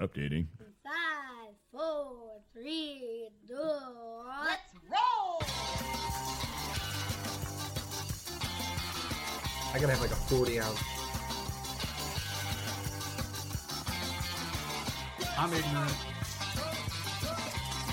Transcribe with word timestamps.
Updating. 0.00 0.46
Five, 0.84 1.54
four, 1.72 2.40
three, 2.52 3.28
two, 3.48 3.54
Let's 3.54 4.74
roll! 4.88 5.42
I 9.74 9.78
gotta 9.80 9.92
have 9.92 10.00
like 10.00 10.12
a 10.12 10.14
40 10.14 10.60
ounce. 10.60 10.78
I'm 15.36 15.52
ignorant. 15.52 15.96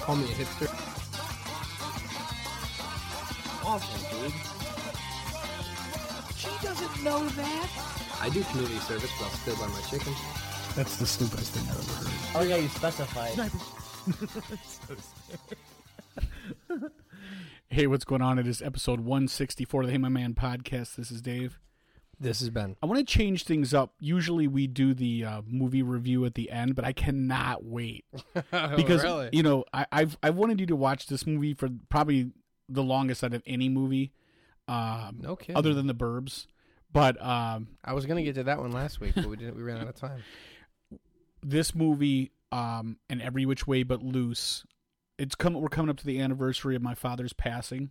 Call 0.02 0.16
me 0.16 0.26
a 0.26 0.28
hipster. 0.28 0.70
Awful, 3.66 4.20
dude. 4.20 4.34
She 6.38 6.50
doesn't 6.62 7.04
know 7.04 7.28
that. 7.30 8.03
I 8.24 8.30
do 8.30 8.42
community 8.44 8.78
service, 8.80 9.12
but 9.20 9.26
I'll 9.26 9.32
still 9.32 9.58
buy 9.58 9.68
my 9.68 9.82
chicken. 9.82 10.14
That's 10.78 10.96
the 10.96 11.06
stupidest 11.06 11.52
thing 11.52 11.68
I've 11.70 11.78
ever 11.78 12.10
heard. 12.10 12.20
Oh 12.36 12.44
yeah, 12.48 12.56
you 12.56 12.70
specified. 12.70 13.34
Hey, 17.70 17.88
what's 17.88 18.06
going 18.06 18.22
on? 18.22 18.38
It 18.38 18.46
is 18.46 18.62
episode 18.62 19.00
164 19.00 19.82
of 19.82 19.88
the 19.88 19.92
Hey 19.94 19.98
My 19.98 20.08
Man 20.08 20.36
podcast. 20.36 20.96
This 20.96 21.10
is 21.10 21.24
Dave. 21.24 21.58
This 22.20 22.40
has 22.42 22.52
been. 22.52 22.76
I 22.84 22.86
want 22.86 23.00
to 23.00 23.06
change 23.06 23.46
things 23.46 23.74
up. 23.74 23.96
Usually 24.00 24.48
we 24.48 24.68
do 24.68 24.94
the 24.94 25.26
uh, 25.26 25.42
movie 25.48 25.82
review 25.82 26.24
at 26.26 26.36
the 26.36 26.52
end, 26.52 26.76
but 26.76 26.86
I 26.86 26.94
cannot 26.94 27.64
wait 27.66 28.06
because 28.76 29.02
really? 29.04 29.30
you 29.34 29.42
know 29.42 29.66
I, 29.74 29.88
I've 29.92 30.16
I've 30.22 30.36
wanted 30.36 30.60
you 30.60 30.68
to 30.68 30.76
watch 30.76 31.08
this 31.08 31.26
movie 31.26 31.56
for 31.56 31.68
probably 31.90 32.30
the 32.70 32.84
longest 32.84 33.24
out 33.24 33.34
of 33.34 33.42
any 33.48 33.70
movie, 33.70 34.12
um, 34.68 35.18
No 35.22 35.36
kidding. 35.36 35.58
other 35.58 35.74
than 35.74 35.88
The 35.88 35.96
Burbs. 35.96 36.46
But 36.94 37.20
um, 37.22 37.70
I 37.84 37.94
was 37.94 38.06
gonna 38.06 38.24
get 38.24 38.36
to 38.36 38.44
that 38.44 38.60
one 38.60 38.72
last 38.72 39.00
week, 39.02 39.14
but 39.16 39.26
we 39.26 39.36
didn't. 39.36 39.56
We 39.58 39.64
ran 39.64 39.78
out 39.80 39.88
of 39.88 39.96
time. 39.96 40.24
this 41.42 41.74
movie 41.76 42.32
um, 42.52 42.98
and 43.10 43.22
Every 43.22 43.46
Which 43.46 43.66
Way 43.68 43.84
But 43.84 44.04
Loose, 44.04 44.64
it's 45.18 45.36
come. 45.36 45.54
We're 45.56 45.68
coming 45.70 45.90
up 45.90 45.98
to 45.98 46.06
the 46.06 46.20
anniversary 46.22 46.76
of 46.76 46.82
my 46.84 46.94
father's 46.96 47.34
passing, 47.34 47.90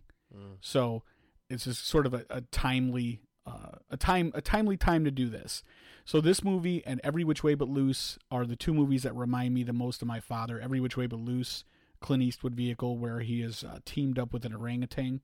so 0.61 1.03
it's 1.49 1.65
just 1.65 1.85
sort 1.85 2.05
of 2.05 2.13
a, 2.13 2.25
a 2.29 2.41
timely, 2.41 3.21
uh, 3.45 3.77
a 3.91 3.97
time, 3.97 4.31
a 4.33 4.41
timely 4.41 4.77
time 4.77 5.03
to 5.05 5.11
do 5.11 5.29
this. 5.29 5.63
So 6.05 6.19
this 6.21 6.43
movie 6.43 6.81
and 6.85 6.99
Every 7.03 7.23
Which 7.23 7.43
Way 7.43 7.53
But 7.55 7.69
Loose 7.69 8.17
are 8.31 8.45
the 8.45 8.55
two 8.55 8.73
movies 8.73 9.03
that 9.03 9.15
remind 9.15 9.53
me 9.53 9.63
the 9.63 9.73
most 9.73 10.01
of 10.01 10.07
my 10.07 10.19
father. 10.19 10.59
Every 10.59 10.79
Which 10.79 10.97
Way 10.97 11.07
But 11.07 11.19
Loose, 11.19 11.63
Clint 12.01 12.23
Eastwood 12.23 12.55
vehicle 12.55 12.97
where 12.97 13.19
he 13.19 13.41
is 13.41 13.63
uh, 13.63 13.79
teamed 13.85 14.17
up 14.17 14.33
with 14.33 14.43
an 14.45 14.53
orangutan. 14.53 15.21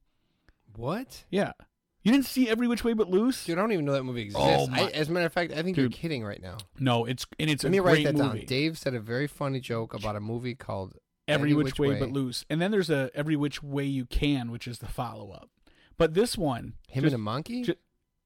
What? 0.75 1.25
Yeah, 1.29 1.53
you 2.03 2.11
didn't 2.11 2.25
see 2.25 2.47
Every 2.49 2.67
Which 2.67 2.83
Way 2.83 2.93
But 2.93 3.09
Loose? 3.09 3.45
Dude, 3.45 3.57
I 3.57 3.61
don't 3.61 3.71
even 3.71 3.85
know 3.85 3.93
that 3.93 4.03
movie 4.03 4.31
oh 4.35 4.65
exists. 4.65 4.69
Oh, 4.71 4.85
I, 4.85 4.89
as 4.91 5.09
a 5.09 5.11
matter 5.11 5.25
of 5.25 5.33
fact, 5.33 5.51
I 5.51 5.61
think 5.63 5.75
Dude. 5.75 5.77
you're 5.77 5.89
kidding 5.99 6.23
right 6.23 6.41
now. 6.41 6.57
No, 6.79 7.05
it's 7.05 7.25
and 7.39 7.49
it's 7.49 7.63
Let 7.63 7.69
a 7.69 7.71
me 7.71 7.77
great 7.79 8.05
write 8.05 8.15
that 8.15 8.15
movie. 8.23 8.39
down. 8.39 8.45
Dave 8.47 8.77
said 8.77 8.93
a 8.93 8.99
very 8.99 9.27
funny 9.27 9.59
joke 9.59 9.93
about 9.93 10.15
a 10.15 10.19
movie 10.19 10.55
called 10.55 10.95
Every, 11.27 11.53
which, 11.53 11.77
way, 11.77 11.89
Way. 11.89 11.99
but 11.99 12.09
loose. 12.11 12.43
And 12.49 12.59
then 12.61 12.71
there's 12.71 12.89
a 12.89 13.11
Every 13.13 13.35
Which 13.35 13.61
Way 13.61 13.83
You 13.85 14.05
Can, 14.05 14.49
which 14.51 14.67
is 14.67 14.79
the 14.79 14.87
follow 14.87 15.29
up. 15.31 15.49
But 15.97 16.13
this 16.15 16.37
one, 16.37 16.73
Him 16.87 17.03
just 17.03 17.13
and 17.13 17.21
a 17.21 17.23
Monkey. 17.23 17.63
ju- 17.63 17.75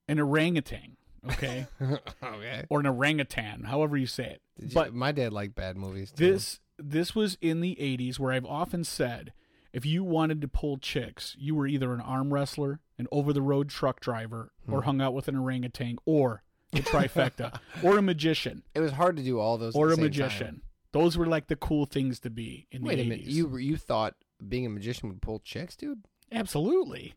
an 0.08 0.20
orangutan, 0.20 0.96
okay, 1.32 1.66
okay. 2.24 2.66
or 2.70 2.80
an 2.80 2.86
orangutan, 2.86 3.64
however 3.64 3.98
you 3.98 4.06
say 4.06 4.26
it. 4.26 4.42
Did 4.60 4.70
you- 4.70 4.76
but 4.76 4.94
my 4.94 5.12
dad 5.12 5.34
liked 5.34 5.56
bad 5.56 5.76
movies. 5.78 6.12
Too. 6.12 6.32
this 6.34 6.60
this 6.78 7.14
was 7.16 7.38
in 7.42 7.60
the 7.62 7.76
80s 7.80 8.20
where 8.20 8.32
I've 8.32 8.46
often 8.46 8.84
said 8.84 9.34
if 9.74 9.86
you 9.86 10.04
wanted 10.04 10.40
to 10.42 10.48
pull 10.48 10.78
chicks, 10.78 11.36
you 11.40 11.56
were 11.56 11.68
either 11.68 11.94
an 11.94 12.02
arm 12.02 12.34
wrestler, 12.34 12.80
an 12.98 13.08
over 13.12 13.34
the 13.34 13.42
road 13.42 13.70
truck 13.70 14.00
driver, 14.00 14.52
or 14.70 14.82
Hmm. 14.82 14.86
hung 14.86 15.02
out 15.02 15.14
with 15.14 15.28
an 15.28 15.36
orangutan, 15.36 15.98
or 16.06 16.44
the 16.72 16.82
trifecta, 16.82 17.60
or 17.84 17.98
a 17.98 18.02
magician, 18.02 18.64
it 18.76 18.80
was 18.80 18.94
hard 18.94 19.18
to 19.18 19.24
do 19.24 19.40
all 19.40 19.58
those. 19.58 19.76
or 19.76 19.92
a 19.92 19.98
magician. 19.98 20.48
time. 20.48 20.62
Those 20.92 21.18
were 21.18 21.26
like 21.26 21.48
the 21.48 21.56
cool 21.56 21.86
things 21.88 22.20
to 22.20 22.30
be 22.30 22.68
in 22.72 22.84
Wait 22.84 22.96
the 22.98 23.02
a 23.02 23.06
80s. 23.06 23.10
minute. 23.10 23.26
You 23.26 23.58
you 23.58 23.78
thought 23.78 24.16
being 24.48 24.66
a 24.66 24.70
magician 24.70 25.10
would 25.10 25.22
pull 25.22 25.40
chicks, 25.40 25.76
dude? 25.76 26.04
Absolutely. 26.32 27.14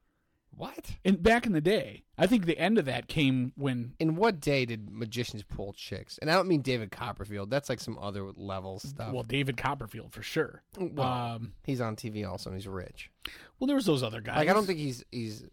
What? 0.56 0.96
And 1.04 1.22
back 1.22 1.44
in 1.44 1.52
the 1.52 1.60
day, 1.60 2.04
I 2.16 2.26
think 2.26 2.46
the 2.46 2.58
end 2.58 2.78
of 2.78 2.86
that 2.86 3.08
came 3.08 3.52
when 3.56 3.92
In 3.98 4.16
what 4.16 4.40
day 4.40 4.64
did 4.64 4.90
magicians 4.90 5.42
pull 5.42 5.74
chicks? 5.74 6.18
And 6.18 6.30
I 6.30 6.34
don't 6.34 6.48
mean 6.48 6.62
David 6.62 6.90
Copperfield. 6.90 7.50
That's 7.50 7.68
like 7.68 7.78
some 7.80 7.98
other 8.00 8.30
level 8.34 8.78
stuff. 8.78 9.12
well, 9.12 9.22
David 9.22 9.56
Copperfield 9.58 10.12
for 10.12 10.22
sure. 10.22 10.62
Well, 10.78 11.06
um, 11.06 11.52
he's 11.64 11.80
on 11.82 11.94
TV 11.96 12.26
also, 12.26 12.48
and 12.50 12.58
he's 12.58 12.66
rich. 12.66 13.10
well, 13.58 13.66
there 13.66 13.76
was 13.76 13.84
those 13.86 14.02
other 14.02 14.20
guys. 14.22 14.36
Like 14.36 14.48
I 14.48 14.54
don't 14.54 14.64
think 14.66 14.78
he's 14.78 15.04
he's 15.12 15.44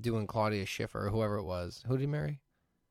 doing 0.00 0.26
Claudia 0.26 0.66
Schiffer 0.66 1.06
or 1.06 1.10
whoever 1.10 1.36
it 1.36 1.44
was. 1.44 1.84
Who 1.86 1.94
did 1.94 2.00
he 2.00 2.06
marry? 2.08 2.40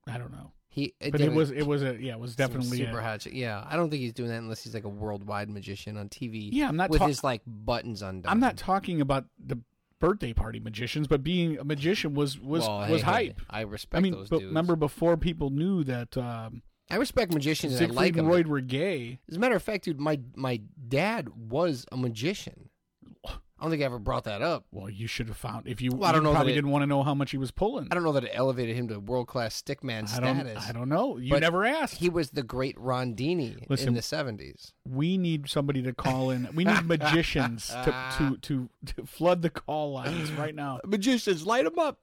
I 0.07 0.17
don't 0.17 0.31
know, 0.31 0.53
He, 0.69 0.94
but 1.01 1.11
David- 1.17 1.33
it 1.33 1.33
was 1.35 1.51
it 1.51 1.67
was 1.67 1.83
a 1.83 1.97
yeah, 2.00 2.13
it 2.13 2.19
was 2.19 2.33
definitely 2.38 2.77
super 2.77 3.00
a, 3.00 3.03
hot. 3.03 3.19
chick. 3.19 3.33
Yeah, 3.35 3.61
I 3.69 3.75
don't 3.75 3.89
think 3.89 4.00
he's 4.01 4.13
doing 4.13 4.29
that 4.29 4.38
unless 4.38 4.63
he's 4.63 4.73
like 4.73 4.85
a 4.85 4.89
worldwide 4.89 5.50
magician 5.50 5.97
on 5.97 6.07
TV. 6.07 6.47
Yeah, 6.53 6.69
I'm 6.69 6.77
not 6.77 6.89
with 6.89 7.00
talk- 7.00 7.09
his 7.09 7.25
like 7.25 7.41
buttons 7.45 8.01
undone. 8.01 8.31
I'm 8.31 8.39
not 8.39 8.56
talking 8.56 9.01
about 9.01 9.25
the 9.38 9.57
birthday 10.00 10.34
party 10.34 10.59
magicians, 10.59 11.08
but 11.08 11.24
being 11.24 11.58
a 11.58 11.63
magician 11.63 12.13
was 12.13 12.40
was 12.40 12.62
Well, 12.68 12.80
was 12.90 13.02
hey, 13.02 13.12
hey, 13.12 13.25
hype. 13.28 13.41
I 13.50 13.62
respect 13.62 13.97
I 13.97 14.02
mean, 14.02 14.13
those 14.13 14.30
but 14.30 14.40
dudes. 14.40 14.47
remember 14.50 14.75
before 14.75 15.18
people 15.18 15.50
knew 15.50 15.84
that 15.85 16.18
um, 16.18 16.62
I 16.90 16.96
respect 16.96 17.34
magicians 17.34 17.80
and 17.81 17.91
I 17.91 17.96
like 17.96 18.18
and. 18.18 18.28
Royd 18.28 18.47
were 18.47 18.62
gay. 18.62 19.19
As 19.30 19.36
a 19.38 19.40
matter 19.40 19.56
of 19.56 19.63
fact, 19.63 19.86
dude, 19.86 20.00
my 20.00 20.19
my 20.36 20.62
dad 20.88 21.30
was 21.50 21.86
a 21.91 21.97
magician. 21.97 22.69
I 23.59 23.63
don't 23.63 23.72
think 23.72 23.81
I 23.81 23.85
ever 23.85 23.97
brought 23.97 24.25
that 24.25 24.41
up. 24.44 24.66
Well, 24.72 24.88
you 24.90 25.07
should 25.07 25.28
have 25.29 25.38
found 25.38 25.68
if 25.68 25.81
you. 25.81 25.91
Well, 25.91 26.07
I 26.07 26.12
don't 26.12 26.22
you 26.22 26.28
know 26.28 26.34
Probably 26.34 26.51
it- 26.53 26.56
didn't 26.56 26.69
want 26.69 26.84
to 26.84 26.88
know 26.88 27.01
how 27.01 27.16
much 27.16 27.31
he 27.31 27.38
was 27.38 27.50
pulling. 27.50 27.88
I 27.90 27.95
don't 27.95 28.03
know 28.03 28.12
that 28.12 28.23
it 28.23 28.31
elevated 28.34 28.75
him 28.75 28.88
to 28.90 29.00
world 29.00 29.28
class 29.28 29.59
stickman 29.59 30.07
status. 30.07 30.68
I 30.68 30.72
don't 30.72 30.90
know. 30.90 31.18
You 31.18 31.40
never 31.40 31.66
asked. 31.66 31.95
He 31.95 32.09
was 32.09 32.29
the 32.31 32.44
great 32.44 32.75
Rondini 32.78 33.66
Listen, 33.68 33.90
in 33.90 33.94
the 33.95 34.01
seventies. 34.03 34.73
we 34.88 35.18
need 35.18 35.50
somebody 35.50 35.81
to 35.81 35.94
call 35.94 36.29
in. 36.29 36.47
We 36.53 36.66
need 36.66 36.84
magicians 36.85 37.69
to, 37.69 38.09
to 38.18 38.38
to 38.41 38.69
to 38.95 39.06
flood 39.06 39.41
the 39.41 39.50
call 39.50 39.91
lines 39.94 40.31
right 40.34 40.53
now. 40.53 40.79
Magicians, 40.85 41.45
light 41.45 41.63
them 41.66 41.79
up. 41.79 42.00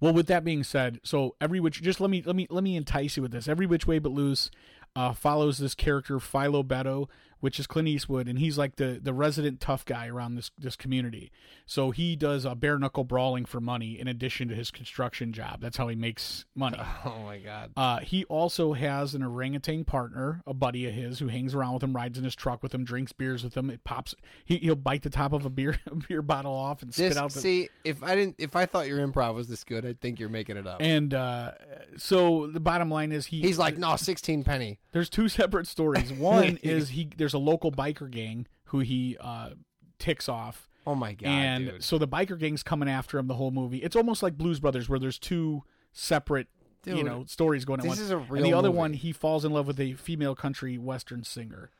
Well, 0.00 0.12
with 0.12 0.26
that 0.28 0.44
being 0.44 0.62
said, 0.62 1.00
so 1.02 1.34
every 1.40 1.58
which 1.60 1.82
just 1.82 2.00
let 2.00 2.10
me 2.10 2.22
let 2.24 2.36
me 2.36 2.46
let 2.48 2.62
me 2.62 2.76
entice 2.76 3.16
you 3.16 3.22
with 3.22 3.32
this. 3.32 3.48
Every 3.48 3.66
which 3.66 3.86
way 3.86 3.98
but 3.98 4.12
loose 4.12 4.50
uh, 4.94 5.12
follows 5.14 5.58
this 5.58 5.74
character 5.74 6.20
Philo 6.20 6.62
Beddoe, 6.62 7.08
which 7.42 7.58
is 7.58 7.66
Clint 7.66 7.88
Eastwood, 7.88 8.28
and 8.28 8.38
he's 8.38 8.56
like 8.56 8.76
the 8.76 9.00
the 9.02 9.12
resident 9.12 9.60
tough 9.60 9.84
guy 9.84 10.06
around 10.06 10.36
this 10.36 10.50
this 10.56 10.76
community. 10.76 11.30
So 11.66 11.90
he 11.90 12.14
does 12.14 12.44
a 12.44 12.54
bare 12.54 12.78
knuckle 12.78 13.02
brawling 13.02 13.44
for 13.44 13.60
money 13.60 13.98
in 13.98 14.06
addition 14.06 14.46
to 14.48 14.54
his 14.54 14.70
construction 14.70 15.32
job. 15.32 15.60
That's 15.60 15.76
how 15.76 15.88
he 15.88 15.96
makes 15.96 16.44
money. 16.54 16.78
Oh 17.04 17.24
my 17.24 17.38
god. 17.38 17.72
Uh, 17.76 17.98
he 17.98 18.24
also 18.26 18.74
has 18.74 19.14
an 19.14 19.22
orangutan 19.24 19.84
partner, 19.84 20.40
a 20.46 20.54
buddy 20.54 20.86
of 20.86 20.94
his, 20.94 21.18
who 21.18 21.26
hangs 21.28 21.52
around 21.54 21.74
with 21.74 21.82
him, 21.82 21.96
rides 21.96 22.16
in 22.16 22.22
his 22.22 22.34
truck 22.36 22.62
with 22.62 22.72
him, 22.72 22.84
drinks 22.84 23.12
beers 23.12 23.42
with 23.42 23.56
him. 23.56 23.70
It 23.70 23.82
pops. 23.82 24.14
He, 24.44 24.58
he'll 24.58 24.76
bite 24.76 25.02
the 25.02 25.10
top 25.10 25.32
of 25.32 25.44
a 25.44 25.50
beer 25.50 25.78
a 25.86 25.94
beer 26.08 26.22
bottle 26.22 26.54
off 26.54 26.82
and 26.82 26.94
spit 26.94 27.10
This, 27.10 27.18
out 27.18 27.32
the. 27.32 27.40
see, 27.40 27.68
if 27.82 28.02
I 28.04 28.14
didn't, 28.14 28.36
if 28.38 28.54
I 28.54 28.66
thought 28.66 28.86
your 28.86 29.04
improv 29.06 29.34
was 29.34 29.48
this 29.48 29.64
good, 29.64 29.84
I 29.84 29.94
think 29.94 30.20
you're 30.20 30.28
making 30.28 30.56
it 30.56 30.66
up. 30.66 30.80
and 30.80 31.12
uh, 31.12 31.52
so 31.96 32.46
the 32.46 32.60
bottom 32.60 32.88
line 32.90 33.10
is 33.10 33.26
he. 33.26 33.40
He's 33.40 33.58
like, 33.58 33.76
no, 33.78 33.96
sixteen 33.96 34.44
penny. 34.44 34.78
There's 34.92 35.10
two 35.10 35.28
separate 35.28 35.66
stories. 35.66 36.12
One 36.12 36.56
is 36.62 36.90
he. 36.90 37.08
There's 37.16 37.31
a 37.34 37.38
local 37.38 37.72
biker 37.72 38.10
gang 38.10 38.46
who 38.66 38.80
he 38.80 39.16
uh, 39.20 39.50
ticks 39.98 40.28
off. 40.28 40.68
Oh 40.86 40.94
my 40.94 41.12
god, 41.12 41.28
and 41.28 41.66
dude. 41.66 41.84
so 41.84 41.96
the 41.98 42.08
biker 42.08 42.38
gang's 42.38 42.62
coming 42.62 42.88
after 42.88 43.18
him 43.18 43.28
the 43.28 43.34
whole 43.34 43.50
movie. 43.52 43.78
It's 43.78 43.94
almost 43.94 44.22
like 44.22 44.36
Blues 44.36 44.58
Brothers, 44.58 44.88
where 44.88 44.98
there's 44.98 45.18
two 45.18 45.62
separate, 45.92 46.48
you 46.84 47.04
know, 47.04 47.24
stories 47.26 47.64
going 47.64 47.80
on. 47.80 47.88
this 47.88 48.00
is 48.00 48.10
a 48.10 48.18
and 48.18 48.30
real 48.30 48.42
the 48.42 48.52
other 48.52 48.68
movie. 48.68 48.78
one, 48.78 48.92
he 48.94 49.12
falls 49.12 49.44
in 49.44 49.52
love 49.52 49.66
with 49.66 49.78
a 49.78 49.94
female 49.94 50.34
country 50.34 50.78
western 50.78 51.22
singer. 51.22 51.70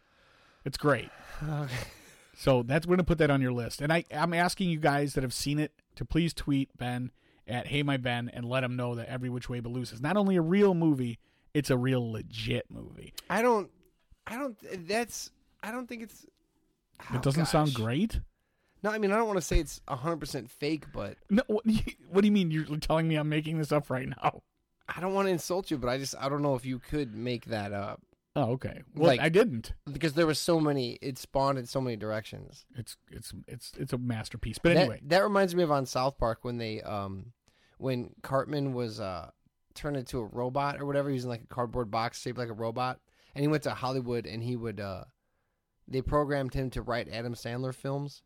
It's 0.65 0.77
great. 0.77 1.11
Okay. 1.43 1.75
So 2.37 2.63
that's 2.63 2.87
we're 2.87 2.97
gonna 2.97 3.05
put 3.05 3.19
that 3.19 3.31
on 3.31 3.43
your 3.43 3.53
list. 3.53 3.81
And 3.81 3.93
I, 3.93 4.05
I'm 4.15 4.33
asking 4.33 4.71
you 4.71 4.79
guys 4.79 5.15
that 5.15 5.23
have 5.23 5.35
seen 5.35 5.59
it 5.59 5.73
to 5.97 6.05
please 6.05 6.33
tweet 6.33 6.77
Ben 6.79 7.11
at 7.47 7.67
Hey 7.67 7.83
My 7.83 7.97
Ben 7.97 8.31
and 8.33 8.45
let 8.45 8.65
him 8.65 8.77
know 8.77 8.95
that 8.95 9.09
Every 9.09 9.29
Which 9.29 9.49
Way 9.49 9.61
But 9.61 9.73
Loose 9.73 9.93
is 9.93 10.01
not 10.01 10.17
only 10.17 10.37
a 10.37 10.43
real 10.43 10.75
movie, 10.75 11.19
it's 11.55 11.71
a 11.71 11.77
real 11.77 12.11
legit 12.11 12.67
movie. 12.71 13.13
I 13.29 13.43
don't, 13.43 13.71
I 14.27 14.39
don't. 14.39 14.57
That's. 14.89 15.31
I 15.63 15.71
don't 15.71 15.87
think 15.89 16.03
it's. 16.03 16.27
Oh, 17.11 17.17
it 17.17 17.23
doesn't 17.23 17.47
sound 17.47 17.75
great. 17.75 18.21
No, 18.83 18.91
I 18.91 18.99
mean 18.99 19.13
I 19.13 19.17
don't 19.17 19.27
want 19.27 19.37
to 19.39 19.43
say 19.43 19.59
it's 19.59 19.81
hundred 19.89 20.19
percent 20.19 20.51
fake, 20.51 20.85
but 20.93 21.17
No, 21.31 21.43
what, 21.47 21.65
what 22.11 22.21
do 22.23 22.27
you 22.27 22.33
mean? 22.33 22.51
You're 22.51 22.65
telling 22.79 23.07
me 23.09 23.17
I'm 23.17 23.29
making 23.29 23.59
this 23.59 23.73
up 23.73 23.91
right 23.91 24.09
now? 24.09 24.43
I 24.89 25.01
don't 25.01 25.15
want 25.15 25.27
to 25.29 25.33
insult 25.33 25.71
you, 25.71 25.79
but 25.79 25.89
I 25.89 25.99
just 25.99 26.15
I 26.19 26.29
don't 26.29 26.43
know 26.43 26.55
if 26.55 26.65
you 26.67 26.79
could 26.79 27.15
make 27.15 27.47
that 27.47 27.73
up 27.73 28.01
Oh, 28.35 28.53
okay. 28.53 28.83
Well, 28.95 29.09
Like- 29.09 29.21
I 29.21 29.29
didn't. 29.29 29.75
because 29.91 30.15
there 30.15 30.27
was 30.27 30.39
so 30.39 30.59
many. 30.59 30.93
It 31.03 31.19
spawned 31.19 31.59
in 31.59 31.67
so 31.67 31.81
many 31.83 31.97
directions. 31.97 32.65
It's 32.75 32.97
it's 33.11 33.33
it's 33.47 33.73
it's 33.79 33.93
a 33.93 33.99
masterpiece. 33.99 34.59
But 34.59 34.71
That- 34.75 34.81
anyway, 34.81 35.01
that, 35.07 35.23
reminds 35.23 35.55
me 35.55 35.63
of 35.63 35.71
on 35.71 35.85
South 35.87 36.17
Park 36.19 36.39
when 36.43 36.57
they 36.59 36.81
um 36.83 37.33
when 37.79 38.15
Cartman 38.23 38.73
was 38.73 39.01
uh 39.01 39.31
turned 39.75 39.97
into 39.97 40.19
a 40.19 40.25
robot 40.25 40.81
or 40.81 40.87
whatever. 40.87 41.09
He 41.11 41.15
was 41.15 41.25
in 41.25 41.31
like 41.31 41.43
a 41.43 41.55
cardboard 41.55 41.91
box 41.91 42.21
shaped 42.21 42.39
like 42.39 42.49
a 42.49 42.55
robot, 42.55 43.01
and 43.35 43.43
he 43.43 43.49
went 43.49 43.65
to 43.65 43.71
Hollywood 43.75 44.27
and 44.27 44.43
he 44.43 44.57
would 44.57 44.81
uh 44.81 45.05
they 45.89 46.03
programmed 46.03 46.55
him 46.55 46.71
to 46.71 46.83
write 46.83 47.09
Adam 47.09 47.35
Sandler 47.35 47.75
films. 47.75 48.23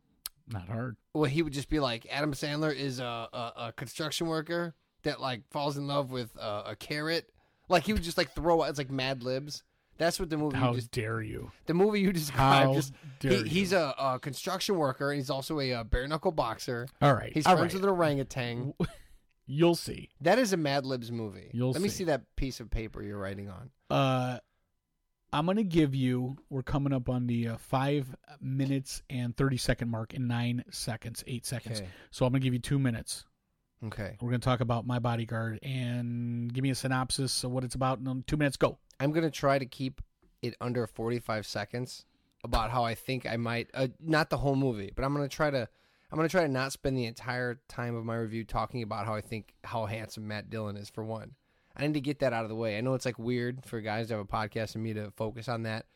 not 0.49 0.69
hard. 0.69 0.97
Well, 1.15 1.25
he 1.25 1.43
would 1.43 1.53
just 1.53 1.69
be 1.69 1.81
like, 1.81 2.07
Adam 2.11 2.33
Sandler 2.33 2.75
is 2.75 3.01
a, 3.01 3.05
a, 3.05 3.53
a 3.57 3.73
construction 3.77 4.27
worker 4.27 4.75
that 5.03 5.21
like 5.21 5.43
falls 5.51 5.77
in 5.77 5.87
love 5.87 6.11
with 6.11 6.37
uh, 6.39 6.63
a 6.67 6.77
carrot 6.77 7.29
Like 7.69 7.85
he 7.85 7.93
would 7.93 8.03
just 8.03 8.19
like 8.19 8.33
throw 8.33 8.63
out. 8.63 8.69
It's 8.71 8.79
like 8.79 8.91
Mad 8.91 9.23
Libs. 9.23 9.63
That's 9.99 10.21
what 10.21 10.29
the 10.29 10.37
movie. 10.37 10.57
How 10.59 10.71
You 10.71 10.77
just, 10.77 10.91
dare 10.91 11.23
you? 11.23 11.51
the 11.65 11.73
movie 11.75 12.01
you 12.01 12.13
described. 12.13 12.67
How 12.67 12.75
Just 12.75 12.93
dare 13.19 13.31
he, 13.33 13.39
you. 13.39 13.45
he's 13.45 13.73
a, 13.73 13.95
a 13.99 14.19
construction 14.21 14.77
worker 14.77 15.11
and 15.11 15.19
he's 15.19 15.31
also 15.31 15.59
a, 15.59 15.73
uh 15.73 15.85
bare 15.85 16.07
knuckle 16.07 16.33
boxer. 16.33 16.87
All 17.01 17.15
right. 17.15 17.33
He's 17.33 17.47
all 17.47 17.57
friends 17.57 17.73
right. 17.73 17.81
with 17.81 17.89
an 17.91 17.97
orangutan. 17.97 18.75
You'll 19.47 19.75
see. 19.77 20.11
That 20.21 20.39
is 20.39 20.53
a 20.53 20.57
Mad 20.57 20.85
Libs 20.85 21.11
movie. 21.13 21.51
You'll 21.55 21.71
Let 21.73 21.81
me 21.81 21.89
see. 21.89 21.99
see 21.99 22.05
that 22.05 22.23
piece 22.37 22.59
of 22.61 22.69
paper 22.69 23.03
you're 23.03 23.17
writing 23.19 23.49
on. 23.49 23.71
Uh, 23.89 24.39
I'm 25.37 25.45
gonna 25.45 25.65
give 25.65 25.95
you. 25.95 26.39
We're 26.49 26.63
coming 26.63 26.95
up 26.95 27.11
on 27.11 27.27
the 27.27 27.49
uh, 27.49 27.57
five 27.59 28.07
minutes 28.41 29.03
and 29.11 29.37
thirty 29.37 29.59
second 29.59 29.91
mark 29.91 30.15
in 30.15 30.27
nine 30.27 30.65
seconds, 30.71 31.23
eight 31.27 31.45
seconds. 31.45 31.81
Okay. 31.81 31.91
So 32.11 32.25
I'm 32.25 32.33
gonna 32.33 32.41
give 32.41 32.55
you 32.55 32.59
two 32.59 32.79
minutes. 32.79 33.27
Okay. 33.85 34.17
We're 34.23 34.31
gonna 34.31 34.39
talk 34.39 34.61
about 34.61 34.87
my 34.87 34.99
bodyguard 34.99 35.59
and 35.63 36.51
give 36.55 36.63
me 36.63 36.71
a 36.71 36.75
synopsis 36.75 37.45
of 37.45 37.51
what 37.51 37.65
it's 37.65 37.75
about. 37.75 37.99
In 37.99 38.25
two 38.27 38.39
minutes, 38.39 38.57
go. 38.57 38.79
I'm 38.99 39.13
gonna 39.13 39.31
try 39.31 39.59
to 39.59 39.67
keep 39.67 40.01
it 40.41 40.57
under 40.59 40.87
45 40.87 41.45
seconds 41.45 42.07
about 42.43 42.71
how 42.71 42.85
I 42.85 42.95
think 42.95 43.27
I 43.27 43.37
might. 43.37 43.69
Uh, 43.75 43.89
not 44.01 44.31
the 44.31 44.39
whole 44.39 44.57
movie, 44.57 44.91
but 44.97 45.05
I'm 45.05 45.13
gonna 45.13 45.29
try 45.29 45.51
to. 45.51 45.69
I'm 46.11 46.17
gonna 46.17 46.31
try 46.31 46.45
to 46.45 46.49
not 46.49 46.73
spend 46.73 46.97
the 46.97 47.05
entire 47.05 47.61
time 47.69 47.95
of 47.95 48.07
my 48.07 48.17
review 48.17 48.45
talking 48.45 48.83
about 48.83 49.05
how 49.05 49.15
I 49.15 49.21
think 49.21 49.53
how 49.65 49.85
handsome 49.85 50.27
Matt 50.27 50.49
Dillon 50.49 50.79
is. 50.79 50.89
For 50.89 51.05
one, 51.05 51.35
I 51.77 51.87
need 51.87 51.95
to 51.95 52.01
get 52.01 52.21
that 52.21 52.33
out 52.33 52.45
of 52.45 52.49
the 52.49 52.55
way. 52.55 52.79
I 52.79 52.81
know 52.81 52.95
it's 52.95 53.07
like 53.07 53.19
weird 53.19 53.65
for 53.65 53.81
guys 53.81 54.09
to 54.09 54.15
have 54.15 54.25
a 54.25 54.25
podcast 54.25 54.75
and 54.75 54.85
me 54.85 54.95
to 54.95 55.11
focus 55.17 55.49
on 55.49 55.65
that, 55.65 55.87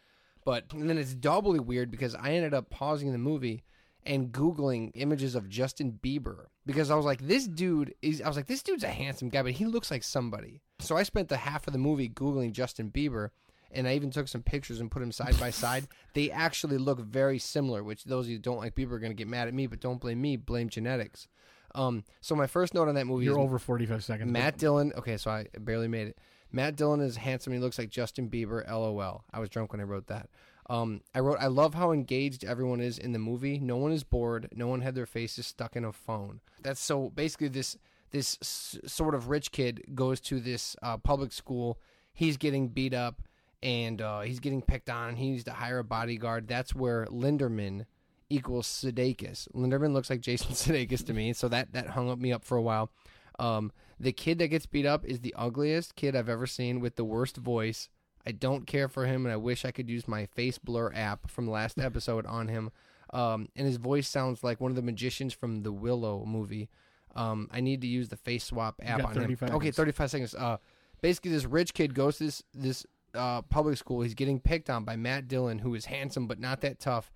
but 0.45 0.65
and 0.73 0.89
then 0.89 0.99
it's 0.99 1.15
doubly 1.15 1.61
weird 1.61 1.91
because 1.91 2.15
I 2.15 2.33
ended 2.33 2.55
up 2.55 2.71
pausing 2.71 3.13
the 3.13 3.19
movie 3.19 3.65
and 4.05 4.33
googling 4.33 4.91
images 4.95 5.35
of 5.35 5.49
Justin 5.49 5.99
Bieber 6.03 6.47
because 6.67 6.91
I 6.91 6.95
was 6.95 7.05
like, 7.05 7.21
this 7.21 7.47
dude 7.47 7.95
is. 8.03 8.21
I 8.23 8.29
was 8.29 8.37
like, 8.37 8.47
this 8.47 8.63
dude's 8.63 8.85
a 8.85 8.89
handsome 8.89 9.29
guy, 9.29 9.43
but 9.43 9.53
he 9.53 9.67
looks 9.67 9.91
like 9.91 10.03
somebody. 10.03 10.63
So 10.79 10.97
I 10.97 11.03
spent 11.03 11.29
the 11.29 11.37
half 11.37 11.67
of 11.67 11.73
the 11.73 11.79
movie 11.79 12.09
googling 12.09 12.53
Justin 12.53 12.91
Bieber, 12.91 13.31
and 13.71 13.87
I 13.87 13.95
even 13.95 14.11
took 14.11 14.29
some 14.29 14.43
pictures 14.43 14.81
and 14.81 14.91
put 14.91 15.01
them 15.01 15.13
side 15.13 15.39
by 15.39 15.51
side. 15.51 15.89
They 16.13 16.31
actually 16.31 16.79
look 16.79 17.01
very 17.01 17.39
similar. 17.39 17.85
Which 17.85 18.05
those 18.05 18.27
of 18.27 18.31
you 18.31 18.37
who 18.37 18.43
don't 18.43 18.59
like 18.59 18.75
Bieber 18.75 18.93
are 18.93 18.99
going 18.99 19.13
to 19.13 19.17
get 19.17 19.29
mad 19.29 19.49
at 19.49 19.55
me, 19.55 19.67
but 19.67 19.81
don't 19.81 20.01
blame 20.01 20.21
me. 20.21 20.37
Blame 20.37 20.69
genetics. 20.69 21.29
Um. 21.75 22.05
So 22.21 22.35
my 22.35 22.47
first 22.47 22.75
note 22.75 22.89
on 22.89 22.95
that 22.95 23.07
movie 23.07 23.25
You're 23.25 23.39
is 23.39 23.45
over 23.45 23.59
forty 23.59 23.87
five 23.87 24.05
seconds. 24.05 24.31
Matt 24.31 24.59
Dillon. 24.59 24.93
Okay, 24.97 25.17
so 25.17 25.31
I 25.31 25.47
barely 25.59 25.89
made 25.89 26.09
it. 26.09 26.19
Matt 26.53 26.77
Dillon 26.77 27.01
is 27.01 27.17
handsome. 27.17 27.53
He 27.53 27.59
looks 27.59 27.79
like 27.79 27.91
Justin 27.91 28.29
Bieber. 28.29 28.69
LOL. 28.69 29.25
I 29.33 29.39
was 29.39 29.49
drunk 29.49 29.73
when 29.73 29.81
I 29.81 29.85
wrote 29.85 30.09
that. 30.09 30.29
Um, 30.69 31.01
I 31.15 31.21
wrote. 31.21 31.39
I 31.41 31.47
love 31.47 31.75
how 31.75 31.93
engaged 31.93 32.45
everyone 32.45 32.81
is 32.81 32.99
in 32.99 33.13
the 33.13 33.19
movie. 33.19 33.59
No 33.59 33.77
one 33.77 33.93
is 33.93 34.05
bored. 34.05 34.49
No 34.55 34.67
one 34.69 34.81
had 34.81 34.95
their 34.95 35.07
faces 35.07 35.47
stuck 35.47 35.77
in 35.77 35.85
a 35.85 35.93
phone. 35.93 36.41
That's 36.63 36.81
so. 36.81 37.11
Basically, 37.11 37.49
this 37.49 37.77
this 38.11 38.39
s- 38.41 38.79
sort 38.87 39.15
of 39.15 39.29
rich 39.29 39.53
kid 39.53 39.83
goes 39.95 40.21
to 40.23 40.41
this 40.41 40.77
uh, 40.83 40.97
public 40.97 41.33
school. 41.33 41.79
He's 42.13 42.37
getting 42.37 42.69
beat 42.69 42.93
up 42.93 43.23
and 43.63 44.01
uh, 44.03 44.21
he's 44.23 44.41
getting 44.41 44.63
picked 44.63 44.91
on. 44.91 45.17
He 45.17 45.31
needs 45.31 45.45
to 45.45 45.53
hire 45.53 45.79
a 45.79 45.85
bodyguard. 45.85 46.49
That's 46.49 46.75
where 46.75 47.07
Linderman 47.07 47.87
equals 48.31 48.67
Sudeikis. 48.67 49.49
Linderman 49.53 49.93
looks 49.93 50.09
like 50.09 50.21
Jason 50.21 50.51
Sudeikis 50.53 51.05
to 51.07 51.13
me, 51.13 51.33
so 51.33 51.49
that 51.49 51.73
that 51.73 51.89
hung 51.89 52.11
up 52.11 52.19
me 52.19 52.33
up 52.33 52.45
for 52.45 52.57
a 52.57 52.63
while. 52.63 52.91
Um, 53.39 53.73
the 53.99 54.13
kid 54.13 54.39
that 54.39 54.49
gets 54.49 54.67
beat 54.67 54.87
up 54.87 55.05
is 55.05 55.21
the 55.21 55.35
ugliest 55.37 55.97
kid 55.97 56.17
I've 56.17 56.29
ever 56.29 56.47
seen 56.47 56.81
with 56.81 56.97
the 56.97 57.05
worst 57.05 57.37
voice. 57.37 57.89
I 58.27 58.33
don't 58.33 58.67
care 58.67 58.89
for 58.89 59.07
him, 59.07 59.27
and 59.27 59.33
I 59.33 59.37
wish 59.37 59.65
I 59.65 59.71
could 59.71 59.89
use 59.91 60.07
my 60.07 60.27
face 60.27 60.59
blur 60.59 60.93
app 60.95 61.31
from 61.31 61.47
the 61.47 61.53
last 61.53 61.79
episode 61.81 62.27
on 62.27 62.49
him. 62.49 62.71
Um, 63.13 63.49
and 63.57 63.67
his 63.67 63.77
voice 63.77 64.09
sounds 64.09 64.45
like 64.45 64.61
one 64.61 64.71
of 64.71 64.77
the 64.77 64.83
magicians 64.83 65.33
from 65.33 65.63
the 65.63 65.73
Willow 65.73 66.25
movie. 66.25 66.69
Um, 67.17 67.49
I 67.51 67.61
need 67.61 67.81
to 67.81 67.89
use 67.89 68.09
the 68.09 68.17
face 68.17 68.45
swap 68.45 68.81
app 68.83 69.05
on 69.05 69.13
him. 69.15 69.23
35 69.23 69.51
Okay, 69.51 69.71
thirty-five 69.73 70.11
seconds. 70.11 70.35
Uh, 70.35 70.59
basically, 71.01 71.33
this 71.33 71.45
rich 71.45 71.75
kid 71.75 71.95
goes 71.95 72.19
to 72.19 72.25
this 72.25 72.43
this 72.55 72.87
uh, 73.15 73.43
public 73.43 73.77
school. 73.79 74.03
He's 74.03 74.15
getting 74.15 74.39
picked 74.39 74.71
on 74.71 74.85
by 74.85 74.97
Matt 74.97 75.27
Dillon, 75.27 75.59
who 75.59 75.75
is 75.75 75.87
handsome 75.87 76.27
but 76.27 76.39
not 76.39 76.61
that 76.61 76.79
tough. 76.79 77.11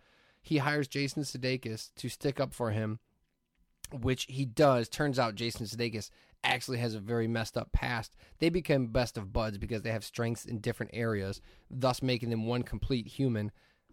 He 0.44 0.58
hires 0.58 0.87
Jason 0.87 1.23
Sudeikis 1.23 1.91
to 1.96 2.11
stick 2.11 2.38
up 2.38 2.52
for 2.52 2.70
him, 2.70 2.99
which 3.91 4.26
he 4.29 4.44
does. 4.44 4.91
Turns 4.91 5.19
out 5.19 5.37
Jason 5.37 5.64
Sudeikis 5.64 6.11
actually 6.44 6.76
has 6.76 6.94
a 6.94 7.00
very 7.00 7.26
messed 7.26 7.56
up 7.56 7.73
past. 7.73 8.14
They 8.41 8.50
become 8.50 8.88
best 8.88 9.17
of 9.17 9.32
buds 9.32 9.56
because 9.56 9.81
they 9.81 9.91
have 9.91 10.05
strengths 10.05 10.44
in 10.44 10.58
different 10.58 10.93
areas, 10.93 11.41
thus 11.70 12.02
making 12.02 12.29
them 12.29 12.44
one 12.46 12.62
complete 12.62 13.06
human, 13.06 13.52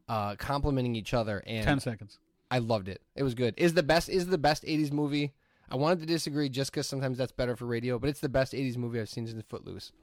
uh, 0.09 0.35
complementing 0.35 0.97
each 0.97 1.13
other. 1.13 1.41
And 1.47 1.63
Ten 1.63 1.79
seconds. 1.79 2.19
I 2.51 2.57
loved 2.57 2.89
it. 2.89 3.01
It 3.15 3.23
was 3.23 3.33
good. 3.33 3.53
Is 3.55 3.73
the 3.73 3.81
best 3.81 4.09
is 4.09 4.27
the 4.27 4.37
best 4.37 4.63
'80s 4.63 4.91
movie. 4.91 5.31
I 5.69 5.77
wanted 5.77 6.01
to 6.01 6.05
disagree 6.05 6.49
just 6.49 6.69
because 6.69 6.85
sometimes 6.85 7.17
that's 7.17 7.31
better 7.31 7.55
for 7.55 7.65
radio, 7.65 7.97
but 7.97 8.09
it's 8.09 8.19
the 8.19 8.27
best 8.27 8.51
'80s 8.51 8.75
movie 8.75 8.99
I've 8.99 9.07
seen 9.07 9.25
since 9.25 9.41
Footloose. 9.47 9.93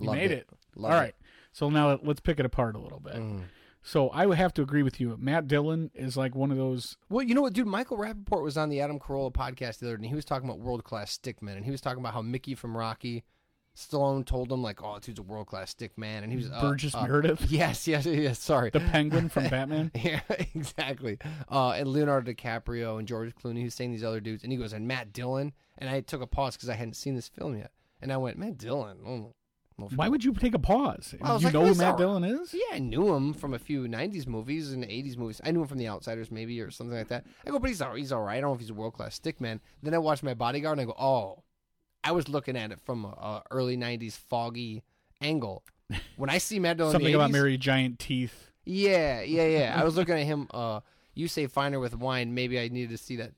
You 0.00 0.06
Loved 0.06 0.18
made 0.18 0.32
it. 0.32 0.48
Loved 0.74 0.94
All 0.94 1.00
right. 1.00 1.14
So 1.52 1.70
now 1.70 1.96
let's 2.02 2.18
pick 2.18 2.40
it 2.40 2.44
apart 2.44 2.74
a 2.74 2.80
little 2.80 2.98
bit. 2.98 3.14
Mm. 3.14 3.44
So 3.82 4.10
I 4.10 4.26
would 4.26 4.36
have 4.38 4.52
to 4.54 4.62
agree 4.62 4.82
with 4.82 5.00
you. 5.00 5.16
Matt 5.18 5.48
Dillon 5.48 5.90
is 5.94 6.16
like 6.16 6.34
one 6.34 6.50
of 6.50 6.56
those. 6.58 6.96
Well, 7.08 7.22
you 7.24 7.34
know 7.34 7.42
what, 7.42 7.54
dude? 7.54 7.66
Michael 7.66 7.96
Rapaport 7.96 8.42
was 8.42 8.56
on 8.58 8.68
the 8.68 8.80
Adam 8.80 8.98
Carolla 8.98 9.32
podcast 9.32 9.78
the 9.78 9.86
other 9.86 9.96
day, 9.96 10.02
and 10.02 10.06
he 10.06 10.14
was 10.14 10.24
talking 10.26 10.48
about 10.48 10.60
world 10.60 10.84
class 10.84 11.16
stickmen, 11.16 11.56
and 11.56 11.64
he 11.64 11.70
was 11.70 11.80
talking 11.80 12.00
about 12.00 12.12
how 12.12 12.20
Mickey 12.20 12.54
from 12.54 12.76
Rocky, 12.76 13.24
Stallone 13.74 14.26
told 14.26 14.52
him 14.52 14.62
like, 14.62 14.82
"Oh, 14.82 14.98
dude's 15.00 15.18
a 15.18 15.22
world 15.22 15.46
class 15.46 15.72
stickman," 15.72 16.22
and 16.22 16.30
he 16.30 16.36
was 16.36 16.50
uh, 16.50 16.60
Burgess 16.60 16.94
uh, 16.94 17.02
Meredith, 17.06 17.46
Yes, 17.50 17.88
yes, 17.88 18.04
yes. 18.04 18.38
Sorry, 18.38 18.68
the 18.70 18.80
Penguin 18.80 19.28
from 19.30 19.44
Batman. 19.48 19.90
yeah, 19.94 20.20
exactly. 20.54 21.18
Uh, 21.50 21.70
and 21.70 21.88
Leonardo 21.88 22.32
DiCaprio 22.32 22.98
and 22.98 23.08
George 23.08 23.34
Clooney, 23.34 23.62
who's 23.62 23.74
saying 23.74 23.92
these 23.92 24.04
other 24.04 24.20
dudes, 24.20 24.42
and 24.42 24.52
he 24.52 24.58
goes, 24.58 24.72
and 24.74 24.86
Matt 24.86 25.12
Dillon, 25.12 25.52
and 25.78 25.88
I 25.88 26.00
took 26.00 26.20
a 26.20 26.26
pause 26.26 26.56
because 26.56 26.68
I 26.68 26.74
hadn't 26.74 26.94
seen 26.96 27.14
this 27.14 27.28
film 27.28 27.56
yet, 27.56 27.70
and 28.02 28.12
I 28.12 28.18
went, 28.18 28.36
Matt 28.36 28.58
Dillon. 28.58 28.98
Oh, 29.06 29.34
Why 29.94 30.08
would 30.08 30.24
you 30.24 30.32
take 30.32 30.54
a 30.54 30.58
pause? 30.58 31.14
Was 31.20 31.42
you 31.42 31.46
like, 31.48 31.54
know 31.54 31.66
who 31.66 31.74
Matt 31.74 31.96
Dillon 31.96 32.24
is? 32.24 32.52
Yeah, 32.54 32.74
I 32.76 32.78
knew 32.78 33.14
him 33.14 33.32
from 33.32 33.54
a 33.54 33.58
few 33.58 33.84
'90s 33.84 34.26
movies 34.26 34.72
and 34.72 34.84
'80s 34.84 35.16
movies. 35.16 35.40
I 35.44 35.50
knew 35.50 35.62
him 35.62 35.66
from 35.66 35.78
The 35.78 35.88
Outsiders, 35.88 36.30
maybe, 36.30 36.60
or 36.60 36.70
something 36.70 36.96
like 36.96 37.08
that. 37.08 37.24
I 37.46 37.50
go, 37.50 37.58
but 37.58 37.68
he's 37.68 37.80
all, 37.80 37.94
he's 37.94 38.12
all 38.12 38.22
right. 38.22 38.38
I 38.38 38.40
don't 38.40 38.50
know 38.50 38.54
if 38.54 38.60
he's 38.60 38.70
a 38.70 38.74
world 38.74 38.94
class 38.94 39.18
stickman. 39.18 39.60
Then 39.82 39.94
I 39.94 39.98
watch 39.98 40.22
My 40.22 40.34
Bodyguard, 40.34 40.78
and 40.78 40.82
I 40.82 40.92
go, 40.92 40.98
oh, 40.98 41.42
I 42.04 42.12
was 42.12 42.28
looking 42.28 42.56
at 42.56 42.72
it 42.72 42.80
from 42.80 43.04
a, 43.04 43.08
a 43.08 43.42
early 43.50 43.76
'90s 43.76 44.16
foggy 44.16 44.82
angle. 45.20 45.64
When 46.16 46.30
I 46.30 46.38
see 46.38 46.58
Matt 46.58 46.76
Dillon, 46.76 46.90
in 46.90 46.92
Something 46.92 47.12
the 47.12 47.18
about 47.18 47.30
80s, 47.30 47.32
Mary 47.32 47.58
Giant 47.58 47.98
Teeth. 47.98 48.50
Yeah, 48.64 49.22
yeah, 49.22 49.46
yeah. 49.46 49.80
I 49.80 49.84
was 49.84 49.96
looking 49.96 50.14
at 50.14 50.24
him. 50.24 50.46
Uh, 50.52 50.80
you 51.14 51.26
say 51.28 51.46
finer 51.46 51.80
with 51.80 51.96
wine. 51.96 52.34
Maybe 52.34 52.60
I 52.60 52.68
needed 52.68 52.90
to 52.90 52.98
see 52.98 53.16
that 53.16 53.32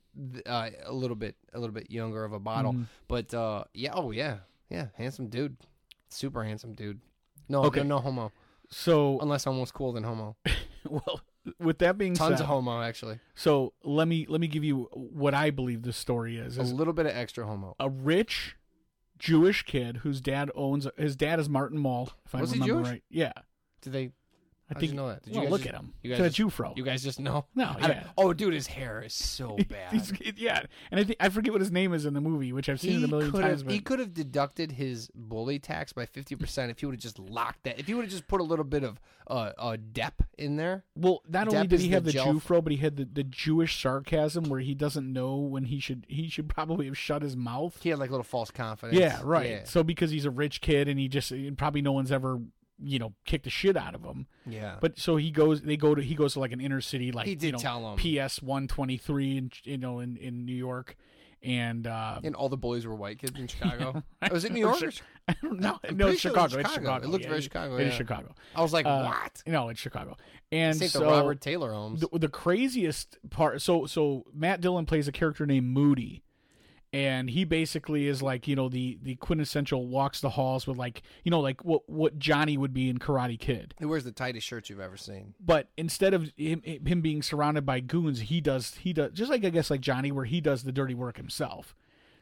uh, 0.46 0.70
a 0.84 0.92
little 0.92 1.16
bit, 1.16 1.36
a 1.54 1.58
little 1.58 1.72
bit 1.72 1.90
younger 1.90 2.24
of 2.24 2.32
a 2.32 2.38
bottle. 2.38 2.74
Mhm. 2.74 2.86
But 3.08 3.32
uh, 3.32 3.64
yeah, 3.72 3.92
oh 3.94 4.10
yeah, 4.10 4.38
yeah, 4.68 4.88
handsome 4.96 5.28
dude, 5.28 5.56
super 6.12 6.44
handsome 6.44 6.74
dude. 6.74 7.00
No, 7.48 7.64
Okay. 7.64 7.80
no, 7.80 7.96
no 7.96 7.98
homo. 8.00 8.32
So, 8.70 9.18
Unless 9.20 9.44
homo's 9.44 9.70
cool, 9.72 9.92
then 9.92 10.02
homo. 10.04 10.36
well, 10.88 11.20
with 11.58 11.78
that 11.78 11.98
being 11.98 12.14
Tons 12.14 12.36
said, 12.36 12.40
of 12.42 12.46
homo, 12.46 12.81
actually. 12.81 13.19
so 13.34 13.72
let 13.84 14.06
me 14.08 14.24
let 14.28 14.40
me 14.40 14.46
give 14.46 14.64
you 14.64 14.88
what 14.94 15.34
I 15.34 15.50
believe 15.50 15.82
the 15.82 15.92
story 15.92 16.36
is. 16.38 16.56
A 16.56 16.62
is 16.62 16.72
little 16.72 16.92
bit 16.94 17.04
of 17.06 17.12
extra 17.14 17.44
homo. 17.46 17.74
a 17.81 17.90
rich 17.90 18.56
Jewish 19.19 19.62
kid 19.64 19.98
whose 19.98 20.20
dad 20.20 20.50
owns 20.54 20.86
his 20.96 21.16
dad 21.16 21.38
is 21.40 21.48
Martin 21.48 21.78
Mull. 21.78 22.10
If 22.24 22.32
Was 22.34 22.52
I 22.52 22.54
he 22.56 22.60
remember 22.62 22.82
Jewish? 22.82 22.92
right, 22.92 23.02
yeah. 23.10 23.32
Did 23.82 23.92
they? 23.92 24.10
I 24.76 24.81
think 24.81 24.93
you 24.93 24.96
know 24.96 25.08
that? 25.08 25.22
Did 25.22 25.34
well, 25.34 25.43
you 25.43 25.46
guys 25.46 25.50
look 25.52 25.60
just- 25.62 25.74
at 25.74 25.81
him. 25.81 25.93
you 26.02 26.10
guys 26.10 26.19
He's 26.19 26.24
a 26.26 26.29
just- 26.29 26.36
Jew 26.36 26.50
fro. 26.50 26.72
You 26.76 26.84
guys 26.84 27.02
just 27.02 27.20
know? 27.20 27.46
No, 27.55 27.76
yeah. 27.81 28.05
Oh, 28.19 28.32
dude, 28.32 28.55
his 28.55 28.67
hair 28.67 29.02
is 29.02 29.14
so 29.14 29.56
bad. 29.69 29.93
He's- 29.93 30.12
yeah, 30.36 30.62
and 30.91 31.00
I 31.00 31.05
think 31.05 31.17
I 31.20 31.29
forget 31.29 31.52
what 31.52 31.60
his 31.60 31.70
name 31.72 31.93
is 31.93 32.06
in 32.06 32.14
the 32.14 32.20
movie, 32.20 32.52
which 32.52 32.69
I've 32.69 32.81
seen 32.81 32.98
it 32.98 33.05
a 33.05 33.08
million 33.08 33.31
could 33.31 33.41
times. 33.43 33.60
have, 33.60 33.67
But 33.67 33.74
he 33.74 33.81
could 33.81 33.98
have 33.98 34.12
deducted 34.14 34.72
his 34.72 35.10
bully 35.14 35.58
tax 35.58 35.93
by 35.93 36.06
fifty 36.06 36.34
percent 36.36 36.70
if 36.70 36.81
he 36.81 36.86
would 36.86 36.94
have 36.94 37.02
just 37.02 37.19
locked 37.19 37.64
that. 37.64 37.79
If 37.79 37.86
he 37.86 37.94
would 37.94 38.02
have 38.05 38.10
just 38.10 38.26
put 38.29 38.41
a 38.41 38.44
little 38.44 38.64
bit 38.64 38.84
of 38.84 39.00
uh, 39.29 39.52
uh 39.58 39.76
dep 39.93 40.22
in 40.36 40.56
there. 40.56 40.84
well, 40.96 41.22
not 41.29 41.46
only 41.48 41.60
Depp 41.60 41.69
did 41.69 41.72
is 41.76 41.82
he 41.82 41.88
the 41.88 41.94
have 41.94 42.05
the 42.05 42.12
gel- 42.12 42.32
Jew 42.32 42.41
fro, 42.41 42.60
but 42.60 42.72
he 42.72 42.79
had 42.79 42.96
the, 42.96 43.05
the 43.05 43.22
Jewish 43.22 43.81
sarcasm 43.81 44.44
where 44.44 44.60
he 44.60 44.74
doesn't 44.74 45.10
know 45.12 45.36
when 45.36 45.64
he 45.67 45.79
should 45.79 46.05
he 46.08 46.29
should 46.29 46.48
probably 46.48 46.86
have 46.86 46.98
shut 46.98 47.22
his 47.22 47.36
mouth. 47.36 47.79
He 47.82 47.91
had 47.91 47.98
like 47.98 48.08
a 48.10 48.12
little 48.12 48.24
false 48.24 48.50
confidence. 48.50 48.98
Yeah, 48.98 49.20
right. 49.22 49.48
Yeah. 49.50 49.64
So 49.64 49.82
because 49.84 50.10
he's 50.10 50.24
a 50.24 50.31
rich 50.31 50.60
kid 50.60 50.88
and 50.88 50.98
he 50.98 51.06
just 51.08 51.31
and 51.31 51.56
probably 51.56 51.82
no 51.82 51.93
one's 51.93 52.10
ever 52.10 52.41
you 52.82 52.98
know 52.98 53.15
kick 53.24 53.43
the 53.44 53.51
shit 53.51 53.77
out 53.77 53.94
of 53.94 54.03
him. 54.03 54.27
yeah. 54.46 54.77
But 54.81 54.98
so 54.98 55.17
he 55.17 55.31
goes, 55.31 55.60
they 55.62 55.77
go 55.77 55.94
to 55.94 56.03
he 56.03 56.15
goes 56.15 56.32
to 56.34 56.41
like 56.41 56.53
an 56.53 56.60
inner 56.60 56.81
city, 56.81 57.12
like 57.12 57.27
He 57.27 57.34
did 57.34 57.46
you 57.46 57.53
know, 57.53 57.58
tell 57.58 57.94
him. 57.96 58.27
PS 58.27 58.43
one 58.43 58.69
twenty 58.69 58.96
three, 58.96 59.36
in 59.39 59.51
you 59.65 59.79
know, 59.79 60.01
in 60.01 60.17
in 60.17 60.44
New 60.44 60.55
York, 60.55 60.96
and 61.43 61.86
uh, 61.86 62.20
and 62.22 62.34
all 62.34 62.48
the 62.48 62.56
bullies 62.56 62.86
were 62.86 62.94
white 62.94 63.19
kids 63.19 63.39
in 63.39 63.46
Chicago. 63.48 64.03
Was 64.31 64.44
it 64.44 64.53
New 64.53 64.60
York? 64.69 64.81
I 65.29 65.36
don't 65.41 65.60
know. 65.60 65.79
I'm 65.89 65.96
No, 65.96 66.08
it's 66.08 66.20
sure 66.20 66.31
it 66.31 66.34
Chicago. 66.34 66.58
It's 66.58 66.69
Chicago. 66.72 66.74
Chicago. 66.86 67.05
It 67.06 67.10
looked 67.10 67.24
Yeah, 67.24 67.31
very 67.31 67.41
Chicago, 67.43 67.77
It 67.77 67.82
is 67.86 67.93
yeah. 67.93 67.98
Chicago. 67.98 68.34
I 68.56 68.62
was 68.62 68.72
like, 68.72 68.86
Uh, 68.86 69.05
what? 69.05 69.43
No, 69.46 69.69
it's 69.69 69.79
Chicago. 69.81 70.17
And 70.51 70.77
so 70.77 70.98
the 70.98 71.05
Robert 71.06 71.41
Taylor 71.41 71.72
homes. 71.72 72.01
the, 72.01 72.19
the 72.19 72.29
craziest 72.29 73.19
part. 73.31 73.62
So 73.62 73.86
so 73.86 74.24
Matt 74.34 74.60
Dillon 74.60 74.84
plays 74.84 75.06
a 75.08 75.12
character 75.12 75.46
named 75.46 75.67
Moody, 75.69 76.22
and 76.93 77.31
he 77.31 77.44
basically 77.44 78.06
is 78.06 78.22
like 78.22 78.46
you 78.46 78.55
know 78.55 78.69
the 78.69 78.99
the 79.03 79.15
quintessential 79.17 79.87
walks 79.87 80.20
the 80.20 80.31
halls 80.31 80.67
with 80.67 80.77
like 80.77 81.03
you 81.25 81.31
know 81.31 81.41
like 81.41 81.65
what 81.65 81.89
what 81.89 82.19
Johnny 82.19 82.56
would 82.56 82.75
be 82.75 82.89
in 82.91 82.99
Karate 82.99 83.39
Kid. 83.39 83.75
He 83.79 83.87
wears 83.87 84.05
the 84.05 84.13
tightest 84.13 84.46
shirts 84.46 84.69
you've 84.69 84.81
ever 84.81 84.96
seen. 84.96 85.34
But 85.41 85.69
instead 85.77 86.15
of 86.15 86.32
him, 86.37 86.63
him 86.63 87.01
being 87.01 87.22
surrounded 87.22 87.65
by 87.65 87.81
goons, 87.81 88.20
he 88.20 88.41
does 88.41 88.75
he 88.75 88.93
does 88.93 89.13
just 89.13 89.31
like 89.31 89.44
I 89.44 89.51
guess 89.51 89.70
like 89.70 89.81
Johnny, 89.81 90.13
where 90.13 90.27
he 90.27 90.41
does 90.41 90.65
the 90.65 90.72
dirty 90.72 90.94
work 90.94 91.17
himself. 91.17 91.75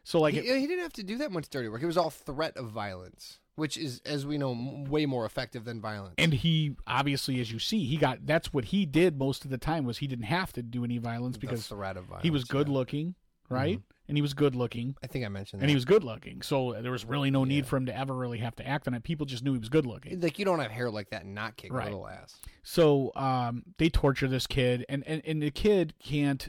So 0.05 0.21
like 0.21 0.35
he, 0.35 0.41
he 0.41 0.67
didn't 0.67 0.83
have 0.83 0.93
to 0.95 1.03
do 1.03 1.19
that 1.19 1.33
much 1.33 1.49
dirty 1.51 1.69
work. 1.69 1.83
It 1.83 1.87
was 1.87 1.99
all 1.99 2.11
threat 2.11 2.57
of 2.57 2.71
violence. 2.71 3.39
which 3.57 3.77
is, 3.77 4.01
as 4.07 4.25
we 4.25 4.39
know, 4.39 4.57
way 4.89 5.05
more 5.05 5.27
effective 5.27 5.65
than 5.65 5.81
violence. 5.81 6.15
and 6.17 6.33
he 6.33 6.77
obviously, 6.87 7.41
as 7.41 7.53
you 7.53 7.59
see, 7.59 7.85
he 7.85 7.97
got 7.97 8.25
that's 8.25 8.53
what 8.53 8.67
he 8.67 8.87
did 8.87 9.19
most 9.19 9.45
of 9.45 9.51
the 9.51 9.59
time 9.59 9.85
was 9.85 9.99
he 9.99 10.07
didn't 10.07 10.25
have 10.25 10.53
to 10.53 10.63
do 10.63 10.85
any 10.85 10.99
violence 10.99 11.37
the 11.37 11.41
because 11.41 11.67
threat 11.67 11.97
of 11.97 12.05
violence. 12.05 12.23
he 12.23 12.31
was 12.31 12.45
good 12.45 12.69
yeah. 12.69 12.75
looking, 12.75 13.07
mm-hmm. 13.09 13.55
right? 13.55 13.81
And 14.11 14.19
he 14.19 14.23
was 14.23 14.35
good 14.35 14.55
looking. 14.57 14.97
I 15.03 15.07
think 15.07 15.25
I 15.25 15.29
mentioned 15.29 15.61
that. 15.61 15.65
And 15.65 15.71
he 15.71 15.77
was 15.77 15.85
good 15.85 16.03
looking, 16.05 16.43
so 16.43 16.77
there 16.83 16.91
was 16.91 17.05
really 17.05 17.31
no 17.31 17.45
Yeah. 17.45 17.49
need 17.55 17.67
for 17.67 17.77
him 17.77 17.87
to 17.87 17.97
ever 17.97 18.15
really 18.15 18.39
have 18.39 18.57
to 18.57 18.67
act 18.67 18.89
on 18.89 18.95
it. 18.95 19.05
People 19.05 19.25
just 19.25 19.45
knew 19.45 19.53
he 19.53 19.59
was 19.59 19.69
good 19.69 19.87
looking. 19.87 20.21
like 20.21 20.39
you 20.39 20.45
don't 20.45 20.59
have 20.59 20.73
hair 20.73 20.91
like 20.91 21.11
that 21.11 21.23
and 21.25 21.35
not 21.35 21.57
kick 21.57 21.73
Right. 21.73 21.85
little 21.85 22.09
ass. 22.09 22.35
So 22.65 23.13
um, 23.15 23.63
they 23.79 23.89
torture 23.89 24.27
this 24.29 24.47
kid, 24.49 24.85
and, 24.89 25.03
and, 25.07 25.23
and 25.25 25.41
the 25.43 25.51
kid 25.53 25.95
can't. 26.03 26.49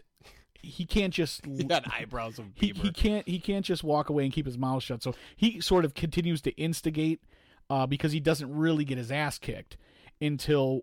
He 0.64 0.86
can't 0.86 1.14
just. 1.14 1.42
got 1.68 1.84
eyebrows 1.94 2.38
of 2.40 2.46
he, 2.56 2.70
he 2.76 2.92
can't 2.92 3.28
he 3.28 3.40
can't 3.40 3.64
just 3.66 3.84
walk 3.84 4.10
away 4.10 4.24
and 4.26 4.34
keep 4.34 4.46
his 4.48 4.58
mouth 4.58 4.82
shut. 4.84 5.02
So 5.04 5.14
he 5.36 5.62
sort 5.62 5.86
of 5.86 5.94
continues 5.94 6.42
to 6.42 6.52
instigate 6.52 7.22
uh, 7.70 7.86
because 7.86 8.12
he 8.12 8.20
doesn't 8.20 8.52
really 8.54 8.86
get 8.86 8.98
his 8.98 9.12
ass 9.12 9.38
kicked 9.38 9.78
until 10.20 10.82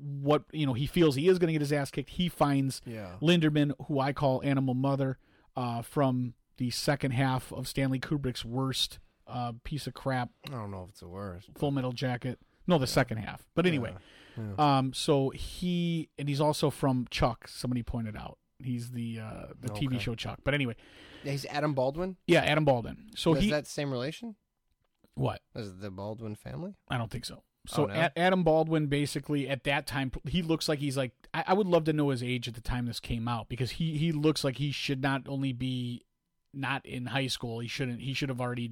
what 0.00 0.44
you 0.52 0.66
know 0.66 0.72
he 0.74 0.86
feels 0.86 1.14
he 1.14 1.28
is 1.28 1.38
going 1.38 1.46
to 1.48 1.52
get 1.52 1.60
his 1.60 1.72
ass 1.72 1.90
kicked. 1.90 2.10
He 2.10 2.28
finds 2.28 2.80
Yeah. 2.86 3.16
Linderman, 3.22 3.72
who 3.88 4.00
I 4.00 4.12
call 4.12 4.42
Animal 4.42 4.74
Mother, 4.74 5.18
uh, 5.56 5.82
from 5.82 6.34
the 6.56 6.70
second 6.70 7.12
half 7.12 7.52
of 7.52 7.66
Stanley 7.68 7.98
Kubrick's 7.98 8.44
worst 8.44 8.98
uh, 9.26 9.52
piece 9.64 9.86
of 9.86 9.94
crap, 9.94 10.30
I 10.48 10.52
don't 10.52 10.70
know 10.70 10.84
if 10.84 10.90
it's 10.90 11.00
the 11.00 11.08
worst. 11.08 11.48
Full 11.56 11.70
Metal 11.70 11.92
Jacket. 11.92 12.38
No, 12.66 12.78
the 12.78 12.86
second 12.86 13.18
half. 13.18 13.44
But 13.54 13.66
anyway, 13.66 13.94
Yeah. 14.38 14.78
um, 14.78 14.92
so 14.92 15.30
he 15.30 16.08
and 16.18 16.28
he's 16.28 16.40
also 16.40 16.70
from 16.70 17.06
Chuck. 17.10 17.46
Somebody 17.48 17.82
pointed 17.82 18.16
out 18.16 18.38
he's 18.58 18.90
the 18.92 19.20
uh, 19.20 19.46
the 19.60 19.68
TV 19.68 20.00
show 20.00 20.14
Chuck. 20.14 20.40
But 20.44 20.54
anyway, 20.54 20.76
Yeah, 21.24 21.32
he's 21.32 21.46
Adam 21.46 21.74
Baldwin. 21.74 22.16
yeah, 22.26 22.40
Adam 22.42 22.64
Baldwin. 22.64 23.10
So 23.16 23.34
is 23.34 23.42
he 23.44 23.50
that 23.50 23.66
same 23.66 23.90
relation? 23.90 24.36
what? 25.14 25.40
Is 25.54 25.68
it 25.68 25.80
the 25.80 25.90
Baldwin 25.90 26.34
family? 26.34 26.74
I 26.88 26.98
don't 26.98 27.10
think 27.10 27.24
so. 27.24 27.42
So 27.66 27.84
Oh, 27.84 27.86
no? 27.86 28.08
Adam 28.16 28.42
Baldwin 28.44 28.86
basically 28.88 29.48
at 29.48 29.64
that 29.64 29.86
time 29.86 30.12
he 30.26 30.42
looks 30.42 30.68
like 30.68 30.78
he's 30.80 30.96
like 30.96 31.12
I, 31.32 31.44
I 31.48 31.54
would 31.54 31.66
love 31.66 31.84
to 31.84 31.92
know 31.92 32.10
his 32.10 32.22
age 32.22 32.46
at 32.48 32.54
the 32.54 32.60
time 32.60 32.86
this 32.86 33.00
came 33.00 33.26
out 33.28 33.48
because 33.48 33.72
he 33.72 33.96
he 33.96 34.12
looks 34.12 34.44
like 34.44 34.58
he 34.58 34.70
should 34.70 35.02
not 35.02 35.22
only 35.28 35.52
be 35.52 36.04
not 36.52 36.84
in 36.84 37.06
high 37.06 37.26
school 37.26 37.60
he 37.60 37.68
shouldn't 37.68 38.00
he 38.00 38.12
should 38.14 38.28
have 38.28 38.40
already 38.40 38.70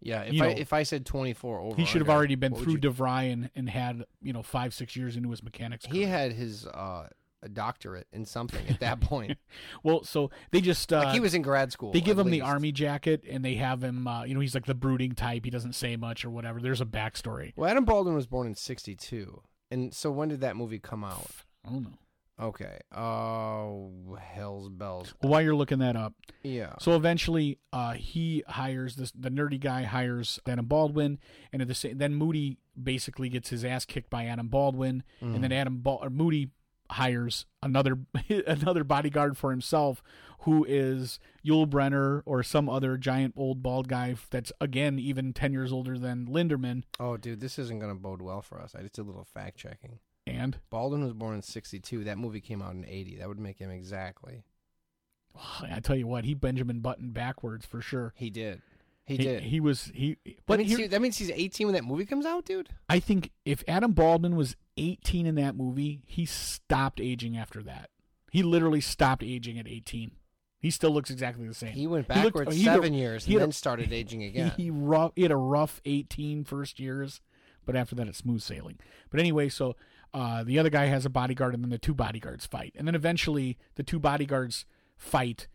Yeah. 0.00 0.22
If 0.22 0.34
I 0.42 0.46
know, 0.52 0.54
if 0.58 0.72
I 0.72 0.82
said 0.82 1.06
twenty 1.06 1.32
four 1.32 1.60
over, 1.60 1.76
he 1.76 1.84
should 1.84 2.00
have 2.00 2.10
already 2.10 2.34
been 2.34 2.54
through 2.54 2.72
you- 2.74 2.78
DeVry 2.78 3.32
and, 3.32 3.50
and 3.54 3.68
had 3.70 4.04
you 4.20 4.32
know 4.32 4.42
five 4.42 4.74
six 4.74 4.94
years 4.96 5.16
into 5.16 5.30
his 5.30 5.42
mechanics. 5.42 5.86
He 5.86 6.02
had 6.02 6.32
his 6.32 6.66
uh, 6.66 7.08
a 7.42 7.48
doctorate 7.48 8.06
in 8.12 8.24
something 8.24 8.66
at 8.68 8.80
that 8.80 9.00
point. 9.02 9.36
well, 9.82 10.02
so 10.04 10.30
they 10.50 10.60
just 10.60 10.92
uh, 10.92 10.98
like 11.04 11.14
he 11.14 11.20
was 11.20 11.34
in 11.34 11.42
grad 11.42 11.72
school. 11.72 11.92
They 11.92 12.00
give 12.00 12.18
him 12.18 12.30
the 12.30 12.40
army 12.40 12.72
jacket, 12.72 13.24
and 13.28 13.44
they 13.44 13.54
have 13.54 13.82
him. 13.82 14.06
Uh, 14.06 14.24
you 14.24 14.34
know, 14.34 14.40
he's 14.40 14.54
like 14.54 14.66
the 14.66 14.74
brooding 14.74 15.12
type. 15.12 15.44
He 15.44 15.50
doesn't 15.50 15.74
say 15.74 15.96
much 15.96 16.24
or 16.24 16.30
whatever. 16.30 16.60
There's 16.60 16.80
a 16.80 16.86
backstory. 16.86 17.52
Well, 17.56 17.70
Adam 17.70 17.84
Baldwin 17.84 18.14
was 18.14 18.26
born 18.26 18.46
in 18.46 18.54
'62, 18.54 19.42
and 19.70 19.94
so 19.94 20.10
when 20.10 20.28
did 20.28 20.40
that 20.40 20.56
movie 20.56 20.78
come 20.78 21.04
out? 21.04 21.30
I 21.66 21.70
don't 21.70 21.82
know. 21.84 21.98
Okay. 22.40 22.78
Oh, 22.94 23.90
hell's 24.20 24.68
bells. 24.68 25.12
Well, 25.20 25.32
while 25.32 25.42
you're 25.42 25.56
looking 25.56 25.80
that 25.80 25.96
up, 25.96 26.14
Yeah. 26.44 26.74
so 26.78 26.94
eventually, 26.94 27.58
uh, 27.72 27.94
he 27.94 28.44
hires 28.46 28.94
this. 28.96 29.10
The 29.12 29.30
nerdy 29.30 29.58
guy 29.58 29.82
hires 29.82 30.38
Adam 30.46 30.66
Baldwin, 30.66 31.18
and 31.52 31.60
at 31.62 31.66
the 31.68 31.74
same, 31.74 31.98
then 31.98 32.14
Moody 32.14 32.58
basically 32.80 33.28
gets 33.28 33.48
his 33.48 33.64
ass 33.64 33.84
kicked 33.84 34.08
by 34.08 34.26
Adam 34.26 34.46
Baldwin, 34.48 35.02
and 35.20 35.36
Mm. 35.36 35.40
then 35.42 35.52
Adam 35.52 35.78
Bal- 35.80 35.98
or 36.00 36.10
Moody 36.10 36.50
hires 36.90 37.46
another 37.62 37.98
another 38.46 38.84
bodyguard 38.84 39.36
for 39.36 39.50
himself, 39.50 40.02
who 40.40 40.64
is 40.68 41.18
Yul 41.46 41.66
Brynner 41.68 42.22
or 42.26 42.42
some 42.42 42.68
other 42.68 42.96
giant 42.96 43.34
old 43.36 43.62
bald 43.62 43.88
guy 43.88 44.14
that's 44.30 44.52
again 44.60 44.98
even 44.98 45.32
ten 45.32 45.52
years 45.52 45.72
older 45.72 45.98
than 45.98 46.26
Linderman. 46.26 46.84
Oh, 47.00 47.16
dude, 47.16 47.40
this 47.40 47.58
isn't 47.58 47.78
gonna 47.80 47.94
bode 47.94 48.22
well 48.22 48.42
for 48.42 48.60
us. 48.60 48.74
I 48.74 48.82
just 48.82 48.94
did 48.94 49.02
a 49.02 49.08
little 49.08 49.24
fact 49.24 49.56
checking. 49.58 49.98
And 50.26 50.58
Baldwin 50.70 51.02
was 51.04 51.14
born 51.14 51.34
in 51.36 51.42
'62. 51.42 52.04
That 52.04 52.18
movie 52.18 52.40
came 52.40 52.60
out 52.62 52.74
in 52.74 52.84
'80. 52.86 53.16
That 53.16 53.28
would 53.28 53.38
make 53.40 53.58
him 53.58 53.70
exactly. 53.70 54.44
I 55.62 55.80
tell 55.80 55.96
you 55.96 56.06
what, 56.06 56.24
he 56.24 56.34
Benjamin 56.34 56.80
Button 56.80 57.10
backwards 57.10 57.64
for 57.66 57.80
sure. 57.80 58.12
He 58.16 58.30
did. 58.30 58.60
He, 59.04 59.16
He, 59.16 59.22
did. 59.24 59.42
he 59.44 59.58
was 59.60 59.90
he. 59.94 60.18
that, 60.26 60.34
But 60.46 60.58
means 60.58 60.70
here, 60.70 60.78
he- 60.80 60.86
that 60.88 61.00
means 61.00 61.16
he's 61.16 61.30
18 61.30 61.66
when 61.66 61.74
that 61.74 61.84
movie 61.84 62.04
comes 62.04 62.26
out, 62.26 62.44
dude. 62.44 62.68
I 62.90 63.00
think 63.00 63.30
if 63.46 63.64
Adam 63.66 63.92
Baldwin 63.92 64.36
was 64.36 64.54
18 64.78 65.26
in 65.26 65.34
that 65.36 65.56
movie, 65.56 66.02
he 66.06 66.24
stopped 66.26 67.00
aging 67.00 67.36
after 67.36 67.62
that. 67.64 67.90
He 68.30 68.42
literally 68.42 68.80
stopped 68.80 69.22
aging 69.22 69.58
at 69.58 69.66
18. 69.68 70.12
He 70.60 70.70
still 70.70 70.90
looks 70.90 71.10
exactly 71.10 71.46
the 71.46 71.54
same. 71.54 71.72
He 71.72 71.86
went 71.86 72.10
He 72.12 72.20
looked- 72.20 72.34
backwards 72.36 72.56
he 72.56 72.62
a- 72.62 72.72
seven 72.72 72.92
years 72.94 73.24
he 73.24 73.34
and 73.34 73.40
had 73.40 73.42
a- 73.44 73.46
then 73.46 73.52
started 73.52 73.92
aging 73.92 74.22
again. 74.24 74.52
He, 74.56 74.64
he 74.64 74.70
rough, 74.70 75.12
he 75.16 75.22
had 75.22 75.30
a 75.30 75.36
rough 75.36 75.80
18 75.84 76.44
first 76.44 76.80
years, 76.80 77.20
but 77.64 77.76
after 77.76 77.94
that 77.94 78.08
it's 78.08 78.18
smooth 78.18 78.42
sailing. 78.42 78.78
But 79.10 79.20
anyway, 79.20 79.48
so 79.48 79.76
uh, 80.12 80.42
the 80.42 80.58
other 80.58 80.70
guy 80.70 80.86
has 80.86 81.04
a 81.06 81.10
bodyguard, 81.10 81.54
and 81.54 81.62
then 81.62 81.70
the 81.70 81.78
two 81.78 81.94
bodyguards 81.94 82.44
fight, 82.46 82.72
and 82.76 82.86
then 82.88 82.94
eventually 82.94 83.56
the 83.76 83.82
two 83.82 83.98
bodyguards 84.00 84.64
fight, 84.96 85.46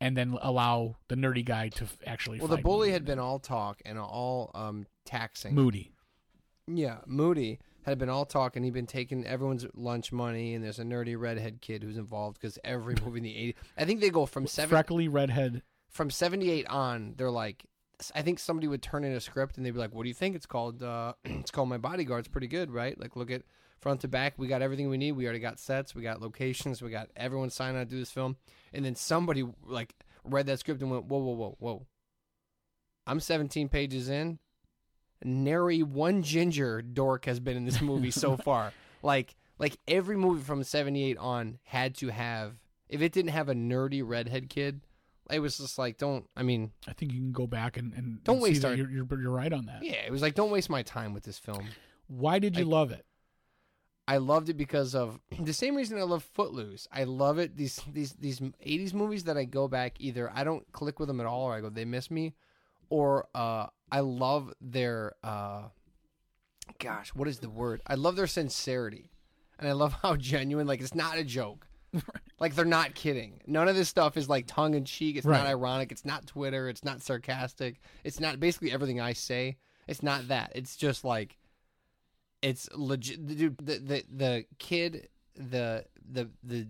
and 0.00 0.16
then 0.16 0.36
allow 0.40 0.96
the 1.08 1.14
nerdy 1.14 1.44
guy 1.44 1.68
to 1.68 1.86
actually. 2.06 2.38
well, 2.38 2.48
the 2.48 2.56
bully 2.56 2.86
Moody. 2.88 2.92
had 2.92 3.04
been 3.04 3.18
all 3.18 3.38
talk 3.38 3.80
and 3.84 3.98
all 3.98 4.50
um, 4.54 4.86
taxing. 5.04 5.54
Moody. 5.54 5.92
Yeah, 6.66 6.98
Moody 7.06 7.58
had 7.88 7.98
been 7.98 8.08
all 8.08 8.24
talk 8.24 8.56
and 8.56 8.64
he'd 8.64 8.74
been 8.74 8.86
taking 8.86 9.26
everyone's 9.26 9.66
lunch 9.74 10.12
money. 10.12 10.54
And 10.54 10.64
there's 10.64 10.78
a 10.78 10.84
nerdy 10.84 11.18
redhead 11.18 11.60
kid 11.60 11.82
who's 11.82 11.96
involved 11.96 12.40
because 12.40 12.58
every 12.64 12.94
movie 13.04 13.18
in 13.18 13.24
the 13.24 13.30
80s, 13.30 13.54
I 13.76 13.84
think 13.84 14.00
they 14.00 14.10
go 14.10 14.26
from 14.26 14.46
seven 14.46 14.70
Freckly 14.70 15.08
redhead. 15.08 15.62
from 15.90 16.10
78 16.10 16.66
on. 16.66 17.14
They're 17.16 17.30
like, 17.30 17.64
I 18.14 18.22
think 18.22 18.38
somebody 18.38 18.68
would 18.68 18.82
turn 18.82 19.04
in 19.04 19.12
a 19.12 19.20
script 19.20 19.56
and 19.56 19.66
they'd 19.66 19.72
be 19.72 19.78
like, 19.78 19.92
"What 19.92 20.04
do 20.04 20.08
you 20.08 20.14
think 20.14 20.36
it's 20.36 20.46
called? 20.46 20.82
Uh, 20.82 21.14
it's 21.24 21.50
called 21.50 21.68
My 21.68 21.78
Bodyguard. 21.78 22.20
It's 22.20 22.28
pretty 22.28 22.46
good, 22.46 22.70
right? 22.70 22.98
Like, 22.98 23.16
look 23.16 23.28
at 23.30 23.42
front 23.80 24.02
to 24.02 24.08
back. 24.08 24.34
We 24.38 24.46
got 24.46 24.62
everything 24.62 24.88
we 24.88 24.98
need. 24.98 25.12
We 25.12 25.24
already 25.24 25.40
got 25.40 25.58
sets. 25.58 25.96
We 25.96 26.02
got 26.02 26.22
locations. 26.22 26.80
We 26.80 26.90
got 26.90 27.08
everyone 27.16 27.50
signed 27.50 27.76
on 27.76 27.84
to 27.84 27.90
do 27.90 27.98
this 27.98 28.12
film." 28.12 28.36
And 28.72 28.84
then 28.84 28.94
somebody 28.94 29.44
like 29.66 29.94
read 30.24 30.46
that 30.46 30.60
script 30.60 30.80
and 30.80 30.92
went, 30.92 31.06
"Whoa, 31.06 31.18
whoa, 31.18 31.34
whoa, 31.34 31.56
whoa! 31.58 31.86
I'm 33.06 33.18
17 33.20 33.68
pages 33.68 34.08
in. 34.08 34.38
Nary 35.24 35.82
one 35.82 36.22
ginger 36.22 36.82
dork 36.82 37.24
has 37.24 37.40
been 37.40 37.56
in 37.56 37.64
this 37.64 37.80
movie 37.80 38.10
so 38.10 38.36
far. 38.44 38.72
Like, 39.02 39.34
like 39.58 39.76
every 39.88 40.16
movie 40.16 40.42
from 40.42 40.62
78 40.62 41.16
on 41.18 41.58
had 41.64 41.94
to 41.96 42.08
have. 42.08 42.54
If 42.88 43.02
it 43.02 43.12
didn't 43.12 43.32
have 43.32 43.48
a 43.48 43.54
nerdy 43.54 44.02
redhead 44.04 44.48
kid, 44.48 44.80
it 45.30 45.40
was 45.40 45.58
just 45.58 45.76
like, 45.78 45.98
don't. 45.98 46.26
I 46.36 46.42
mean, 46.42 46.72
I 46.86 46.92
think 46.94 47.12
you 47.12 47.18
can 47.18 47.32
go 47.32 47.46
back 47.46 47.76
and, 47.76 47.92
and 47.92 48.22
Don't 48.24 48.36
and 48.36 48.42
waste 48.42 48.64
our- 48.64 48.74
You're, 48.74 48.88
you're, 48.90 49.20
you're 49.20 49.30
right 49.30 49.52
on 49.52 49.66
that. 49.66 49.82
yeah, 49.82 50.04
it 50.06 50.10
was 50.12 50.22
like, 50.22 50.34
don't 50.34 50.50
waste 50.50 50.70
my 50.70 50.82
time 50.82 51.12
with 51.12 51.22
this 51.24 51.38
film. 51.38 51.66
Why 52.06 52.38
did 52.38 52.56
you 52.56 52.64
I- 52.64 52.68
love 52.68 52.90
it? 52.92 53.04
I 54.06 54.16
loved 54.16 54.48
it 54.48 54.54
because 54.54 54.94
of 54.94 55.20
the 55.38 55.52
same 55.52 55.74
reason 55.76 55.98
I 55.98 56.02
love 56.02 56.24
Footloose. 56.32 56.88
I 56.90 57.04
love 57.04 57.38
it. 57.38 57.58
These 57.58 57.82
these 57.92 58.12
these 58.14 58.40
'80s 58.40 58.94
movies 58.94 59.24
that 59.24 59.36
I 59.36 59.44
go 59.44 59.68
back 59.68 59.96
either 59.98 60.32
I 60.34 60.44
don't 60.44 60.64
click 60.72 60.98
with 60.98 61.08
them 61.08 61.20
at 61.20 61.26
all, 61.26 61.42
or 61.42 61.52
I 61.54 61.60
go 61.60 61.68
they 61.68 61.84
miss 61.84 62.10
me, 62.10 62.32
or 62.90 63.26
uh, 63.34 63.66
I 63.90 64.00
love 64.00 64.52
their 64.60 65.14
uh, 65.22 65.62
gosh, 66.78 67.10
what 67.14 67.28
is 67.28 67.38
the 67.38 67.50
word? 67.50 67.80
I 67.86 67.94
love 67.94 68.16
their 68.16 68.26
sincerity, 68.26 69.10
and 69.58 69.68
I 69.68 69.72
love 69.72 69.92
how 70.02 70.16
genuine. 70.16 70.66
Like 70.66 70.80
it's 70.80 70.94
not 70.94 71.18
a 71.18 71.24
joke. 71.24 71.66
Like 72.40 72.54
they're 72.54 72.64
not 72.64 72.94
kidding. 72.94 73.40
None 73.48 73.66
of 73.66 73.74
this 73.74 73.88
stuff 73.88 74.16
is 74.16 74.28
like 74.28 74.44
tongue 74.46 74.74
in 74.74 74.84
cheek. 74.84 75.16
It's 75.16 75.26
Right. 75.26 75.38
not 75.38 75.48
ironic. 75.48 75.90
It's 75.90 76.04
not 76.04 76.24
Twitter. 76.24 76.68
It's 76.68 76.84
not 76.84 77.02
sarcastic. 77.02 77.80
It's 78.04 78.20
not 78.20 78.38
basically 78.38 78.70
everything 78.70 79.00
I 79.00 79.12
say. 79.12 79.56
It's 79.88 80.04
not 80.04 80.28
that. 80.28 80.52
It's 80.54 80.76
just 80.76 81.02
like 81.04 81.36
it's 82.42 82.68
legit. 82.76 83.26
Dude, 83.26 83.58
the 83.58 83.78
the 83.80 84.04
the 84.08 84.44
kid, 84.60 85.08
the 85.34 85.84
the 86.08 86.28
the 86.44 86.68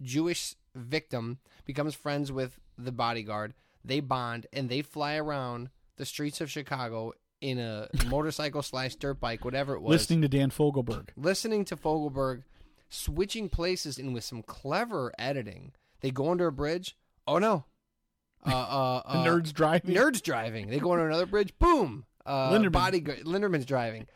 Jewish 0.00 0.54
victim 0.76 1.38
becomes 1.64 1.96
friends 1.96 2.30
with 2.30 2.60
the 2.78 2.92
bodyguard. 2.92 3.54
They 3.84 4.00
bond 4.00 4.46
and 4.52 4.68
they 4.68 4.82
fly 4.82 5.16
around 5.16 5.70
the 5.96 6.04
streets 6.04 6.40
of 6.40 6.50
Chicago 6.50 7.12
in 7.40 7.58
a 7.58 7.88
motorcycle 8.08 8.62
slash 8.62 8.94
dirt 8.96 9.20
bike, 9.20 9.44
whatever 9.44 9.74
it 9.74 9.80
was 9.80 9.90
Listening 9.92 10.22
to 10.22 10.28
Dan 10.28 10.50
Fogelberg. 10.50 11.08
listening 11.16 11.64
to 11.66 11.76
Fogelberg, 11.76 12.42
switching 12.88 13.48
places 13.48 13.98
and 13.98 14.12
with 14.12 14.24
some 14.24 14.42
clever 14.42 15.12
editing. 15.18 15.72
They 16.00 16.10
go 16.10 16.30
under 16.30 16.46
a 16.46 16.52
bridge. 16.52 16.96
Oh 17.26 17.38
no, 17.38 17.64
uh, 18.46 18.50
uh, 18.50 19.02
uh, 19.04 19.24
nerds 19.24 19.52
driving. 19.52 19.94
nerds 19.94 20.22
driving. 20.22 20.68
They 20.68 20.78
go 20.78 20.92
under 20.92 21.06
another 21.06 21.26
bridge. 21.26 21.52
Boom. 21.58 22.04
Uh, 22.26 22.50
Linderman. 22.52 22.72
Body 22.72 23.00
Linderman's 23.00 23.64
driving, 23.66 24.06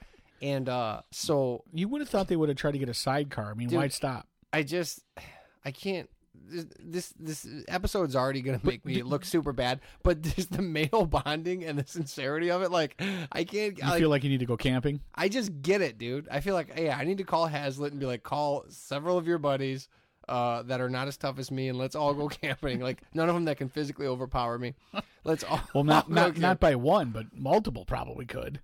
and 0.42 0.68
uh, 0.68 1.00
so 1.10 1.64
You 1.72 1.88
would 1.88 2.00
have 2.02 2.08
thought 2.10 2.28
they 2.28 2.36
would 2.36 2.48
have 2.50 2.58
tried 2.58 2.72
to 2.72 2.78
get 2.78 2.88
a 2.88 2.94
sidecar. 2.94 3.50
I 3.50 3.54
mean, 3.54 3.68
Dude, 3.68 3.78
why 3.78 3.88
stop? 3.88 4.28
I 4.52 4.62
just 4.62 5.00
I 5.64 5.70
can't. 5.70 6.08
This 6.46 6.66
this, 6.78 7.14
this 7.18 7.64
episode's 7.68 8.14
already 8.14 8.40
gonna 8.42 8.60
make 8.62 8.84
me 8.84 9.02
look 9.02 9.24
super 9.24 9.52
bad, 9.52 9.80
but 10.02 10.20
just 10.36 10.52
the 10.52 10.62
male 10.62 11.06
bonding 11.06 11.64
and 11.64 11.78
the 11.78 11.86
sincerity 11.86 12.50
of 12.50 12.62
it, 12.62 12.70
like 12.70 13.00
I 13.32 13.44
can't. 13.44 13.78
You 13.78 13.84
like, 13.84 13.98
feel 13.98 14.10
like 14.10 14.24
you 14.24 14.30
need 14.30 14.40
to 14.40 14.46
go 14.46 14.56
camping? 14.56 15.00
I 15.14 15.28
just 15.28 15.62
get 15.62 15.80
it, 15.80 15.98
dude. 15.98 16.28
I 16.30 16.40
feel 16.40 16.54
like, 16.54 16.72
yeah, 16.78 16.96
I 16.98 17.04
need 17.04 17.18
to 17.18 17.24
call 17.24 17.46
Hazlitt 17.46 17.92
and 17.92 18.00
be 18.00 18.06
like, 18.06 18.22
call 18.22 18.64
several 18.68 19.16
of 19.18 19.26
your 19.26 19.38
buddies. 19.38 19.88
uh, 20.28 20.62
that 20.62 20.80
are 20.80 20.88
not 20.88 21.08
as 21.08 21.16
tough 21.16 21.38
as 21.38 21.50
me, 21.50 21.68
and 21.68 21.78
let's 21.78 21.94
all 21.94 22.14
go 22.14 22.28
camping. 22.42 22.80
Like 22.80 23.02
none 23.12 23.28
of 23.28 23.34
them 23.34 23.44
that 23.46 23.56
can 23.58 23.68
physically 23.68 24.06
overpower 24.06 24.58
me. 24.58 24.74
Let's 25.24 25.44
all. 25.44 25.60
Well, 25.74 25.84
not 25.84 26.10
not 26.20 26.38
not 26.38 26.60
by 26.60 26.74
one, 26.76 27.10
but 27.10 27.26
multiple 27.34 27.84
probably 27.84 28.26
could. 28.26 28.60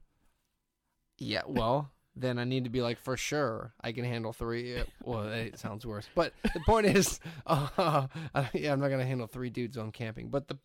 Yeah, 1.19 1.43
well, 1.47 1.93
then 2.21 2.39
I 2.39 2.45
need 2.45 2.65
to 2.65 2.71
be 2.71 2.83
like 2.83 2.99
for 2.99 3.17
sure 3.17 3.73
I 3.81 3.93
can 3.93 4.05
handle 4.05 4.33
three. 4.33 4.83
Well, 5.03 5.25
it 5.29 5.59
sounds 5.59 5.87
worse, 5.87 6.09
but 6.15 6.33
the 6.55 6.61
point 6.61 6.87
is, 6.87 7.21
uh, 7.47 8.07
yeah, 8.53 8.73
I'm 8.73 8.81
not 8.81 8.89
gonna 8.89 9.07
handle 9.07 9.27
three 9.27 9.51
dudes 9.51 9.79
on 9.79 9.93
camping. 9.93 10.29
But 10.29 10.49
the 10.49 10.59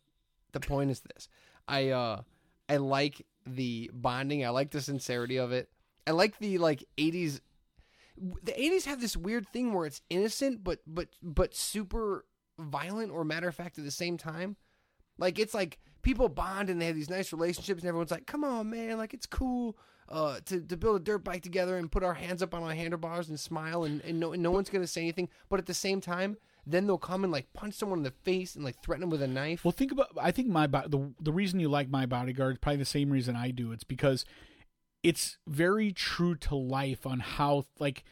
the 0.52 0.60
point 0.60 0.90
is 0.90 1.00
this: 1.00 1.28
I 1.66 1.90
uh, 1.90 2.22
I 2.68 2.76
like 2.76 3.26
the 3.46 3.90
bonding. 3.92 4.44
I 4.44 4.50
like 4.50 4.70
the 4.70 4.80
sincerity 4.80 5.38
of 5.38 5.52
it. 5.52 5.68
I 6.06 6.12
like 6.12 6.38
the 6.38 6.58
like 6.58 6.84
'80s. 6.98 7.40
The 8.16 8.52
'80s 8.52 8.84
have 8.84 9.00
this 9.00 9.16
weird 9.16 9.48
thing 9.48 9.72
where 9.72 9.86
it's 9.86 10.02
innocent, 10.10 10.62
but 10.62 10.80
but 10.86 11.08
but 11.22 11.54
super 11.54 12.24
violent 12.58 13.12
or 13.12 13.24
matter 13.24 13.48
of 13.48 13.54
fact 13.54 13.78
at 13.78 13.84
the 13.84 13.90
same 13.90 14.16
time. 14.16 14.56
Like 15.18 15.38
it's 15.38 15.54
like 15.54 15.78
people 16.02 16.28
bond 16.28 16.70
and 16.70 16.80
they 16.80 16.86
have 16.86 16.94
these 16.94 17.10
nice 17.10 17.32
relationships, 17.32 17.82
and 17.82 17.88
everyone's 17.88 18.10
like, 18.10 18.26
"Come 18.26 18.44
on, 18.44 18.70
man! 18.70 18.98
Like 18.98 19.14
it's 19.14 19.26
cool 19.26 19.76
uh, 20.08 20.38
to 20.46 20.60
to 20.60 20.76
build 20.76 20.96
a 20.96 21.04
dirt 21.04 21.24
bike 21.24 21.42
together 21.42 21.76
and 21.76 21.90
put 21.90 22.02
our 22.02 22.14
hands 22.14 22.42
up 22.42 22.54
on 22.54 22.62
our 22.62 22.74
handlebars 22.74 23.28
and 23.28 23.38
smile, 23.38 23.84
and, 23.84 24.00
and 24.02 24.20
no 24.20 24.32
and 24.32 24.42
no 24.42 24.50
one's 24.50 24.70
gonna 24.70 24.86
say 24.86 25.02
anything." 25.02 25.28
But 25.48 25.58
at 25.58 25.66
the 25.66 25.74
same 25.74 26.00
time, 26.00 26.36
then 26.66 26.86
they'll 26.86 26.98
come 26.98 27.24
and 27.24 27.32
like 27.32 27.52
punch 27.52 27.74
someone 27.74 27.98
in 27.98 28.04
the 28.04 28.10
face 28.24 28.54
and 28.54 28.64
like 28.64 28.82
threaten 28.82 29.00
them 29.00 29.10
with 29.10 29.22
a 29.22 29.26
knife. 29.28 29.64
Well, 29.64 29.72
think 29.72 29.92
about. 29.92 30.08
I 30.20 30.30
think 30.30 30.48
my 30.48 30.66
bo- 30.66 30.88
the 30.88 31.12
the 31.20 31.32
reason 31.32 31.60
you 31.60 31.68
like 31.68 31.88
my 31.90 32.06
bodyguard 32.06 32.52
is 32.54 32.58
probably 32.58 32.78
the 32.78 32.84
same 32.84 33.10
reason 33.10 33.36
I 33.36 33.50
do. 33.50 33.72
It's 33.72 33.84
because 33.84 34.24
it's 35.02 35.38
very 35.46 35.92
true 35.92 36.34
to 36.34 36.54
life 36.56 37.06
on 37.06 37.20
how 37.20 37.64
like 37.78 38.02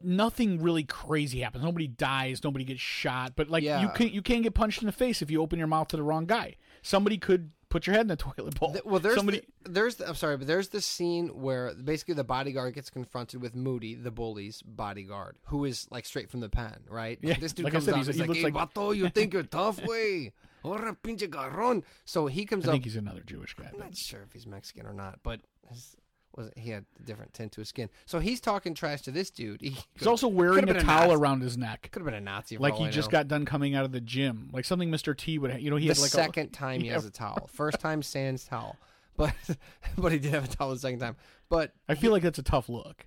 nothing 0.00 0.62
really 0.62 0.84
crazy 0.84 1.40
happens. 1.40 1.64
Nobody 1.64 1.88
dies. 1.88 2.42
Nobody 2.44 2.64
gets 2.64 2.80
shot. 2.80 3.32
But 3.36 3.48
like 3.48 3.64
Yeah. 3.64 3.80
you 3.82 3.88
can't 3.90 4.12
you 4.12 4.22
can't 4.22 4.42
get 4.42 4.54
punched 4.54 4.80
in 4.82 4.86
the 4.86 4.92
face 4.92 5.22
if 5.22 5.30
you 5.30 5.42
open 5.42 5.58
your 5.58 5.68
mouth 5.68 5.88
to 5.88 5.96
the 5.96 6.02
wrong 6.02 6.26
guy. 6.26 6.56
Somebody 6.82 7.18
could 7.18 7.50
put 7.70 7.86
your 7.86 7.94
head 7.94 8.02
in 8.02 8.08
the 8.08 8.16
toilet 8.28 8.58
bowl. 8.58 8.76
Well, 8.84 9.00
there's 9.00 9.16
somebody. 9.16 9.42
the, 9.64 9.70
there's 9.70 9.96
the, 9.96 10.08
I'm 10.08 10.14
sorry, 10.14 10.36
but 10.36 10.46
there's 10.46 10.68
the 10.68 10.80
scene 10.80 11.28
where 11.28 11.74
basically 11.74 12.14
the 12.14 12.24
bodyguard 12.24 12.74
gets 12.74 12.90
confronted 12.90 13.40
with 13.42 13.54
Moody, 13.54 13.94
the 13.94 14.10
bully's 14.10 14.62
bodyguard, 14.62 15.36
who 15.44 15.64
is 15.64 15.86
like 15.90 16.04
straight 16.06 16.30
from 16.30 16.40
the 16.40 16.48
pen, 16.48 16.76
right? 16.88 17.18
Yeah, 17.22 17.34
this 17.38 17.52
dude 17.52 17.64
like 17.64 17.72
comes 17.72 17.84
said, 17.84 17.94
out, 17.94 17.96
he's- 17.98 18.06
he's, 18.08 18.16
he 18.16 18.20
like, 18.22 18.28
looks 18.28 18.40
"Hey, 18.40 18.50
like- 18.50 18.74
vato, 18.74 18.96
you 18.96 19.08
think 19.14 19.32
you're 19.32 19.42
tough, 19.42 19.84
way? 19.86 20.32
Ora 20.64 20.96
pinche 21.02 21.28
garron." 21.28 21.82
So 22.04 22.26
he 22.26 22.44
comes 22.44 22.64
I 22.64 22.68
up. 22.68 22.72
think 22.74 22.84
he's 22.84 22.96
another 22.96 23.20
Jewish 23.20 23.54
guy. 23.54 23.64
I'm 23.66 23.70
but- 23.72 23.80
not 23.80 23.96
sure 23.96 24.22
if 24.22 24.32
he's 24.32 24.46
Mexican 24.46 24.86
or 24.86 24.92
not, 24.92 25.20
but 25.22 25.40
his, 25.68 25.96
was 26.38 26.50
he 26.56 26.70
had 26.70 26.84
a 26.98 27.02
different 27.02 27.34
tint 27.34 27.52
to 27.52 27.60
his 27.60 27.68
skin. 27.68 27.90
So 28.06 28.18
he's 28.18 28.40
talking 28.40 28.72
trash 28.72 29.02
to 29.02 29.10
this 29.10 29.30
dude. 29.30 29.60
He 29.62 29.76
He's 29.94 30.06
also 30.06 30.28
wearing 30.28 30.68
a 30.68 30.72
a 30.72 30.80
towel 30.80 31.08
Nazi. 31.08 31.20
around 31.20 31.42
his 31.42 31.58
neck, 31.58 31.88
could 31.92 32.00
have 32.00 32.06
been 32.06 32.14
a 32.14 32.20
Nazi. 32.20 32.56
Like 32.56 32.74
he 32.76 32.86
I 32.86 32.90
just 32.90 33.08
know. 33.08 33.18
got 33.18 33.28
done 33.28 33.44
coming 33.44 33.74
out 33.74 33.84
of 33.84 33.92
the 33.92 34.00
gym, 34.00 34.48
like 34.52 34.64
something 34.64 34.90
Mr. 34.90 35.14
T 35.16 35.38
would. 35.38 35.60
You 35.60 35.68
know, 35.70 35.76
he 35.76 35.88
the 35.88 35.94
had 35.94 35.98
like 36.00 36.10
second 36.10 36.50
time 36.52 36.80
he 36.80 36.86
Yeah. 36.88 36.94
has 36.94 37.04
a 37.04 37.10
towel. 37.10 37.50
First 37.52 37.80
time 37.80 38.02
sans 38.02 38.44
towel, 38.44 38.76
but 39.16 39.34
but 39.98 40.12
he 40.12 40.18
did 40.18 40.32
have 40.32 40.44
a 40.44 40.48
towel 40.48 40.70
the 40.70 40.78
second 40.78 41.00
time. 41.00 41.16
But 41.50 41.72
I 41.88 41.94
feel 41.94 42.12
like 42.12 42.22
that's 42.22 42.38
a 42.38 42.42
tough 42.42 42.68
look. 42.68 43.06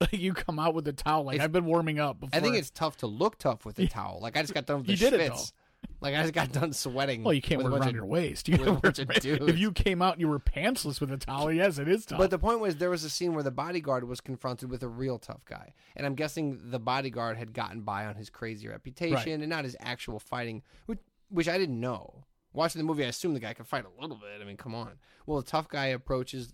Like 0.00 0.12
you 0.12 0.32
come 0.32 0.60
out 0.60 0.74
with 0.74 0.86
a 0.86 0.92
towel, 0.92 1.24
like 1.24 1.40
I've 1.40 1.50
been 1.50 1.64
warming 1.64 1.98
up. 1.98 2.20
Before. 2.20 2.36
I 2.36 2.40
think 2.40 2.54
it's 2.56 2.70
tough 2.70 2.98
to 2.98 3.06
look 3.08 3.36
tough 3.38 3.64
with 3.64 3.78
a 3.80 3.88
towel. 3.88 4.20
Like 4.22 4.36
I 4.36 4.42
just 4.42 4.54
got 4.54 4.64
done 4.64 4.78
with 4.78 4.86
the 4.86 4.92
You 4.92 4.98
did 4.98 5.12
it, 5.14 5.32
schwitz. 5.32 5.52
Like 6.00 6.14
I 6.14 6.22
just 6.22 6.34
got 6.34 6.52
done 6.52 6.72
sweating. 6.72 7.24
Well, 7.24 7.34
you 7.34 7.42
can't 7.42 7.60
wear 7.62 7.72
it 7.72 7.74
around 7.76 7.88
of- 7.88 7.94
your 7.94 8.06
waist. 8.06 8.48
You 8.48 8.54
a 8.54 8.58
gotta 8.58 8.72
wear 8.74 8.80
it 8.84 8.98
right- 9.08 9.48
if 9.48 9.58
you 9.58 9.72
came 9.72 10.00
out 10.00 10.12
and 10.14 10.20
you 10.20 10.28
were 10.28 10.38
pantsless 10.38 11.00
with 11.00 11.10
a 11.10 11.16
towel, 11.16 11.50
yes, 11.52 11.78
it 11.78 11.88
is 11.88 12.06
tough. 12.06 12.18
But 12.18 12.30
the 12.30 12.38
point 12.38 12.60
was, 12.60 12.76
there 12.76 12.90
was 12.90 13.02
a 13.02 13.10
scene 13.10 13.34
where 13.34 13.42
the 13.42 13.50
bodyguard 13.50 14.04
was 14.06 14.20
confronted 14.20 14.70
with 14.70 14.82
a 14.84 14.88
real 14.88 15.18
tough 15.18 15.44
guy, 15.44 15.74
and 15.96 16.06
I'm 16.06 16.14
guessing 16.14 16.70
the 16.70 16.78
bodyguard 16.78 17.36
had 17.36 17.52
gotten 17.52 17.80
by 17.82 18.06
on 18.06 18.14
his 18.14 18.30
crazy 18.30 18.68
reputation 18.68 19.14
Right. 19.16 19.26
and 19.26 19.48
not 19.48 19.64
his 19.64 19.76
actual 19.80 20.20
fighting, 20.20 20.62
which, 20.86 21.00
which 21.30 21.48
I 21.48 21.58
didn't 21.58 21.80
know. 21.80 22.24
Watching 22.52 22.78
the 22.78 22.84
movie, 22.84 23.04
I 23.04 23.08
assumed 23.08 23.34
the 23.34 23.40
guy 23.40 23.52
could 23.54 23.66
fight 23.66 23.84
a 23.84 24.00
little 24.00 24.16
bit. 24.16 24.40
I 24.40 24.44
mean, 24.44 24.56
come 24.56 24.74
on. 24.74 24.92
Well, 25.26 25.40
the 25.40 25.46
tough 25.46 25.68
guy 25.68 25.86
approaches 25.86 26.52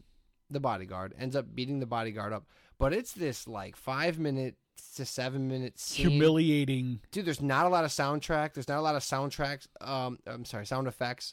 the 0.51 0.61
bodyguard, 0.61 1.15
ends 1.19 1.37
up 1.37 1.55
beating 1.55 1.81
the 1.81 1.87
bodyguard 1.87 2.33
up, 2.33 2.45
but 2.85 2.93
it's 2.93 3.13
this 3.15 3.49
like 3.49 3.77
five 3.77 4.19
minute 4.19 4.57
to 4.97 5.07
seven 5.07 5.49
minute 5.49 5.79
scene. 5.79 6.11
humiliating. 6.11 7.01
dude 7.13 7.25
there's 7.25 7.41
not 7.41 7.65
a 7.65 7.69
lot 7.71 7.83
of 7.83 7.91
soundtrack 7.91 8.53
there's 8.53 8.69
not 8.69 8.79
a 8.79 8.83
lot 8.83 8.95
of 8.95 9.03
soundtracks 9.03 9.67
um 9.81 10.19
i'm 10.27 10.45
sorry 10.45 10.67
sound 10.67 10.87
effects 10.87 11.33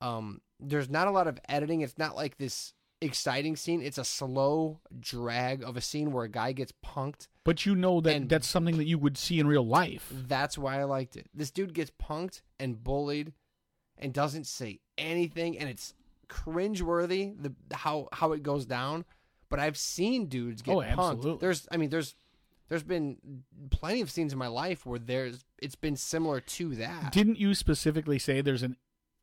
um 0.00 0.40
there's 0.60 0.88
not 0.88 1.08
a 1.08 1.10
lot 1.10 1.26
of 1.26 1.40
editing 1.48 1.80
it's 1.80 1.98
not 1.98 2.14
like 2.14 2.36
this 2.38 2.72
exciting 3.00 3.56
scene 3.56 3.82
it's 3.82 3.98
a 3.98 4.04
slow 4.04 4.78
drag 5.00 5.64
of 5.64 5.76
a 5.76 5.80
scene 5.80 6.12
where 6.12 6.24
a 6.24 6.28
guy 6.28 6.52
gets 6.52 6.72
punked 6.86 7.26
But 7.42 7.66
you 7.66 7.74
know 7.74 8.00
that 8.00 8.14
And- 8.14 8.28
that's 8.28 8.46
something 8.46 8.76
that 8.76 8.86
you 8.86 8.96
would 8.98 9.18
see 9.18 9.40
in 9.40 9.48
real 9.48 9.66
life. 9.66 10.06
that's 10.28 10.56
why 10.56 10.78
i 10.80 10.84
liked 10.84 11.16
it 11.16 11.26
this 11.34 11.50
dude 11.50 11.74
gets 11.74 11.90
punked 11.90 12.42
and 12.60 12.82
bullied 12.84 13.32
and 13.98 14.12
doesn't 14.12 14.46
say 14.46 14.78
anything 14.96 15.58
and 15.58 15.68
it's 15.68 15.94
cringeworthy 16.28 17.34
the 17.42 17.52
how 17.76 18.08
how 18.12 18.32
it 18.32 18.42
goes 18.44 18.64
down 18.66 19.04
but 19.52 19.60
i've 19.60 19.76
seen 19.76 20.26
dudes 20.26 20.60
get 20.62 20.72
Oh, 20.74 20.78
punked 20.80 20.90
absolutely. 21.14 21.38
there's 21.40 21.68
i 21.70 21.76
mean 21.76 21.90
there's 21.90 22.14
there's 22.68 22.82
been 22.82 23.18
plenty 23.70 24.00
of 24.00 24.10
scenes 24.10 24.32
in 24.32 24.38
my 24.38 24.46
life 24.48 24.84
where 24.86 24.98
there's 24.98 25.44
it's 25.60 25.74
been 25.76 25.94
similar 25.96 26.40
to 26.40 26.74
that 26.76 27.12
Didn't 27.12 27.38
you 27.38 27.54
specifically 27.54 28.18
say 28.18 28.40
there's 28.40 28.62
an 28.64 28.76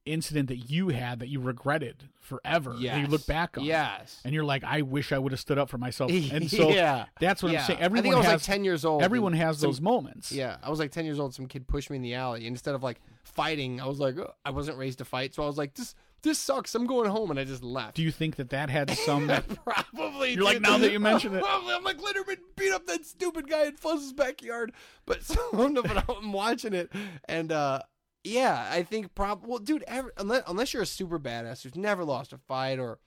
incident 0.06 0.48
that 0.48 0.58
you 0.58 0.90
had 0.90 1.20
that 1.20 1.28
you 1.28 1.40
regretted 1.40 2.10
forever? 2.20 2.72
that 2.74 3.00
you 3.00 3.06
look 3.08 3.28
back 3.28 3.58
on. 3.58 3.64
Yes. 3.64 4.22
And 4.24 4.34
you're 4.34 4.46
like, 4.46 4.64
I 4.64 4.82
wish 4.82 5.12
I 5.12 5.20
would 5.20 5.32
have 5.34 5.40
stood 5.42 5.60
up 5.60 5.70
for 5.70 5.78
myself. 5.78 6.10
And 6.32 6.50
so 6.50 6.70
yeah. 6.70 7.06
that's 7.20 7.44
what 7.44 7.52
yeah. 7.52 7.60
I'm 7.60 7.66
saying. 7.68 7.80
I 7.80 7.84
Everyone 7.84 8.04
think 8.04 8.16
I 8.16 8.18
was 8.18 8.26
has 8.28 8.48
like 8.48 8.56
10 8.56 8.64
years 8.64 8.86
old. 8.86 9.04
everyone 9.04 9.34
has 9.34 9.60
some- 9.60 9.70
those 9.70 9.82
moments. 9.82 10.32
Yeah. 10.32 10.58
I 10.64 10.70
was 10.70 10.80
like 10.80 10.92
10 10.92 11.06
years 11.06 11.20
old. 11.20 11.36
Some 11.36 11.48
kid 11.48 11.68
pushed 11.68 11.90
me 11.92 11.98
in 11.98 12.02
the 12.02 12.16
alley. 12.16 12.40
And 12.40 12.48
instead 12.48 12.74
of 12.76 12.82
like 12.82 13.02
fighting, 13.24 13.82
I 13.82 13.86
was 13.88 14.00
like, 14.00 14.18
"Ugh." 14.18 14.32
I 14.46 14.50
wasn't 14.52 14.78
raised 14.78 14.98
to 15.00 15.06
fight. 15.06 15.36
So 15.36 15.44
I 15.44 15.48
was 15.48 15.58
like, 15.58 15.76
this 15.76 15.94
this 16.22 16.40
sucks. 16.40 16.76
I'm 16.76 16.86
going 16.86 17.10
home. 17.10 17.32
And 17.32 17.40
I 17.40 17.44
just 17.44 17.64
left. 17.64 17.96
Do 17.96 18.04
you 18.04 18.12
think 18.12 18.36
that 18.38 18.50
that 18.50 18.70
had 18.70 18.92
some 18.92 19.28
Probably. 19.64 20.34
You're 20.34 20.44
like, 20.44 20.62
now 20.62 20.78
that 20.78 20.92
you 20.92 21.00
mention 21.00 21.36
it. 21.36 21.42
Probably. 21.42 21.74
I'm 21.74 21.84
like, 21.84 21.98
Letterman 21.98 22.38
beat 22.56 22.72
up 22.72 22.86
that 22.88 23.06
stupid 23.06 23.50
guy 23.50 23.66
in 23.66 23.76
Fuzz's 23.76 24.14
backyard. 24.14 24.74
But 25.06 25.24
so 25.24 25.38
but 25.52 26.10
I'm 26.10 26.32
watching 26.32 26.74
it, 26.74 26.92
and 27.28 27.52
uh, 27.52 27.82
yeah, 28.24 28.68
I 28.72 28.84
think 28.84 29.16
prob. 29.16 29.46
Well, 29.46 29.60
dude, 29.60 29.84
ever, 29.88 30.14
unless 30.18 30.44
unless 30.48 30.74
you're 30.74 30.84
a 30.84 30.88
super 30.88 31.20
badass 31.20 31.64
who's 31.64 31.76
never 31.76 32.04
lost 32.04 32.34
a 32.34 32.38
fight 32.38 32.80
or 32.80 33.00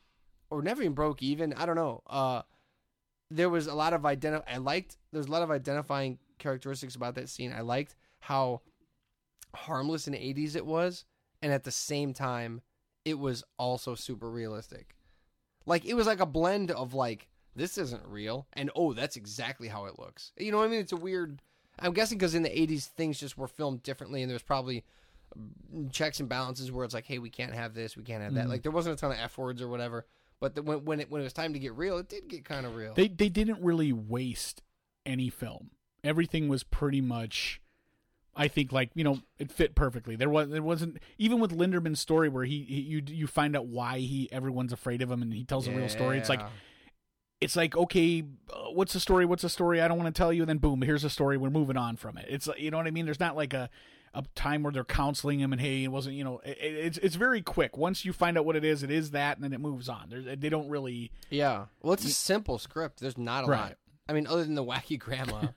or 0.50 0.62
never 0.62 0.82
even 0.82 0.94
broke 0.94 1.22
even, 1.22 1.52
I 1.54 1.66
don't 1.66 1.76
know. 1.76 2.02
Uh, 2.06 2.42
there 3.30 3.48
was 3.48 3.66
a 3.66 3.74
lot 3.74 3.92
of 3.92 4.02
identi- 4.02 4.42
I 4.46 4.58
liked. 4.58 4.96
There's 5.12 5.26
a 5.26 5.30
lot 5.30 5.42
of 5.42 5.50
identifying 5.50 6.18
characteristics 6.38 6.94
about 6.94 7.14
that 7.14 7.28
scene. 7.28 7.52
I 7.52 7.60
liked 7.60 7.94
how 8.20 8.60
harmless 9.54 10.06
in 10.06 10.12
the 10.12 10.18
80s 10.18 10.56
it 10.56 10.66
was, 10.66 11.04
and 11.40 11.52
at 11.52 11.64
the 11.64 11.70
same 11.70 12.12
time, 12.12 12.60
it 13.04 13.18
was 13.18 13.44
also 13.58 13.94
super 13.94 14.30
realistic. 14.30 14.94
Like 15.66 15.84
it 15.84 15.94
was 15.94 16.06
like 16.06 16.20
a 16.20 16.26
blend 16.26 16.70
of 16.70 16.94
like 16.94 17.28
this 17.54 17.78
isn't 17.78 18.04
real 18.06 18.46
and 18.54 18.70
oh 18.74 18.92
that's 18.92 19.16
exactly 19.16 19.68
how 19.68 19.86
it 19.86 19.98
looks. 19.98 20.32
You 20.36 20.52
know 20.52 20.58
what 20.58 20.64
I 20.64 20.68
mean? 20.68 20.80
It's 20.80 20.92
a 20.92 20.96
weird. 20.96 21.40
I'm 21.78 21.92
guessing 21.92 22.18
because 22.18 22.34
in 22.34 22.42
the 22.42 22.50
80s 22.50 22.84
things 22.86 23.18
just 23.18 23.38
were 23.38 23.48
filmed 23.48 23.82
differently 23.82 24.22
and 24.22 24.30
there's 24.30 24.42
probably 24.42 24.84
mm, 25.38 25.90
checks 25.90 26.20
and 26.20 26.28
balances 26.28 26.70
where 26.70 26.84
it's 26.84 26.94
like 26.94 27.06
hey 27.06 27.18
we 27.18 27.30
can't 27.30 27.54
have 27.54 27.74
this 27.74 27.96
we 27.96 28.02
can't 28.02 28.22
have 28.22 28.34
that. 28.34 28.46
Mhm. 28.46 28.50
Like 28.50 28.62
there 28.62 28.72
wasn't 28.72 28.94
a 28.94 29.00
ton 29.00 29.12
of 29.12 29.18
f 29.18 29.38
words 29.38 29.62
or 29.62 29.68
whatever. 29.68 30.06
But 30.40 30.56
the, 30.56 30.62
when 30.62 30.84
when 30.84 31.00
it 31.00 31.10
when 31.10 31.20
it 31.20 31.24
was 31.24 31.32
time 31.32 31.52
to 31.52 31.58
get 31.60 31.74
real, 31.74 31.98
it 31.98 32.08
did 32.08 32.28
get 32.28 32.44
kind 32.44 32.66
of 32.66 32.74
real. 32.74 32.94
they 32.94 33.08
they 33.08 33.28
didn't 33.28 33.62
really 33.62 33.92
waste 33.92 34.62
any 35.06 35.28
film. 35.30 35.70
Everything 36.04 36.48
was 36.48 36.64
pretty 36.64 37.00
much 37.00 37.60
I 38.34 38.48
think 38.48 38.72
like, 38.72 38.90
you 38.94 39.04
know, 39.04 39.18
it 39.38 39.50
fit 39.52 39.74
perfectly. 39.74 40.16
There 40.16 40.30
was 40.30 40.50
it 40.52 40.62
wasn't 40.64 40.98
even 41.18 41.38
with 41.38 41.50
Linderman's 41.56 42.00
story 42.00 42.28
where 42.28 42.44
he, 42.44 42.62
he 42.62 42.80
you 42.80 43.02
you 43.06 43.26
find 43.26 43.54
out 43.56 43.66
why 43.66 43.98
he 43.98 44.28
everyone's 44.32 44.72
afraid 44.72 45.02
of 45.02 45.10
him 45.10 45.20
and 45.22 45.32
he 45.32 45.44
tells 45.44 45.68
a 45.68 45.72
real 45.72 45.88
story. 45.88 46.18
It's 46.18 46.28
like 46.28 46.40
it's 47.40 47.56
like 47.56 47.76
okay, 47.76 48.22
uh, 48.50 48.70
what's 48.72 48.92
the 48.92 49.00
story? 49.00 49.26
What's 49.26 49.42
the 49.42 49.48
story? 49.48 49.80
I 49.80 49.88
don't 49.88 49.98
want 49.98 50.14
to 50.14 50.18
tell 50.18 50.32
you. 50.32 50.42
And 50.42 50.48
then 50.48 50.58
boom, 50.58 50.80
here's 50.82 51.04
a 51.04 51.10
story. 51.10 51.36
We're 51.36 51.50
moving 51.50 51.76
on 51.76 51.96
from 51.96 52.16
it. 52.16 52.26
It's 52.28 52.46
like- 52.46 52.60
you 52.60 52.70
know 52.70 52.76
what 52.76 52.86
I 52.86 52.90
mean. 52.90 53.04
There's 53.04 53.20
not 53.20 53.36
like 53.36 53.52
a 53.52 53.68
a 54.14 54.22
time 54.34 54.62
where 54.62 54.70
they're 54.72 54.84
counseling 54.84 55.40
him 55.40 55.52
and 55.52 55.60
hey, 55.60 55.84
it 55.84 55.88
wasn't 55.88 56.14
you 56.16 56.22
know. 56.24 56.40
It, 56.44 56.56
it's 56.60 56.98
it's 56.98 57.16
very 57.16 57.42
quick. 57.42 57.76
Once 57.76 58.04
you 58.04 58.12
find 58.12 58.38
out 58.38 58.44
what 58.44 58.56
it 58.56 58.64
is, 58.64 58.82
it 58.82 58.90
is 58.90 59.10
that, 59.12 59.36
and 59.36 59.44
then 59.44 59.52
it 59.52 59.60
moves 59.60 59.88
on. 59.88 60.06
There's, 60.08 60.24
they 60.38 60.48
don't 60.48 60.68
really 60.68 61.10
Yeah. 61.30 61.66
Well, 61.82 61.92
it's 61.94 62.04
a 62.04 62.10
simple 62.10 62.58
script. 62.58 63.00
There's 63.00 63.18
not 63.18 63.44
a 63.44 63.46
Right. 63.48 63.58
lot. 63.60 63.76
I 64.08 64.12
mean, 64.12 64.26
other 64.26 64.44
than 64.44 64.54
the 64.54 64.64
wacky 64.64 64.98
grandma 64.98 65.48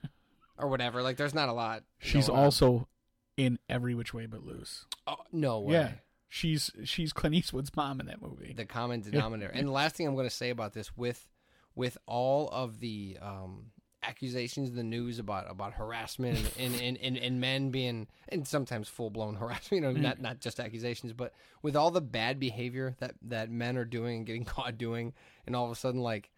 or 0.58 0.68
whatever, 0.68 1.02
like 1.02 1.16
there's 1.16 1.34
not 1.34 1.48
a 1.48 1.52
lot. 1.52 1.82
She's 1.98 2.28
going 2.28 2.38
on. 2.38 2.44
also 2.44 2.88
in 3.36 3.58
every 3.68 3.94
which 3.94 4.14
way 4.14 4.26
but 4.26 4.44
loose. 4.44 4.86
Oh, 5.06 5.16
no 5.32 5.60
way. 5.60 5.74
Yeah, 5.74 5.90
she's 6.28 6.70
she's 6.84 7.12
Clint 7.12 7.34
Eastwood's 7.34 7.74
mom 7.76 8.00
in 8.00 8.06
that 8.06 8.22
movie. 8.22 8.54
The 8.56 8.64
common 8.64 9.00
denominator. 9.00 9.52
and 9.52 9.68
the 9.68 9.72
last 9.72 9.96
thing 9.96 10.06
I'm 10.06 10.14
going 10.14 10.28
to 10.28 10.34
say 10.34 10.50
about 10.50 10.72
this, 10.72 10.96
with 10.96 11.28
with 11.74 11.98
all 12.06 12.48
of 12.48 12.80
the 12.80 13.18
um, 13.20 13.66
accusations 14.02 14.70
in 14.70 14.76
the 14.76 14.82
news 14.82 15.18
about 15.18 15.50
about 15.50 15.74
harassment 15.74 16.38
and 16.38 16.74
and, 16.74 16.80
and, 16.80 16.98
and, 16.98 17.16
and 17.18 17.40
men 17.40 17.70
being 17.70 18.06
and 18.28 18.46
sometimes 18.46 18.88
full 18.88 19.10
blown 19.10 19.34
harassment, 19.36 19.72
you 19.72 19.80
know, 19.80 19.92
not 19.92 20.20
not 20.20 20.40
just 20.40 20.60
accusations, 20.60 21.12
but 21.12 21.32
with 21.62 21.76
all 21.76 21.90
the 21.90 22.00
bad 22.00 22.38
behavior 22.40 22.94
that 23.00 23.14
that 23.22 23.50
men 23.50 23.76
are 23.76 23.84
doing 23.84 24.18
and 24.18 24.26
getting 24.26 24.44
caught 24.46 24.78
doing, 24.78 25.12
and 25.46 25.54
all 25.54 25.66
of 25.66 25.70
a 25.70 25.74
sudden 25.74 26.00
like 26.00 26.30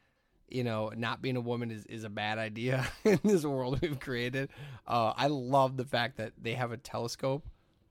you 0.49 0.65
know, 0.65 0.93
not 0.97 1.23
being 1.23 1.37
a 1.37 1.41
woman 1.41 1.71
is, 1.71 1.85
is 1.87 2.05
a 2.05 2.09
bad 2.09 2.39
idea 2.39 2.87
in 3.05 3.21
this 3.25 3.45
world 3.45 3.81
we've 3.81 4.01
created. 4.01 4.51
Uh, 4.87 5.13
I 5.17 5.27
love 5.29 5.77
the 5.77 5.85
fact 5.85 6.17
that 6.19 6.33
they 6.41 6.55
have 6.55 6.73
a 6.73 6.77
telescope 6.77 7.47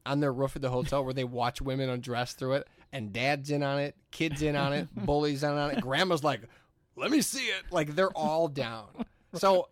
on 0.06 0.20
their 0.20 0.34
roof 0.34 0.56
of 0.56 0.62
the 0.62 0.70
hotel 0.70 1.04
where 1.04 1.14
they 1.14 1.24
watch 1.24 1.62
women 1.62 1.90
undress 1.90 2.34
through 2.34 2.54
it, 2.54 2.68
and 2.92 3.12
dad's 3.12 3.52
in 3.52 3.62
on 3.64 3.80
it, 3.80 3.96
kids 4.12 4.42
in 4.42 4.56
on 4.56 4.74
it, 4.74 4.88
bullies 4.96 5.44
in 5.44 5.52
on 5.52 5.72
it, 5.72 5.82
grandma's 5.82 6.24
like, 6.24 6.42
let 6.96 7.12
me 7.12 7.22
see 7.22 7.46
it. 7.46 7.64
Like 7.72 7.96
they're 7.96 8.12
all 8.12 8.48
down. 8.48 8.88
So 9.34 9.68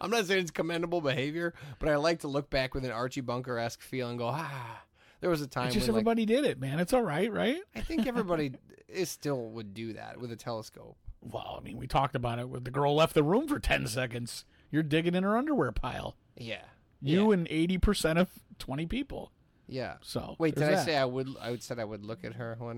I'm 0.00 0.10
not 0.10 0.26
saying 0.26 0.42
it's 0.42 0.50
commendable 0.52 1.00
behavior, 1.00 1.52
but 1.78 1.88
I 1.88 1.96
like 1.96 2.20
to 2.20 2.28
look 2.28 2.48
back 2.48 2.74
with 2.74 2.84
an 2.84 2.92
Archie 2.92 3.20
Bunker 3.20 3.58
esque 3.58 3.82
feel 3.82 4.08
and 4.08 4.16
go, 4.16 4.28
ah, 4.28 4.82
there 5.20 5.28
was 5.28 5.42
a 5.42 5.46
time 5.46 5.66
It's 5.66 5.74
just 5.74 5.88
when 5.88 5.94
like, 5.94 6.00
everybody 6.02 6.26
did 6.26 6.44
it, 6.44 6.60
man. 6.60 6.78
It's 6.78 6.92
all 6.92 7.02
right, 7.02 7.30
right? 7.30 7.58
I 7.74 7.80
think 7.80 8.06
everybody 8.06 8.52
is 8.88 9.10
still 9.10 9.50
would 9.50 9.74
do 9.74 9.94
that 9.94 10.18
with 10.20 10.30
a 10.30 10.36
telescope. 10.36 10.96
Well, 11.32 11.56
I 11.60 11.64
mean, 11.64 11.76
we 11.76 11.86
talked 11.86 12.14
about 12.14 12.38
it. 12.38 12.64
The 12.64 12.70
girl 12.70 12.94
left 12.94 13.14
the 13.14 13.22
room 13.22 13.48
for 13.48 13.58
ten 13.58 13.86
seconds. 13.86 14.44
You're 14.70 14.82
digging 14.82 15.14
in 15.14 15.22
her 15.24 15.36
underwear 15.36 15.72
pile. 15.72 16.16
Yeah. 16.36 16.62
You 17.00 17.28
yeah. 17.28 17.34
and 17.34 17.46
eighty 17.50 17.78
percent 17.78 18.18
of 18.18 18.28
twenty 18.58 18.86
people. 18.86 19.32
yeah. 19.68 19.94
So 20.02 20.36
Wait, 20.38 20.54
did 20.54 20.64
I 20.64 20.70
that. 20.72 20.84
say 20.84 20.96
I 20.96 21.04
would? 21.04 21.28
I 21.40 21.50
would 21.50 21.62
said 21.62 21.78
I 21.78 21.84
would 21.84 22.04
look 22.04 22.24
at 22.24 22.34
her. 22.34 22.56
What 22.58 22.76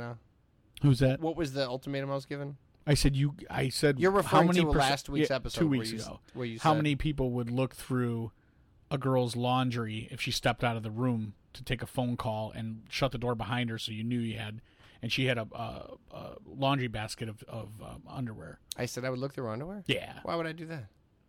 who's 0.82 0.98
that? 1.00 1.20
What 1.20 1.36
was 1.36 1.52
the 1.52 1.66
ultimatum 1.66 2.10
I 2.10 2.14
was 2.14 2.26
given? 2.26 2.56
I 2.86 2.94
said 2.94 3.14
you. 3.16 3.34
I 3.50 3.68
said 3.68 3.98
You're 4.00 4.22
how 4.22 4.42
many 4.42 4.60
to 4.60 4.70
last 4.70 5.08
week's 5.08 5.30
yeah, 5.30 5.36
episode 5.36 5.60
two 5.60 5.68
where 5.68 5.78
weeks 5.80 5.92
you, 5.92 5.98
ago. 6.00 6.20
where 6.34 6.46
you 6.46 6.58
How 6.60 6.72
said- 6.72 6.78
many 6.78 6.96
people 6.96 7.30
would 7.32 7.50
look 7.50 7.74
through 7.74 8.32
a 8.90 8.96
girl's 8.96 9.36
laundry 9.36 10.08
if 10.10 10.20
she 10.22 10.30
stepped 10.30 10.64
out 10.64 10.74
of 10.76 10.82
the 10.82 10.90
room 10.90 11.34
to 11.52 11.62
take 11.62 11.82
a 11.82 11.86
phone 11.86 12.16
call 12.16 12.50
and 12.52 12.82
shut 12.88 13.12
the 13.12 13.18
door 13.18 13.34
behind 13.34 13.68
her 13.68 13.78
so 13.78 13.92
you 13.92 14.02
knew 14.02 14.18
you 14.18 14.38
had, 14.38 14.62
and 15.02 15.12
she 15.12 15.26
had 15.26 15.38
a, 15.38 15.46
a, 15.54 15.94
a 16.12 16.34
laundry 16.46 16.88
basket 16.88 17.28
of, 17.28 17.42
of 17.48 17.68
um, 17.82 18.02
underwear? 18.08 18.58
I 18.76 18.86
said 18.86 19.04
I 19.04 19.10
would 19.10 19.18
look 19.18 19.34
through 19.34 19.48
underwear. 19.48 19.84
Yeah, 19.86 20.14
Why 20.22 20.34
would 20.36 20.46
I 20.46 20.52
do 20.52 20.66
that? 20.66 20.84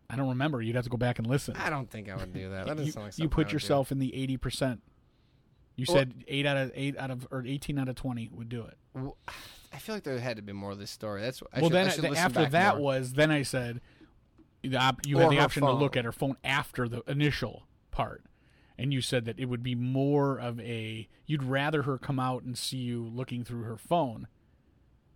I 0.08 0.16
don't 0.16 0.28
remember. 0.30 0.60
You'd 0.60 0.74
have 0.74 0.84
to 0.84 0.90
go 0.90 0.96
back 0.96 1.18
and 1.18 1.26
listen. 1.28 1.54
I 1.56 1.70
don't 1.70 1.88
think 1.88 2.10
I 2.10 2.16
would 2.16 2.32
do 2.34 2.50
that. 2.50 2.66
That 2.66 2.72
doesn't 2.76 2.86
you, 2.86 2.92
sound 2.92 3.06
like 3.06 3.18
you 3.18 3.26
I 3.26 3.28
put 3.28 3.46
would 3.46 3.52
yourself 3.52 3.92
in 3.92 3.98
the 4.00 4.14
eighty 4.14 4.36
percent. 4.36 4.82
You 5.76 5.84
Well- 5.88 5.98
said 5.98 6.24
eight 6.26 6.46
out 6.46 6.56
of 6.56 6.72
eight 6.74 6.98
out 6.98 7.10
of 7.12 7.28
or 7.30 7.44
eighteen 7.46 7.78
out 7.78 7.88
of 7.88 7.94
twenty 7.94 8.28
would 8.32 8.48
do 8.48 8.62
it. 8.64 8.76
Well, 8.92 9.16
I 9.72 9.78
feel 9.78 9.94
like 9.94 10.02
there 10.02 10.18
had 10.18 10.34
to 10.36 10.42
be 10.42 10.52
more 10.52 10.72
of 10.72 10.78
this 10.80 10.90
story. 10.90 11.22
That's 11.22 11.40
I 11.52 11.60
well, 11.60 11.70
should, 11.70 11.76
I 11.78 11.82
then 11.84 11.92
should 11.92 12.04
the- 12.04 12.08
listen 12.10 12.24
after 12.24 12.40
back 12.40 12.50
that 12.50 12.74
more. 12.76 12.84
was 12.86 13.12
then 13.12 13.30
I 13.30 13.42
said 13.42 13.80
the 14.62 14.76
op- 14.76 15.06
you 15.06 15.16
Or 15.18 15.22
had 15.22 15.30
the 15.30 15.36
her 15.36 15.42
option 15.42 15.62
to 15.62 15.72
look 15.72 15.96
at 15.96 16.04
her 16.04 16.12
phone 16.12 16.36
after 16.42 16.88
the 16.88 17.02
initial 17.06 17.62
part, 17.92 18.24
and 18.80 18.92
you 18.92 19.00
said 19.00 19.24
that 19.26 19.38
it 19.38 19.44
would 19.46 19.62
be 19.62 19.74
more 19.74 20.38
of 20.38 20.58
a 20.60 21.08
you'd 21.26 21.42
rather 21.44 21.82
her 21.82 21.98
come 21.98 22.18
out 22.18 22.42
and 22.42 22.56
see 22.56 22.78
you 22.78 23.04
looking 23.14 23.44
through 23.44 23.62
her 23.62 23.76
phone 23.76 24.26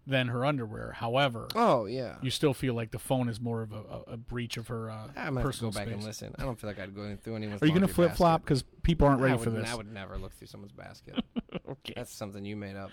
than 0.06 0.28
her 0.28 0.44
underwear. 0.44 0.92
However, 0.92 1.48
Oh 1.56 1.86
yeah. 1.86 2.16
you 2.20 2.30
still 2.30 2.52
feel 2.52 2.74
like 2.74 2.90
the 2.90 2.98
phone 2.98 3.28
is 3.28 3.40
more 3.40 3.62
of 3.62 3.72
a, 3.72 3.76
a, 3.76 4.00
a 4.12 4.16
breach 4.18 4.58
of 4.58 4.68
her 4.68 4.90
uh, 4.90 5.08
I'm 5.08 5.14
gonna 5.14 5.20
have 5.24 5.28
to 5.28 5.32
go 5.36 5.42
personal 5.42 5.72
back 5.72 5.84
space. 5.84 5.94
and 5.94 6.04
listen. 6.04 6.34
I 6.38 6.42
don't 6.42 6.60
feel 6.60 6.68
like 6.68 6.78
I'd 6.78 6.94
go 6.94 7.16
through 7.22 7.36
anyone's. 7.36 7.62
Are 7.62 7.66
you 7.66 7.72
going 7.72 7.86
to 7.86 7.92
flip 7.92 8.14
flop 8.14 8.42
because 8.42 8.64
people 8.82 9.08
aren't 9.08 9.22
ready 9.22 9.34
I 9.34 9.38
for 9.38 9.50
would, 9.50 9.62
this? 9.62 9.70
I 9.70 9.74
would 9.74 9.90
never 9.90 10.18
look 10.18 10.34
through 10.34 10.48
someone's 10.48 10.72
basket. 10.72 11.14
okay. 11.70 11.94
That's 11.96 12.12
something 12.14 12.44
you 12.44 12.54
made 12.54 12.76
up. 12.76 12.90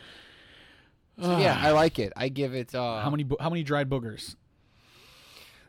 So 1.21 1.37
yeah, 1.37 1.59
I 1.61 1.71
like 1.71 1.99
it. 1.99 2.13
I 2.15 2.29
give 2.29 2.53
it. 2.55 2.73
Uh, 2.73 3.01
how 3.01 3.09
many 3.09 3.23
bo- 3.23 3.37
how 3.41 3.49
many 3.49 3.63
dried 3.63 3.89
boogers? 3.89 4.35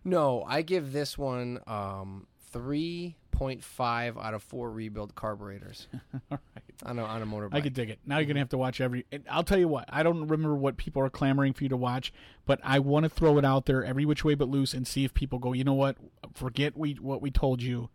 No, 0.04 0.44
I 0.46 0.62
give 0.62 0.92
this 0.92 1.18
one 1.18 1.60
um, 1.66 2.26
three 2.52 3.16
point 3.32 3.64
five 3.64 4.16
out 4.16 4.34
of 4.34 4.42
four 4.42 4.70
rebuild 4.70 5.14
carburetors 5.16 5.88
All 6.30 6.38
right. 6.54 6.64
on 6.84 6.98
a 7.00 7.04
on 7.04 7.22
a 7.22 7.26
motorbike. 7.26 7.54
I 7.54 7.60
could 7.60 7.74
dig 7.74 7.90
it. 7.90 7.98
Now 8.06 8.18
you're 8.18 8.26
gonna 8.26 8.38
have 8.38 8.50
to 8.50 8.58
watch 8.58 8.80
every. 8.80 9.04
I'll 9.28 9.42
tell 9.42 9.58
you 9.58 9.66
what. 9.66 9.86
I 9.88 10.04
don't 10.04 10.20
remember 10.28 10.54
what 10.54 10.76
people 10.76 11.02
are 11.02 11.10
clamoring 11.10 11.52
for 11.54 11.64
you 11.64 11.68
to 11.70 11.76
watch, 11.76 12.12
but 12.46 12.60
I 12.62 12.78
want 12.78 13.04
to 13.04 13.08
throw 13.08 13.38
it 13.38 13.44
out 13.44 13.66
there 13.66 13.84
every 13.84 14.04
which 14.04 14.24
way 14.24 14.34
but 14.34 14.48
loose 14.48 14.72
and 14.74 14.86
see 14.86 15.04
if 15.04 15.12
people 15.14 15.40
go. 15.40 15.52
You 15.52 15.64
know 15.64 15.74
what? 15.74 15.96
Forget 16.34 16.76
we 16.76 16.92
what 16.94 17.20
we 17.20 17.30
told 17.32 17.60
you. 17.62 17.88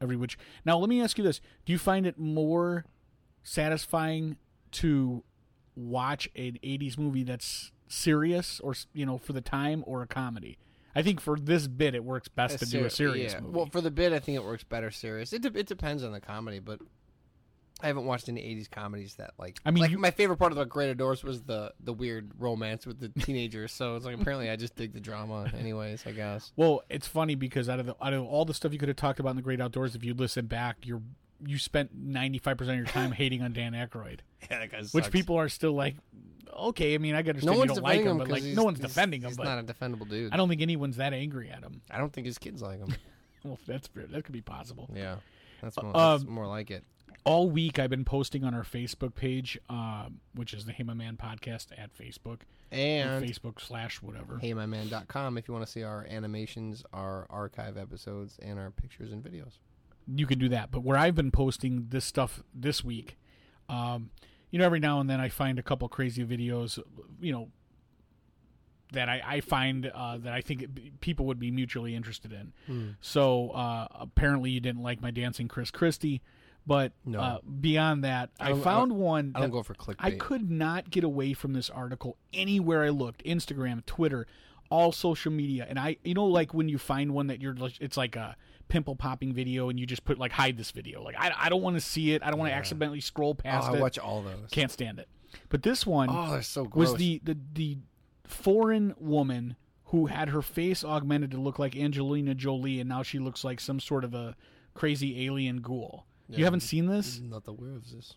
Every 0.00 0.16
which. 0.16 0.36
Now 0.64 0.78
let 0.78 0.88
me 0.88 1.00
ask 1.00 1.16
you 1.16 1.22
this: 1.22 1.40
Do 1.64 1.72
you 1.72 1.78
find 1.78 2.06
it 2.06 2.18
more 2.18 2.84
satisfying 3.44 4.36
to 4.72 5.22
watch 5.76 6.28
an 6.34 6.58
'80s 6.64 6.98
movie 6.98 7.22
that's 7.22 7.70
serious, 7.86 8.58
or 8.60 8.74
you 8.92 9.06
know, 9.06 9.18
for 9.18 9.32
the 9.32 9.40
time, 9.40 9.84
or 9.86 10.02
a 10.02 10.06
comedy? 10.06 10.58
I 10.94 11.02
think 11.02 11.20
for 11.20 11.38
this 11.38 11.66
bit, 11.66 11.94
it 11.94 12.04
works 12.04 12.28
best 12.28 12.58
to 12.58 12.66
do 12.66 12.80
a 12.84 12.90
ser- 12.90 12.96
serious 12.96 13.32
yeah. 13.32 13.40
movie. 13.40 13.56
Well, 13.56 13.66
for 13.66 13.80
the 13.80 13.90
bit, 13.90 14.12
I 14.12 14.18
think 14.18 14.36
it 14.36 14.44
works 14.44 14.64
better 14.64 14.90
serious. 14.90 15.32
It 15.32 15.42
de- 15.42 15.58
it 15.58 15.66
depends 15.66 16.02
on 16.04 16.12
the 16.12 16.20
comedy, 16.20 16.58
but 16.58 16.80
I 17.82 17.86
haven't 17.88 18.04
watched 18.04 18.28
any 18.28 18.40
'80s 18.42 18.70
comedies 18.70 19.14
that 19.16 19.32
like. 19.38 19.58
I 19.64 19.70
mean, 19.70 19.82
like 19.82 19.90
you- 19.90 19.98
my 19.98 20.10
favorite 20.10 20.36
part 20.36 20.52
of 20.52 20.58
the 20.58 20.64
Great 20.64 20.90
Outdoors 20.90 21.24
was 21.24 21.42
the 21.42 21.72
the 21.80 21.92
weird 21.92 22.30
romance 22.38 22.86
with 22.86 23.00
the 23.00 23.08
teenagers. 23.08 23.72
so 23.72 23.96
it's 23.96 24.04
like 24.04 24.14
apparently 24.20 24.50
I 24.50 24.56
just 24.56 24.76
dig 24.76 24.92
the 24.92 25.00
drama, 25.00 25.50
anyways. 25.58 26.04
I 26.06 26.12
guess. 26.12 26.52
Well, 26.56 26.82
it's 26.88 27.08
funny 27.08 27.34
because 27.34 27.68
out 27.68 27.80
of 27.80 27.86
the, 27.86 27.96
out 28.00 28.12
of 28.12 28.24
all 28.24 28.44
the 28.44 28.54
stuff 28.54 28.72
you 28.72 28.78
could 28.78 28.88
have 28.88 28.96
talked 28.96 29.18
about 29.18 29.30
in 29.30 29.36
the 29.36 29.42
Great 29.42 29.60
Outdoors, 29.60 29.96
if 29.96 30.04
you 30.04 30.14
listen 30.14 30.46
back, 30.46 30.78
you're 30.84 31.02
you 31.46 31.58
spent 31.58 31.90
ninety 31.94 32.38
five 32.38 32.56
percent 32.56 32.78
of 32.78 32.84
your 32.84 32.92
time 32.92 33.12
hating 33.22 33.42
on 33.42 33.52
Dan 33.52 33.72
Aykroyd, 33.72 34.20
Yeah, 34.50 34.58
that 34.60 34.70
guy 34.70 34.82
which 34.92 35.10
people 35.10 35.36
are 35.36 35.48
still 35.48 35.72
like, 35.72 35.96
okay. 36.56 36.94
I 36.94 36.98
mean, 36.98 37.14
I 37.14 37.22
can 37.22 37.30
understand 37.30 37.46
No 37.46 37.52
you 37.54 37.58
one's 37.60 37.72
don't 37.74 37.82
like 37.82 37.98
defending 37.98 38.06
him, 38.06 38.10
him, 38.12 38.18
but 38.18 38.28
'cause 38.28 38.44
like 38.46 38.54
no 38.56 38.64
one's 38.64 38.78
he's- 38.78 38.88
defending 38.90 39.22
him. 39.22 39.28
He's 39.28 39.36
But 39.36 39.44
not 39.44 39.58
a 39.58 39.62
defendable 39.62 40.08
dude. 40.08 40.32
I 40.32 40.36
don't 40.36 40.48
think 40.48 40.62
anyone's 40.62 40.96
that 40.96 41.12
angry 41.12 41.50
at 41.50 41.62
him. 41.62 41.80
I 41.90 41.98
don't 41.98 42.12
think 42.12 42.26
his 42.26 42.38
kids 42.38 42.62
like 42.62 42.78
him. 42.78 42.94
Well, 43.44 43.58
that's 43.66 43.88
fair. 43.88 44.04
That 44.06 44.22
could 44.22 44.34
be 44.34 44.40
possible. 44.40 44.88
yeah, 44.94 45.16
that's 45.60 45.76
more, 45.82 45.96
Um, 45.96 46.18
that's 46.20 46.24
more 46.30 46.46
like 46.46 46.70
it. 46.70 46.84
All 47.24 47.50
week, 47.50 47.80
I've 47.80 47.90
been 47.90 48.04
posting 48.04 48.44
on 48.44 48.54
our 48.54 48.62
Facebook 48.62 49.16
page, 49.16 49.58
um, 49.68 50.20
which 50.36 50.54
is 50.54 50.64
the 50.64 50.70
Hey 50.70 50.84
My 50.84 50.94
Man 50.94 51.16
podcast 51.16 51.66
at 51.76 51.90
Facebook, 51.92 52.42
And 52.70 53.24
Facebook 53.24 53.60
slash 53.60 54.00
whatever. 54.00 54.38
heymyman.com 54.40 55.38
if 55.38 55.48
you 55.48 55.54
want 55.54 55.66
to 55.66 55.70
see 55.72 55.82
our 55.82 56.06
animations, 56.08 56.84
our 56.92 57.26
archive 57.30 57.76
episodes, 57.76 58.38
and 58.40 58.60
our 58.60 58.70
pictures 58.70 59.10
and 59.10 59.24
videos. 59.24 59.58
You 60.06 60.26
can 60.26 60.38
do 60.38 60.48
that. 60.50 60.70
But 60.70 60.82
where 60.82 60.96
I've 60.96 61.14
been 61.14 61.30
posting 61.30 61.86
this 61.90 62.04
stuff 62.04 62.42
this 62.54 62.82
week, 62.84 63.16
um, 63.68 64.10
you 64.50 64.58
know, 64.58 64.64
every 64.66 64.80
now 64.80 65.00
and 65.00 65.08
then 65.08 65.20
I 65.20 65.28
find 65.28 65.58
a 65.58 65.62
couple 65.62 65.88
crazy 65.88 66.24
videos, 66.24 66.78
you 67.20 67.32
know, 67.32 67.48
that 68.92 69.08
I, 69.08 69.22
I 69.24 69.40
find 69.40 69.86
uh, 69.86 70.18
that 70.18 70.32
I 70.34 70.42
think 70.42 70.62
it, 70.62 71.00
people 71.00 71.24
would 71.26 71.38
be 71.38 71.50
mutually 71.50 71.94
interested 71.94 72.32
in. 72.32 72.96
So 73.00 73.50
uh, 73.50 73.86
apparently 73.92 74.50
you 74.50 74.60
didn't 74.60 74.82
like 74.82 75.00
my 75.00 75.10
dancing 75.10 75.48
Chris 75.48 75.70
Christie, 75.70 76.20
but 76.66 76.92
No. 77.06 77.18
uh, 77.20 77.38
beyond 77.60 78.04
that, 78.04 78.30
I 78.38 78.50
I, 78.50 78.52
I 78.52 78.60
found 78.60 78.90
don't- 78.90 78.98
one. 78.98 79.32
I 79.34 79.40
don't 79.40 79.50
go 79.50 79.62
for 79.62 79.74
clickbait. 79.74 79.96
I 80.00 80.10
could 80.12 80.50
not 80.50 80.90
get 80.90 81.04
away 81.04 81.32
from 81.32 81.54
this 81.54 81.70
article 81.70 82.18
anywhere 82.34 82.82
I 82.84 82.90
looked 82.90 83.24
Instagram, 83.24 83.84
Twitter, 83.86 84.26
all 84.70 84.92
social 84.92 85.32
media. 85.32 85.66
And 85.68 85.78
I, 85.78 85.96
you 86.04 86.12
know, 86.12 86.26
like 86.26 86.52
when 86.52 86.68
you 86.68 86.76
find 86.76 87.14
one 87.14 87.28
that 87.28 87.40
you're, 87.40 87.56
it's 87.80 87.96
like 87.96 88.14
a 88.16 88.36
pimple 88.68 88.96
popping 88.96 89.32
video 89.32 89.68
and 89.68 89.78
you 89.78 89.86
just 89.86 90.04
put, 90.04 90.18
like, 90.18 90.32
hide 90.32 90.56
this 90.56 90.70
video. 90.70 91.02
Like, 91.02 91.16
I, 91.18 91.32
I 91.36 91.48
don't 91.48 91.62
want 91.62 91.76
to 91.76 91.80
see 91.80 92.12
it. 92.12 92.22
I 92.22 92.30
don't 92.30 92.38
want 92.38 92.50
to 92.50 92.54
accidentally 92.56 93.00
scroll 93.00 93.30
Oh, 93.30 93.34
past 93.34 93.68
I 93.68 93.78
watch 93.80 93.98
all 93.98 94.22
those. 94.22 94.48
Can't 94.50 94.70
stand 94.70 94.98
it. 94.98 95.08
But 95.48 95.62
this 95.62 95.86
one 95.86 96.08
Oh, 96.10 96.30
they're 96.32 96.42
so 96.42 96.64
gross. 96.64 96.90
was 96.90 96.98
the, 96.98 97.20
the, 97.24 97.36
the 97.54 97.78
foreign 98.24 98.94
woman 98.98 99.56
who 99.86 100.06
had 100.06 100.30
her 100.30 100.42
face 100.42 100.84
augmented 100.84 101.30
to 101.32 101.40
look 101.40 101.58
like 101.58 101.76
Angelina 101.76 102.34
Jolie 102.34 102.80
and 102.80 102.88
now 102.88 103.02
she 103.02 103.18
looks 103.18 103.44
like 103.44 103.60
some 103.60 103.78
sort 103.80 104.04
of 104.04 104.14
a 104.14 104.36
crazy 104.74 105.26
alien 105.26 105.58
ghoul. 105.60 106.06
You 106.28 106.44
haven't 106.44 106.60
seen 106.60 106.86
this? 106.86 107.20
not 107.20 107.44
the 107.44 107.50
aware 107.52 107.74
of 107.76 107.90
this. 107.90 108.14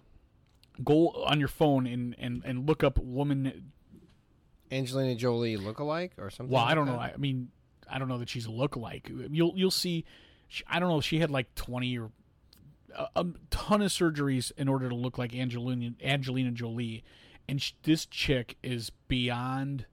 Go 0.83 1.09
on 1.09 1.39
your 1.39 1.49
phone 1.49 1.85
and, 1.85 2.15
and, 2.17 2.41
and 2.45 2.67
look 2.67 2.81
up 2.83 2.97
woman 2.99 3.71
Angelina 4.71 5.15
Jolie 5.15 5.57
look-alike 5.57 6.13
or 6.17 6.29
something. 6.29 6.53
Well, 6.53 6.63
like 6.63 6.71
I 6.71 6.75
don't 6.75 6.85
that? 6.87 6.91
know. 6.93 6.99
I 6.99 7.13
mean, 7.17 7.49
I 7.89 7.99
don't 7.99 8.07
know 8.07 8.17
that 8.17 8.29
she's 8.29 8.45
a 8.45 8.51
look-alike. 8.51 9.11
You'll 9.29 9.53
you'll 9.55 9.71
see. 9.71 10.05
She, 10.55 10.63
I 10.67 10.79
don't 10.79 10.89
know. 10.89 10.97
If 10.99 11.05
she 11.05 11.19
had 11.19 11.29
like 11.31 11.53
twenty 11.55 11.97
or 11.97 12.11
a, 12.95 13.07
a 13.17 13.25
ton 13.49 13.81
of 13.81 13.91
surgeries 13.91 14.51
in 14.57 14.67
order 14.67 14.87
to 14.89 14.95
look 14.95 15.17
like 15.17 15.35
Angelina 15.35 15.91
Angelina 16.03 16.51
Jolie, 16.51 17.03
and 17.49 17.61
sh- 17.61 17.73
this 17.83 18.05
chick 18.05 18.57
is 18.63 18.89
beyond 19.07 19.85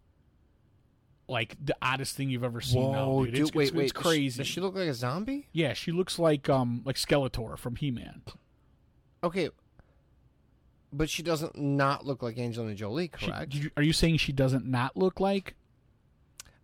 like 1.29 1.57
the 1.65 1.75
oddest 1.83 2.15
thing 2.17 2.31
you've 2.31 2.45
ever 2.45 2.61
seen. 2.61 2.93
now, 2.93 3.09
Whoa, 3.09 3.25
dude. 3.25 3.35
dude, 3.35 3.43
It's, 3.49 3.55
wait, 3.55 3.63
it's, 3.65 3.73
wait. 3.73 3.83
it's 3.85 3.93
crazy. 3.93 4.39
Does 4.39 4.47
she 4.47 4.61
look 4.61 4.75
like 4.75 4.89
a 4.89 4.95
zombie? 4.95 5.49
yeah, 5.53 5.73
she 5.73 5.91
looks 5.93 6.19
like 6.19 6.49
um 6.49 6.83
like 6.85 6.97
Skeletor 6.97 7.59
from 7.59 7.77
He 7.77 7.91
Man. 7.91 8.23
Okay, 9.25 9.51
but 10.93 11.09
she 11.11 11.23
doesn't 11.23 11.57
not 11.59 12.05
look 12.07 12.23
like 12.23 12.39
Angelina 12.39 12.75
Jolie, 12.75 13.09
correct? 13.09 13.57
are 13.77 13.83
you 13.83 13.93
saying 13.93 14.19
she 14.19 14.33
doesn't 14.33 14.67
not 14.67 14.97
look 14.97 15.19
like? 15.21 15.55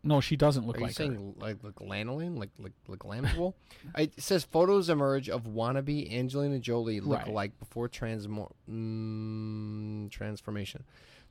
No, 0.05 0.21
she 0.21 0.37
doesn't 0.37 0.67
look 0.67 0.77
Are 0.77 0.81
you 0.81 0.87
like 0.87 0.93
her. 0.93 1.05
saying 1.05 1.35
like 1.39 1.57
like 1.65 1.75
lanolin, 1.77 2.39
like 2.39 2.51
like 2.59 2.73
like 2.89 3.55
it 3.97 4.21
says 4.23 4.45
photos 4.45 4.89
emerge 4.89 5.29
of 5.29 5.45
wannabe 5.45 6.13
Angelina 6.13 6.59
Jolie 6.61 7.01
Right. 7.01 7.25
lookalike 7.27 7.53
before 7.59 7.89
transmo- 7.89 8.53
mm, 8.71 10.11
transformation. 10.11 10.85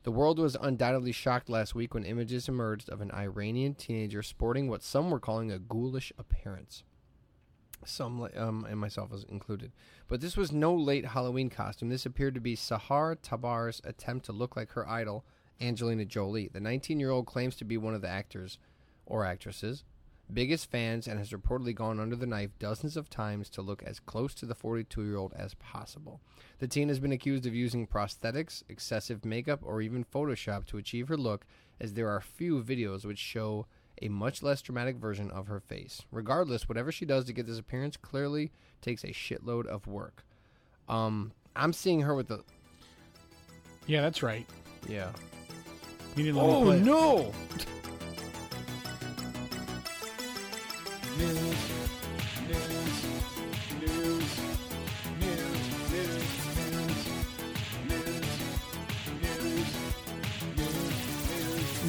The 0.04 0.12
world 0.12 0.38
was 0.38 0.56
undoubtedly 0.60 1.12
shocked 1.12 1.48
last 1.48 1.74
week 1.74 1.92
when 1.94 2.04
images 2.04 2.48
emerged 2.48 2.88
of 2.88 3.00
an 3.00 3.10
Iranian 3.12 3.74
teenager 3.74 4.22
sporting 4.22 4.68
what 4.68 4.82
some 4.82 5.10
were 5.10 5.18
calling 5.20 5.50
a 5.50 5.58
ghoulish 5.58 6.12
appearance. 6.18 6.84
Some, 7.84 8.20
li- 8.20 8.30
um, 8.36 8.64
and 8.68 8.78
myself 8.78 9.10
was 9.10 9.24
included. 9.24 9.72
But 10.08 10.20
this 10.20 10.36
was 10.36 10.50
no 10.52 10.74
late 10.74 11.06
Halloween 11.06 11.48
costume. 11.50 11.88
This 11.88 12.06
appeared 12.06 12.34
to 12.34 12.40
be 12.40 12.56
Sahar 12.56 13.16
Tabar's 13.16 13.80
attempt 13.84 14.26
to 14.26 14.32
look 14.32 14.56
like 14.56 14.70
her 14.72 14.88
idol, 14.88 15.24
Angelina 15.60 16.04
Jolie. 16.04 16.48
The 16.52 16.60
19 16.60 17.00
year 17.00 17.10
old 17.10 17.26
claims 17.26 17.56
to 17.56 17.64
be 17.64 17.76
one 17.76 17.94
of 17.94 18.02
the 18.02 18.08
actors, 18.08 18.58
or 19.06 19.24
actresses, 19.24 19.84
biggest 20.32 20.70
fans, 20.70 21.06
and 21.08 21.18
has 21.18 21.30
reportedly 21.30 21.74
gone 21.74 21.98
under 21.98 22.16
the 22.16 22.26
knife 22.26 22.50
dozens 22.58 22.96
of 22.96 23.08
times 23.08 23.48
to 23.50 23.62
look 23.62 23.82
as 23.82 24.00
close 24.00 24.34
to 24.34 24.46
the 24.46 24.54
42 24.54 25.04
year 25.04 25.16
old 25.16 25.32
as 25.34 25.54
possible. 25.54 26.20
The 26.58 26.68
teen 26.68 26.88
has 26.88 26.98
been 26.98 27.12
accused 27.12 27.46
of 27.46 27.54
using 27.54 27.86
prosthetics, 27.86 28.62
excessive 28.68 29.24
makeup, 29.24 29.60
or 29.62 29.80
even 29.80 30.04
Photoshop 30.04 30.66
to 30.66 30.78
achieve 30.78 31.08
her 31.08 31.16
look, 31.16 31.46
as 31.80 31.94
there 31.94 32.08
are 32.08 32.20
few 32.20 32.62
videos 32.62 33.04
which 33.04 33.18
show 33.18 33.66
a 34.02 34.08
much 34.08 34.42
less 34.42 34.62
dramatic 34.62 34.96
version 34.96 35.30
of 35.30 35.46
her 35.48 35.58
face. 35.60 36.02
Regardless, 36.12 36.68
whatever 36.68 36.92
she 36.92 37.04
does 37.04 37.24
to 37.24 37.32
get 37.32 37.46
this 37.46 37.58
appearance 37.58 37.96
clearly 37.96 38.52
takes 38.80 39.02
a 39.02 39.08
shitload 39.08 39.66
of 39.66 39.86
work. 39.88 40.24
Um, 40.88 41.32
I'm 41.56 41.72
seeing 41.72 42.02
her 42.02 42.14
with 42.14 42.28
the 42.28 42.44
Yeah, 43.86 44.02
that's 44.02 44.22
right. 44.22 44.46
yeah. 44.88 45.10
You 46.16 46.24
didn't 46.24 46.36
let 46.36 46.46
me 46.46 46.52
oh, 46.52 46.62
play. 46.62 46.80
Oh, 46.80 46.82
no! 46.82 47.32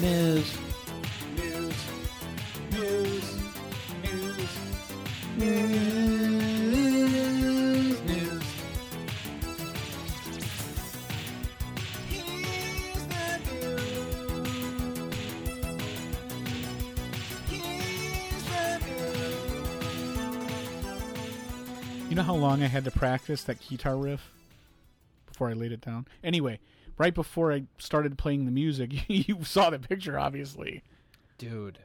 You 0.00 0.08
know 0.08 0.56
how 0.56 0.59
long 22.60 22.66
I 22.66 22.68
had 22.68 22.84
to 22.84 22.90
practice 22.90 23.42
that 23.44 23.60
guitar 23.68 23.96
riff 23.96 24.32
before 25.26 25.48
I 25.48 25.52
laid 25.54 25.72
it 25.72 25.80
down? 25.80 26.06
Anyway, 26.22 26.60
right 26.98 27.14
before 27.14 27.52
I 27.52 27.64
started 27.78 28.18
playing 28.18 28.44
the 28.44 28.50
music, 28.50 28.92
you 29.08 29.44
saw 29.44 29.70
the 29.70 29.78
picture, 29.78 30.18
obviously. 30.18 30.82
Dude. 31.38 31.78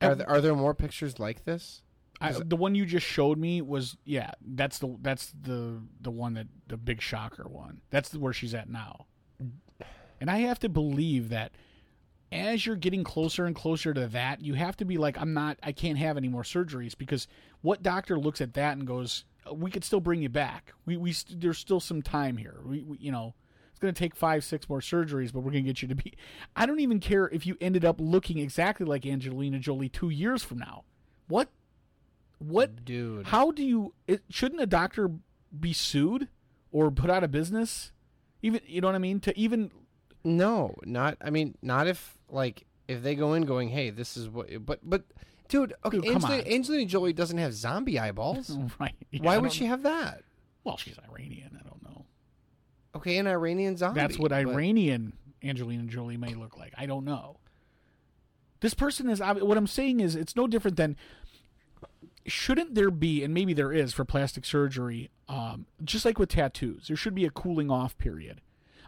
Are 0.00 0.14
there, 0.14 0.28
are 0.28 0.40
there 0.40 0.54
more 0.54 0.74
pictures 0.74 1.18
like 1.18 1.44
this? 1.44 1.82
I, 2.20 2.32
the 2.32 2.56
one 2.56 2.74
you 2.74 2.86
just 2.86 3.06
showed 3.06 3.38
me 3.38 3.62
was 3.62 3.96
yeah. 4.04 4.30
That's 4.40 4.78
the 4.78 4.96
that's 5.00 5.32
the 5.40 5.80
the 6.00 6.10
one 6.10 6.34
that 6.34 6.46
the 6.68 6.76
big 6.76 7.00
shocker 7.00 7.48
one. 7.48 7.80
That's 7.90 8.14
where 8.14 8.32
she's 8.32 8.54
at 8.54 8.68
now. 8.68 9.06
And 10.20 10.30
I 10.30 10.38
have 10.38 10.60
to 10.60 10.68
believe 10.68 11.30
that 11.30 11.52
as 12.32 12.64
you're 12.66 12.76
getting 12.76 13.04
closer 13.04 13.44
and 13.44 13.54
closer 13.54 13.92
to 13.94 14.08
that, 14.08 14.40
you 14.40 14.54
have 14.54 14.76
to 14.78 14.84
be 14.84 14.96
like, 14.98 15.18
I'm 15.20 15.34
not, 15.34 15.58
I 15.62 15.72
can't 15.72 15.98
have 15.98 16.16
any 16.16 16.28
more 16.28 16.42
surgeries 16.42 16.96
because 16.96 17.28
what 17.60 17.82
doctor 17.82 18.18
looks 18.18 18.40
at 18.40 18.54
that 18.54 18.76
and 18.76 18.86
goes, 18.86 19.24
uh, 19.48 19.54
we 19.54 19.70
could 19.70 19.84
still 19.84 20.00
bring 20.00 20.22
you 20.22 20.28
back. 20.28 20.72
We 20.86 20.96
we 20.96 21.12
st- 21.12 21.40
there's 21.40 21.58
still 21.58 21.80
some 21.80 22.02
time 22.02 22.36
here. 22.36 22.56
We, 22.64 22.82
we 22.82 22.96
you 22.98 23.12
know. 23.12 23.34
It's 23.70 23.78
going 23.78 23.92
to 23.94 23.98
take 23.98 24.14
five, 24.14 24.44
six 24.44 24.68
more 24.68 24.80
surgeries, 24.80 25.32
but 25.32 25.40
we're 25.40 25.50
going 25.50 25.64
to 25.64 25.68
get 25.70 25.82
you 25.82 25.88
to 25.88 25.94
be. 25.94 26.12
I 26.56 26.66
don't 26.66 26.78
even 26.80 27.00
care 27.00 27.28
if 27.28 27.46
you 27.46 27.56
ended 27.60 27.84
up 27.84 27.96
looking 28.00 28.38
exactly 28.38 28.86
like 28.86 29.06
Angelina 29.06 29.58
Jolie 29.58 29.88
two 29.88 30.10
years 30.10 30.42
from 30.42 30.58
now. 30.58 30.84
What 31.26 31.48
what 32.38 32.84
Dude. 32.84 33.26
how 33.26 33.50
do 33.50 33.64
you 33.64 33.94
it, 34.06 34.22
shouldn't 34.28 34.60
a 34.60 34.66
doctor 34.66 35.10
be 35.58 35.72
sued 35.72 36.28
or 36.70 36.90
put 36.90 37.08
out 37.08 37.22
of 37.22 37.30
business 37.30 37.92
even 38.42 38.60
you 38.66 38.80
know 38.80 38.88
what 38.88 38.96
i 38.96 38.98
mean 38.98 39.20
to 39.20 39.38
even 39.38 39.70
No, 40.24 40.74
not. 40.84 41.16
I 41.20 41.30
mean, 41.30 41.56
not 41.62 41.86
if 41.86 42.16
like 42.32 42.64
if 42.88 43.02
they 43.02 43.14
go 43.14 43.34
in 43.34 43.44
going, 43.44 43.68
"Hey, 43.68 43.90
this 43.90 44.16
is 44.16 44.28
what." 44.28 44.48
But 44.66 44.80
but, 44.82 45.04
dude, 45.48 45.74
okay, 45.84 45.98
Dude, 46.00 46.08
Angelina. 46.14 46.42
Angelina 46.48 46.84
Jolie 46.86 47.12
doesn't 47.12 47.38
have 47.38 47.52
zombie 47.54 47.98
eyeballs. 47.98 48.50
right 48.80 48.94
yeah, 49.10 49.22
Why 49.22 49.38
would 49.38 49.52
she 49.52 49.66
have 49.66 49.82
that? 49.84 50.22
well 50.64 50.76
she's 50.76 50.96
iranian 51.10 51.58
i 51.58 51.68
don't 51.68 51.82
know 51.82 52.04
Okay, 52.94 53.18
an 53.18 53.26
Iranian 53.26 53.76
zombie. 53.76 54.00
that's 54.00 54.16
what 54.16 54.30
but- 54.30 54.36
iranian 54.46 55.12
angelina 55.42 55.82
jolie 55.82 56.16
may 56.16 56.34
look 56.34 56.56
like 56.56 56.72
i 56.78 56.86
don't 56.86 57.04
know 57.04 57.38
this 58.60 58.72
person 58.72 59.10
is 59.10 59.18
what 59.18 59.56
i'm 59.58 59.66
saying 59.66 59.98
is 59.98 60.14
it's 60.14 60.36
no 60.36 60.46
different 60.46 60.76
than 60.76 60.94
shouldn't 62.26 62.76
there 62.76 62.92
be 62.92 63.24
and 63.24 63.34
maybe 63.34 63.52
there 63.52 63.72
is 63.72 63.92
for 63.92 64.04
plastic 64.04 64.44
surgery 64.44 65.10
um, 65.28 65.66
just 65.82 66.04
like 66.04 66.18
with 66.18 66.28
tattoos 66.28 66.86
there 66.86 66.96
should 66.96 67.14
be 67.16 67.24
a 67.24 67.30
cooling 67.30 67.68
off 67.70 67.98
period 67.98 68.40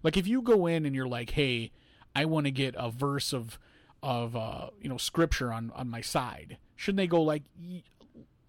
like 0.05 0.17
if 0.17 0.29
you 0.29 0.41
go 0.43 0.67
in 0.67 0.87
and 0.87 0.95
you're 0.95 1.09
like 1.09 1.31
hey 1.31 1.73
i 2.15 2.25
want 2.25 2.47
to 2.47 2.51
get 2.51 2.75
a 2.77 2.91
verse 2.91 3.33
of 3.33 3.59
of 4.03 4.37
uh, 4.37 4.69
you 4.81 4.89
know 4.89 4.99
scripture 4.99 5.53
on 5.53 5.73
on 5.75 5.89
my 5.89 6.01
side 6.01 6.59
shouldn't 6.77 6.99
they 6.99 7.07
go 7.07 7.23
like 7.23 7.43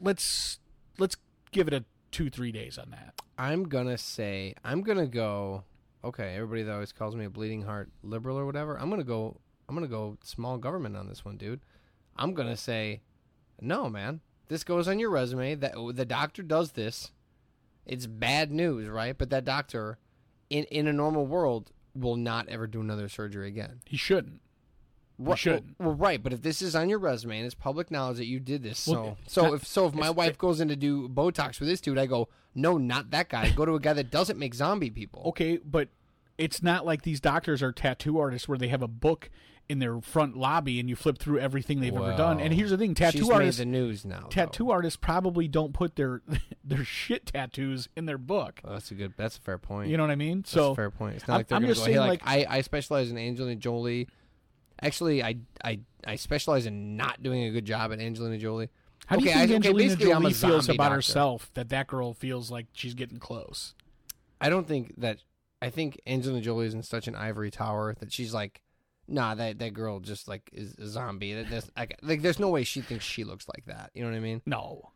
let's 0.01 0.60
let's 0.97 1.15
give 1.51 1.67
it 1.67 1.73
a 1.73 1.86
two 2.12 2.30
three 2.30 2.51
days 2.51 2.78
on 2.78 2.89
that 2.89 3.13
I'm 3.38 3.67
gonna 3.67 3.97
say 3.97 4.56
I'm 4.63 4.82
gonna 4.82 5.08
go. 5.08 5.63
Okay, 6.04 6.36
everybody 6.36 6.63
that 6.63 6.73
always 6.73 6.91
calls 6.91 7.15
me 7.15 7.25
a 7.25 7.30
bleeding 7.30 7.63
heart 7.63 7.89
liberal 8.04 8.38
or 8.38 8.45
whatever. 8.45 8.78
I'm 8.80 8.89
gonna 8.89 9.04
go. 9.04 9.38
I'm 9.67 9.75
gonna 9.75 9.88
go 9.88 10.17
small 10.23 10.58
government 10.58 10.95
on 10.95 11.08
this 11.08 11.25
one, 11.25 11.38
dude. 11.38 11.62
I'm 12.15 12.34
gonna 12.34 12.58
say, 12.58 13.01
no, 13.60 13.89
man. 13.89 14.21
This 14.47 14.63
goes 14.63 14.88
on 14.88 14.99
your 14.99 15.10
resume. 15.10 15.56
That 15.56 15.73
the 15.93 16.06
doctor 16.06 16.43
does 16.43 16.71
this. 16.71 17.12
It's 17.86 18.08
bad 18.08 18.51
news, 18.51 18.88
right? 18.88 19.17
But 19.17 19.30
that 19.32 19.43
doctor, 19.43 19.97
in 20.49 20.63
in 20.65 20.88
a 20.88 20.93
normal 20.93 21.25
world, 21.25 21.71
will 21.95 22.15
not 22.17 22.47
ever 22.49 22.67
do 22.67 22.81
another 22.81 23.08
surgery 23.10 23.47
again. 23.47 23.81
he 23.86 23.97
shouldn't 23.97 24.41
Right, 25.17 25.39
shouldn't. 25.39 25.75
Well, 25.79 25.89
well, 25.91 25.95
right, 25.97 26.21
but 26.21 26.34
if 26.34 26.41
this 26.41 26.62
is 26.62 26.75
on 26.75 26.89
your 26.89 26.99
resume 26.99 27.38
and 27.38 27.45
it's 27.45 27.55
public 27.55 27.89
knowledge 27.89 28.17
that 28.17 28.25
you 28.25 28.41
did 28.41 28.63
this, 28.63 28.86
Well, 28.86 29.17
so 29.27 29.41
so 29.41 29.47
not- 29.47 29.53
if 29.53 29.65
so 29.65 29.88
if 29.88 29.93
my 29.93 30.10
wife 30.10 30.38
goes 30.38 30.60
in 30.60 30.67
to 30.67 30.75
do 30.75 31.08
Botox 31.08 31.58
with 31.62 31.69
this 31.69 31.79
dude, 31.79 31.97
I 31.97 32.05
go, 32.05 32.27
no, 32.53 32.77
not 32.77 33.12
that 33.12 33.29
guy. 33.29 33.49
Go 33.51 33.63
to 33.65 33.75
a 33.75 33.79
guy 33.79 33.93
that 33.93 34.12
doesn't 34.12 34.38
make 34.38 34.53
zombie 34.53 34.89
people. 34.89 35.23
Okay, 35.27 35.55
but 35.63 35.88
it's 36.38 36.62
not 36.62 36.86
like 36.86 37.03
these 37.03 37.21
doctors 37.21 37.63
are 37.63 37.71
tattoo 37.71 38.19
artists 38.19 38.49
where 38.49 38.58
they 38.58 38.67
have 38.67 38.81
a 38.81 38.89
book 38.89 39.29
in 39.67 39.80
their 39.80 39.99
front 40.01 40.38
lobby 40.38 40.80
and 40.80 40.88
you 40.89 40.95
flip 40.95 41.17
through 41.17 41.39
everything 41.39 41.80
they've 41.80 41.95
ever 41.95 42.15
done. 42.15 42.39
And 42.39 42.54
here's 42.54 42.69
the 42.69 42.78
thing: 42.78 42.93
tattoo 42.93 43.32
artists, 43.32 43.60
the 43.60 43.65
news 43.65 44.06
now. 44.06 44.28
tattoo 44.30 44.65
though. 44.65 44.71
artists 44.71 44.97
probably 44.97 45.47
don't 45.47 45.73
put 45.73 45.95
their 45.95 46.21
their 46.63 46.84
shit 46.84 47.28
tattoos 47.28 47.89
in 47.95 48.06
their 48.06 48.17
book. 48.17 48.60
Oh, 48.63 48.73
that's 48.73 48.91
a 48.91 48.95
good. 48.95 49.13
That's 49.17 49.38
a 49.38 49.41
fair 49.41 49.58
point. 49.58 49.89
You 49.89 49.97
know 49.97 50.04
what 50.04 50.12
I 50.12 50.15
mean? 50.15 50.39
that's 50.39 50.51
so 50.51 50.71
a 50.71 50.75
fair 50.75 50.91
point. 50.91 51.15
It's 51.15 51.28
not 51.28 51.34
I'm- 51.34 51.39
like 51.39 51.47
they're 51.47 51.56
I'm 51.58 51.62
gonna 51.63 51.73
just 51.73 51.86
go, 51.86 51.91
hey, 51.91 51.97
saying, 51.97 52.08
like, 52.08 52.21
I 52.25 52.45
I 52.49 52.62
specialize 52.62 53.10
in 53.10 53.17
Angelina 53.17 53.56
Jolie. 53.56 54.08
Actually, 54.82 55.23
I 55.23 55.38
I 55.63 55.80
I 56.06 56.15
specialize 56.17 56.65
in 56.65 56.95
not 56.97 57.23
doing 57.23 57.43
a 57.45 57.51
good 57.51 57.65
job 57.65 57.91
at 57.91 57.99
Angelina 57.99 58.38
Jolie. 58.38 58.69
how 59.08 59.15
do 59.15 59.23
you 59.23 59.30
okay, 59.32 59.39
think 59.39 59.41
I- 59.41 59.43
okay, 59.45 59.56
Angelina 59.56 59.78
basically, 59.89 60.06
Jolie 60.12 60.34
feels 60.34 60.69
about 60.69 60.78
doctor. 60.78 60.95
herself 60.95 61.51
that 61.54 61.69
that 61.69 61.88
girl 61.88 62.13
feels 62.13 62.51
like 62.51 62.67
she's 62.73 62.93
getting 62.93 63.17
close? 63.19 63.73
I 64.39 64.49
don't 64.49 64.67
think 64.67 64.93
that. 64.97 65.19
I 65.62 65.69
think 65.69 65.99
Angelina 66.06 66.41
Jolie 66.41 66.67
is 66.67 66.73
in 66.75 66.84
such 66.84 67.08
an 67.08 67.15
ivory 67.15 67.49
tower 67.49 67.95
that 67.99 68.12
she's 68.12 68.34
like, 68.34 68.62
nah, 69.08 69.36
that 69.36 69.60
that 69.60 69.74
girl 69.74 70.00
just 70.00 70.28
like 70.28 70.50
is 70.54 70.76
a 70.78 70.88
zombie. 70.88 71.34
That- 71.34 71.50
That's, 71.50 71.70
like, 71.78 71.98
like, 72.02 72.22
there's 72.22 72.39
no 72.39 72.50
way 72.50 72.63
she 72.63 72.82
thinks 72.82 73.06
she 73.06 73.24
looks 73.24 73.48
like 73.48 73.65
that. 73.65 73.91
You 73.94 74.04
know 74.04 74.10
what 74.10 74.18
I 74.18 74.22
mean? 74.22 74.41
No, 74.46 74.91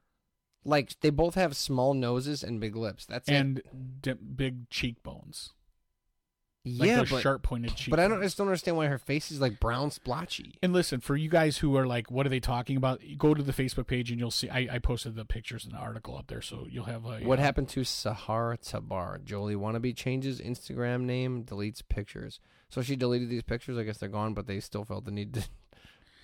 Like 0.65 0.99
they 1.01 1.09
both 1.09 1.35
have 1.35 1.55
small 1.55 1.93
noses 1.93 2.43
and 2.43 2.59
big 2.59 2.75
lips. 2.75 3.05
That's 3.05 3.29
and 3.29 3.61
d- 4.01 4.13
big 4.13 4.69
cheekbones, 4.69 5.53
like 6.65 6.89
yeah, 6.89 7.05
but 7.09 7.21
sharp 7.21 7.41
pointed 7.41 7.69
cheekbones. 7.75 7.89
but 7.89 7.99
I 8.01 8.07
don't 8.09 8.19
I 8.19 8.23
just 8.23 8.37
don't 8.37 8.47
understand 8.47 8.75
why 8.75 8.87
her 8.87 8.97
face 8.97 9.31
is 9.31 9.39
like 9.39 9.59
brown 9.59 9.91
splotchy. 9.91 10.55
And 10.61 10.73
listen, 10.73 10.99
for 10.99 11.15
you 11.15 11.29
guys 11.29 11.59
who 11.59 11.75
are 11.77 11.87
like, 11.87 12.11
what 12.11 12.25
are 12.25 12.29
they 12.29 12.41
talking 12.41 12.75
about? 12.75 12.99
Go 13.17 13.33
to 13.33 13.41
the 13.41 13.53
Facebook 13.53 13.87
page 13.87 14.11
and 14.11 14.19
you'll 14.19 14.29
see. 14.31 14.49
I, 14.49 14.67
I 14.73 14.79
posted 14.79 15.15
the 15.15 15.23
pictures 15.25 15.63
and 15.63 15.73
the 15.73 15.77
article 15.77 16.17
up 16.17 16.27
there, 16.27 16.41
so 16.41 16.67
you'll 16.69 16.85
have 16.85 17.05
a. 17.05 17.19
What 17.21 17.39
uh, 17.39 17.43
happened 17.43 17.69
to 17.69 17.81
Sahar 17.81 18.57
Tabar? 18.61 19.19
Jolie 19.23 19.55
wannabe 19.55 19.95
changes 19.95 20.41
Instagram 20.41 21.03
name, 21.03 21.45
deletes 21.45 21.81
pictures. 21.87 22.41
So 22.69 22.81
she 22.81 22.95
deleted 22.95 23.29
these 23.29 23.43
pictures. 23.43 23.77
I 23.77 23.83
guess 23.83 23.97
they're 23.97 24.09
gone, 24.09 24.33
but 24.33 24.47
they 24.47 24.59
still 24.59 24.85
felt 24.85 25.05
the 25.05 25.11
need 25.11 25.33
to. 25.35 25.43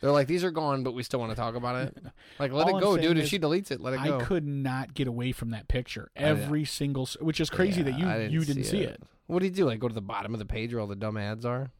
They're 0.01 0.11
like, 0.11 0.27
these 0.27 0.43
are 0.43 0.51
gone, 0.51 0.83
but 0.83 0.93
we 0.93 1.01
still 1.03 1.19
want 1.21 1.31
to 1.31 1.35
talk 1.35 1.55
about 1.55 1.87
it. 1.87 1.97
Like, 2.37 2.51
let 2.51 2.67
All 2.67 2.77
it 2.77 2.81
go, 2.81 2.97
dude. 2.97 3.17
If 3.17 3.27
she 3.27 3.39
deletes 3.39 3.71
it, 3.71 3.79
let 3.79 3.93
it 3.93 4.03
go. 4.03 4.19
I 4.19 4.23
could 4.23 4.45
not 4.45 4.93
get 4.93 5.07
away 5.07 5.31
from 5.31 5.51
that 5.51 5.69
picture. 5.69 6.11
Every 6.17 6.65
single, 6.65 7.07
which 7.21 7.39
is 7.39 7.49
crazy 7.49 7.81
that 7.81 7.97
you 7.97 8.05
Yeah, 8.05 8.13
I 8.13 8.17
you 8.25 8.43
didn't 8.43 8.65
see 8.65 8.81
it. 8.81 9.01
What 9.27 9.39
do 9.39 9.45
you 9.45 9.51
do? 9.51 9.65
Like, 9.65 9.79
go 9.79 9.87
to 9.87 9.93
the 9.93 10.01
bottom 10.01 10.33
of 10.33 10.39
the 10.39 10.45
page 10.45 10.73
where 10.73 10.81
all 10.81 10.87
the 10.87 10.97
dumb 10.97 11.15
ads 11.17 11.45
are? 11.45 11.71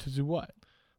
To 0.00 0.10
do 0.10 0.24
what? 0.24 0.50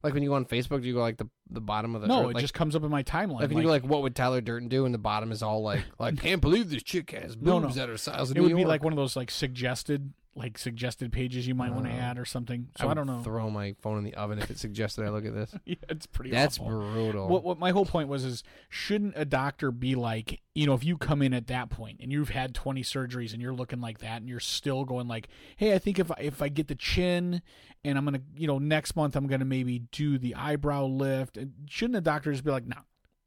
Like 0.04 0.14
when 0.14 0.24
you 0.24 0.30
go 0.30 0.36
on 0.36 0.46
Facebook, 0.46 0.82
do 0.82 0.88
you 0.88 0.94
go 0.94 1.02
like 1.02 1.18
the 1.18 1.30
the 1.50 1.62
bottom 1.62 1.96
of 1.96 2.02
the? 2.02 2.08
No, 2.08 2.24
or, 2.26 2.32
it 2.32 2.34
like, 2.36 2.42
just 2.42 2.54
comes 2.54 2.76
up 2.76 2.84
in 2.84 2.90
my 2.90 3.04
timeline. 3.04 3.42
like 3.42 3.50
when 3.50 3.58
you 3.58 3.64
go 3.64 3.70
like, 3.70 3.84
what 3.84 4.02
would 4.02 4.16
Tyler 4.16 4.42
Durden 4.42 4.68
do? 4.68 4.86
And 4.86 4.94
the 4.94 5.00
bottom 5.00 5.32
is 5.32 5.44
all 5.44 5.62
like, 5.62 5.84
like, 6.00 6.18
can't 6.22 6.42
believe 6.42 6.70
this 6.70 6.82
chick 6.84 7.12
has 7.12 7.36
boobs 7.36 7.46
No, 7.46 7.60
no. 7.60 7.70
that 7.70 7.90
are 7.90 7.98
size 7.98 8.32
of 8.32 8.38
it 8.38 8.40
New 8.40 8.44
would 8.44 8.56
be 8.56 8.62
York. 8.62 8.70
like 8.70 8.84
one 8.84 8.94
of 8.94 8.98
those 8.98 9.16
like 9.16 9.30
suggested 9.30 10.14
like 10.34 10.58
suggested 10.58 11.12
pages 11.12 11.46
you 11.46 11.54
might 11.54 11.74
want 11.74 11.86
to 11.86 11.92
Oh. 11.92 11.96
Uh, 11.96 11.98
add 11.98 12.18
or 12.18 12.24
something. 12.24 12.70
So 12.78 12.86
I, 12.86 12.88
would 12.88 12.96
don't 12.96 13.08
know. 13.08 13.22
Throw 13.22 13.50
my 13.50 13.76
phone 13.82 13.98
in 13.98 14.04
the 14.06 14.14
oven 14.14 14.40
if 14.40 14.50
it 14.50 14.58
suggested 14.58 15.06
I 15.06 15.10
look 15.10 15.26
at 15.26 15.34
this. 15.34 15.54
yeah, 15.66 15.76
it's 15.90 16.06
pretty. 16.06 16.32
That's 16.32 16.58
awful. 16.58 16.80
brutal. 16.80 17.28
What, 17.28 17.44
what 17.44 17.60
my 17.60 17.72
whole 17.72 17.86
point 17.86 18.08
was 18.08 18.24
is 18.24 18.44
shouldn't 18.70 19.14
a 19.18 19.26
doctor 19.26 19.72
be 19.72 19.96
like 19.96 20.40
you 20.56 20.66
know 20.66 20.74
if 20.74 20.84
you 20.86 20.98
come 20.98 21.22
in 21.22 21.34
at 21.34 21.48
that 21.48 21.70
point 21.70 22.00
and 22.02 22.12
you've 22.12 22.30
had 22.30 22.54
20 22.56 22.82
surgeries 22.84 23.34
and 23.34 23.42
you're 23.42 23.54
looking 23.54 23.82
like 23.82 24.00
that 24.00 24.22
and 24.22 24.30
you're 24.30 24.40
still 24.40 24.86
going 24.86 25.08
like 25.08 25.28
hey 25.58 25.74
I 25.74 25.80
think 25.80 26.00
if 26.00 26.10
I, 26.12 26.16
if 26.20 26.42
I 26.42 26.50
get 26.50 26.68
the 26.68 26.76
chin 26.76 27.42
and 27.84 27.98
I'm 27.98 28.06
gonna 28.06 28.22
you 28.36 28.48
know 28.48 28.58
next 28.60 28.96
month 28.96 29.16
I'm 29.16 29.28
gonna 29.28 29.46
maybe 29.46 29.80
do 29.92 30.18
the 30.18 30.36
eyebrow 30.36 30.86
lift 30.86 31.38
and 31.38 31.54
shouldn't 31.70 31.94
the 31.96 32.02
doctor 32.02 32.32
just 32.32 32.44
be 32.44 32.52
like 32.52 32.68
no, 32.68 32.78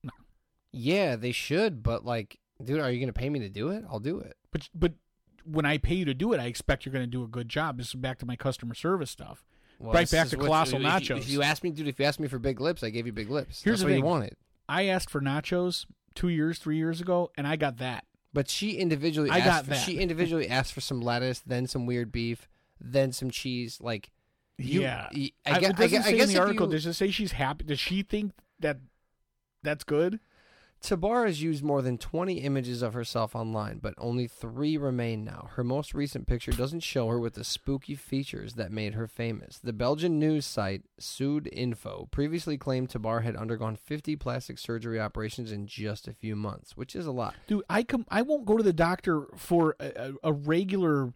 no 0.03 0.11
yeah, 0.73 1.17
they 1.17 1.33
should, 1.33 1.83
but 1.83 2.05
like, 2.05 2.39
dude, 2.63 2.81
are 2.81 2.91
you 2.91 2.99
gonna 3.01 3.13
pay 3.13 3.31
me 3.31 3.39
to 3.41 3.49
do 3.49 3.69
it? 3.69 3.85
I'll 3.89 4.01
do 4.01 4.19
it. 4.19 4.37
but 4.51 4.69
but 4.75 4.93
when 5.45 5.65
I 5.67 5.79
pay 5.79 5.95
you 5.95 6.05
to 6.07 6.15
do 6.15 6.33
it 6.33 6.41
I 6.41 6.47
expect 6.47 6.85
you're 6.87 6.93
gonna 6.93 7.07
do 7.07 7.23
a 7.23 7.29
good 7.29 7.49
job 7.49 7.79
this 7.79 7.89
is 7.89 7.95
back 7.95 8.19
to 8.19 8.27
my 8.27 8.37
customer 8.37 8.75
service 8.75 9.11
stuff 9.11 9.45
Well, 9.79 9.93
Right 9.93 10.11
back 10.11 10.29
to 10.29 10.37
Colossal 10.37 10.81
you- 10.81 10.87
Nachos. 10.87 11.19
If 11.19 11.29
you 11.31 11.43
asked 11.43 11.63
me, 11.65 11.71
dude, 11.71 11.89
if 11.89 11.99
you 11.99 12.05
asked 12.05 12.21
me 12.21 12.29
for 12.29 12.39
big 12.39 12.61
lips, 12.61 12.83
I 12.83 12.91
gave 12.91 13.07
you 13.07 13.13
big 13.13 13.29
lips. 13.31 13.63
Here's 13.63 13.81
That's 13.81 13.91
what 13.91 13.97
you 13.97 14.05
wanted. 14.05 14.37
I 14.69 14.85
asked 14.87 15.11
for 15.11 15.21
nachos 15.21 15.85
two 16.15 16.29
years 16.29 16.59
three 16.59 16.77
years 16.77 17.01
ago 17.01 17.31
and 17.37 17.47
I 17.47 17.57
got 17.57 17.79
that 17.79 18.05
But 18.33 18.49
she 18.49 18.73
individually, 18.79 19.31
I 19.31 19.39
asked 19.39 19.47
got 19.47 19.65
for, 19.65 19.71
that. 19.71 19.85
she 19.85 19.99
individually 19.99 20.49
asked 20.49 20.73
for 20.73 20.81
some 20.81 21.01
lettuce, 21.01 21.41
then 21.41 21.67
some 21.67 21.87
weird 21.87 22.11
beef, 22.13 22.49
then 22.81 23.13
some 23.13 23.31
cheese. 23.31 23.79
Like, 23.81 24.11
you, 24.57 24.83
yeah 24.83 25.09
I, 25.13 25.33
I, 25.47 25.59
guess, 25.61 25.73
doesn't 25.75 25.99
I, 25.99 26.03
say 26.03 26.17
guess 26.17 26.29
in 26.29 26.35
the 26.35 26.41
article 26.41 26.67
you- 26.67 26.73
does 26.73 26.87
it 26.87 26.95
say 26.95 27.11
she's 27.11 27.33
happy 27.33 27.65
does 27.65 27.81
she 27.81 28.03
think 28.03 28.33
that 28.61 28.79
that's 29.65 29.83
good 29.83 30.21
Tabar 30.85 31.25
has 31.25 31.41
used 31.41 31.65
more 31.65 31.81
than 31.81 31.97
20 31.97 32.35
images 32.35 32.83
of 32.83 32.93
herself 32.93 33.35
online, 33.35 33.79
but 33.79 33.95
only 33.97 34.27
three 34.27 34.77
remain 34.77 35.25
now. 35.25 35.49
Her 35.55 35.65
most 35.65 35.95
recent 35.95 36.27
picture 36.27 36.53
doesn't 36.53 36.81
show 36.81 37.09
her 37.09 37.19
with 37.19 37.35
the 37.35 37.43
spooky 37.43 37.95
features 37.95 38.55
that 38.55 38.71
made 38.71 38.93
her 38.93 39.07
famous. 39.07 39.59
The 39.59 39.73
Belgian 39.73 40.19
news 40.19 40.45
site 40.45 40.83
Sud 40.99 41.49
Info 41.51 42.07
previously 42.11 42.59
claimed 42.59 42.91
Tabar 42.91 43.21
had 43.21 43.35
undergone 43.35 43.77
50 43.77 44.17
plastic 44.17 44.59
surgery 44.59 45.01
operations 45.01 45.51
in 45.51 45.67
just 45.67 46.07
a 46.07 46.13
few 46.13 46.37
months, 46.37 46.77
which 46.77 46.95
is 46.95 47.07
a 47.07 47.13
lot. 47.13 47.35
Dude, 47.47 47.65
I 47.71 47.83
come. 47.83 48.05
I 48.11 48.21
won't 48.21 48.45
go 48.45 48.59
to 48.59 48.63
the 48.63 48.75
doctor 48.75 49.23
for 49.37 49.77
a, 49.81 50.13
a, 50.23 50.35
regular 50.35 51.15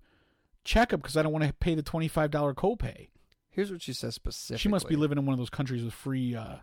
checkup 0.64 1.02
because 1.02 1.18
I 1.18 1.22
don't 1.22 1.33
want 1.33 1.44
to 1.44 1.52
pay 1.52 1.74
the 1.74 1.83
twenty 1.83 2.09
five 2.09 2.31
dollar 2.31 2.54
copay. 2.54 3.09
Here's 3.50 3.70
what 3.70 3.83
she 3.83 3.92
says 3.92 4.14
specifically. 4.14 4.59
She 4.61 4.70
must 4.70 4.88
be 4.88 4.96
living 4.96 5.18
in 5.18 5.26
one 5.26 5.35
of 5.35 5.38
those 5.38 5.50
countries 5.50 5.85
with 5.85 5.92
free, 5.92 6.35
uh, 6.35 6.57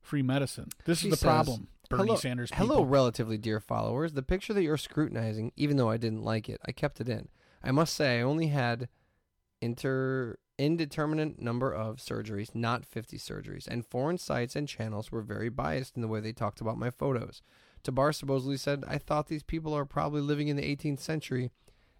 free 0.00 0.22
medicine. 0.22 0.68
This 0.84 1.00
She 1.00 1.08
is 1.08 1.12
the 1.12 1.16
says, 1.16 1.26
problem, 1.26 1.68
Bernie 1.88 2.04
hello, 2.04 2.16
Sanders. 2.16 2.50
Hello, 2.52 2.82
relatively 2.82 3.38
dear 3.38 3.60
followers. 3.60 4.12
The 4.12 4.22
picture 4.22 4.52
that 4.52 4.62
you're 4.62 4.76
scrutinizing, 4.76 5.52
even 5.56 5.76
though 5.76 5.88
I 5.88 5.96
didn't 5.96 6.22
like 6.22 6.48
it, 6.48 6.60
I 6.66 6.72
kept 6.72 7.00
it 7.00 7.08
in. 7.08 7.28
I 7.62 7.70
must 7.70 7.94
say, 7.94 8.18
I 8.18 8.22
only 8.22 8.48
had 8.48 8.88
inter 9.60 10.38
indeterminate 10.58 11.40
number 11.40 11.72
of 11.72 11.98
surgeries, 11.98 12.54
not 12.54 12.84
50 12.84 13.16
surgeries, 13.16 13.68
and 13.68 13.86
foreign 13.86 14.18
sites 14.18 14.56
and 14.56 14.66
channels 14.66 15.12
were 15.12 15.22
very 15.22 15.48
biased 15.48 15.94
in 15.94 16.02
the 16.02 16.08
way 16.08 16.20
they 16.20 16.32
talked 16.32 16.60
about 16.60 16.76
my 16.76 16.90
photos. 16.90 17.42
Tabar 17.84 18.12
supposedly 18.12 18.56
said, 18.56 18.84
I 18.88 18.98
thought 18.98 19.28
these 19.28 19.44
people 19.44 19.72
are 19.72 19.84
probably 19.84 20.20
living 20.20 20.48
in 20.48 20.56
the 20.56 20.76
18th 20.76 20.98
century, 20.98 21.50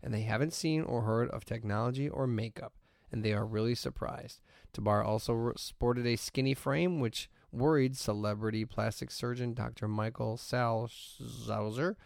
and 0.03 0.13
they 0.13 0.23
haven't 0.23 0.53
seen 0.53 0.83
or 0.83 1.03
heard 1.03 1.31
of 1.31 1.45
technology 1.45 2.09
or 2.09 2.27
makeup, 2.27 2.75
and 3.13 3.25
they 3.25 3.33
are 3.33 3.47
really 3.47 3.77
surprised. 3.77 4.41
Tabar 4.73 5.05
also 5.05 5.53
sported 5.57 6.05
a 6.05 6.17
skinny 6.17 6.55
frame, 6.55 6.99
which 6.99 7.31
worried 7.53 7.97
celebrity 7.97 8.65
plastic 8.65 9.11
surgeon 9.11 9.55
Dr. 9.55 9.89
Michael 9.89 10.37
Salzhauer. 10.37 11.97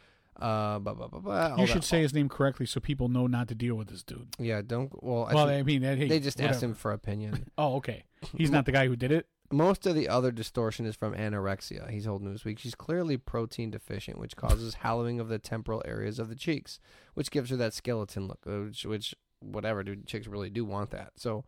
Uh, 0.40 0.78
blah, 0.78 0.94
blah, 0.94 1.08
blah, 1.08 1.20
blah, 1.20 1.56
You 1.58 1.66
should 1.66 1.84
say 1.84 2.00
his 2.00 2.14
name 2.14 2.28
correctly 2.28 2.64
so 2.64 2.80
people 2.80 3.08
know 3.08 3.26
not 3.26 3.48
to 3.48 3.54
deal 3.54 3.74
with 3.74 3.88
this 3.88 4.02
dude. 4.02 4.28
Yeah, 4.38 4.62
don't. 4.66 4.90
Well, 5.02 5.26
I 5.26 5.34
well, 5.34 5.46
should- 5.46 5.54
I 5.54 5.62
mean, 5.62 5.82
hey, 5.82 6.08
they 6.08 6.20
just 6.20 6.40
asked 6.40 6.62
him 6.62 6.74
for 6.74 6.90
opinion. 6.92 7.46
Oh, 7.58 7.76
okay. 7.76 8.04
He's 8.36 8.50
not 8.50 8.64
the 8.64 8.72
guy 8.72 8.86
who 8.86 8.96
did 8.96 9.12
it. 9.12 9.26
Most 9.50 9.84
of 9.86 9.94
the 9.94 10.08
other 10.08 10.32
distortion 10.32 10.86
is 10.86 10.96
from 10.96 11.12
anorexia. 11.14 11.90
He's 11.90 12.06
told 12.06 12.22
Newsweek 12.22 12.58
she's 12.58 12.74
clearly 12.74 13.18
protein 13.18 13.70
deficient, 13.70 14.18
which 14.18 14.34
causes 14.34 14.76
hollowing 14.76 15.20
of 15.20 15.28
the 15.28 15.38
temporal 15.38 15.82
areas 15.84 16.18
of 16.18 16.30
the 16.30 16.34
cheeks, 16.34 16.80
which 17.12 17.30
gives 17.30 17.50
her 17.50 17.56
that 17.56 17.74
skeleton 17.74 18.26
look. 18.26 18.38
uh, 18.46 18.60
Which, 18.64 18.86
which 18.86 19.14
whatever, 19.40 19.82
dude, 19.84 20.06
chicks 20.06 20.26
really 20.26 20.48
do 20.48 20.64
want 20.64 20.90
that. 20.92 21.10
So, 21.16 21.44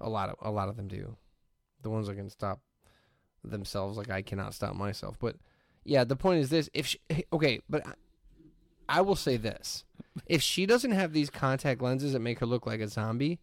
a 0.00 0.08
lot 0.08 0.28
of 0.30 0.34
a 0.42 0.50
lot 0.50 0.68
of 0.68 0.76
them 0.76 0.88
do. 0.88 1.16
The 1.82 1.90
ones 1.90 2.08
that 2.08 2.16
can 2.16 2.28
stop 2.28 2.60
themselves, 3.44 3.96
like 3.96 4.10
I 4.10 4.22
cannot 4.22 4.54
stop 4.54 4.74
myself. 4.74 5.16
But 5.18 5.36
yeah, 5.84 6.04
the 6.04 6.16
point 6.16 6.40
is 6.40 6.50
this: 6.50 6.68
if 6.74 6.86
she, 6.86 6.98
okay, 7.32 7.60
but 7.68 7.86
I, 7.86 7.92
I 8.88 9.00
will 9.00 9.16
say 9.16 9.36
this: 9.36 9.84
if 10.26 10.42
she 10.42 10.66
doesn't 10.66 10.92
have 10.92 11.12
these 11.12 11.30
contact 11.30 11.82
lenses 11.82 12.12
that 12.12 12.20
make 12.20 12.38
her 12.40 12.46
look 12.46 12.66
like 12.66 12.80
a 12.80 12.88
zombie, 12.88 13.38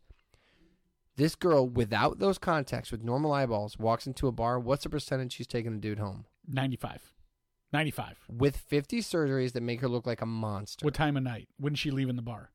this 1.15 1.35
girl 1.35 1.67
without 1.67 2.19
those 2.19 2.37
contacts 2.37 2.91
with 2.91 3.03
normal 3.03 3.33
eyeballs 3.33 3.77
walks 3.77 4.07
into 4.07 4.27
a 4.27 4.31
bar. 4.31 4.59
What's 4.59 4.83
the 4.83 4.89
percentage 4.89 5.33
she's 5.33 5.47
taking 5.47 5.73
a 5.73 5.77
dude 5.77 5.99
home? 5.99 6.25
95. 6.47 7.13
95. 7.73 8.17
With 8.29 8.57
50 8.57 8.99
surgeries 8.99 9.53
that 9.53 9.61
make 9.61 9.81
her 9.81 9.87
look 9.87 10.05
like 10.05 10.21
a 10.21 10.25
monster. 10.25 10.83
What 10.83 10.93
time 10.93 11.15
of 11.17 11.23
night? 11.23 11.47
When's 11.57 11.79
she 11.79 11.91
leaving 11.91 12.15
the 12.15 12.21
bar? 12.21 12.51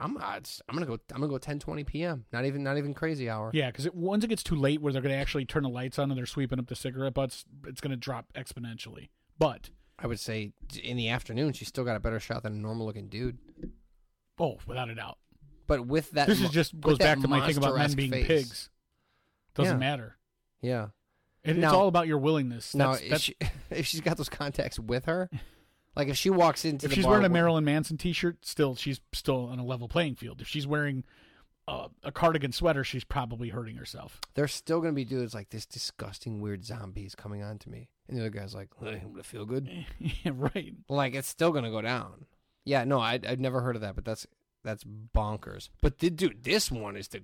I'm 0.00 0.16
I'm 0.18 0.42
gonna 0.74 0.86
go 0.86 0.94
I'm 1.12 1.20
gonna 1.20 1.28
go 1.28 1.38
10 1.38 1.58
20 1.58 1.84
p.m. 1.84 2.24
Not 2.32 2.44
even 2.44 2.62
not 2.62 2.78
even 2.78 2.94
crazy 2.94 3.28
hour. 3.28 3.50
Yeah, 3.52 3.70
because 3.70 3.86
it, 3.86 3.94
once 3.94 4.24
it 4.24 4.28
gets 4.28 4.42
too 4.42 4.56
late 4.56 4.80
where 4.80 4.92
they're 4.92 5.02
going 5.02 5.14
to 5.14 5.20
actually 5.20 5.44
turn 5.44 5.62
the 5.62 5.68
lights 5.68 5.98
on 5.98 6.10
and 6.10 6.16
they're 6.18 6.26
sweeping 6.26 6.58
up 6.58 6.66
the 6.68 6.74
cigarette 6.76 7.14
butts, 7.14 7.44
it's 7.66 7.80
going 7.80 7.90
to 7.90 7.96
drop 7.96 8.26
exponentially. 8.34 9.10
But, 9.38 9.70
I 9.98 10.06
would 10.06 10.18
say 10.20 10.52
in 10.82 10.96
the 10.96 11.08
afternoon 11.10 11.52
she's 11.52 11.68
still 11.68 11.84
got 11.84 11.96
a 11.96 12.00
better 12.00 12.18
shot 12.20 12.42
than 12.42 12.52
a 12.54 12.56
normal 12.56 12.86
looking 12.86 13.08
dude. 13.08 13.38
oh, 14.38 14.58
without 14.66 14.88
a 14.88 14.94
doubt. 14.94 15.18
But 15.66 15.86
with 15.86 16.10
that, 16.12 16.26
this 16.26 16.40
is 16.40 16.50
just 16.50 16.78
goes 16.80 16.98
back 16.98 17.20
to 17.20 17.28
my 17.28 17.46
thing 17.46 17.56
about 17.56 17.76
men 17.76 17.92
being 17.92 18.10
face. 18.10 18.26
pigs. 18.26 18.70
Doesn't 19.54 19.74
Yeah. 19.74 19.78
matter. 19.78 20.16
Yeah. 20.62 20.86
It, 21.44 21.56
it's 21.58 21.72
all 21.72 21.88
about 21.88 22.06
your 22.06 22.18
willingness. 22.18 22.74
Now, 22.74 22.92
That's, 22.92 23.02
if, 23.02 23.10
that's, 23.10 23.22
she, 23.22 23.36
if 23.70 23.86
she's 23.86 24.00
got 24.00 24.16
those 24.16 24.28
contacts 24.28 24.78
with 24.78 25.04
her, 25.06 25.30
like 25.96 26.08
if 26.08 26.16
she 26.16 26.30
walks 26.30 26.64
into 26.64 26.86
if 26.86 26.92
she's 26.92 27.06
wearing 27.06 27.24
a 27.24 27.28
Marilyn 27.28 27.64
Manson 27.64 27.96
T-shirt, 27.96 28.44
still 28.46 28.74
she's 28.74 29.00
still 29.12 29.46
on 29.46 29.58
a 29.58 29.64
level 29.64 29.88
playing 29.88 30.14
field. 30.16 30.40
If 30.40 30.48
she's 30.48 30.66
wearing 30.66 31.04
uh, 31.68 31.88
a 32.02 32.12
cardigan 32.12 32.52
sweater, 32.52 32.84
she's 32.84 33.04
probably 33.04 33.48
hurting 33.48 33.76
herself. 33.76 34.20
there's 34.34 34.52
still 34.54 34.80
gonna 34.80 34.92
be 34.92 35.04
dudes 35.04 35.34
like 35.34 35.50
this 35.50 35.66
disgusting 35.66 36.40
weird 36.40 36.64
zombies 36.64 37.14
coming 37.14 37.42
on 37.42 37.58
to 37.58 37.70
me, 37.70 37.88
and 38.08 38.16
the 38.16 38.22
other 38.22 38.30
guy's 38.30 38.54
like, 38.54 38.68
hey, 38.80 39.00
I'm 39.02 39.10
gonna 39.12 39.22
feel 39.22 39.44
good. 39.44 39.68
yeah, 39.98 40.32
right. 40.34 40.74
Like 40.88 41.14
it's 41.14 41.28
still 41.28 41.52
gonna 41.52 41.70
go 41.70 41.80
down. 41.82 42.26
Yeah, 42.64 42.84
no, 42.84 43.00
I 43.00 43.18
I've 43.26 43.40
never 43.40 43.60
heard 43.60 43.76
of 43.76 43.82
that, 43.82 43.94
but 43.94 44.04
that's 44.04 44.26
that's 44.62 44.84
bonkers. 44.84 45.68
But 45.80 45.98
the, 45.98 46.10
dude, 46.10 46.44
this 46.44 46.70
one 46.70 46.96
is 46.96 47.08
the 47.08 47.22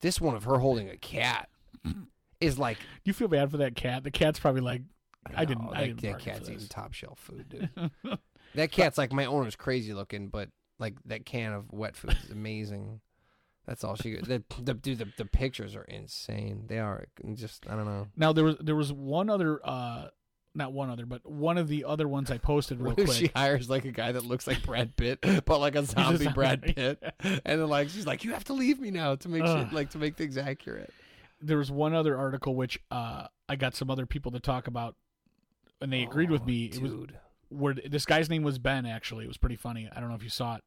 this 0.00 0.20
one 0.20 0.34
of 0.34 0.44
her 0.44 0.58
holding 0.58 0.88
a 0.88 0.96
cat 0.96 1.48
is 2.40 2.58
like 2.58 2.78
You 3.04 3.12
feel 3.12 3.28
bad 3.28 3.50
for 3.50 3.56
that 3.58 3.74
cat. 3.74 4.04
The 4.04 4.10
cat's 4.10 4.38
probably 4.40 4.60
like, 4.60 4.82
I 5.34 5.44
didn't. 5.44 5.64
no, 5.64 5.72
I 5.72 5.80
that, 5.80 5.86
didn't 5.86 6.02
that 6.02 6.18
cat's 6.18 6.50
eating 6.50 6.66
top 6.68 6.92
shelf 6.92 7.18
food, 7.18 7.48
dude. 7.48 7.90
that 8.54 8.72
cat's 8.72 8.98
like 8.98 9.12
my 9.12 9.24
owner's 9.24 9.56
crazy 9.56 9.94
looking, 9.94 10.28
but 10.28 10.48
like 10.78 10.94
that 11.06 11.24
can 11.24 11.52
of 11.52 11.72
wet 11.72 11.96
food 11.96 12.16
is 12.24 12.30
amazing. 12.30 13.00
That's 13.66 13.84
all 13.84 13.94
she. 13.94 14.16
The, 14.16 14.42
the 14.60 14.74
dude, 14.74 14.98
the, 14.98 15.08
the 15.16 15.24
pictures 15.24 15.76
are 15.76 15.84
insane. 15.84 16.64
They 16.66 16.80
are 16.80 17.06
just 17.34 17.66
I 17.68 17.76
don't 17.76 17.84
know. 17.84 18.08
Now 18.16 18.32
there 18.32 18.44
was 18.44 18.56
there 18.60 18.76
was 18.76 18.92
one 18.92 19.30
other, 19.30 19.60
uh 19.64 20.08
not 20.54 20.72
one 20.72 20.90
other, 20.90 21.06
but 21.06 21.24
one 21.24 21.56
of 21.56 21.68
the 21.68 21.84
other 21.84 22.06
ones 22.08 22.30
I 22.30 22.38
posted 22.38 22.80
real 22.80 22.94
quick. 22.94 23.12
she 23.12 23.30
hires 23.34 23.70
like 23.70 23.84
a 23.84 23.92
guy 23.92 24.12
that 24.12 24.24
looks 24.24 24.46
like 24.46 24.64
Brad 24.64 24.96
Pitt, 24.96 25.20
but 25.44 25.60
like 25.60 25.76
a 25.76 25.84
zombie. 25.84 26.28
Brad 26.28 26.62
Pitt, 26.62 27.02
and 27.20 27.40
then 27.44 27.68
like 27.68 27.88
she's 27.88 28.06
like, 28.06 28.24
"You 28.24 28.32
have 28.32 28.44
to 28.44 28.52
leave 28.52 28.80
me 28.80 28.90
now 28.90 29.14
to 29.14 29.28
make 29.28 29.46
shit 29.46 29.72
like 29.72 29.90
to 29.90 29.98
make 29.98 30.16
things 30.16 30.36
accurate." 30.36 30.92
there 31.44 31.58
was 31.58 31.70
one 31.70 31.92
other 31.92 32.16
article 32.16 32.54
which 32.54 32.78
uh 32.90 33.26
I 33.48 33.56
got 33.56 33.74
some 33.74 33.90
other 33.90 34.06
people 34.06 34.32
to 34.32 34.40
talk 34.40 34.66
about, 34.66 34.96
and 35.82 35.92
they 35.92 36.02
agreed 36.02 36.30
with 36.30 36.42
Oh, 36.42 36.46
me. 36.46 36.64
It 36.66 36.80
was 36.80 36.90
dude. 36.92 37.18
where 37.50 37.74
this 37.74 38.06
guy's 38.06 38.30
name 38.30 38.42
was 38.42 38.58
Ben. 38.58 38.86
Actually, 38.86 39.24
it 39.24 39.28
was 39.28 39.36
pretty 39.36 39.56
funny. 39.56 39.88
I 39.94 40.00
don't 40.00 40.08
know 40.08 40.14
if 40.14 40.22
you 40.22 40.30
saw 40.30 40.56
it. 40.56 40.62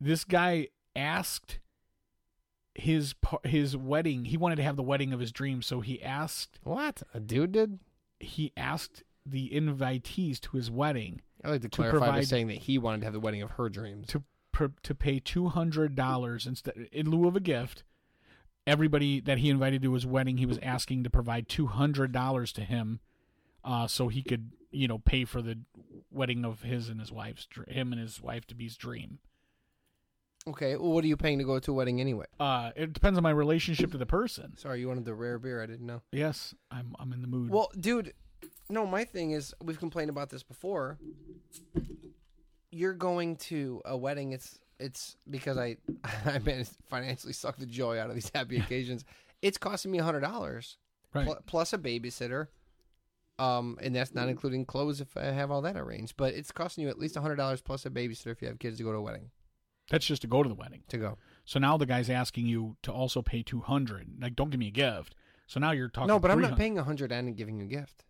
This 0.00 0.24
guy 0.24 0.68
asked 0.94 1.58
his 2.74 3.14
his 3.44 3.76
wedding. 3.76 4.24
He 4.26 4.36
wanted 4.36 4.56
to 4.56 4.62
have 4.62 4.76
the 4.76 4.82
wedding 4.82 5.12
of 5.12 5.20
his 5.20 5.32
dreams, 5.32 5.66
so 5.66 5.80
he 5.80 6.02
asked 6.02 6.58
what 6.62 7.02
a 7.14 7.20
dude 7.20 7.52
did. 7.52 7.78
he 8.20 8.52
asked 8.56 9.02
the 9.24 9.50
invitees 9.50 10.40
to 10.40 10.56
his 10.56 10.68
wedding 10.70 11.20
I 11.44 11.50
like 11.50 11.62
to 11.62 11.68
To 11.68 11.76
clarify 11.76 12.10
by 12.10 12.22
saying 12.22 12.48
that 12.48 12.58
he 12.58 12.76
wanted 12.78 12.98
to 13.00 13.04
have 13.06 13.12
the 13.12 13.20
wedding 13.20 13.42
of 13.42 13.52
her 13.52 13.68
dreams. 13.68 14.08
to 14.08 14.22
to 14.82 14.94
pay 14.94 15.18
two 15.18 15.48
hundred 15.48 15.94
dollars 15.96 16.46
instead 16.46 16.88
in 16.92 17.10
lieu 17.10 17.26
of 17.28 17.36
a 17.36 17.40
gift. 17.40 17.84
Everybody 18.66 19.18
that 19.20 19.38
he 19.38 19.50
invited 19.50 19.82
to 19.82 19.92
his 19.94 20.06
wedding, 20.06 20.36
he 20.36 20.46
was 20.46 20.58
asking 20.62 21.02
to 21.04 21.10
provide 21.10 21.48
two 21.48 21.66
hundred 21.66 22.12
dollars 22.12 22.52
to 22.52 22.60
him, 22.62 23.00
uh, 23.64 23.86
so 23.86 24.08
he 24.08 24.22
could 24.22 24.50
you 24.70 24.88
know 24.88 24.98
pay 24.98 25.24
for 25.24 25.42
the 25.42 25.58
wedding 26.10 26.44
of 26.44 26.62
his 26.62 26.88
and 26.88 27.00
his 27.00 27.10
wife's 27.12 27.46
him 27.68 27.92
and 27.92 28.00
his 28.00 28.20
wife 28.20 28.46
to 28.46 28.54
be's 28.54 28.76
dream. 28.76 29.18
Okay, 30.46 30.74
well, 30.76 30.90
what 30.90 31.04
are 31.04 31.06
you 31.06 31.16
paying 31.16 31.38
to 31.38 31.44
go 31.44 31.60
to 31.60 31.70
a 31.70 31.74
wedding 31.74 32.00
anyway? 32.00 32.26
Uh, 32.40 32.72
it 32.74 32.92
depends 32.92 33.16
on 33.16 33.22
my 33.22 33.30
relationship 33.30 33.92
to 33.92 33.98
the 33.98 34.06
person. 34.06 34.56
Sorry, 34.56 34.80
you 34.80 34.88
wanted 34.88 35.04
the 35.04 35.14
rare 35.14 35.38
beer. 35.38 35.62
I 35.62 35.66
didn't 35.66 35.86
know. 35.86 36.02
Yes, 36.10 36.52
I'm 36.70 36.96
I'm 36.98 37.12
in 37.12 37.22
the 37.22 37.28
mood. 37.28 37.50
Well, 37.50 37.70
dude, 37.78 38.12
no, 38.68 38.84
my 38.84 39.04
thing 39.04 39.30
is 39.30 39.54
we've 39.62 39.78
complained 39.78 40.10
about 40.10 40.30
this 40.30 40.42
before. 40.42 40.98
You're 42.70 42.94
going 42.94 43.36
to 43.36 43.82
a 43.84 43.96
wedding. 43.96 44.32
It's 44.32 44.58
it's 44.80 45.16
because 45.30 45.58
I 45.58 45.76
I 46.24 46.40
financially 46.88 47.32
suck 47.34 47.56
the 47.58 47.66
joy 47.66 47.98
out 47.98 48.08
of 48.08 48.14
these 48.14 48.30
happy 48.34 48.56
occasions. 48.60 49.04
It's 49.42 49.58
costing 49.58 49.90
me 49.92 49.98
a 49.98 50.04
hundred 50.04 50.20
dollars 50.20 50.76
Right. 51.14 51.26
pl- 51.26 51.38
plus 51.46 51.72
a 51.74 51.78
babysitter, 51.78 52.48
um, 53.38 53.78
and 53.82 53.94
that's 53.94 54.14
not 54.14 54.28
including 54.28 54.64
clothes 54.64 55.00
if 55.00 55.16
I 55.16 55.24
have 55.24 55.50
all 55.50 55.62
that 55.62 55.76
arranged. 55.76 56.14
But 56.16 56.34
it's 56.34 56.52
costing 56.52 56.84
you 56.84 56.90
at 56.90 56.98
least 56.98 57.16
a 57.16 57.20
hundred 57.20 57.36
dollars 57.36 57.60
plus 57.60 57.86
a 57.86 57.90
babysitter 57.90 58.32
if 58.32 58.42
you 58.42 58.48
have 58.48 58.58
kids 58.58 58.78
to 58.78 58.84
go 58.84 58.92
to 58.92 58.98
a 58.98 59.02
wedding 59.02 59.30
That's 59.90 60.06
just 60.06 60.22
to 60.22 60.28
go 60.28 60.42
to 60.42 60.48
the 60.48 60.54
wedding. 60.54 60.82
to 60.88 60.98
go. 60.98 61.18
So 61.44 61.58
now 61.58 61.76
the 61.76 61.86
guy's 61.86 62.10
asking 62.10 62.46
you 62.46 62.76
to 62.82 62.92
also 62.92 63.22
pay 63.22 63.42
two 63.42 63.60
hundred. 63.60 64.08
Like, 64.20 64.36
don't 64.36 64.50
give 64.50 64.60
me 64.60 64.68
a 64.68 64.72
gift. 64.72 65.14
So 65.46 65.60
now 65.60 65.72
you're 65.72 65.88
talking. 65.88 66.08
No, 66.08 66.18
but 66.18 66.30
I'm 66.30 66.40
not 66.40 66.56
paying 66.56 66.78
a 66.78 66.84
hundred 66.84 67.12
and 67.12 67.36
giving 67.36 67.58
you 67.58 67.64
a 67.64 67.68
gift. 67.68 68.04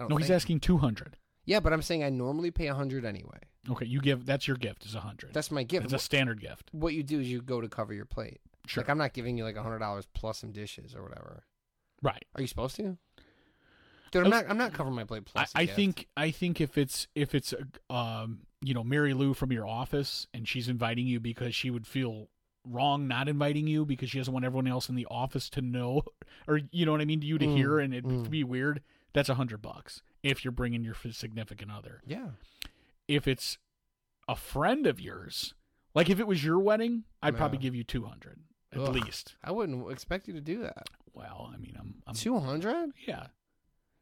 No, 0.00 0.16
he's 0.16 0.30
asking 0.30 0.60
two 0.60 0.78
hundred. 0.78 1.16
Yeah, 1.44 1.60
but 1.60 1.72
I'm 1.72 1.82
saying 1.82 2.04
I 2.04 2.08
normally 2.08 2.50
pay 2.50 2.68
a 2.68 2.74
hundred 2.74 3.04
anyway. 3.04 3.38
Okay, 3.70 3.86
you 3.86 4.00
give. 4.00 4.26
That's 4.26 4.46
your 4.48 4.56
gift. 4.56 4.84
Is 4.86 4.94
a 4.94 5.00
hundred. 5.00 5.34
That's 5.34 5.50
my 5.50 5.64
gift. 5.64 5.84
It's 5.84 5.92
a 5.92 5.98
standard 5.98 6.40
gift. 6.40 6.70
what 6.72 6.94
you 6.94 7.02
do 7.02 7.20
is 7.20 7.30
you 7.30 7.42
go 7.42 7.60
to 7.60 7.68
cover 7.68 7.92
your 7.92 8.04
plate. 8.04 8.40
Sure. 8.66 8.82
Like 8.82 8.90
I'm 8.90 8.98
not 8.98 9.12
giving 9.12 9.36
you 9.36 9.44
like 9.44 9.56
a 9.56 9.62
hundred 9.62 9.80
dollars 9.80 10.06
plus 10.14 10.38
some 10.38 10.52
dishes 10.52 10.94
or 10.94 11.02
whatever. 11.02 11.44
right. 12.02 12.24
Are 12.36 12.40
you 12.40 12.46
supposed 12.46 12.76
to? 12.76 12.96
Dude, 14.12 14.24
I'm 14.24 14.30
not. 14.30 14.44
I'm 14.48 14.58
not 14.58 14.72
covering 14.72 14.94
my 14.94 15.04
plate 15.04 15.22
I, 15.28 15.30
plus. 15.32 15.52
I 15.54 15.64
gift. 15.64 15.76
think. 15.76 16.08
I 16.16 16.30
think 16.30 16.60
if 16.60 16.78
it's 16.78 17.08
if 17.14 17.34
it's 17.34 17.52
um 17.90 18.40
you 18.60 18.74
know 18.74 18.84
Mary 18.84 19.12
Lou 19.14 19.34
from 19.34 19.50
your 19.52 19.66
office 19.66 20.26
and 20.32 20.46
she's 20.46 20.68
inviting 20.68 21.06
you 21.06 21.18
because 21.18 21.54
she 21.54 21.70
would 21.70 21.86
feel 21.86 22.28
wrong 22.64 23.08
not 23.08 23.28
inviting 23.28 23.66
you 23.66 23.84
because 23.84 24.08
she 24.10 24.18
doesn't 24.18 24.32
want 24.32 24.44
everyone 24.44 24.68
else 24.68 24.88
in 24.88 24.94
the 24.94 25.06
office 25.10 25.50
to 25.50 25.60
know 25.60 26.02
or 26.46 26.60
you 26.70 26.86
know 26.86 26.92
what 26.92 27.00
I 27.00 27.04
mean 27.04 27.20
to 27.20 27.26
you 27.26 27.36
to 27.38 27.46
Mm, 27.46 27.56
hear 27.56 27.78
and 27.80 27.92
it'd 27.92 28.04
mm. 28.04 28.30
be 28.30 28.44
weird. 28.44 28.82
That's 29.14 29.28
a 29.28 29.34
hundred 29.34 29.60
bucks 29.62 30.00
if 30.22 30.44
you're 30.44 30.52
bringing 30.52 30.84
your 30.84 30.94
significant 31.10 31.72
other. 31.72 32.00
Yeah. 32.06 32.28
if 33.08 33.26
it's 33.26 33.58
a 34.28 34.36
friend 34.36 34.86
of 34.86 35.00
yours, 35.00 35.54
like 35.94 36.08
if 36.08 36.20
it 36.20 36.26
was 36.28 36.44
your 36.44 36.60
wedding, 36.60 37.02
I'd 37.22 37.36
probably 37.36 37.58
give 37.58 37.74
you 37.74 37.82
two 37.82 38.04
hundred 38.04 38.38
at 38.72 38.78
Ugh. 38.78 38.94
least. 38.94 39.34
I 39.42 39.50
wouldn't 39.50 39.90
expect 39.90 40.28
you 40.28 40.34
to 40.34 40.40
do 40.40 40.62
that. 40.62 40.88
Well, 41.14 41.50
I 41.52 41.58
mean, 41.58 41.76
I'm, 41.78 41.96
I'm 42.06 42.14
Two 42.14 42.38
hundred? 42.38 42.92
yeah. 43.06 43.26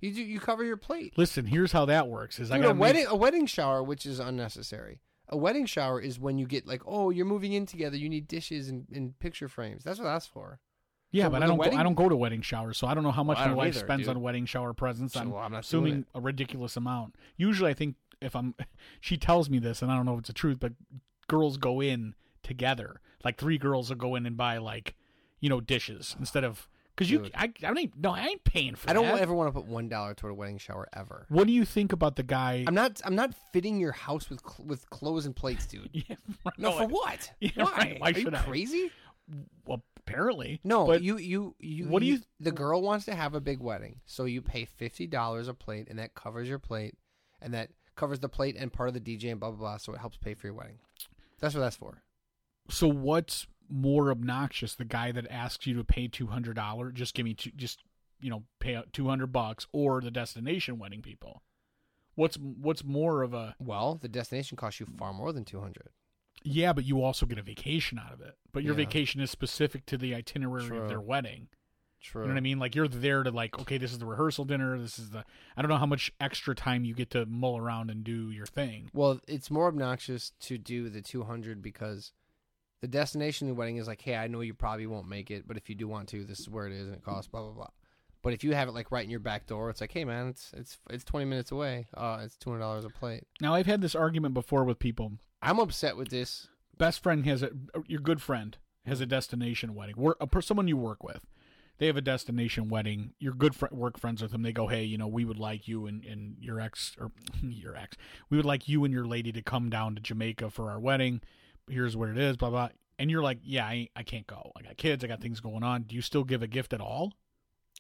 You 0.01 0.12
do. 0.12 0.22
You 0.22 0.40
cover 0.40 0.64
your 0.64 0.76
plate. 0.76 1.14
Listen, 1.16 1.46
here's 1.46 1.72
how 1.72 1.84
that 1.86 2.09
works: 2.09 2.38
is 2.40 2.51
I 2.51 2.59
got 2.59 2.72
a 2.72 2.74
wedding. 2.74 3.07
A 3.09 3.16
wedding 3.16 3.46
shower, 3.46 3.82
which 3.82 4.07
is 4.07 4.18
unnecessary. 4.18 5.01
A 5.28 5.36
wedding 5.36 5.66
shower 5.66 6.01
is 6.01 6.18
when 6.18 6.38
you 6.38 6.46
get 6.46 6.66
like, 6.66 6.82
oh, 6.86 7.11
you're 7.11 7.26
moving 7.26 7.53
in 7.53 7.64
together. 7.66 7.96
You 7.96 8.09
need 8.09 8.26
dishes 8.26 8.68
and, 8.68 8.86
and 8.92 9.16
picture 9.20 9.46
frames. 9.48 9.84
That's 9.84 9.98
what 10.01 10.07
that's 10.07 10.26
for. 10.26 10.59
yeah, 11.12 11.24
So 11.26 11.30
but 11.30 11.42
I 11.42 11.46
don't 11.46 11.57
wedding- 11.57 11.74
go, 11.74 11.80
I 11.80 11.82
don't 11.84 11.94
go 11.94 12.09
to 12.09 12.16
wedding 12.16 12.42
showers, 12.42 12.78
so 12.78 12.86
I 12.88 12.94
don't 12.94 13.05
know 13.05 13.12
how 13.12 13.22
much 13.22 13.38
Well, 13.38 13.48
my 13.48 13.55
wife 13.55 13.76
either, 13.76 13.86
spends 13.86 14.01
dude. 14.03 14.16
on 14.16 14.22
wedding 14.22 14.44
shower 14.46 14.72
presents. 14.72 15.14
So, 15.14 15.20
I'm 15.20 15.30
well, 15.30 15.42
I'm 15.42 15.55
assuming 15.55 16.07
a 16.16 16.20
ridiculous 16.20 16.76
amount. 16.76 17.14
Usually, 17.36 17.70
I 17.70 17.74
think 17.74 17.94
if 18.20 18.34
I'm, 18.34 18.55
she 19.01 19.16
tells 19.16 19.48
me 19.48 19.59
this, 19.61 19.82
and 19.82 19.92
I 19.92 19.96
don't 19.96 20.05
know 20.07 20.14
if 20.14 20.20
it's 20.20 20.26
the 20.28 20.32
truth, 20.32 20.59
but 20.59 20.72
girls 21.28 21.59
go 21.59 21.80
in 21.80 22.14
together. 22.42 23.01
Like 23.24 23.36
three 23.38 23.59
girls 23.59 23.88
will 23.90 23.96
go 23.96 24.14
in 24.16 24.26
and 24.26 24.36
buy 24.36 24.59
like, 24.59 24.94
you 25.40 25.48
know, 25.48 25.61
dishes 25.61 26.16
instead 26.18 26.42
of 26.42 26.68
because 26.95 27.11
you, 27.11 27.30
I, 27.34 27.45
I 27.45 27.49
don't 27.61 27.78
even, 27.78 27.93
no, 28.01 28.11
I 28.11 28.26
ain't 28.26 28.45
paying 28.45 28.74
for 28.74 28.86
that. 28.86 28.91
I 28.91 28.95
don't 28.95 29.07
that. 29.07 29.20
ever 29.20 29.32
want 29.34 29.49
to 29.49 29.53
put 29.53 29.66
one 29.68 29.88
dollar 29.88 30.14
toward 30.14 30.32
a 30.32 30.34
wedding 30.34 30.59
shower 30.59 30.88
ever. 30.93 31.26
What 31.28 31.47
do 31.47 31.53
you 31.53 31.64
think 31.64 31.93
about 31.93 32.16
the 32.16 32.22
guy? 32.22 32.64
I'm 32.66 32.74
not. 32.74 33.01
I'm 33.05 33.14
not 33.14 33.34
fitting 33.53 33.78
your 33.80 33.93
house 33.93 34.28
with 34.28 34.41
cl- 34.41 34.66
with 34.68 34.88
clothes 34.91 35.26
and 35.26 35.34
plates, 35.34 35.66
dude. 35.66 35.88
Yeah, 35.95 36.16
No, 36.59 36.70
no, 36.70 36.78
for 36.78 36.86
what? 36.86 37.32
Yeah, 37.41 37.51
Why? 37.57 37.72
right. 37.76 38.01
Why 38.01 38.09
Are 38.09 38.12
you 38.12 38.20
should 38.22 38.34
I? 38.34 38.43
crazy? 38.43 38.91
Well, 39.64 39.82
apparently. 39.97 40.61
No, 40.64 40.86
but 40.86 41.03
you 41.03 41.16
you 41.18 41.55
you. 41.61 41.86
What 41.88 42.01
do 42.01 42.07
you- 42.07 42.20
The 42.41 42.51
girl 42.53 42.82
wants 42.82 43.05
to 43.07 43.14
have 43.14 43.34
a 43.34 43.41
big 43.41 43.61
wedding, 43.61 44.01
so 44.07 44.24
you 44.24 44.43
pay 44.43 44.64
fifty 44.64 45.07
dollars 45.07 45.49
a 45.49 45.55
plate, 45.55 45.86
and 45.88 45.99
that 45.99 46.14
covers 46.14 46.49
your 46.49 46.59
plate, 46.59 46.95
and 47.41 47.55
that 47.55 47.70
covers 47.97 48.18
the 48.20 48.28
plate 48.28 48.57
and 48.59 48.72
part 48.72 48.88
of 48.88 48.95
the 48.95 49.01
DJ 49.01 49.30
and 49.30 49.38
blah 49.41 49.51
blah 49.51 49.59
blah. 49.59 49.76
So 49.76 49.93
it 49.95 49.99
helps 50.01 50.16
pay 50.16 50.34
for 50.34 50.47
your 50.49 50.55
wedding. 50.55 50.78
That's 51.38 51.55
what 51.55 51.61
that's 51.61 51.76
for. 51.76 52.03
so 52.68 52.88
what's 52.88 53.47
more 53.71 54.11
obnoxious, 54.11 54.75
the 54.75 54.85
guy 54.85 55.12
that 55.12 55.27
asks 55.31 55.66
you 55.66 55.75
to 55.75 55.85
pay 55.85 56.09
two 56.09 56.27
hundred 56.29 56.57
dollars, 56.57 56.93
just 56.95 57.14
give 57.14 57.25
me 57.25 57.35
two, 57.35 57.51
just 57.57 57.83
you 58.21 58.31
know, 58.31 58.43
pay 58.59 58.75
out 58.75 58.93
two 58.93 59.09
hundred 59.09 59.29
bucks, 59.33 59.66
or 59.73 60.01
the 60.01 60.11
destination 60.11 60.79
wedding 60.79 61.03
people? 61.03 61.43
What's 62.14 62.37
what's 62.37 62.85
more 62.85 63.23
of 63.23 63.33
a 63.35 63.55
Well, 63.59 63.95
the 64.01 64.09
destination 64.09 64.57
costs 64.57 64.81
you 64.81 64.87
far 64.99 65.12
more 65.12 65.33
than 65.33 65.45
two 65.45 65.61
hundred. 65.61 65.89
yeah, 66.43 66.73
but 66.73 66.85
you 66.85 67.03
also 67.03 67.25
get 67.27 67.39
a 67.39 67.43
vacation 67.43 67.99
out 67.99 68.12
of 68.12 68.21
it. 68.21 68.37
But 68.53 68.62
your 68.62 68.73
Yeah. 68.75 68.85
vacation 68.85 69.21
is 69.21 69.31
specific 69.31 69.87
to 69.87 69.97
the 69.97 70.14
itinerary 70.14 70.66
True. 70.68 70.79
of 70.83 70.89
their 70.89 71.01
wedding. 71.01 71.49
True. 72.03 72.23
You 72.23 72.29
know 72.29 72.35
what 72.35 72.39
I 72.39 72.43
mean? 72.43 72.59
Like 72.59 72.75
you're 72.75 72.89
there 72.89 73.23
to 73.23 73.31
like, 73.31 73.59
okay, 73.61 73.77
this 73.77 73.93
is 73.93 73.99
the 73.99 74.07
rehearsal 74.07 74.47
dinner. 74.47 74.79
This 74.79 74.99
is 74.99 75.11
the. 75.11 75.25
I 75.57 75.61
don't 75.62 75.68
know 75.68 75.77
how 75.77 75.85
much 75.87 76.11
extra 76.18 76.55
time 76.55 76.85
you 76.85 76.95
get 76.95 77.11
to 77.11 77.27
mull 77.27 77.59
around 77.59 77.91
and 77.91 78.03
do 78.03 78.31
your 78.31 78.47
thing. 78.47 78.91
Well, 78.95 79.21
it's 79.29 79.51
more 79.51 79.68
obnoxious 79.68 80.33
to 80.41 80.57
do 80.57 80.89
the 80.89 81.03
200 81.03 81.61
because 81.62 82.12
the 82.81 82.89
destination 82.89 83.49
of 83.49 83.55
the 83.55 83.59
wedding 83.59 83.76
is 83.76 83.87
like, 83.87 84.01
hey, 84.01 84.16
I 84.16 84.26
know 84.26 84.41
you 84.41 84.55
probably 84.55 84.87
won't 84.87 85.09
make 85.09 85.31
it, 85.31 85.47
but 85.47 85.57
if 85.57 85.68
you 85.68 85.74
do 85.74 85.89
want 85.89 86.09
to, 86.11 86.24
this 86.24 86.41
is 86.41 86.49
where 86.49 86.66
it 86.66 86.72
is 86.72 86.87
and 86.87 86.97
it 86.97 87.05
costs 87.05 87.28
blah 87.28 87.43
blah 87.43 87.53
blah. 87.53 87.68
But 88.22 88.35
if 88.35 88.45
you 88.45 88.55
have 88.55 88.68
it 88.68 88.74
like 88.74 88.91
right 88.91 89.05
in 89.05 89.11
your 89.11 89.20
back 89.20 89.47
door, 89.47 89.70
it's 89.70 89.81
like, 89.81 89.93
hey 89.93 90.05
man, 90.05 90.28
it's 90.28 90.53
it's 90.57 90.78
it's 90.91 91.05
20 91.05 91.24
minutes 91.26 91.53
away. 91.53 91.87
Uh, 91.95 92.20
it's 92.22 92.37
200 92.37 92.61
dollars 92.61 92.85
a 92.85 92.91
plate. 92.91 93.24
Now 93.41 93.55
I've 93.55 93.66
had 93.66 93.81
this 93.81 93.95
argument 93.95 94.35
before 94.35 94.64
with 94.64 94.78
people. 94.78 95.12
I'm 95.43 95.59
upset 95.59 95.97
with 95.97 96.09
this. 96.09 96.49
best 96.76 97.03
friend 97.03 97.24
has 97.26 97.43
a 97.43 97.51
your 97.87 98.01
good 98.01 98.20
friend 98.20 98.57
has 98.87 99.01
a 99.01 99.07
destination 99.07 99.74
wedding. 99.74 99.97
Work 99.97 100.18
a 100.20 100.43
someone 100.43 100.68
you 100.68 100.76
work 100.76 101.03
with. 101.03 101.26
They 101.78 101.87
have 101.87 101.97
a 101.97 102.03
destination 102.03 102.68
wedding. 102.68 103.14
Your 103.18 103.33
good 103.33 103.55
fr- 103.55 103.66
work 103.70 103.99
friends 103.99 104.20
with 104.20 104.33
them. 104.33 104.43
They 104.43 104.53
go, 104.53 104.66
hey, 104.66 104.85
you 104.85 104.99
know, 104.99 105.09
we 105.09 105.24
would 105.24 105.39
like 105.39 105.66
you 105.66 105.87
and, 105.87 106.05
and 106.05 106.37
your 106.39 106.61
ex 106.61 106.95
or 107.01 107.11
your 107.43 107.74
ex. 107.74 107.97
We 108.28 108.37
would 108.37 108.45
like 108.45 108.68
you 108.68 108.85
and 108.85 108.93
your 108.93 109.07
lady 109.07 109.33
to 109.33 109.41
come 109.41 109.70
down 109.70 109.95
to 109.95 110.03
Jamaica 110.03 110.51
for 110.51 110.70
our 110.70 110.78
wedding. 110.78 111.22
Here's 111.68 111.96
what 111.96 112.08
it 112.08 112.18
is. 112.18 112.36
Blah 112.36 112.50
blah. 112.50 112.68
And 112.98 113.11
you're 113.11 113.22
like, 113.22 113.38
yeah, 113.42 113.64
I 113.64 113.88
I 113.96 114.02
can't 114.02 114.26
go. 114.26 114.52
I 114.56 114.62
got 114.62 114.76
kids. 114.76 115.02
I 115.04 115.06
got 115.08 115.20
things 115.20 115.40
going 115.40 115.62
on. 115.62 115.82
Do 115.82 115.94
you 115.94 116.02
still 116.02 116.24
give 116.24 116.42
a 116.42 116.46
gift 116.46 116.72
at 116.72 116.80
all? 116.80 117.12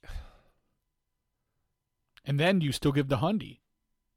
And 2.24 2.38
then 2.38 2.58
do 2.58 2.66
you 2.66 2.72
still 2.72 2.92
give 2.92 3.08
the 3.08 3.16
hundy 3.18 3.60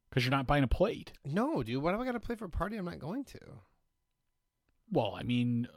because 0.08 0.24
you're 0.24 0.30
not 0.30 0.46
buying 0.46 0.62
a 0.64 0.68
plate? 0.68 1.12
No, 1.24 1.62
dude, 1.62 1.82
what 1.82 1.92
have 1.92 2.00
I 2.00 2.04
got 2.04 2.12
to 2.12 2.20
play 2.20 2.36
for 2.36 2.44
a 2.44 2.50
party 2.50 2.76
I'm 2.76 2.84
not 2.84 2.98
going 2.98 3.24
to? 3.24 3.38
Well, 4.92 5.14
I 5.18 5.22
mean, 5.22 5.68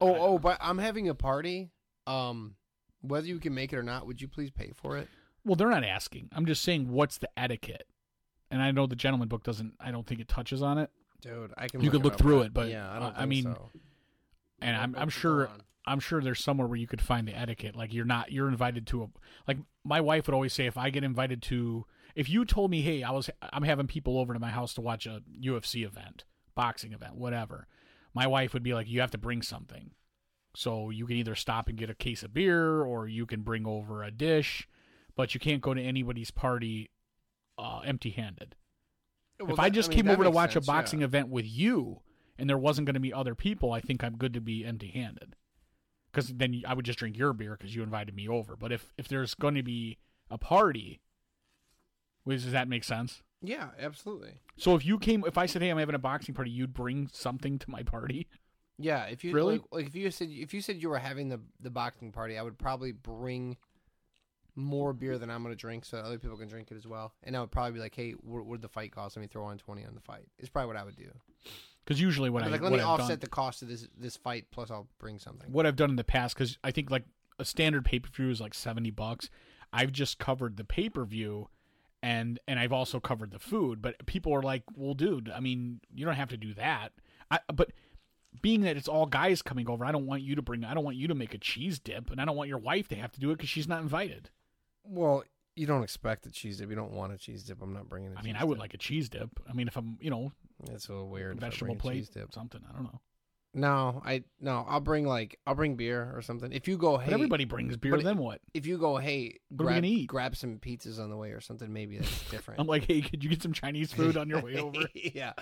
Oh, 0.00 0.14
I- 0.14 0.18
oh, 0.18 0.38
but 0.38 0.58
I'm 0.60 0.78
having 0.78 1.08
a 1.08 1.14
party. 1.14 1.70
Um, 2.06 2.56
whether 3.00 3.26
you 3.26 3.38
can 3.38 3.54
make 3.54 3.72
it 3.72 3.76
or 3.78 3.82
not, 3.82 4.06
would 4.06 4.20
you 4.20 4.28
please 4.28 4.50
pay 4.50 4.72
for 4.74 4.98
it? 4.98 5.08
Well, 5.44 5.56
they're 5.56 5.70
not 5.70 5.84
asking. 5.84 6.28
I'm 6.32 6.46
just 6.46 6.62
saying 6.62 6.90
what's 6.90 7.18
the 7.18 7.30
etiquette. 7.36 7.88
And 8.50 8.60
I 8.62 8.70
know 8.70 8.86
the 8.86 8.94
gentleman 8.96 9.28
book 9.28 9.42
doesn't. 9.42 9.74
I 9.80 9.90
don't 9.90 10.06
think 10.06 10.20
it 10.20 10.28
touches 10.28 10.62
on 10.62 10.78
it. 10.78 10.90
Dude, 11.24 11.54
I 11.56 11.68
can. 11.68 11.80
You 11.80 11.90
could 11.90 12.04
look 12.04 12.18
through 12.18 12.42
it, 12.42 12.52
but, 12.52 12.68
yeah, 12.68 12.90
I 12.92 12.98
don't. 12.98 13.14
I 13.16 13.24
mean, 13.24 13.44
so. 13.44 13.70
And 14.60 14.76
I'm 14.76 14.94
I'm 14.96 15.08
sure. 15.08 15.48
I'm 15.86 16.00
sure 16.00 16.22
there's 16.22 16.42
somewhere 16.42 16.66
where 16.66 16.78
you 16.78 16.86
could 16.86 17.02
find 17.02 17.26
the 17.28 17.36
etiquette. 17.36 17.76
Like 17.76 17.92
you're 17.92 18.04
not 18.04 18.32
you're 18.32 18.48
invited 18.48 18.86
to 18.88 19.02
a 19.02 19.06
like 19.46 19.58
my 19.84 20.00
wife 20.00 20.26
would 20.26 20.34
always 20.34 20.52
say 20.52 20.66
if 20.66 20.78
I 20.78 20.90
get 20.90 21.04
invited 21.04 21.42
to 21.42 21.84
if 22.14 22.28
you 22.28 22.44
told 22.44 22.70
me 22.70 22.80
hey 22.80 23.02
I 23.02 23.10
was 23.10 23.28
I'm 23.52 23.64
having 23.64 23.86
people 23.86 24.18
over 24.18 24.32
to 24.32 24.40
my 24.40 24.50
house 24.50 24.72
to 24.74 24.80
watch 24.80 25.06
a 25.06 25.20
UFC 25.42 25.84
event, 25.84 26.24
boxing 26.54 26.92
event, 26.92 27.16
whatever. 27.16 27.66
My 28.14 28.26
wife 28.26 28.54
would 28.54 28.62
be 28.62 28.72
like 28.72 28.88
you 28.88 29.00
have 29.00 29.10
to 29.10 29.18
bring 29.18 29.42
something. 29.42 29.90
So 30.56 30.90
you 30.90 31.06
can 31.06 31.16
either 31.16 31.34
stop 31.34 31.68
and 31.68 31.76
get 31.76 31.90
a 31.90 31.94
case 31.94 32.22
of 32.22 32.32
beer 32.32 32.82
or 32.82 33.08
you 33.08 33.26
can 33.26 33.42
bring 33.42 33.66
over 33.66 34.02
a 34.02 34.10
dish, 34.10 34.68
but 35.16 35.34
you 35.34 35.40
can't 35.40 35.60
go 35.60 35.74
to 35.74 35.82
anybody's 35.82 36.30
party 36.30 36.90
uh, 37.58 37.80
empty-handed. 37.84 38.54
Well, 39.40 39.50
if 39.50 39.56
that- 39.56 39.62
I 39.62 39.70
just 39.70 39.90
mean, 39.90 39.98
came 39.98 40.08
over 40.08 40.24
to 40.24 40.30
watch 40.30 40.52
sense, 40.54 40.66
a 40.66 40.70
boxing 40.70 41.00
yeah. 41.00 41.06
event 41.06 41.28
with 41.28 41.46
you 41.46 42.00
and 42.38 42.48
there 42.48 42.58
wasn't 42.58 42.86
going 42.86 42.94
to 42.94 43.00
be 43.00 43.12
other 43.12 43.34
people, 43.34 43.72
I 43.72 43.80
think 43.80 44.02
I'm 44.04 44.16
good 44.16 44.32
to 44.34 44.40
be 44.40 44.64
empty-handed. 44.64 45.36
Because 46.10 46.28
then 46.28 46.62
I 46.66 46.74
would 46.74 46.84
just 46.84 46.98
drink 47.00 47.16
your 47.16 47.32
beer 47.32 47.56
because 47.58 47.74
you 47.74 47.82
invited 47.82 48.14
me 48.14 48.28
over. 48.28 48.54
But 48.56 48.70
if 48.70 48.92
if 48.96 49.08
there's 49.08 49.34
going 49.34 49.56
to 49.56 49.64
be 49.64 49.98
a 50.30 50.38
party, 50.38 51.00
does 52.26 52.52
that 52.52 52.68
make 52.68 52.84
sense? 52.84 53.22
Yeah, 53.42 53.70
absolutely. 53.78 54.34
So 54.56 54.74
if 54.76 54.86
you 54.86 54.98
came, 54.98 55.24
if 55.26 55.36
I 55.36 55.46
said, 55.46 55.60
"Hey, 55.60 55.70
I'm 55.70 55.78
having 55.78 55.94
a 55.96 55.98
boxing 55.98 56.34
party," 56.34 56.50
you'd 56.50 56.72
bring 56.72 57.08
something 57.12 57.58
to 57.58 57.70
my 57.70 57.82
party. 57.82 58.28
Yeah, 58.78 59.04
if 59.04 59.22
you 59.24 59.32
Really? 59.34 59.58
like, 59.58 59.64
like 59.72 59.86
if 59.86 59.94
you 59.94 60.10
said 60.10 60.30
if 60.30 60.54
you 60.54 60.60
said 60.60 60.80
you 60.80 60.88
were 60.88 60.98
having 60.98 61.28
the 61.28 61.40
the 61.60 61.70
boxing 61.70 62.12
party, 62.12 62.38
I 62.38 62.42
would 62.42 62.58
probably 62.58 62.92
bring 62.92 63.56
more 64.56 64.92
beer 64.92 65.18
than 65.18 65.30
I'm 65.30 65.42
going 65.42 65.54
to 65.54 65.60
drink, 65.60 65.84
so 65.84 65.96
that 65.96 66.04
other 66.04 66.18
people 66.18 66.36
can 66.36 66.48
drink 66.48 66.70
it 66.70 66.76
as 66.76 66.86
well. 66.86 67.12
And 67.22 67.36
I 67.36 67.40
would 67.40 67.50
probably 67.50 67.72
be 67.72 67.80
like, 67.80 67.94
"Hey, 67.94 68.12
what 68.12 68.46
would 68.46 68.62
the 68.62 68.68
fight 68.68 68.92
cost? 68.92 69.16
Let 69.16 69.22
me 69.22 69.28
throw 69.28 69.44
on 69.44 69.58
twenty 69.58 69.84
on 69.84 69.94
the 69.94 70.00
fight." 70.00 70.26
It's 70.38 70.48
probably 70.48 70.68
what 70.68 70.76
I 70.76 70.84
would 70.84 70.96
do. 70.96 71.10
Because 71.84 72.00
usually 72.00 72.30
what 72.30 72.42
I'd 72.42 72.50
like, 72.50 72.62
let 72.62 72.70
what 72.70 72.78
me 72.78 72.82
I've 72.82 73.00
offset 73.00 73.08
done, 73.08 73.18
the 73.20 73.28
cost 73.28 73.62
of 73.62 73.68
this 73.68 73.86
this 73.96 74.16
fight, 74.16 74.46
plus 74.50 74.70
I'll 74.70 74.88
bring 74.98 75.18
something. 75.18 75.52
what 75.52 75.66
I've 75.66 75.76
done 75.76 75.90
in 75.90 75.96
the 75.96 76.04
past, 76.04 76.34
because 76.34 76.58
I 76.64 76.70
think 76.70 76.90
like 76.90 77.04
a 77.38 77.44
standard 77.44 77.84
pay 77.84 77.98
per 77.98 78.08
view 78.08 78.30
is 78.30 78.40
like 78.40 78.54
seventy 78.54 78.90
bucks. 78.90 79.28
I've 79.72 79.92
just 79.92 80.18
covered 80.18 80.56
the 80.56 80.64
pay 80.64 80.88
per 80.88 81.04
view, 81.04 81.48
and 82.02 82.38
and 82.46 82.58
I've 82.58 82.72
also 82.72 83.00
covered 83.00 83.32
the 83.32 83.38
food. 83.38 83.82
But 83.82 84.06
people 84.06 84.32
are 84.34 84.42
like, 84.42 84.62
"Well, 84.76 84.94
dude, 84.94 85.30
I 85.30 85.40
mean, 85.40 85.80
you 85.92 86.04
don't 86.06 86.14
have 86.14 86.30
to 86.30 86.36
do 86.36 86.54
that." 86.54 86.92
I, 87.30 87.40
but 87.52 87.72
being 88.40 88.62
that 88.62 88.76
it's 88.76 88.88
all 88.88 89.06
guys 89.06 89.42
coming 89.42 89.68
over, 89.68 89.84
I 89.84 89.92
don't 89.92 90.06
want 90.06 90.22
you 90.22 90.34
to 90.36 90.42
bring. 90.42 90.64
I 90.64 90.74
don't 90.74 90.84
want 90.84 90.96
you 90.96 91.08
to 91.08 91.14
make 91.14 91.34
a 91.34 91.38
cheese 91.38 91.78
dip, 91.78 92.10
and 92.10 92.20
I 92.20 92.24
don't 92.24 92.36
want 92.36 92.48
your 92.48 92.58
wife 92.58 92.88
to 92.88 92.96
have 92.96 93.12
to 93.12 93.20
do 93.20 93.30
it 93.30 93.36
because 93.36 93.48
she's 93.50 93.68
not 93.68 93.82
invited. 93.82 94.30
Well, 94.84 95.24
you 95.56 95.66
don't 95.66 95.82
expect 95.82 96.26
a 96.26 96.30
cheese 96.30 96.58
dip. 96.58 96.68
You 96.70 96.76
don't 96.76 96.92
want 96.92 97.12
a 97.12 97.16
cheese 97.18 97.44
dip. 97.44 97.62
I'm 97.62 97.72
not 97.72 97.88
bringing. 97.88 98.12
a 98.12 98.18
I 98.18 98.22
mean, 98.22 98.24
cheese 98.24 98.30
I 98.30 98.32
mean, 98.34 98.42
I 98.42 98.44
would 98.44 98.54
dip. 98.56 98.60
like 98.60 98.74
a 98.74 98.78
cheese 98.78 99.08
dip. 99.08 99.30
I 99.48 99.52
mean, 99.52 99.68
if 99.68 99.76
I'm, 99.76 99.96
you 100.00 100.10
know, 100.10 100.32
It's 100.70 100.88
a 100.88 101.02
weird. 101.04 101.40
vegetable 101.40 101.74
bring 101.76 101.92
a 101.92 102.00
cheese 102.00 102.10
plate, 102.10 102.22
dip. 102.22 102.32
something. 102.34 102.60
I 102.68 102.72
don't 102.72 102.84
know. 102.84 103.00
No, 103.56 104.02
I 104.04 104.24
no. 104.40 104.66
I'll 104.68 104.80
bring 104.80 105.06
like 105.06 105.38
I'll 105.46 105.54
bring 105.54 105.76
beer 105.76 106.10
or 106.12 106.22
something. 106.22 106.50
If 106.50 106.66
you 106.66 106.76
go, 106.76 106.98
hey, 106.98 107.04
But 107.06 107.14
everybody 107.14 107.44
brings 107.44 107.76
beer. 107.76 107.92
but 107.94 108.02
Then 108.02 108.18
what? 108.18 108.40
If 108.52 108.66
you 108.66 108.78
go, 108.78 108.96
hey, 108.96 109.38
What 109.48 109.66
grab, 109.66 109.84
eat? 109.84 110.08
grab 110.08 110.34
some 110.34 110.58
pizzas 110.58 110.98
on 110.98 111.08
the 111.08 111.16
way 111.16 111.30
or 111.30 111.40
something. 111.40 111.72
Maybe 111.72 111.96
that's 111.98 112.30
different. 112.32 112.58
I'm 112.58 112.66
like, 112.66 112.86
hey, 112.88 113.00
could 113.00 113.22
you 113.22 113.30
get 113.30 113.40
some 113.44 113.52
Chinese 113.52 113.92
food 113.92 114.16
on 114.16 114.28
your 114.28 114.42
way 114.42 114.56
over? 114.58 114.80
yeah. 114.94 115.34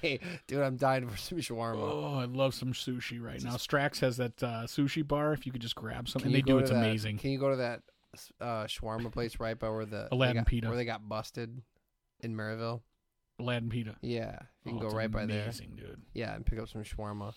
Hey, 0.00 0.18
dude, 0.46 0.62
I'm 0.62 0.76
dying 0.78 1.06
for 1.10 1.18
some 1.18 1.36
shawarma. 1.40 1.76
Oh, 1.76 2.14
I 2.18 2.24
love 2.24 2.54
some 2.54 2.72
sushi 2.72 3.20
right 3.20 3.42
now. 3.44 3.56
Strax 3.56 4.00
has 4.00 4.16
that 4.16 4.42
uh, 4.42 4.62
sushi 4.64 5.06
bar. 5.06 5.34
If 5.34 5.44
you 5.44 5.52
could 5.52 5.60
just 5.60 5.74
grab 5.74 6.08
something, 6.08 6.32
they 6.32 6.40
do 6.40 6.56
it's 6.56 6.70
that- 6.70 6.78
amazing. 6.78 7.18
Can 7.18 7.32
you 7.32 7.38
go 7.38 7.50
to 7.50 7.56
that 7.56 7.82
uh, 8.40 8.64
shawarma 8.64 9.10
place 9.12 9.38
right 9.40 9.58
by 9.58 9.68
where 9.70 9.84
the 9.84 10.08
they 10.10 10.16
Aladdin 10.16 10.36
got, 10.36 10.46
Pita. 10.46 10.68
where 10.68 10.76
they 10.76 10.84
got 10.84 11.08
busted 11.08 11.62
in 12.20 12.34
Maryville? 12.36 12.80
Aladdin 13.40 13.68
Pita. 13.70 13.94
Yeah, 14.02 14.38
you 14.64 14.72
can 14.72 14.82
Oh, 14.84 14.88
go 14.90 14.96
right 14.96 15.10
by 15.10 15.24
there. 15.26 15.44
Amazing, 15.44 15.74
dude. 15.76 16.02
Yeah, 16.12 16.34
and 16.34 16.44
pick 16.44 16.58
up 16.58 16.68
some 16.68 16.82
shawarma. 16.82 17.34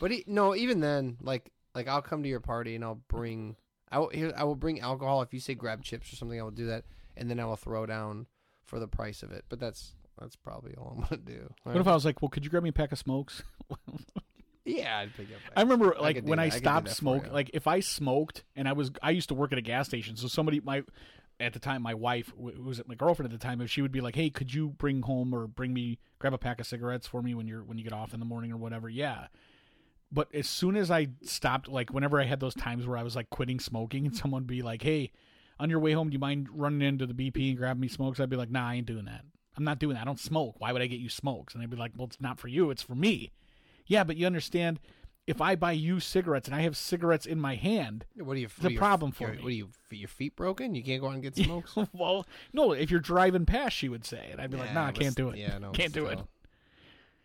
But 0.00 0.12
e 0.12 0.24
no, 0.26 0.54
even 0.54 0.80
then, 0.80 1.16
like 1.20 1.50
like 1.74 1.88
I'll 1.88 2.02
come 2.02 2.22
to 2.22 2.28
your 2.28 2.40
party 2.40 2.74
and 2.76 2.84
I'll 2.84 3.00
bring 3.08 3.56
I 3.90 3.98
will 3.98 4.10
here 4.10 4.32
I 4.36 4.44
will 4.44 4.54
bring 4.56 4.80
alcohol 4.80 5.22
if 5.22 5.34
you 5.34 5.40
say 5.40 5.54
grab 5.54 5.82
chips 5.82 6.12
or 6.12 6.16
something. 6.16 6.38
I 6.38 6.42
will 6.44 6.50
do 6.52 6.66
that, 6.66 6.84
and 7.16 7.28
then 7.28 7.40
I 7.40 7.44
will 7.46 7.56
throw 7.56 7.84
down 7.86 8.26
for 8.64 8.78
the 8.78 8.86
price 8.86 9.22
of 9.24 9.32
it. 9.32 9.44
But 9.48 9.58
that's 9.58 9.94
that's 10.20 10.36
probably 10.36 10.74
all 10.76 10.94
I'm 10.96 11.02
gonna 11.04 11.22
do. 11.22 11.52
What 11.64 11.76
if 11.76 11.88
I 11.88 11.94
was 11.94 12.04
like, 12.04 12.22
well, 12.22 12.28
could 12.28 12.44
you 12.44 12.50
grab 12.50 12.62
me 12.62 12.68
a 12.68 12.72
pack 12.72 12.92
of 12.92 12.98
smokes? 12.98 13.42
Yeah, 14.64 14.98
I'd 14.98 15.14
pick 15.16 15.28
up. 15.28 15.40
I 15.56 15.62
remember 15.62 15.94
like 15.98 16.22
do 16.22 16.30
when. 16.30 16.38
I 16.38 16.44
I 16.44 16.48
stopped 16.50 16.90
smoking. 16.90 17.32
Like 17.32 17.50
if 17.54 17.66
I 17.66 17.80
smoked 17.80 18.44
and 18.54 18.68
I 18.68 18.72
was, 18.72 18.90
I 19.02 19.10
used 19.10 19.28
to 19.28 19.34
work 19.34 19.52
at 19.52 19.58
a 19.58 19.62
gas 19.62 19.86
station. 19.86 20.16
So 20.16 20.28
somebody, 20.28 20.60
my 20.60 20.82
at 21.40 21.54
the 21.54 21.58
time, 21.58 21.82
my 21.82 21.94
wife 21.94 22.32
who 22.36 22.62
was 22.62 22.80
my 22.86 22.94
girlfriend 22.94 23.32
at 23.32 23.38
the 23.38 23.42
time, 23.42 23.60
if 23.60 23.70
she 23.70 23.80
would 23.80 23.92
be 23.92 24.00
like, 24.00 24.14
"Hey, 24.14 24.30
could 24.30 24.52
you 24.52 24.68
bring 24.68 25.02
home 25.02 25.34
or 25.34 25.46
bring 25.46 25.72
me 25.72 25.98
grab 26.18 26.34
a 26.34 26.38
pack 26.38 26.60
of 26.60 26.66
cigarettes 26.66 27.06
for 27.06 27.22
me 27.22 27.34
when 27.34 27.48
you're 27.48 27.64
when 27.64 27.78
you 27.78 27.84
get 27.84 27.92
off 27.92 28.12
in 28.12 28.20
the 28.20 28.26
morning 28.26 28.52
or 28.52 28.58
whatever?" 28.58 28.88
Yeah. 28.88 29.28
But 30.12 30.34
as 30.34 30.48
soon 30.48 30.76
as 30.76 30.90
I 30.90 31.08
stopped, 31.22 31.68
like 31.68 31.90
whenever 31.90 32.20
I 32.20 32.24
had 32.24 32.40
those 32.40 32.54
times 32.54 32.86
where 32.86 32.98
I 32.98 33.02
was 33.02 33.16
like 33.16 33.30
quitting 33.30 33.60
smoking, 33.60 34.06
and 34.06 34.16
someone 34.16 34.42
would 34.42 34.48
be 34.48 34.62
like, 34.62 34.82
"Hey, 34.82 35.10
on 35.58 35.70
your 35.70 35.80
way 35.80 35.92
home, 35.92 36.10
do 36.10 36.14
you 36.14 36.18
mind 36.18 36.48
running 36.52 36.86
into 36.86 37.06
the 37.06 37.14
BP 37.14 37.48
and 37.48 37.58
grabbing 37.58 37.80
me 37.80 37.88
smokes?" 37.88 38.20
I'd 38.20 38.30
be 38.30 38.36
like, 38.36 38.50
"Nah, 38.50 38.68
I 38.68 38.74
ain't 38.74 38.86
doing 38.86 39.06
that. 39.06 39.24
I'm 39.56 39.64
not 39.64 39.78
doing 39.78 39.94
that. 39.94 40.02
I 40.02 40.04
don't 40.04 40.20
smoke. 40.20 40.56
Why 40.58 40.72
would 40.72 40.82
I 40.82 40.86
get 40.86 41.00
you 41.00 41.08
smokes?" 41.08 41.54
And 41.54 41.62
they'd 41.62 41.70
be 41.70 41.76
like, 41.76 41.92
"Well, 41.96 42.06
it's 42.06 42.20
not 42.20 42.38
for 42.38 42.48
you. 42.48 42.70
It's 42.70 42.82
for 42.82 42.94
me." 42.94 43.32
Yeah, 43.90 44.04
but 44.04 44.16
you 44.16 44.24
understand, 44.24 44.78
if 45.26 45.40
I 45.40 45.56
buy 45.56 45.72
you 45.72 45.98
cigarettes 45.98 46.46
and 46.46 46.54
I 46.54 46.60
have 46.60 46.76
cigarettes 46.76 47.26
in 47.26 47.40
my 47.40 47.56
hand, 47.56 48.06
What 48.16 48.36
are 48.36 48.38
you? 48.40 48.48
a 48.62 48.74
problem 48.76 49.10
for 49.10 49.24
your, 49.24 49.32
me. 49.34 49.42
What 49.42 49.48
are 49.48 49.50
you? 49.50 49.68
Your 49.90 50.08
feet 50.08 50.36
broken? 50.36 50.76
You 50.76 50.84
can't 50.84 51.00
go 51.00 51.08
out 51.08 51.14
and 51.14 51.22
get 51.24 51.34
smokes. 51.44 51.74
well, 51.92 52.24
no, 52.52 52.70
if 52.72 52.88
you're 52.90 53.00
driving 53.00 53.46
past, 53.46 53.74
she 53.76 53.88
would 53.88 54.04
say, 54.04 54.28
and 54.30 54.40
I'd 54.40 54.50
be 54.50 54.56
like, 54.58 54.68
Yeah, 54.68 54.74
"Nah, 54.74 54.86
I 54.86 54.92
can't 54.92 55.16
do 55.16 55.30
it. 55.30 55.38
Yeah, 55.38 55.58
no, 55.58 55.70
can't 55.72 55.92
do 55.92 56.06
it." 56.06 56.20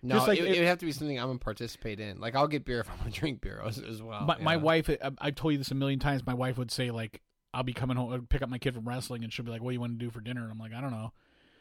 No, 0.01 0.15
Just 0.15 0.27
like 0.27 0.39
it, 0.39 0.45
it- 0.45 0.57
would 0.59 0.67
have 0.67 0.79
to 0.79 0.85
be 0.85 0.91
something 0.91 1.19
I'm 1.19 1.27
gonna 1.27 1.39
participate 1.39 1.99
in. 1.99 2.19
Like 2.19 2.35
I'll 2.35 2.47
get 2.47 2.65
beer 2.65 2.79
if 2.79 2.89
I'm 2.89 2.97
gonna 2.97 3.11
drink 3.11 3.41
beer 3.41 3.61
as, 3.63 3.77
as 3.79 4.01
well. 4.01 4.21
my, 4.25 4.37
my 4.39 4.57
wife, 4.57 4.89
I, 4.89 5.11
I've 5.19 5.35
told 5.35 5.53
you 5.53 5.57
this 5.59 5.69
a 5.71 5.75
million 5.75 5.99
times. 5.99 6.25
My 6.25 6.33
wife 6.33 6.57
would 6.57 6.71
say 6.71 6.89
like, 6.89 7.21
"I'll 7.53 7.63
be 7.63 7.73
coming 7.73 7.95
home, 7.97 8.11
I'd 8.11 8.27
pick 8.27 8.41
up 8.41 8.49
my 8.49 8.57
kid 8.57 8.73
from 8.73 8.87
wrestling," 8.87 9.23
and 9.23 9.31
she'll 9.31 9.45
be 9.45 9.51
like, 9.51 9.61
"What 9.61 9.69
do 9.69 9.73
you 9.75 9.79
want 9.79 9.99
to 9.99 10.03
do 10.05 10.09
for 10.11 10.19
dinner?" 10.19 10.41
And 10.41 10.51
I'm 10.51 10.57
like, 10.59 10.73
"I 10.73 10.81
don't 10.81 10.91
know." 10.91 11.11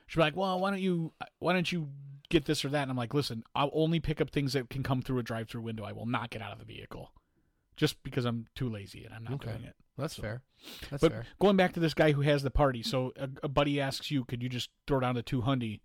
She'll 0.07 0.21
be 0.21 0.25
like, 0.25 0.37
"Well, 0.37 0.61
why 0.61 0.71
don't 0.71 0.81
you, 0.81 1.13
why 1.41 1.53
don't 1.53 1.71
you 1.71 1.89
get 2.29 2.45
this 2.47 2.65
or 2.65 2.69
that?" 2.71 2.83
And 2.83 2.91
I'm 2.91 2.97
like, 2.97 3.15
"Listen, 3.15 3.45
I'll 3.55 3.71
only 3.73 4.01
pick 4.01 4.21
up 4.21 4.31
things 4.31 4.53
that 4.55 4.71
can 4.71 4.83
come 4.83 5.03
through 5.03 5.19
a 5.19 5.23
drive-through 5.23 5.63
window. 5.63 5.85
I 5.85 5.93
will 5.93 6.07
not 6.07 6.31
get 6.31 6.43
out 6.43 6.53
of 6.53 6.59
the 6.59 6.65
vehicle, 6.65 7.13
just 7.77 8.03
because 8.03 8.25
I'm 8.25 8.47
too 8.55 8.69
lazy 8.69 9.05
and 9.05 9.15
I'm 9.15 9.25
not 9.25 9.35
Okay. 9.35 9.51
doing 9.53 9.65
it." 9.65 9.77
That's 9.97 10.17
So- 10.17 10.23
fair. 10.23 10.43
That's 10.91 11.01
but 11.03 11.13
fair. 11.13 11.27
going 11.39 11.57
back 11.57 11.73
to 11.75 11.81
this 11.81 11.95
guy 11.95 12.13
who 12.13 12.23
has 12.23 12.43
the 12.43 12.51
party, 12.51 12.83
so 12.83 13.13
a, 13.17 13.29
a 13.45 13.49
buddy 13.49 13.81
asks 13.81 14.11
you, 14.11 14.25
"Could 14.25 14.43
you 14.43 14.49
just 14.49 14.71
throw 14.87 14.99
down 15.01 15.15
the 15.15 15.23
200? 15.23 15.81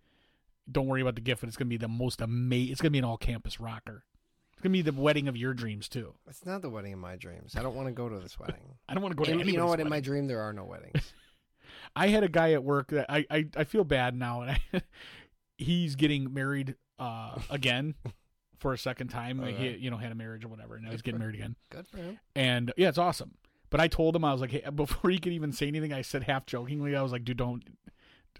Don't 0.70 0.86
worry 0.86 1.00
about 1.02 1.14
the 1.16 1.20
gift, 1.20 1.40
but 1.42 1.48
it's 1.48 1.56
gonna 1.56 1.68
be 1.68 1.76
the 1.76 1.88
most 1.88 2.20
amazing. 2.20 2.72
It's 2.72 2.80
gonna 2.80 2.90
be 2.90 2.98
an 2.98 3.04
all-campus 3.04 3.60
rocker. 3.60 4.04
It's 4.52 4.62
gonna 4.62 4.72
be 4.72 4.82
the 4.82 4.92
wedding 4.92 5.26
of 5.28 5.36
your 5.36 5.54
dreams 5.54 5.88
too. 5.88 6.14
It's 6.28 6.44
not 6.44 6.60
the 6.62 6.70
wedding 6.70 6.92
of 6.92 6.98
my 6.98 7.16
dreams. 7.16 7.56
I 7.56 7.62
don't 7.62 7.74
want 7.74 7.88
to 7.88 7.92
go 7.92 8.08
to 8.08 8.18
this 8.20 8.38
wedding. 8.38 8.78
I 8.88 8.94
don't 8.94 9.02
want 9.02 9.12
to 9.12 9.16
go 9.16 9.24
to 9.24 9.30
And 9.30 9.40
you 9.40 9.44
know 9.56 9.62
anybody's 9.64 9.70
what? 9.70 9.80
In 9.80 9.88
my 9.88 10.00
dream, 10.00 10.26
there 10.26 10.40
are 10.40 10.52
no 10.52 10.64
weddings. 10.64 11.12
I 11.96 12.08
had 12.08 12.22
a 12.24 12.28
guy 12.28 12.52
at 12.52 12.62
work 12.62 12.88
that 12.88 13.06
I 13.08 13.24
I, 13.30 13.46
I 13.56 13.64
feel 13.64 13.84
bad 13.84 14.14
now, 14.14 14.42
and 14.42 14.50
I, 14.72 14.82
he's 15.60 15.96
getting 15.96 16.32
married 16.32 16.76
uh, 16.98 17.38
again 17.50 17.94
for 18.58 18.72
a 18.72 18.78
second 18.78 19.08
time. 19.08 19.40
Like 19.40 19.56
he 19.56 19.68
you 19.76 19.90
know 19.90 19.96
had 19.96 20.12
a 20.12 20.14
marriage 20.14 20.44
or 20.44 20.48
whatever, 20.48 20.74
and 20.76 20.84
now 20.84 20.90
he's 20.90 21.02
getting 21.02 21.20
married 21.20 21.36
again. 21.36 21.56
Good 21.70 21.86
for 21.86 21.98
him. 21.98 22.18
And 22.34 22.72
yeah, 22.76 22.88
it's 22.88 22.98
awesome. 22.98 23.32
But 23.70 23.80
I 23.80 23.86
told 23.88 24.16
him 24.16 24.24
I 24.24 24.32
was 24.32 24.40
like, 24.40 24.50
hey, 24.50 24.64
before 24.74 25.10
he 25.10 25.18
could 25.18 25.32
even 25.32 25.52
say 25.52 25.68
anything, 25.68 25.92
I 25.92 26.02
said 26.02 26.24
half 26.24 26.46
jokingly, 26.46 26.96
I 26.96 27.02
was 27.02 27.12
like, 27.12 27.24
dude, 27.24 27.36
don't. 27.36 27.62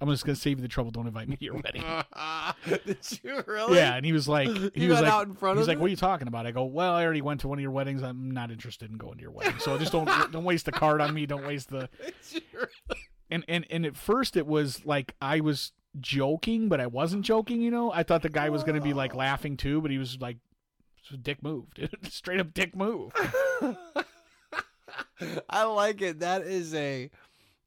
I'm 0.03 0.09
just 0.09 0.25
gonna 0.25 0.37
save 0.37 0.59
you 0.59 0.63
the 0.63 0.69
trouble. 0.69 0.91
Don't 0.93 1.07
invite 1.07 1.29
me 1.29 1.37
to 1.37 1.45
your 1.45 1.55
wedding. 1.57 1.85
Did 2.87 2.97
you 3.23 3.45
really? 3.47 3.77
Yeah, 3.77 3.97
and 3.97 4.07
he 4.07 4.13
was 4.13 4.27
like, 4.27 4.49
he 4.75 4.85
You 4.85 4.91
was 4.91 5.01
like, 5.01 5.13
out 5.13 5.27
in 5.27 5.35
front 5.35 5.59
he's 5.59 5.69
like, 5.69 5.77
it? 5.77 5.81
what 5.81 5.87
are 5.87 5.91
you 5.91 5.97
talking 5.97 6.27
about? 6.27 6.47
I 6.47 6.53
go, 6.53 6.65
well, 6.65 6.95
I 6.95 7.05
already 7.05 7.21
went 7.21 7.41
to 7.43 7.49
one 7.49 7.59
of 7.59 7.63
your 7.63 7.71
weddings. 7.71 8.03
I'm 8.03 8.31
not 8.31 8.51
interested 8.51 8.91
in 8.91 8.97
going 8.97 9.17
to 9.17 9.23
your 9.23 9.31
wedding. 9.31 9.59
So 9.59 9.77
just 9.77 9.93
don't 9.93 10.07
don't 10.33 10.45
waste 10.45 10.65
the 10.65 10.73
card 10.73 11.01
on 11.03 11.13
me. 11.13 11.27
Don't 11.27 11.47
waste 11.47 11.69
the. 11.69 11.89
Really? 12.55 12.69
And 13.31 13.45
and 13.47 13.67
and 13.71 13.85
at 13.85 13.95
first 13.97 14.37
it 14.39 14.47
was 14.47 14.87
like 14.87 15.15
I 15.21 15.41
was 15.41 15.73
joking, 15.99 16.69
but 16.69 16.81
I 16.81 16.87
wasn't 16.87 17.25
joking. 17.25 17.61
You 17.63 17.71
know, 17.71 17.93
I 17.93 18.03
thought 18.03 18.23
the 18.23 18.29
guy 18.29 18.51
was 18.51 18.63
gonna 18.65 18.81
be 18.81 18.93
like 18.93 19.15
oh. 19.15 19.19
laughing 19.19 19.57
too, 19.57 19.81
but 19.81 19.91
he 19.91 19.99
was 19.99 20.19
like, 20.21 20.37
dick 21.23 21.43
move, 21.43 21.67
dude. 21.75 21.91
straight 22.11 22.41
up 22.41 22.53
dick 22.55 22.77
move. 22.77 23.13
I 25.49 25.65
like 25.65 26.03
it. 26.03 26.21
That 26.21 26.43
is 26.43 26.75
a 26.75 27.11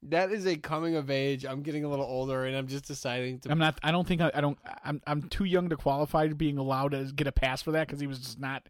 that 0.09 0.32
is 0.32 0.45
a 0.45 0.57
coming 0.57 0.95
of 0.95 1.09
age. 1.09 1.45
I'm 1.45 1.61
getting 1.61 1.84
a 1.86 1.89
little 1.89 2.05
older, 2.05 2.45
and 2.45 2.55
I'm 2.55 2.67
just 2.67 2.86
deciding 2.86 3.39
to. 3.41 3.51
I'm 3.51 3.59
not. 3.59 3.80
I 3.84 3.91
don't 3.91 4.07
think 4.07 4.21
I, 4.21 4.32
I 4.34 4.41
don't. 4.41 4.57
I'm 4.84 5.01
I'm 5.07 5.24
too 5.24 5.45
young 5.45 5.69
to 5.69 5.76
qualify 5.78 6.28
to 6.28 6.36
being 6.36 6.57
allowed 6.57 6.91
to 6.91 7.11
get 7.15 7.28
a 7.28 7.32
pass 7.32 7.61
for 7.61 7.71
that 7.71 7.88
because 7.88 7.99
he 7.99 8.07
was 8.07 8.19
just 8.19 8.39
not. 8.39 8.67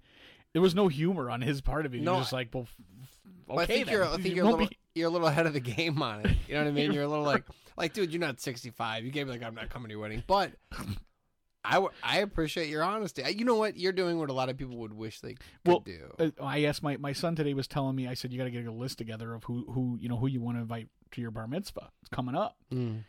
There 0.54 0.62
was 0.62 0.76
no 0.76 0.88
humor 0.88 1.30
on 1.32 1.42
his 1.42 1.62
part 1.62 1.86
of 1.86 1.94
it. 1.94 1.98
He 2.00 2.04
No, 2.04 2.14
was 2.14 2.24
just 2.24 2.34
like, 2.34 2.50
well, 2.54 2.64
okay. 2.64 2.70
Well, 3.48 3.60
I 3.60 3.66
think 3.66 3.86
then. 3.88 3.94
you're. 3.94 4.06
I 4.06 4.12
think 4.18 4.26
You 4.26 4.36
you're 4.36 4.46
a 4.46 4.50
little. 4.50 4.68
be- 4.68 4.78
You're 4.96 5.08
a 5.08 5.12
little 5.12 5.28
ahead 5.28 5.48
of 5.48 5.54
the 5.54 5.60
game 5.60 6.02
on 6.02 6.26
it. 6.26 6.32
You 6.48 6.54
know 6.56 6.62
what 6.62 6.68
I 6.68 6.72
mean? 6.72 6.92
You're 6.94 7.04
a 7.04 7.08
little 7.08 7.26
like, 7.26 7.44
like, 7.78 7.94
dude, 7.94 8.12
you're 8.12 8.20
not 8.20 8.40
65. 8.40 9.06
You 9.06 9.12
gave 9.12 9.28
me 9.28 9.34
like, 9.34 9.44
I'm 9.44 9.56
not 9.56 9.70
coming 9.70 9.88
to 9.90 9.94
your 9.94 10.02
wedding, 10.02 10.24
but. 10.28 10.52
I, 11.66 11.76
w- 11.76 11.94
I 12.04 12.20
appreciate 12.20 12.68
your 12.68 12.84
honesty. 12.84 13.24
I- 13.24 13.30
You 13.30 13.46
know 13.46 13.56
what? 13.56 13.78
You're 13.78 13.94
doing 13.94 14.20
what 14.20 14.30
a 14.30 14.34
lot 14.34 14.50
of 14.50 14.58
people 14.58 14.76
would 14.80 14.92
wish 14.94 15.22
they 15.22 15.36
could 15.36 15.44
Well, 15.66 15.80
do. 15.80 16.14
Uh, 16.20 16.30
I 16.44 16.66
asked 16.66 16.84
my, 16.84 16.98
my 16.98 17.14
son 17.14 17.36
today 17.38 17.54
was 17.54 17.68
telling 17.68 17.96
me 17.96 18.06
I 18.06 18.16
said 18.16 18.34
you 18.34 18.38
got 18.38 18.44
to 18.46 18.52
get 18.52 18.66
a 18.66 18.72
list 18.72 18.98
together 18.98 19.34
of 19.34 19.46
who 19.46 19.66
who 19.72 19.98
you 20.02 20.10
know 20.10 20.18
who 20.18 20.28
you 20.28 20.42
want 20.42 20.58
to 20.58 20.62
invite 20.62 20.90
to 21.12 21.22
your 21.22 21.32
bar 21.32 21.48
mitzvah. 21.48 21.90
It's 22.02 22.10
coming 22.10 22.36
up, 22.36 22.58
Mm. 22.70 23.04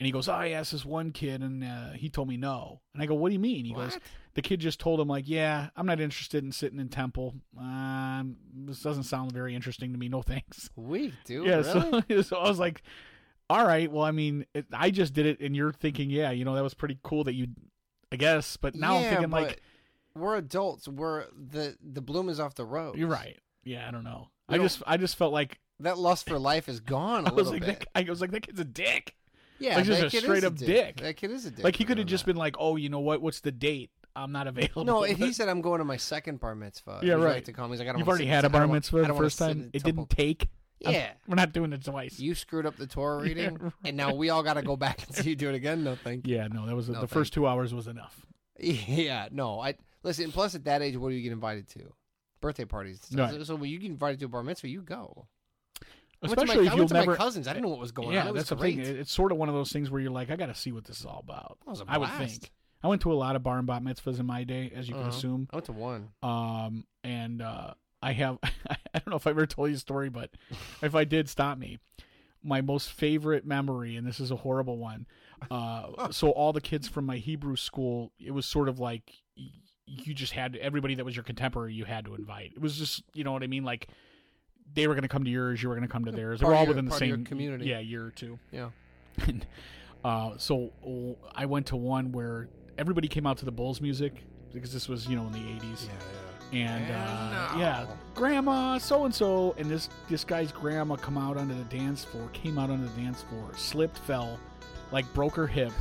and 0.00 0.06
he 0.06 0.10
goes, 0.10 0.26
oh, 0.26 0.32
I 0.32 0.48
asked 0.50 0.72
this 0.72 0.86
one 0.86 1.10
kid 1.12 1.42
and 1.42 1.62
uh, 1.62 1.90
he 1.92 2.08
told 2.08 2.28
me 2.28 2.38
no, 2.38 2.80
and 2.94 3.02
I 3.02 3.06
go, 3.06 3.14
what 3.14 3.28
do 3.28 3.34
you 3.34 3.38
mean? 3.40 3.66
He 3.66 3.74
goes, 3.74 3.98
the 4.32 4.40
kid 4.40 4.60
just 4.60 4.80
told 4.80 5.00
him 5.00 5.08
like, 5.08 5.28
yeah, 5.28 5.68
I'm 5.76 5.84
not 5.84 6.00
interested 6.00 6.42
in 6.42 6.50
sitting 6.52 6.80
in 6.80 6.88
temple. 6.88 7.34
Um, 7.60 8.36
this 8.54 8.80
doesn't 8.80 9.02
sound 9.04 9.32
very 9.32 9.54
interesting 9.54 9.92
to 9.92 9.98
me. 9.98 10.08
No 10.08 10.22
thanks. 10.22 10.70
Weak, 10.76 11.12
dude. 11.26 11.46
yeah, 11.46 11.56
really? 11.74 12.02
so, 12.08 12.22
so 12.22 12.36
I 12.38 12.48
was 12.48 12.58
like, 12.58 12.82
all 13.50 13.66
right, 13.66 13.90
well, 13.90 14.04
I 14.04 14.10
mean, 14.10 14.44
it, 14.54 14.66
I 14.72 14.90
just 14.90 15.14
did 15.14 15.26
it, 15.26 15.40
and 15.40 15.56
you're 15.56 15.72
thinking, 15.72 16.10
yeah, 16.10 16.30
you 16.30 16.44
know, 16.44 16.54
that 16.54 16.62
was 16.62 16.74
pretty 16.74 16.98
cool 17.02 17.24
that 17.24 17.34
you, 17.34 17.48
I 18.12 18.16
guess, 18.16 18.56
but 18.56 18.74
now 18.74 18.96
I'm 18.98 19.04
thinking 19.10 19.30
like, 19.30 19.62
we're 20.14 20.36
adults. 20.36 20.88
We're 20.88 21.24
the 21.36 21.76
the 21.82 22.00
bloom 22.00 22.28
is 22.28 22.40
off 22.40 22.54
the 22.54 22.64
rose. 22.64 22.96
you're 22.96 23.08
right. 23.08 23.38
Yeah, 23.64 23.86
I 23.86 23.90
don't 23.90 24.04
know. 24.04 24.28
I 24.48 24.56
don't- 24.56 24.64
just 24.64 24.82
I 24.86 24.96
just 24.96 25.16
felt 25.16 25.32
like 25.32 25.58
That 25.80 25.98
lust 25.98 26.26
for 26.28 26.38
life 26.38 26.68
is 26.68 26.80
gone 26.80 27.26
a 27.26 27.30
I 27.30 27.32
was 27.32 27.50
little 27.50 27.52
like 27.52 27.78
bit. 27.80 27.88
that, 27.94 28.06
I 28.06 28.10
was 28.10 28.20
like 28.20 28.30
that 28.32 28.40
kid's 28.42 28.58
a 28.58 28.64
dick. 28.64 29.14
yeah, 29.58 29.76
like 29.76 29.84
just 29.84 30.00
that 30.00 30.06
a 30.08 30.10
kid 30.10 30.22
straight 30.24 30.38
is 30.38 30.44
a 30.44 30.48
up 30.48 30.56
dick. 30.56 31.00
That 31.00 31.16
kid 31.16 31.30
is 31.30 31.46
a 31.46 31.50
dick. 31.50 31.64
Like 31.64 31.76
he 31.76 31.84
could 31.84 31.98
have 31.98 32.06
just 32.06 32.24
that. 32.24 32.32
been 32.32 32.36
like, 32.38 32.56
oh, 32.58 32.76
you 32.76 32.88
know 32.88 33.00
what? 33.00 33.20
What's 33.22 33.40
the 33.40 33.52
date? 33.52 33.90
I'm 34.16 34.32
not 34.32 34.48
available. 34.48 34.84
No, 34.84 35.04
if 35.04 35.18
he 35.18 35.32
said 35.32 35.48
I'm 35.48 35.60
going 35.60 35.78
to 35.78 35.84
my 35.84 35.96
second 35.98 36.40
bar 36.40 36.54
mitzvah. 36.56 37.00
Yeah, 37.02 37.14
right. 37.14 37.34
Like 37.34 37.44
to 37.44 37.52
come. 37.52 37.70
He's 37.70 37.78
like, 37.78 37.88
I 37.88 37.92
don't 37.92 38.00
you've 38.00 38.08
already 38.08 38.26
had 38.26 38.44
a 38.44 38.48
bar 38.50 38.66
mitzvah 38.66 39.02
the 39.02 39.14
first 39.14 39.38
time. 39.38 39.70
It 39.72 39.84
didn't 39.84 40.10
take. 40.10 40.48
I'm- 40.84 40.94
Yeah, 40.94 41.10
we're 41.26 41.34
not 41.36 41.52
doing 41.52 41.72
it 41.72 41.84
twice. 41.84 42.18
you 42.20 42.34
screwed 42.34 42.66
up 42.66 42.76
the 42.76 42.86
Torah 42.86 43.18
reading, 43.22 43.56
right. 43.58 43.72
and 43.84 43.96
now 43.96 44.14
we 44.14 44.30
all 44.30 44.42
got 44.42 44.54
to 44.54 44.62
go 44.62 44.76
back 44.76 45.04
and 45.06 45.14
see 45.16 45.30
you 45.30 45.36
do 45.36 45.48
it 45.48 45.54
again. 45.54 45.82
No, 45.84 45.96
thank 45.96 46.26
you. 46.26 46.36
yeah, 46.36 46.46
no, 46.48 46.66
that 46.66 46.74
was 46.76 46.88
No, 46.88 47.00
the 47.00 47.06
first 47.08 47.32
two 47.32 47.46
hours 47.46 47.74
was 47.74 47.86
enough. 47.88 48.24
Yeah, 48.60 49.28
no. 49.30 49.60
I 49.60 49.74
listen. 50.02 50.32
Plus, 50.32 50.54
at 50.54 50.64
that 50.64 50.82
age, 50.82 50.96
what 50.96 51.10
do 51.10 51.14
you 51.14 51.22
get 51.22 51.32
invited 51.32 51.68
to? 51.70 51.92
Birthday 52.40 52.64
parties. 52.64 53.00
So, 53.10 53.18
Right. 53.18 53.46
so 53.46 53.56
when 53.56 53.70
you 53.70 53.78
get 53.78 53.90
invited 53.90 54.20
to 54.20 54.26
a 54.26 54.28
bar 54.28 54.42
mitzvah, 54.42 54.68
you 54.68 54.82
go. 54.82 55.26
I 56.22 56.26
went 56.26 56.38
to 56.38 56.44
Especially 56.44 56.64
my, 56.64 56.72
if 56.72 56.72
you'll 56.72 56.78
went 56.78 56.88
to 56.88 56.94
my 56.94 57.00
never. 57.00 57.16
cousins. 57.16 57.46
I 57.46 57.52
didn't 57.52 57.62
know 57.64 57.68
what 57.70 57.78
was 57.78 57.92
going 57.92 58.12
yeah, 58.12 58.26
on. 58.26 58.34
Was 58.34 58.48
that's 58.48 58.48
the 58.50 58.56
thing. 58.56 58.80
It- 58.80 58.98
It's 58.98 59.12
sort 59.12 59.30
of 59.32 59.38
one 59.38 59.48
of 59.48 59.54
those 59.54 59.70
things 59.70 59.90
where 59.90 60.00
you're 60.00 60.10
like, 60.10 60.30
I 60.30 60.36
got 60.36 60.46
to 60.46 60.54
see 60.54 60.72
what 60.72 60.84
this 60.84 60.98
is 61.00 61.06
all 61.06 61.20
about. 61.22 61.58
That 61.64 61.70
was 61.70 61.80
a 61.80 61.84
I 61.86 61.98
would 61.98 62.10
think. 62.10 62.50
I 62.82 62.88
went 62.88 63.02
to 63.02 63.12
a 63.12 63.14
lot 63.14 63.36
of 63.36 63.42
bar 63.44 63.58
and 63.58 63.66
bat 63.66 63.82
mitzvahs 63.82 64.18
in 64.20 64.26
my 64.26 64.42
day, 64.44 64.72
as 64.74 64.88
you 64.88 64.94
can 64.94 65.02
Uh-huh. 65.04 65.10
assume. 65.16 65.48
I 65.52 65.56
went 65.56 65.66
to 65.66 65.72
one. 65.72 66.08
Um, 66.22 66.84
and 67.04 67.40
uh, 67.42 67.74
I 68.02 68.12
have 68.12 68.38
I 68.44 68.76
don't 68.94 69.08
know 69.08 69.16
if 69.16 69.26
I 69.26 69.30
ever 69.30 69.46
told 69.46 69.70
you 69.70 69.76
a 69.76 69.78
story, 69.78 70.08
but 70.08 70.30
if 70.82 70.94
I 70.94 71.04
did, 71.04 71.28
stop 71.28 71.58
me. 71.58 71.78
My 72.42 72.60
most 72.60 72.92
favorite 72.92 73.44
memory, 73.44 73.96
and 73.96 74.06
this 74.06 74.20
is 74.20 74.30
a 74.30 74.36
horrible 74.36 74.78
one. 74.78 75.06
Uh, 75.50 76.08
so 76.12 76.30
all 76.30 76.52
the 76.52 76.60
kids 76.60 76.86
from 76.88 77.04
my 77.06 77.16
Hebrew 77.16 77.56
school, 77.56 78.12
it 78.18 78.30
was 78.30 78.46
sort 78.46 78.68
of 78.68 78.78
like 78.78 79.12
you 79.86 80.12
just 80.14 80.32
had 80.32 80.54
everybody 80.56 80.94
that 80.96 81.04
was 81.04 81.16
your 81.16 81.22
contemporary, 81.24 81.72
you 81.74 81.84
had 81.84 82.04
to 82.04 82.14
invite. 82.14 82.52
It 82.54 82.60
was 82.60 82.76
just 82.76 83.02
you 83.14 83.24
know 83.24 83.32
what 83.32 83.42
I 83.42 83.46
mean, 83.48 83.64
like 83.64 83.88
they 84.74 84.86
were 84.86 84.94
going 84.94 85.02
to 85.02 85.08
come 85.08 85.24
to 85.24 85.30
yours, 85.30 85.62
you 85.62 85.68
were 85.68 85.74
going 85.74 85.86
to 85.86 85.92
come 85.92 86.04
to 86.04 86.12
theirs. 86.12 86.40
They 86.40 86.46
were 86.46 86.54
all 86.54 86.60
your- 86.62 86.68
within 86.68 86.84
the 86.84 86.90
part 86.90 87.02
of 87.02 87.08
your 87.08 87.16
same 87.16 87.24
community. 87.24 87.66
yeah, 87.66 87.78
year 87.80 88.04
or 88.04 88.10
two. 88.10 88.38
Yeah. 88.52 88.68
And 89.26 89.46
uh, 90.04 90.36
so 90.36 90.70
I 91.34 91.46
went 91.46 91.66
to 91.68 91.76
one 91.76 92.12
where 92.12 92.48
everybody 92.76 93.08
came 93.08 93.26
out 93.26 93.38
to 93.38 93.44
the 93.44 93.50
Bulls 93.50 93.80
music 93.80 94.22
because 94.52 94.72
this 94.72 94.88
was 94.88 95.08
you 95.08 95.16
know 95.16 95.26
in 95.26 95.32
the 95.32 95.40
eighties 95.56 95.88
Yeah, 95.88 96.27
and 96.52 96.84
uh, 96.92 97.48
And 97.52 97.60
yeah, 97.60 97.86
grandma 98.14 98.78
so 98.78 99.04
and 99.04 99.14
so, 99.14 99.54
and 99.58 99.70
this 99.70 99.88
this 100.08 100.24
guy's 100.24 100.52
grandma 100.52 100.96
come 100.96 101.18
out 101.18 101.36
onto 101.36 101.54
the 101.54 101.64
dance 101.76 102.04
floor, 102.04 102.28
came 102.32 102.58
out 102.58 102.70
onto 102.70 102.84
the 102.88 103.00
dance 103.00 103.22
floor, 103.22 103.50
slipped, 103.56 103.98
fell, 103.98 104.38
like 104.92 105.12
broke 105.14 105.34
her 105.36 105.46
hip. 105.46 105.72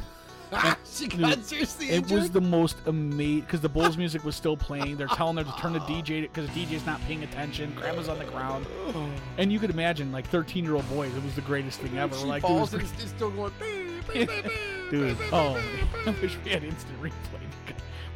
she 0.86 1.09
got 1.09 1.43
seriously 1.43 1.89
It 1.89 1.95
injured. 2.03 2.20
was 2.20 2.32
the 2.32 2.39
most 2.39 2.78
amazing 2.86 3.41
because 3.41 3.59
the 3.59 3.68
Bulls 3.68 3.97
music 3.97 4.24
was 4.24 4.34
still 4.34 4.55
playing. 4.55 4.95
They're 4.95 5.07
telling 5.07 5.36
her 5.36 5.43
to 5.43 5.53
turn 5.59 5.74
the 5.74 5.80
DJ 5.80 6.22
because 6.22 6.47
the 6.49 6.65
DJ's 6.65 6.86
not 6.86 7.01
paying 7.01 7.22
attention. 7.24 7.74
Grandma's 7.76 8.07
on 8.07 8.18
the 8.18 8.24
ground, 8.26 8.65
and 9.38 9.51
you 9.51 9.59
could 9.59 9.70
imagine 9.72 10.11
like 10.13 10.26
13 10.28 10.63
year 10.63 10.76
old 10.76 10.88
boys. 10.89 11.13
It 11.13 11.24
was 11.24 11.36
the 11.36 11.41
greatest 11.41 11.82
thing 11.82 11.97
ever. 11.97 12.15
She 12.15 12.24
like, 12.24 12.43
falls 12.43 12.72
dude, 12.72 12.80
and 12.82 12.89
it's 12.97 13.09
still 13.09 13.30
going. 13.32 13.51
"Beep, 13.59 14.13
beep, 14.13 14.30
beep, 14.30 14.43
beep, 14.45 14.53
dude, 14.89 15.18
oh, 15.34 15.61
I 16.07 16.11
wish 16.22 16.38
we 16.45 16.51
had 16.51 16.63
instant 16.63 17.01
replay. 17.01 17.41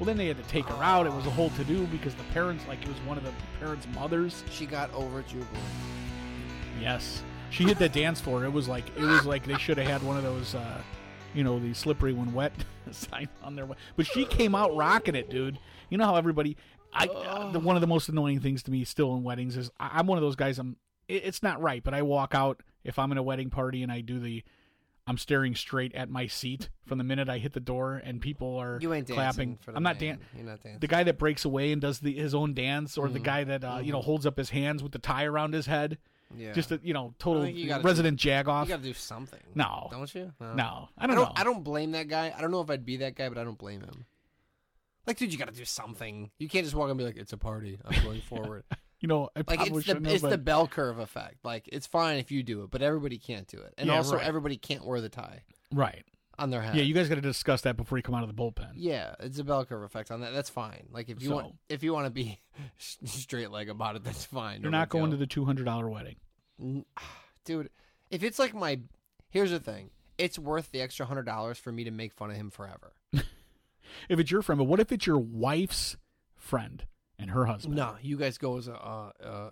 Well, 0.01 0.07
then 0.07 0.17
they 0.17 0.25
had 0.25 0.37
to 0.37 0.49
take 0.49 0.65
her 0.65 0.83
out. 0.83 1.05
It 1.05 1.13
was 1.13 1.27
a 1.27 1.29
whole 1.29 1.51
to 1.51 1.63
do 1.63 1.85
because 1.85 2.15
the 2.15 2.23
parents, 2.33 2.65
like, 2.67 2.81
it 2.81 2.87
was 2.87 2.97
one 3.01 3.19
of 3.19 3.23
the 3.23 3.31
parents' 3.59 3.85
mothers. 3.93 4.43
She 4.49 4.65
got 4.65 4.91
over 4.95 5.21
jubilant. 5.21 5.63
Yes, 6.81 7.21
she 7.51 7.65
hit 7.65 7.77
the 7.77 7.87
dance 7.87 8.19
floor. 8.19 8.43
It 8.43 8.51
was 8.51 8.67
like 8.67 8.85
it 8.97 9.03
was 9.03 9.27
like 9.27 9.45
they 9.45 9.59
should 9.59 9.77
have 9.77 9.85
had 9.85 10.01
one 10.01 10.17
of 10.17 10.23
those, 10.23 10.55
uh, 10.55 10.81
you 11.35 11.43
know, 11.43 11.59
the 11.59 11.75
slippery 11.75 12.13
when 12.13 12.33
wet 12.33 12.51
sign 12.91 13.29
on 13.43 13.55
their. 13.55 13.67
But 13.95 14.07
she 14.07 14.25
came 14.25 14.55
out 14.55 14.75
rocking 14.75 15.13
it, 15.13 15.29
dude. 15.29 15.59
You 15.91 15.99
know 15.99 16.05
how 16.05 16.15
everybody. 16.15 16.57
I 16.91 17.05
uh, 17.05 17.51
the 17.51 17.59
one 17.59 17.75
of 17.77 17.81
the 17.81 17.87
most 17.87 18.09
annoying 18.09 18.39
things 18.39 18.63
to 18.63 18.71
me 18.71 18.83
still 18.85 19.13
in 19.15 19.21
weddings 19.21 19.55
is 19.55 19.69
I, 19.79 19.99
I'm 19.99 20.07
one 20.07 20.17
of 20.17 20.23
those 20.23 20.35
guys. 20.35 20.57
I'm. 20.57 20.77
It, 21.09 21.25
it's 21.25 21.43
not 21.43 21.61
right, 21.61 21.83
but 21.83 21.93
I 21.93 22.01
walk 22.01 22.33
out 22.33 22.63
if 22.83 22.97
I'm 22.97 23.11
in 23.11 23.19
a 23.19 23.23
wedding 23.23 23.51
party 23.51 23.83
and 23.83 23.91
I 23.91 24.01
do 24.01 24.19
the. 24.19 24.43
I'm 25.11 25.17
staring 25.17 25.55
straight 25.55 25.93
at 25.93 26.09
my 26.09 26.25
seat 26.27 26.69
from 26.85 26.97
the 26.97 27.03
minute 27.03 27.27
I 27.27 27.37
hit 27.37 27.51
the 27.51 27.59
door, 27.59 28.01
and 28.03 28.21
people 28.21 28.55
are 28.57 28.79
You 28.81 28.93
ain't 28.93 29.07
clapping. 29.09 29.57
for 29.57 29.71
the 29.71 29.77
I'm 29.77 29.83
not 29.83 29.99
dancing 29.99 30.25
You're 30.35 30.45
not 30.45 30.61
dancing. 30.63 30.79
the 30.79 30.87
guy 30.87 31.03
that 31.03 31.17
breaks 31.17 31.43
away 31.43 31.73
and 31.73 31.81
does 31.81 31.99
the, 31.99 32.13
his 32.13 32.33
own 32.33 32.53
dance, 32.53 32.97
or 32.97 33.09
the 33.09 33.19
Mhm. 33.19 33.23
guy 33.23 33.43
that 33.43 33.63
uh, 33.63 33.79
you 33.83 33.91
know 33.91 33.99
Mhm. 33.99 34.05
holds 34.05 34.25
up 34.25 34.37
his 34.37 34.51
hands 34.51 34.81
with 34.81 34.93
the 34.93 34.99
tie 34.99 35.25
around 35.25 35.53
his 35.53 35.65
head, 35.65 35.97
yeah. 36.35 36.53
just 36.53 36.71
a 36.71 36.79
you 36.81 36.93
know 36.93 37.13
total 37.19 37.45
you 37.45 37.67
gotta 37.67 37.83
resident 37.83 38.17
jag 38.19 38.45
you 38.47 38.51
got 38.67 38.67
to 38.67 38.77
do 38.77 38.93
something. 38.93 39.39
No. 39.53 39.89
don't 39.91 40.15
you? 40.15 40.31
no, 40.39 40.47
I 40.97 41.03
I 41.03 41.07
don't, 41.07 41.15
don't. 41.17 41.25
know. 41.25 41.31
I 41.35 41.43
don't 41.43 41.63
blame 41.63 41.91
that 41.91 42.07
guy. 42.07 42.33
I 42.35 42.39
don't 42.39 42.51
know 42.51 42.61
if 42.61 42.69
I'd 42.69 42.85
be 42.85 42.97
that 42.97 43.15
guy, 43.15 43.27
but 43.27 43.37
I 43.37 43.43
don't 43.43 43.57
blame 43.57 43.81
him. 43.81 44.05
Like, 45.07 45.17
dude, 45.17 45.33
you 45.33 45.37
got 45.39 45.47
to 45.49 45.53
do 45.53 45.65
something. 45.65 46.29
You 46.37 46.47
can't 46.47 46.63
just 46.63 46.75
walk 46.75 46.89
and 46.89 46.97
be 46.97 47.03
like, 47.03 47.17
"It's 47.17 47.33
a 47.33 47.37
party. 47.37 47.79
I'm 47.83 48.03
going 48.03 48.21
forward." 48.29 48.63
You 49.01 49.07
know, 49.07 49.29
I 49.35 49.43
like, 49.47 49.67
it's 49.69 49.85
the 49.87 50.01
it's 50.05 50.21
the 50.21 50.37
bell 50.37 50.67
curve 50.67 50.99
effect. 50.99 51.43
Like, 51.43 51.67
it's 51.71 51.87
fine 51.87 52.17
if 52.19 52.31
you 52.31 52.43
do 52.43 52.63
it, 52.63 52.71
but 52.71 52.81
everybody 52.81 53.17
can't 53.17 53.47
do 53.47 53.57
it, 53.57 53.73
and 53.77 53.87
Yeah, 53.89 53.97
also 53.97 54.15
right. 54.15 54.25
everybody 54.25 54.55
can't 54.57 54.85
wear 54.85 55.01
the 55.01 55.09
tie 55.09 55.41
right. 55.73 56.05
on 56.39 56.49
their 56.51 56.61
head. 56.61 56.75
Yeah, 56.75 56.83
you 56.83 56.93
guys 56.93 57.09
got 57.09 57.15
to 57.15 57.21
discuss 57.21 57.61
that 57.61 57.75
before 57.77 57.97
you 57.97 58.03
come 58.03 58.15
out 58.15 58.23
of 58.23 58.33
the 58.33 58.41
bullpen. 58.41 58.69
Yeah, 58.75 59.15
it's 59.19 59.39
a 59.39 59.43
bell 59.43 59.65
curve 59.65 59.83
effect 59.83 60.11
on 60.11 60.21
that. 60.21 60.33
That's 60.33 60.49
fine. 60.49 60.87
Like 60.91 61.09
if 61.09 61.21
you 61.21 61.29
So- 61.29 61.35
want, 61.35 61.55
if 61.67 61.83
you 61.83 61.93
want 61.93 62.05
to 62.05 62.11
be 62.11 62.39
straight 62.77 63.51
leg 63.51 63.69
about 63.69 63.95
it, 63.95 64.03
that's 64.03 64.23
fine. 64.25 64.61
You're 64.61 64.71
No 64.71 64.77
not 64.77 64.89
going 64.89 65.11
to 65.11 65.17
the 65.17 65.27
two 65.27 65.45
hundred 65.45 65.65
dollar 65.65 65.89
wedding. 65.89 66.15
Dude. 67.45 67.69
If 68.09 68.23
it's 68.23 68.37
like 68.39 68.53
my, 68.53 68.79
here's 69.29 69.51
the 69.51 69.59
thing. 69.59 69.89
It's 70.17 70.37
worth 70.37 70.71
the 70.71 70.81
extra 70.81 71.05
hundred 71.07 71.23
dollars 71.25 71.57
for 71.57 71.71
me 71.71 71.83
to 71.85 71.91
make 71.91 72.13
fun 72.13 72.29
of 72.29 72.35
him 72.37 72.49
forever. 72.51 72.93
If 74.07 74.19
it's 74.19 74.31
your 74.31 74.41
friend, 74.41 74.57
but 74.57 74.65
what 74.65 74.79
if 74.79 74.91
it's 74.93 75.05
your 75.05 75.17
wife's 75.19 75.97
friend 76.37 76.85
and 77.21 77.31
her 77.31 77.45
husband? 77.45 77.75
No, 77.75 77.95
you 78.01 78.17
guys 78.17 78.37
go 78.37 78.57
as 78.57 78.67
a, 78.67 78.73
uh, 78.73 79.11
uh, 79.23 79.49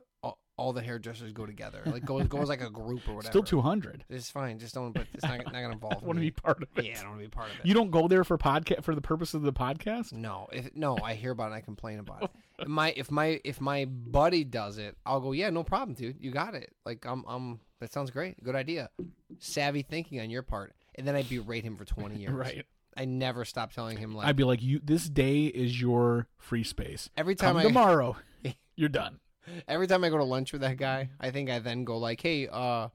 all, 0.57 0.73
the 0.73 0.81
hairdressers 0.81 1.31
go 1.31 1.45
together. 1.45 1.81
Like 1.85 2.03
go 2.03 2.21
go 2.25 2.41
as 2.41 2.49
like 2.49 2.61
a 2.61 2.69
group 2.69 3.07
or 3.07 3.15
whatever. 3.15 3.31
still 3.31 3.43
two 3.43 3.61
hundred. 3.61 4.03
It's 4.09 4.29
fine. 4.29 4.59
Just 4.59 4.75
don't. 4.75 4.91
But 4.91 5.07
it's 5.13 5.23
not, 5.23 5.37
not 5.37 5.53
gonna 5.53 5.71
involve 5.71 6.03
want 6.03 6.17
to 6.17 6.21
be 6.21 6.31
part 6.31 6.61
of 6.61 6.67
it. 6.75 6.83
Yeah, 6.83 6.97
I 6.99 7.01
don't 7.03 7.11
want 7.11 7.21
to 7.21 7.27
be 7.27 7.31
part 7.31 7.49
of 7.49 7.59
it. 7.59 7.65
You 7.65 7.73
don't 7.73 7.91
go 7.91 8.09
there 8.09 8.25
for 8.25 8.37
podcast 8.37 8.83
for 8.83 8.93
the 8.93 8.99
purpose 9.01 9.33
of 9.33 9.41
the 9.41 9.53
podcast. 9.53 10.11
No, 10.11 10.49
if 10.51 10.75
no, 10.75 10.97
I 11.01 11.13
hear 11.13 11.31
about 11.31 11.45
it. 11.45 11.47
and 11.47 11.55
I 11.55 11.61
complain 11.61 11.99
about 11.99 12.23
it. 12.23 12.31
If 12.59 12.67
my 12.67 12.93
if 12.97 13.09
my 13.09 13.39
if 13.45 13.61
my 13.61 13.85
buddy 13.85 14.43
does 14.43 14.79
it, 14.79 14.97
I'll 15.05 15.21
go. 15.21 15.31
Yeah, 15.31 15.49
no 15.49 15.63
problem, 15.63 15.95
dude. 15.95 16.17
You 16.19 16.31
got 16.31 16.55
it. 16.55 16.73
Like 16.85 17.05
I'm 17.05 17.23
I'm. 17.25 17.61
That 17.79 17.93
sounds 17.93 18.11
great. 18.11 18.43
Good 18.43 18.55
idea. 18.55 18.89
Savvy 19.37 19.81
thinking 19.81 20.19
on 20.19 20.29
your 20.29 20.41
part. 20.41 20.75
And 20.95 21.07
then 21.07 21.15
I 21.15 21.23
berate 21.23 21.63
him 21.63 21.77
for 21.77 21.85
twenty 21.85 22.17
years. 22.17 22.33
Right. 22.35 22.65
I 22.99 23.05
never 23.05 23.45
stop 23.45 23.71
telling 23.71 23.97
him 23.97 24.13
like 24.13 24.27
I'd 24.27 24.35
be 24.35 24.43
like, 24.43 24.61
you. 24.61 24.81
This 24.83 25.07
day 25.09 25.45
is 25.45 25.79
your 25.79 26.27
free 26.37 26.63
space. 26.65 27.09
every 27.15 27.33
time 27.35 27.49
Come 27.53 27.57
I 27.57 27.63
tomorrow, 27.63 28.17
you're 28.75 28.89
done. 28.89 29.19
every 29.69 29.87
time 29.87 30.03
I 30.03 30.09
go 30.09 30.17
to 30.17 30.23
lunch 30.25 30.51
with 30.51 30.61
that 30.61 30.75
guy, 30.77 31.09
I 31.19 31.31
think 31.31 31.49
I 31.49 31.59
then 31.59 31.85
go 31.85 31.97
like, 31.97 32.19
hey, 32.21 32.47
uh, 32.51 32.89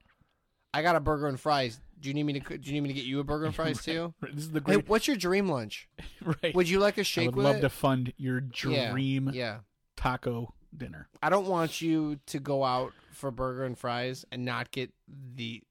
I 0.75 0.83
got 0.83 0.95
a 0.97 1.01
burger 1.01 1.27
and 1.27 1.41
fries. 1.41 1.81
Do 1.99 2.11
you 2.11 2.15
need 2.15 2.25
me 2.25 2.35
to? 2.39 2.59
Do 2.59 2.69
you 2.69 2.73
need 2.75 2.83
me 2.83 2.89
to 2.89 2.95
get 2.95 3.07
you 3.07 3.21
a 3.21 3.25
burger 3.25 3.47
and 3.47 3.55
fries 3.55 3.81
too? 3.85 4.13
This 4.21 4.45
is 4.45 4.51
the 4.51 4.61
Hey, 4.61 4.75
great. 4.75 4.89
what's 4.89 5.07
your 5.09 5.17
dream 5.17 5.49
lunch? 5.49 5.89
right. 6.43 6.55
Would 6.55 6.69
you 6.69 6.81
like 6.81 6.99
a 6.99 7.01
I 7.01 7.05
shake? 7.05 7.23
I 7.23 7.27
would 7.29 7.37
with 7.37 7.45
love 7.47 7.57
it? 7.57 7.61
to 7.63 7.71
fund 7.71 8.13
your 8.19 8.43
Yeah, 8.67 8.91
dream 8.91 9.31
Yeah. 9.33 9.61
taco 9.97 10.53
dinner. 10.77 11.09
I 11.23 11.31
don't 11.31 11.47
want 11.47 11.81
you 11.81 12.21
to 12.27 12.39
go 12.39 12.63
out 12.63 12.93
for 13.13 13.31
burger 13.31 13.65
and 13.65 13.79
fries 13.79 14.27
and 14.31 14.45
not 14.45 14.71
get 14.71 14.93
the 15.09 15.63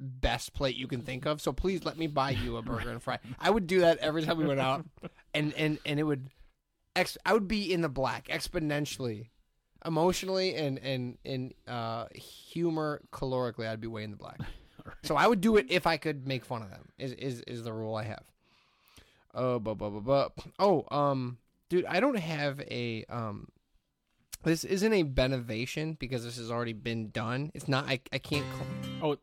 best 0.00 0.52
plate 0.54 0.76
you 0.76 0.86
can 0.88 1.02
think 1.02 1.26
of. 1.26 1.40
So 1.40 1.52
please 1.52 1.84
let 1.84 1.98
me 1.98 2.06
buy 2.06 2.30
you 2.30 2.56
a 2.56 2.62
burger 2.62 2.90
and 2.90 3.02
fry. 3.02 3.18
I 3.38 3.50
would 3.50 3.66
do 3.66 3.80
that 3.80 3.98
every 3.98 4.22
time 4.22 4.38
we 4.38 4.46
went 4.46 4.60
out, 4.60 4.84
and 5.34 5.52
and 5.54 5.78
and 5.84 6.00
it 6.00 6.04
would, 6.04 6.28
ex- 6.96 7.18
I 7.26 7.32
would 7.34 7.46
be 7.48 7.72
in 7.72 7.82
the 7.82 7.88
black 7.88 8.28
exponentially, 8.28 9.28
emotionally 9.84 10.54
and 10.56 10.78
and 10.78 11.18
and 11.24 11.54
uh, 11.68 12.06
humor 12.14 13.02
calorically. 13.12 13.68
I'd 13.68 13.80
be 13.80 13.86
way 13.88 14.02
in 14.04 14.10
the 14.10 14.16
black. 14.16 14.38
So 15.04 15.14
I 15.14 15.26
would 15.26 15.42
do 15.42 15.56
it 15.56 15.66
if 15.68 15.86
I 15.86 15.98
could 15.98 16.26
make 16.26 16.44
fun 16.44 16.62
of 16.62 16.70
them. 16.70 16.88
Is 16.98 17.12
is 17.12 17.42
is 17.42 17.62
the 17.62 17.72
rule 17.72 17.94
I 17.94 18.04
have. 18.04 18.24
Oh, 19.34 19.58
bu- 19.60 19.74
bu- 19.74 19.90
bu- 19.90 20.00
bu- 20.00 20.42
oh, 20.58 20.84
um, 20.90 21.36
dude, 21.68 21.84
I 21.84 22.00
don't 22.00 22.18
have 22.18 22.60
a 22.62 23.04
um. 23.10 23.48
This 24.42 24.64
isn't 24.64 24.92
a 24.92 25.02
benovation 25.02 25.98
because 26.00 26.24
this 26.24 26.38
has 26.38 26.50
already 26.50 26.72
been 26.72 27.10
done. 27.10 27.52
It's 27.54 27.68
not. 27.68 27.84
I 27.88 28.00
I 28.10 28.18
can't. 28.18 28.44
Cl- 28.54 28.66
Oh, 29.02 29.16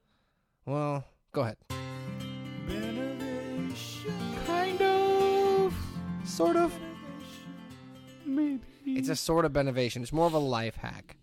well, 0.68 1.05
go 1.32 1.41
ahead. 1.41 1.57
kind 4.45 4.82
of, 4.82 5.74
Sort 6.26 6.57
of. 6.57 6.78
maybe. 8.26 8.61
It's 8.86 9.09
a 9.09 9.15
sort 9.15 9.45
of 9.45 9.53
benovation. 9.53 10.01
It's 10.03 10.13
more 10.13 10.28
of 10.28 10.34
a 10.34 10.39
life 10.39 10.76
hack. 10.76 11.18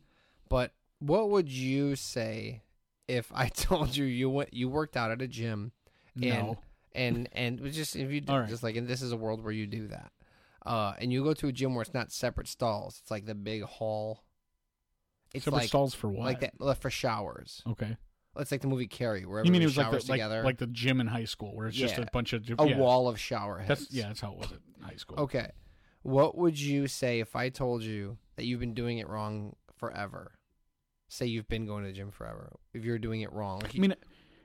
But 0.49 0.73
what 0.99 1.31
would 1.31 1.49
you 1.49 1.95
say 1.95 2.63
if 3.07 3.31
I 3.35 3.49
told 3.55 3.97
you 3.97 4.05
you 4.05 4.31
went 4.31 4.55
you 4.55 4.69
worked 4.69 4.97
out 4.97 5.11
at 5.11 5.21
a 5.21 5.29
gym 5.29 5.73
no. 6.17 6.59
and 6.95 7.29
and 7.33 7.73
just 7.73 7.97
if 7.97 8.11
you 8.11 8.21
do, 8.21 8.33
right. 8.33 8.49
just 8.49 8.63
like 8.63 8.77
and 8.77 8.89
this 8.89 9.03
is 9.03 9.13
a 9.13 9.17
world 9.17 9.43
where 9.43 9.53
you 9.53 9.67
do 9.67 9.89
that, 9.89 10.11
uh, 10.65 10.95
and 10.99 11.13
you 11.13 11.23
go 11.23 11.35
to 11.35 11.49
a 11.49 11.53
gym 11.53 11.75
where 11.75 11.83
it's 11.83 11.95
not 11.95 12.13
separate 12.13 12.49
stalls. 12.49 12.99
It's 13.03 13.11
like 13.11 13.27
the 13.27 13.35
big 13.35 13.63
hall. 13.63 14.25
It's 15.35 15.45
Separate 15.45 15.61
like 15.63 15.69
stalls 15.69 15.95
for 15.95 16.09
what? 16.09 16.25
like 16.25 16.41
that 16.41 16.81
for 16.81 16.91
showers. 16.91 17.63
Okay. 17.67 17.97
It's 18.37 18.51
like 18.51 18.61
the 18.63 18.67
movie 18.67 18.87
Carrie, 18.87 19.25
where 19.25 19.45
You 19.45 19.53
mean 19.53 19.63
everybody 19.63 19.63
it 19.63 19.67
was 19.67 19.77
like 19.77 19.87
showers 19.87 20.07
the, 20.07 20.13
together. 20.15 20.43
like 20.43 20.59
the 20.59 20.67
gym 20.67 21.01
in 21.01 21.07
high 21.07 21.25
school 21.25 21.55
where 21.55 21.69
it's 21.69 21.77
just 21.77 21.97
Yeah. 21.97 22.05
a 22.05 22.11
bunch 22.13 22.33
of 22.33 22.43
a 22.59 22.69
yeah. 22.69 22.77
wall 22.79 23.09
of 23.09 23.19
shower 23.21 23.59
heads. 23.59 23.69
That's 23.69 23.93
yeah, 23.93 24.09
that's 24.09 24.21
how 24.21 24.33
it 24.33 24.39
was 24.39 24.53
at 24.53 24.59
high 24.89 24.97
school. 24.97 25.19
Okay. 25.21 25.51
What 26.03 26.37
would 26.37 26.59
you 26.59 26.87
say 26.89 27.21
if 27.21 27.35
I 27.37 27.49
told 27.49 27.83
you 27.83 28.19
that 28.37 28.45
you've 28.45 28.61
been 28.61 28.75
doing 28.75 28.99
it 28.99 29.09
wrong 29.09 29.57
forever? 29.77 30.33
Say 31.09 31.27
you've 31.27 31.49
been 31.49 31.65
going 31.67 31.85
to 31.85 31.89
the 31.91 31.95
gym 31.97 32.11
forever. 32.11 32.53
If 32.73 32.85
you're 32.85 32.99
doing 32.99 33.21
it 33.21 33.33
wrong. 33.33 33.61
Like, 33.61 33.77
I 33.77 33.79
mean, 33.79 33.95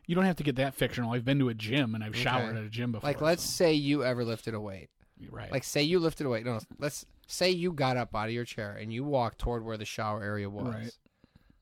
you 0.05 0.15
don't 0.15 0.25
have 0.25 0.35
to 0.37 0.43
get 0.43 0.55
that 0.57 0.75
fictional. 0.75 1.11
I've 1.13 1.25
been 1.25 1.39
to 1.39 1.49
a 1.49 1.53
gym 1.53 1.95
and 1.95 2.03
I've 2.03 2.15
showered 2.15 2.55
at 2.57 2.63
a 2.63 2.69
gym 2.69 2.91
before. 2.91 3.09
like 3.09 3.21
let's 3.21 3.43
so- 3.43 3.49
say 3.65 3.73
you 3.73 4.03
ever 4.03 4.23
lifted 4.23 4.53
a 4.53 4.59
weight. 4.61 4.89
right. 5.31 5.51
Like 5.51 5.63
say 5.63 5.81
you 5.83 5.99
lifted 5.99 6.25
a 6.27 6.29
weight. 6.29 6.45
No, 6.45 6.59
let's 6.77 7.05
say 7.27 7.49
you 7.49 7.71
got 7.73 7.97
up 7.97 8.15
out 8.15 8.27
of 8.27 8.33
your 8.33 8.45
chair 8.45 8.77
and 8.79 8.93
you 8.93 9.03
walked 9.03 9.39
toward 9.39 9.63
where 9.65 9.77
the 9.77 9.85
shower 9.85 10.23
area 10.23 10.49
was. 10.49 10.73
Right. 10.73 10.91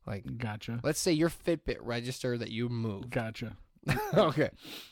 Like 0.07 0.37
gotcha. 0.37 0.79
let's 0.83 0.99
say 0.99 1.11
your 1.11 1.29
Fitbit 1.29 1.77
register 1.81 2.37
that 2.37 2.49
you 2.49 2.69
moved. 2.69 3.11
Gotcha. 3.11 3.57
okay. 4.17 4.49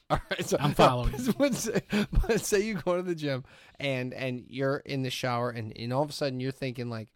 All 0.09 0.19
right. 0.29 0.45
So 0.45 0.57
I'm 0.59 0.73
following. 0.73 1.13
Let's 1.39 1.59
say, 1.59 1.81
let's 2.29 2.47
say 2.47 2.61
you 2.61 2.75
go 2.75 2.95
to 2.95 3.01
the 3.01 3.15
gym 3.15 3.43
and 3.79 4.13
and 4.13 4.45
you're 4.47 4.77
in 4.77 5.03
the 5.03 5.09
shower 5.09 5.49
and, 5.49 5.73
and 5.77 5.91
all 5.91 6.03
of 6.03 6.09
a 6.09 6.13
sudden 6.13 6.39
you're 6.39 6.51
thinking 6.51 6.89
like, 6.89 7.09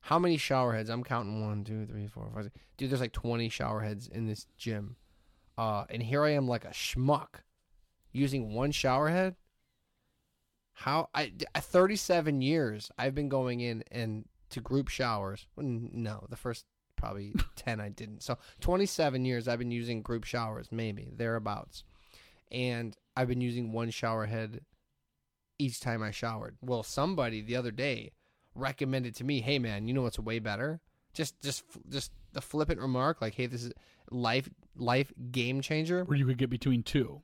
how 0.00 0.18
many 0.18 0.36
shower 0.36 0.74
heads? 0.74 0.90
I'm 0.90 1.02
counting 1.02 1.44
one, 1.44 1.64
two, 1.64 1.86
three, 1.86 2.06
four, 2.06 2.30
five. 2.34 2.44
Six. 2.44 2.56
Dude, 2.76 2.90
there's 2.90 3.00
like 3.00 3.12
20 3.12 3.48
shower 3.48 3.80
heads 3.80 4.06
in 4.06 4.26
this 4.26 4.46
gym. 4.56 4.96
Uh, 5.56 5.84
and 5.90 6.02
here 6.02 6.24
I 6.24 6.30
am 6.30 6.46
like 6.46 6.64
a 6.64 6.68
schmuck 6.70 7.40
using 8.12 8.54
one 8.54 8.70
shower 8.70 9.08
head. 9.08 9.34
How 10.72 11.08
I 11.12 11.32
37 11.56 12.40
years 12.40 12.92
I've 12.96 13.14
been 13.14 13.28
going 13.28 13.60
in 13.60 13.82
and 13.90 14.26
to 14.50 14.60
group 14.60 14.88
showers. 14.88 15.46
No, 15.56 16.26
the 16.30 16.36
first 16.36 16.64
probably 16.98 17.34
10 17.56 17.80
I 17.80 17.88
didn't. 17.88 18.22
So 18.22 18.36
27 18.60 19.24
years 19.24 19.48
I've 19.48 19.58
been 19.58 19.70
using 19.70 20.02
group 20.02 20.24
showers, 20.24 20.68
maybe 20.70 21.10
thereabouts. 21.16 21.84
And 22.50 22.96
I've 23.16 23.28
been 23.28 23.40
using 23.40 23.72
one 23.72 23.90
shower 23.90 24.26
head 24.26 24.60
each 25.58 25.80
time 25.80 26.02
I 26.02 26.10
showered. 26.10 26.56
Well, 26.60 26.82
somebody 26.82 27.40
the 27.40 27.56
other 27.56 27.70
day 27.70 28.12
recommended 28.54 29.14
to 29.16 29.24
me, 29.24 29.40
"Hey 29.40 29.58
man, 29.58 29.88
you 29.88 29.94
know 29.94 30.02
what's 30.02 30.18
way 30.18 30.38
better? 30.38 30.80
Just 31.12 31.40
just 31.42 31.64
just 31.88 32.12
the 32.32 32.40
flippant 32.40 32.80
remark 32.80 33.20
like, 33.20 33.34
"Hey, 33.34 33.46
this 33.46 33.64
is 33.64 33.72
life 34.10 34.48
life 34.76 35.12
game 35.30 35.60
changer." 35.60 36.04
Where 36.04 36.16
you 36.16 36.26
could 36.26 36.38
get 36.38 36.50
between 36.50 36.82
two. 36.82 37.22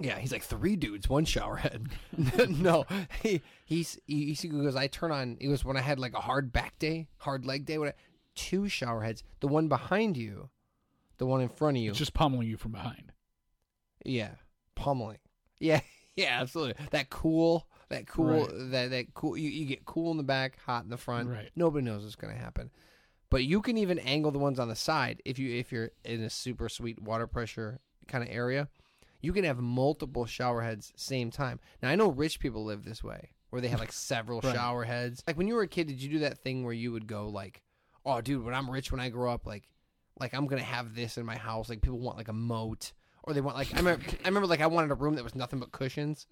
Yeah, 0.00 0.18
he's 0.18 0.30
like 0.30 0.44
three 0.44 0.76
dudes, 0.76 1.08
one 1.08 1.24
shower 1.24 1.56
head. 1.56 1.88
no, 2.48 2.86
he 3.22 3.42
he's 3.64 3.98
he, 4.06 4.32
he 4.32 4.48
goes. 4.48 4.76
I 4.76 4.86
turn 4.86 5.10
on. 5.10 5.36
It 5.40 5.48
was 5.48 5.64
when 5.64 5.76
I 5.76 5.80
had 5.80 5.98
like 5.98 6.14
a 6.14 6.20
hard 6.20 6.52
back 6.52 6.78
day, 6.78 7.08
hard 7.18 7.44
leg 7.44 7.66
day. 7.66 7.78
When 7.78 7.88
I, 7.88 7.94
two 8.38 8.68
shower 8.68 9.02
heads. 9.02 9.22
The 9.40 9.48
one 9.48 9.68
behind 9.68 10.16
you, 10.16 10.48
the 11.18 11.26
one 11.26 11.40
in 11.40 11.48
front 11.48 11.76
of 11.76 11.82
you. 11.82 11.90
It's 11.90 11.98
just 11.98 12.14
pummeling 12.14 12.48
you 12.48 12.56
from 12.56 12.72
behind. 12.72 13.12
yeah, 14.04 14.30
pummeling. 14.74 15.18
Yeah, 15.60 15.80
yeah, 16.16 16.38
absolutely. 16.40 16.82
That 16.90 17.10
cool, 17.10 17.66
that 17.88 18.06
cool, 18.06 18.46
Right. 18.46 18.70
that 18.70 18.90
that 18.90 19.14
cool. 19.14 19.36
You, 19.36 19.50
you 19.50 19.66
get 19.66 19.84
cool 19.84 20.10
in 20.10 20.16
the 20.16 20.22
back, 20.22 20.58
hot 20.64 20.84
in 20.84 20.90
the 20.90 20.96
front. 20.96 21.28
Right. 21.28 21.50
Nobody 21.56 21.84
knows 21.84 22.02
what's 22.04 22.16
going 22.16 22.32
to 22.34 22.40
happen. 22.40 22.70
But 23.30 23.44
you 23.44 23.60
can 23.60 23.76
even 23.76 23.98
angle 23.98 24.30
the 24.30 24.38
ones 24.38 24.58
on 24.58 24.68
the 24.68 24.76
side 24.76 25.20
if 25.26 25.38
you 25.38 25.54
if 25.56 25.70
you're 25.72 25.90
in 26.04 26.22
a 26.22 26.30
super 26.30 26.68
sweet 26.68 27.00
water 27.02 27.26
pressure 27.26 27.80
kind 28.06 28.24
of 28.24 28.30
area. 28.30 28.68
You 29.20 29.32
can 29.32 29.42
have 29.44 29.58
multiple 29.58 30.26
shower 30.26 30.62
heads 30.62 30.92
same 30.96 31.30
time. 31.32 31.58
Now 31.82 31.88
I 31.90 31.96
know 31.96 32.08
rich 32.08 32.38
people 32.38 32.64
live 32.64 32.84
this 32.84 33.02
way 33.02 33.30
where 33.50 33.60
they 33.60 33.66
have 33.68 33.80
like 33.80 33.92
several 33.92 34.40
Right. 34.44 34.54
shower 34.54 34.84
heads. 34.84 35.24
Like 35.26 35.36
when 35.36 35.48
you 35.48 35.54
were 35.56 35.62
a 35.62 35.68
kid, 35.68 35.88
did 35.88 36.00
you 36.00 36.08
do 36.08 36.18
that 36.20 36.38
thing 36.38 36.62
where 36.64 36.72
you 36.72 36.92
would 36.92 37.06
go 37.08 37.28
like, 37.28 37.62
"Oh, 38.04 38.20
dude, 38.20 38.44
when 38.44 38.54
I'm 38.54 38.70
rich 38.70 38.90
when 38.92 39.00
I 39.00 39.08
grow 39.08 39.32
up, 39.32 39.46
like, 39.46 39.68
like 40.20 40.34
I'm 40.34 40.46
gonna 40.46 40.62
have 40.62 40.94
this 40.94 41.18
in 41.18 41.26
my 41.26 41.36
house." 41.36 41.68
Like 41.68 41.80
people 41.82 41.98
want 41.98 42.16
like 42.16 42.28
a 42.28 42.32
moat, 42.32 42.92
or 43.24 43.32
they 43.34 43.40
want 43.40 43.56
like 43.56 43.72
I 43.74 43.78
remember 43.78 44.04
I 44.24 44.28
remember 44.28 44.46
like 44.46 44.60
I 44.60 44.66
wanted 44.66 44.90
a 44.90 44.94
room 44.94 45.14
that 45.16 45.24
was 45.24 45.34
nothing 45.34 45.58
but 45.60 45.72
cushions. 45.72 46.26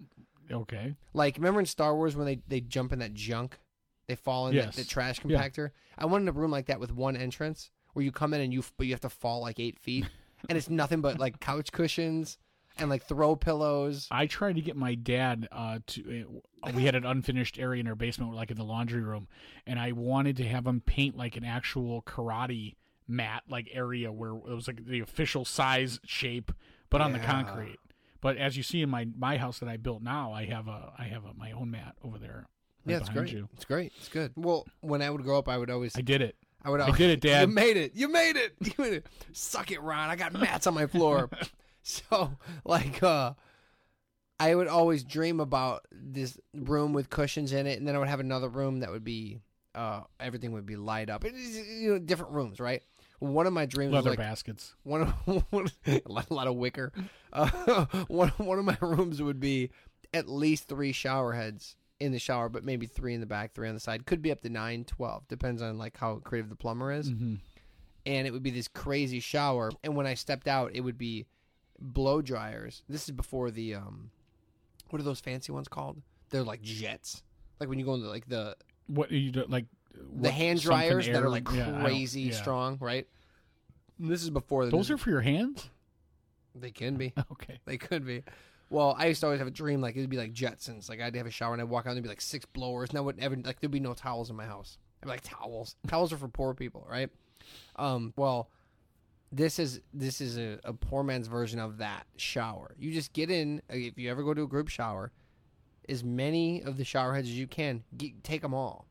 Okay. 0.50 0.94
Like 1.12 1.36
remember 1.36 1.60
in 1.60 1.66
Star 1.66 1.94
Wars 1.94 2.14
when 2.16 2.26
they 2.26 2.40
they 2.48 2.60
jump 2.60 2.92
in 2.92 2.98
that 3.00 3.14
junk, 3.14 3.58
they 4.06 4.14
fall 4.14 4.48
in 4.48 4.54
Yes. 4.54 4.76
the, 4.76 4.82
the 4.82 4.88
trash 4.88 5.20
Yeah. 5.24 5.38
compactor. 5.42 5.70
I 5.98 6.06
wanted 6.06 6.28
a 6.28 6.32
room 6.32 6.50
like 6.50 6.66
that 6.66 6.80
with 6.80 6.92
one 6.92 7.16
entrance 7.16 7.70
where 7.94 8.04
you 8.04 8.12
come 8.12 8.32
in 8.34 8.40
and 8.40 8.52
you 8.52 8.62
but 8.76 8.86
you 8.86 8.92
have 8.92 9.00
to 9.00 9.08
fall 9.10 9.40
like 9.40 9.58
eight 9.58 9.78
feet, 9.78 10.06
and 10.48 10.56
it's 10.56 10.70
nothing 10.70 11.00
but 11.00 11.18
like 11.18 11.40
couch 11.40 11.72
cushions 11.72 12.38
and 12.78 12.90
like 12.90 13.06
throw 13.06 13.36
pillows. 13.36 14.08
I 14.10 14.26
tried 14.26 14.56
to 14.56 14.62
get 14.62 14.76
my 14.76 14.94
dad 14.94 15.48
uh, 15.50 15.78
to. 15.86 16.42
Uh, 16.62 16.72
we 16.74 16.84
had 16.84 16.94
an 16.94 17.04
unfinished 17.04 17.58
area 17.58 17.80
in 17.80 17.86
our 17.86 17.94
basement, 17.94 18.34
like 18.34 18.50
in 18.50 18.56
the 18.56 18.64
laundry 18.64 19.02
room, 19.02 19.28
and 19.66 19.78
I 19.78 19.92
wanted 19.92 20.36
to 20.38 20.44
have 20.44 20.66
him 20.66 20.80
paint 20.80 21.16
like 21.16 21.36
an 21.36 21.44
actual 21.44 22.02
karate 22.02 22.74
mat, 23.08 23.44
like 23.48 23.68
area 23.72 24.12
where 24.12 24.30
it 24.30 24.54
was 24.54 24.66
like 24.66 24.84
the 24.84 25.00
official 25.00 25.44
size 25.44 26.00
shape, 26.04 26.52
but 26.90 27.00
on 27.00 27.12
the 27.12 27.18
concrete. 27.18 27.78
But 28.20 28.36
as 28.38 28.56
you 28.56 28.62
see 28.62 28.82
in 28.82 28.90
my 28.90 29.06
my 29.16 29.36
house 29.36 29.58
that 29.60 29.68
I 29.68 29.76
built 29.76 30.02
now, 30.02 30.32
I 30.32 30.46
have 30.46 30.68
a 30.68 30.92
I 30.98 31.04
have 31.04 31.24
a, 31.24 31.34
my 31.34 31.52
own 31.52 31.70
mat 31.70 31.94
over 32.02 32.18
there. 32.18 32.46
right 32.84 32.92
yeah, 32.92 32.96
it's 32.98 33.08
great. 33.08 33.32
You. 33.32 33.48
It's 33.54 33.64
great. 33.64 33.92
It's 33.98 34.08
good. 34.08 34.32
Well, 34.36 34.66
when 34.80 35.02
I 35.02 35.10
would 35.10 35.22
grow 35.22 35.38
up, 35.38 35.48
I 35.48 35.58
would 35.58 35.70
always 35.70 35.96
I 35.96 36.00
did 36.00 36.22
it. 36.22 36.36
I 36.64 36.70
would. 36.70 36.80
Always, 36.80 36.94
I 36.96 36.98
did 36.98 37.10
it, 37.10 37.20
Dad. 37.28 37.48
You 37.48 37.54
made 37.54 37.76
it. 37.76 37.92
You 37.94 38.08
made 38.08 38.36
it. 38.36 38.54
You 38.60 38.72
made 38.78 38.92
it. 38.94 39.06
Suck 39.32 39.70
it, 39.70 39.80
Ron. 39.80 40.10
I 40.10 40.16
got 40.16 40.32
mats 40.32 40.66
on 40.66 40.74
my 40.74 40.86
floor. 40.86 41.30
so, 41.86 42.32
like, 42.64 43.02
uh, 43.02 43.34
I 44.38 44.54
would 44.54 44.68
always 44.68 45.02
dream 45.04 45.40
about 45.40 45.86
this 45.92 46.38
room 46.54 46.92
with 46.92 47.08
cushions 47.10 47.52
in 47.52 47.66
it, 47.66 47.78
and 47.78 47.86
then 47.88 47.94
I 47.94 47.98
would 47.98 48.08
have 48.08 48.20
another 48.20 48.48
room 48.48 48.80
that 48.80 48.90
would 48.90 49.04
be, 49.04 49.38
uh, 49.74 50.02
everything 50.20 50.52
would 50.52 50.66
be 50.66 50.76
light 50.76 51.08
up. 51.08 51.24
It 51.24 51.34
you 51.34 51.92
know, 51.92 51.98
different 51.98 52.32
rooms, 52.32 52.60
right? 52.60 52.82
One 53.18 53.46
of 53.46 53.52
my 53.54 53.64
dreams 53.64 53.92
Leather 53.94 54.10
was 54.10 54.18
like 54.18 54.26
baskets. 54.26 54.74
one 54.82 55.02
of 55.02 55.44
one, 55.50 55.70
a 55.86 56.02
lot- 56.06 56.28
a 56.30 56.34
lot 56.34 56.46
of 56.48 56.56
wicker. 56.56 56.92
Uh, 57.32 57.86
one 58.08 58.28
one 58.36 58.58
of 58.58 58.64
my 58.66 58.76
rooms 58.82 59.22
would 59.22 59.40
be 59.40 59.70
at 60.12 60.28
least 60.28 60.68
three 60.68 60.92
shower 60.92 61.32
heads 61.32 61.76
in 61.98 62.12
the 62.12 62.18
shower, 62.18 62.50
but 62.50 62.62
maybe 62.62 62.84
three 62.86 63.14
in 63.14 63.20
the 63.20 63.26
back, 63.26 63.54
three 63.54 63.68
on 63.68 63.74
the 63.74 63.80
side. 63.80 64.04
Could 64.04 64.20
be 64.20 64.30
up 64.32 64.42
to 64.42 64.50
nine, 64.50 64.84
twelve, 64.84 65.26
depends 65.28 65.62
on 65.62 65.78
like 65.78 65.96
how 65.96 66.16
creative 66.16 66.50
the 66.50 66.56
plumber 66.56 66.92
is. 66.92 67.08
hmm 67.08 67.36
And 68.04 68.26
it 68.26 68.32
would 68.34 68.42
be 68.42 68.50
this 68.50 68.68
crazy 68.68 69.20
shower. 69.20 69.70
And 69.82 69.96
when 69.96 70.06
I 70.06 70.12
stepped 70.12 70.46
out, 70.46 70.72
it 70.74 70.82
would 70.82 70.98
be 70.98 71.24
blow 71.80 72.22
dryers. 72.22 72.82
This 72.88 73.04
is 73.04 73.10
before 73.10 73.50
the 73.50 73.74
um, 73.74 74.10
what 74.90 75.00
are 75.00 75.04
those 75.04 75.20
fancy 75.20 75.52
ones 75.52 75.68
called? 75.68 76.00
They're 76.30 76.42
like 76.42 76.62
jets. 76.62 77.22
Like 77.60 77.68
when 77.68 77.78
you 77.78 77.84
go 77.84 77.94
into 77.94 78.08
like 78.08 78.28
the 78.28 78.56
What 78.86 79.10
are 79.10 79.16
you 79.16 79.30
do, 79.30 79.44
like 79.48 79.66
the 80.20 80.30
hand 80.30 80.60
dryers 80.60 81.06
that 81.06 81.22
are 81.22 81.30
like 81.30 81.50
yeah, 81.52 81.80
crazy 81.82 82.22
yeah. 82.22 82.34
strong, 82.34 82.78
right? 82.80 83.06
This 83.98 84.22
is 84.22 84.30
before 84.30 84.64
the 84.66 84.70
Those 84.70 84.90
are 84.90 84.98
for 84.98 85.10
your 85.10 85.22
hands. 85.22 85.70
they 86.54 86.70
can 86.70 86.96
be. 86.96 87.12
Okay. 87.32 87.58
They 87.64 87.78
could 87.78 88.06
be. 88.06 88.22
Well, 88.68 88.96
I 88.98 89.06
used 89.06 89.20
to 89.20 89.26
always 89.26 89.38
have 89.38 89.46
a 89.46 89.52
dream 89.52 89.80
like 89.80 89.96
it 89.96 90.00
would 90.00 90.10
be 90.10 90.16
like 90.16 90.32
Jetsons. 90.32 90.88
Like 90.88 91.00
I'd 91.00 91.14
have 91.14 91.26
a 91.26 91.30
shower 91.30 91.52
and 91.52 91.62
I'd 91.62 91.68
walk 91.68 91.86
out 91.86 91.90
and 91.90 91.96
there'd 91.96 92.04
be 92.04 92.08
like 92.08 92.20
six 92.20 92.44
blowers. 92.46 92.90
And 92.90 92.98
I 92.98 93.00
would 93.00 93.18
ever 93.20 93.36
like 93.36 93.60
there'd 93.60 93.70
be 93.70 93.80
no 93.80 93.94
towels 93.94 94.28
in 94.28 94.36
my 94.36 94.44
house. 94.44 94.78
I'd 95.02 95.06
be 95.06 95.10
like 95.10 95.20
towels. 95.22 95.76
towels 95.86 96.12
are 96.12 96.16
for 96.16 96.28
poor 96.28 96.52
people, 96.54 96.86
right? 96.90 97.08
Um. 97.76 98.12
Well, 98.16 98.50
this 99.32 99.58
is 99.58 99.80
this 99.92 100.20
is 100.20 100.38
a, 100.38 100.58
a 100.64 100.72
poor 100.72 101.02
man's 101.02 101.26
version 101.26 101.58
of 101.58 101.78
that 101.78 102.06
shower. 102.16 102.74
You 102.78 102.92
just 102.92 103.12
get 103.12 103.30
in. 103.30 103.60
uh, 103.70 103.74
If 103.76 103.98
you 103.98 104.10
ever 104.10 104.22
go 104.22 104.34
to 104.34 104.42
a 104.42 104.46
group 104.46 104.68
shower, 104.68 105.10
as 105.88 106.02
many 106.04 106.62
of 106.62 106.76
the 106.76 106.84
shower 106.84 107.14
heads 107.14 107.28
as 107.28 107.38
you 107.38 107.46
can. 107.46 107.82
Get, 107.96 108.22
take 108.24 108.42
them 108.42 108.54
all. 108.54 108.86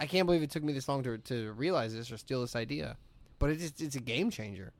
I 0.00 0.06
can't 0.06 0.26
believe 0.26 0.42
it 0.42 0.50
took 0.50 0.62
me 0.62 0.72
this 0.72 0.88
long 0.88 1.02
to 1.04 1.18
to 1.18 1.52
realize 1.52 1.94
this 1.94 2.10
or 2.12 2.16
steal 2.18 2.40
this 2.40 2.54
idea, 2.56 2.96
but 3.38 3.50
it's 3.50 3.62
just, 3.62 3.80
it's 3.80 3.96
a 3.96 4.00
game 4.00 4.30
changer. 4.30 4.72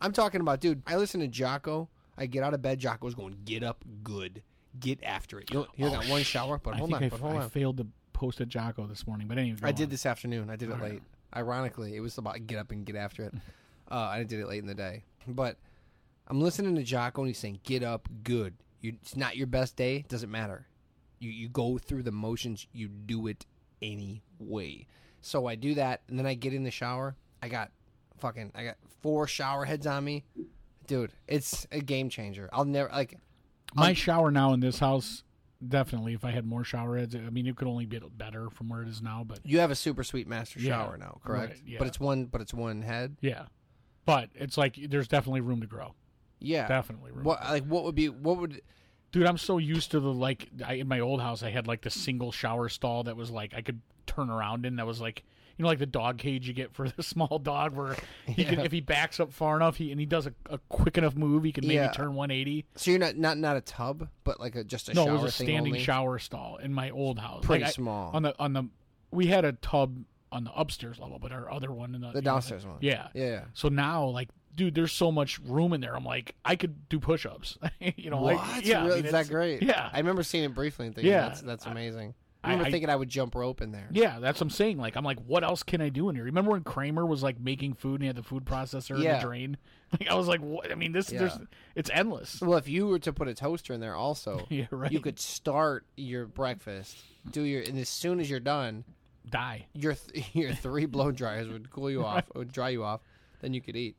I'm 0.00 0.12
talking 0.12 0.40
about, 0.40 0.60
dude. 0.60 0.82
I 0.86 0.96
listen 0.96 1.20
to 1.20 1.28
Jocko. 1.28 1.88
I 2.18 2.26
get 2.26 2.42
out 2.42 2.52
of 2.54 2.60
bed. 2.62 2.78
Jocko's 2.80 3.14
going, 3.14 3.36
get 3.44 3.62
up, 3.62 3.84
good, 4.02 4.42
get 4.80 5.02
after 5.04 5.38
it. 5.40 5.50
You 5.50 5.60
know, 5.60 5.66
he 5.74 5.84
Oh, 5.84 5.90
got 5.90 6.06
one 6.08 6.22
shower, 6.24 6.58
but 6.58 6.74
I 6.74 6.78
hold 6.78 6.92
on, 6.94 7.02
I, 7.04 7.08
but 7.08 7.20
hold 7.20 7.36
I 7.36 7.42
on. 7.44 7.50
failed 7.50 7.76
to 7.78 7.86
post 8.12 8.40
a 8.40 8.46
Jocko 8.46 8.86
this 8.86 9.06
morning, 9.06 9.28
but 9.28 9.38
anyway, 9.38 9.58
I 9.62 9.72
did 9.72 9.88
this 9.90 10.04
afternoon. 10.04 10.50
I 10.50 10.56
did 10.56 10.68
it 10.68 10.72
All 10.72 10.78
right. 10.78 10.92
late. 10.94 11.02
Ironically, 11.34 11.94
it 11.96 12.00
was 12.00 12.18
about 12.18 12.46
get 12.46 12.58
up 12.58 12.70
and 12.72 12.84
get 12.84 12.96
after 12.96 13.22
it. 13.24 13.34
Uh, 13.92 13.96
I 14.10 14.22
did 14.24 14.40
it 14.40 14.48
late 14.48 14.60
in 14.60 14.66
the 14.66 14.74
day, 14.74 15.04
but 15.28 15.58
I'm 16.26 16.40
listening 16.40 16.74
to 16.76 16.82
Jocko 16.82 17.20
and 17.22 17.28
he's 17.28 17.38
saying, 17.38 17.60
"Get 17.62 17.82
up, 17.82 18.08
good. 18.24 18.54
You, 18.80 18.94
it's 19.02 19.16
not 19.16 19.36
your 19.36 19.46
best 19.46 19.76
day. 19.76 20.04
Doesn't 20.08 20.30
matter. 20.30 20.66
You 21.18 21.30
you 21.30 21.48
go 21.48 21.76
through 21.78 22.02
the 22.04 22.10
motions. 22.12 22.66
You 22.72 22.88
do 22.88 23.26
it 23.26 23.44
anyway." 23.82 24.86
So 25.20 25.46
I 25.46 25.54
do 25.54 25.74
that, 25.74 26.02
and 26.08 26.18
then 26.18 26.26
I 26.26 26.34
get 26.34 26.52
in 26.54 26.64
the 26.64 26.70
shower. 26.70 27.16
I 27.42 27.48
got 27.48 27.70
fucking 28.18 28.52
I 28.54 28.64
got 28.64 28.76
four 29.02 29.26
shower 29.28 29.64
heads 29.64 29.86
on 29.86 30.04
me, 30.04 30.24
dude. 30.86 31.12
It's 31.28 31.66
a 31.70 31.80
game 31.80 32.08
changer. 32.08 32.48
I'll 32.52 32.64
never 32.64 32.88
like. 32.90 33.18
My 33.74 33.88
I'll- 33.88 33.94
shower 33.94 34.30
now 34.30 34.52
in 34.52 34.60
this 34.60 34.78
house, 34.78 35.22
definitely. 35.66 36.14
If 36.14 36.24
I 36.24 36.30
had 36.30 36.44
more 36.44 36.64
shower 36.64 36.98
heads, 36.98 37.14
I 37.14 37.30
mean, 37.30 37.46
it 37.46 37.56
could 37.56 37.68
only 37.68 37.86
be 37.86 37.98
better 38.16 38.50
from 38.50 38.68
where 38.68 38.82
it 38.82 38.88
is 38.88 39.00
now. 39.00 39.24
But 39.26 39.40
You 39.44 39.60
have 39.60 39.70
a 39.70 39.74
super 39.76 40.02
sweet 40.04 40.26
master 40.28 40.60
Yeah, 40.60 40.72
shower 40.82 40.96
now, 40.96 41.20
correct? 41.24 41.52
right, 41.52 41.62
yeah. 41.66 41.78
But 41.78 41.88
it's 41.88 42.00
one. 42.00 42.26
But 42.26 42.40
it's 42.40 42.52
one 42.54 42.82
head. 42.82 43.16
yeah, 43.20 43.44
but 44.04 44.30
it's 44.34 44.56
like 44.56 44.76
there's 44.88 45.08
definitely 45.08 45.40
room 45.40 45.60
to 45.60 45.66
grow. 45.66 45.94
Yeah. 46.40 46.66
Definitely 46.68 47.12
room. 47.12 47.24
What 47.24 47.36
to 47.40 47.42
grow. 47.46 47.52
like 47.54 47.64
what 47.66 47.84
would 47.84 47.94
be 47.94 48.08
what 48.08 48.38
would 48.38 48.60
Dude, 49.12 49.26
I'm 49.26 49.36
so 49.36 49.58
used 49.58 49.90
to 49.90 50.00
the 50.00 50.10
like. 50.10 50.48
I, 50.66 50.74
in 50.74 50.88
my 50.88 51.00
old 51.00 51.20
house, 51.20 51.42
I 51.42 51.50
had 51.50 51.66
like 51.66 51.82
the 51.82 51.90
single 51.90 52.32
shower 52.32 52.70
stall 52.70 53.02
that 53.04 53.14
was 53.14 53.30
like 53.30 53.52
I 53.54 53.60
could 53.60 53.82
turn 54.06 54.30
around 54.30 54.64
in. 54.64 54.76
That 54.76 54.86
was 54.86 55.02
like 55.02 55.22
you 55.58 55.62
know 55.64 55.68
like 55.68 55.78
the 55.78 55.84
dog 55.84 56.16
cage 56.16 56.48
you 56.48 56.54
get 56.54 56.72
for 56.72 56.88
the 56.88 57.02
small 57.02 57.38
dog, 57.38 57.76
where 57.76 57.94
he 58.26 58.42
can 58.42 58.60
if 58.60 58.72
he 58.72 58.80
backs 58.80 59.20
up 59.20 59.30
far 59.30 59.54
enough, 59.56 59.76
he 59.76 59.90
and 59.90 60.00
he 60.00 60.06
does 60.06 60.26
a, 60.26 60.32
a 60.48 60.58
quick 60.70 60.96
enough 60.96 61.14
move, 61.14 61.44
he 61.44 61.52
can 61.52 61.64
maybe 61.66 61.74
Yeah. 61.74 61.90
turn 61.92 62.14
180. 62.14 62.64
So 62.76 62.90
you're 62.90 63.00
not 63.00 63.18
not 63.18 63.36
not 63.36 63.58
a 63.58 63.60
tub, 63.60 64.08
but 64.24 64.40
like 64.40 64.56
a 64.56 64.64
just 64.64 64.88
a 64.88 64.94
no, 64.94 65.06
it 65.06 65.12
was 65.12 65.24
a 65.24 65.30
standing 65.30 65.74
only? 65.74 65.80
shower 65.80 66.18
stall 66.18 66.56
in 66.56 66.72
my 66.72 66.88
old 66.88 67.18
house. 67.18 67.44
Pretty 67.44 67.64
Like, 67.64 67.68
I- 67.68 67.72
small. 67.72 68.12
on 68.14 68.22
the 68.22 68.34
on 68.38 68.54
the 68.54 68.64
we 69.10 69.26
had 69.26 69.44
a 69.44 69.52
tub 69.52 69.98
on 70.32 70.44
the 70.44 70.52
upstairs 70.54 70.98
level, 70.98 71.18
but 71.20 71.30
our 71.32 71.50
other 71.52 71.70
one 71.70 71.94
in 71.94 72.00
the 72.00 72.08
the 72.08 72.14
you 72.14 72.22
know, 72.22 72.32
downstairs 72.32 72.66
one. 72.66 72.78
Yeah. 72.80 73.08
Yeah. 73.14 73.24
yeah. 73.24 73.44
So 73.54 73.68
now, 73.68 74.06
like, 74.06 74.28
dude, 74.54 74.74
there's 74.74 74.92
so 74.92 75.12
much 75.12 75.38
room 75.40 75.72
in 75.72 75.80
there. 75.80 75.94
I'm 75.94 76.04
like, 76.04 76.34
I 76.44 76.56
could 76.56 76.88
do 76.88 76.98
push-ups. 76.98 77.58
you 77.80 78.10
know, 78.10 78.20
What? 78.20 78.36
like, 78.36 78.66
yeah, 78.66 78.82
I 78.84 78.88
mean, 78.88 79.04
is 79.06 79.12
that 79.12 79.28
great? 79.28 79.62
Yeah, 79.62 79.88
I 79.92 79.98
remember 79.98 80.22
seeing 80.22 80.44
it 80.44 80.54
briefly 80.54 80.86
and 80.86 80.94
thinking 80.94 81.12
Yeah. 81.12 81.28
that's 81.28 81.40
that's 81.42 81.66
amazing. 81.66 82.14
I 82.44 82.48
I- 82.48 82.50
remember 82.50 82.68
I- 82.68 82.70
thinking 82.72 82.90
I 82.90 82.96
would 82.96 83.08
jump 83.08 83.34
rope 83.36 83.62
in 83.62 83.70
there. 83.70 83.88
yeah. 83.92 84.18
That's 84.18 84.40
what 84.40 84.46
I'm 84.46 84.50
saying. 84.50 84.76
Like, 84.78 84.96
I'm 84.96 85.04
like, 85.04 85.20
what 85.26 85.44
else 85.44 85.62
can 85.62 85.80
I 85.80 85.90
do 85.90 86.08
in 86.08 86.16
here? 86.16 86.24
Remember 86.24 86.50
when 86.50 86.64
Kramer 86.64 87.06
was 87.06 87.22
like 87.22 87.38
making 87.38 87.74
food 87.74 87.94
and 87.94 88.02
he 88.02 88.06
had 88.08 88.16
the 88.16 88.22
food 88.24 88.44
processor 88.44 88.96
in 88.96 89.02
the 89.02 89.18
drain? 89.20 89.56
Like, 90.00 90.08
I 90.08 90.14
was 90.14 90.26
like, 90.26 90.40
what? 90.40 90.72
I 90.72 90.74
mean, 90.74 90.92
this, 90.92 91.08
there's, 91.08 91.38
it's 91.74 91.90
endless. 91.92 92.40
Well, 92.40 92.56
if 92.56 92.66
you 92.66 92.86
were 92.86 92.98
to 93.00 93.12
put 93.12 93.28
a 93.28 93.34
toaster 93.34 93.74
in 93.74 93.80
there 93.80 93.94
also, 93.94 94.46
Yeah, 94.48 94.64
right. 94.70 94.90
you 94.90 95.00
could 95.00 95.20
start 95.20 95.84
your 95.98 96.24
breakfast, 96.24 96.96
do 97.30 97.42
your 97.42 97.60
and 97.60 97.78
as 97.78 97.90
soon 97.90 98.18
as 98.18 98.30
you're 98.30 98.40
done, 98.40 98.84
die. 99.30 99.66
your 99.74 99.94
th- 99.94 100.26
your 100.34 100.52
three 100.54 100.86
blow 100.86 101.10
dryers 101.10 101.48
would 101.48 101.70
cool 101.70 101.90
you 101.90 102.04
off, 102.04 102.24
would 102.34 102.52
dry 102.52 102.70
you 102.70 102.84
off, 102.84 103.00
then 103.40 103.54
you 103.54 103.60
could 103.60 103.76
eat. 103.76 103.96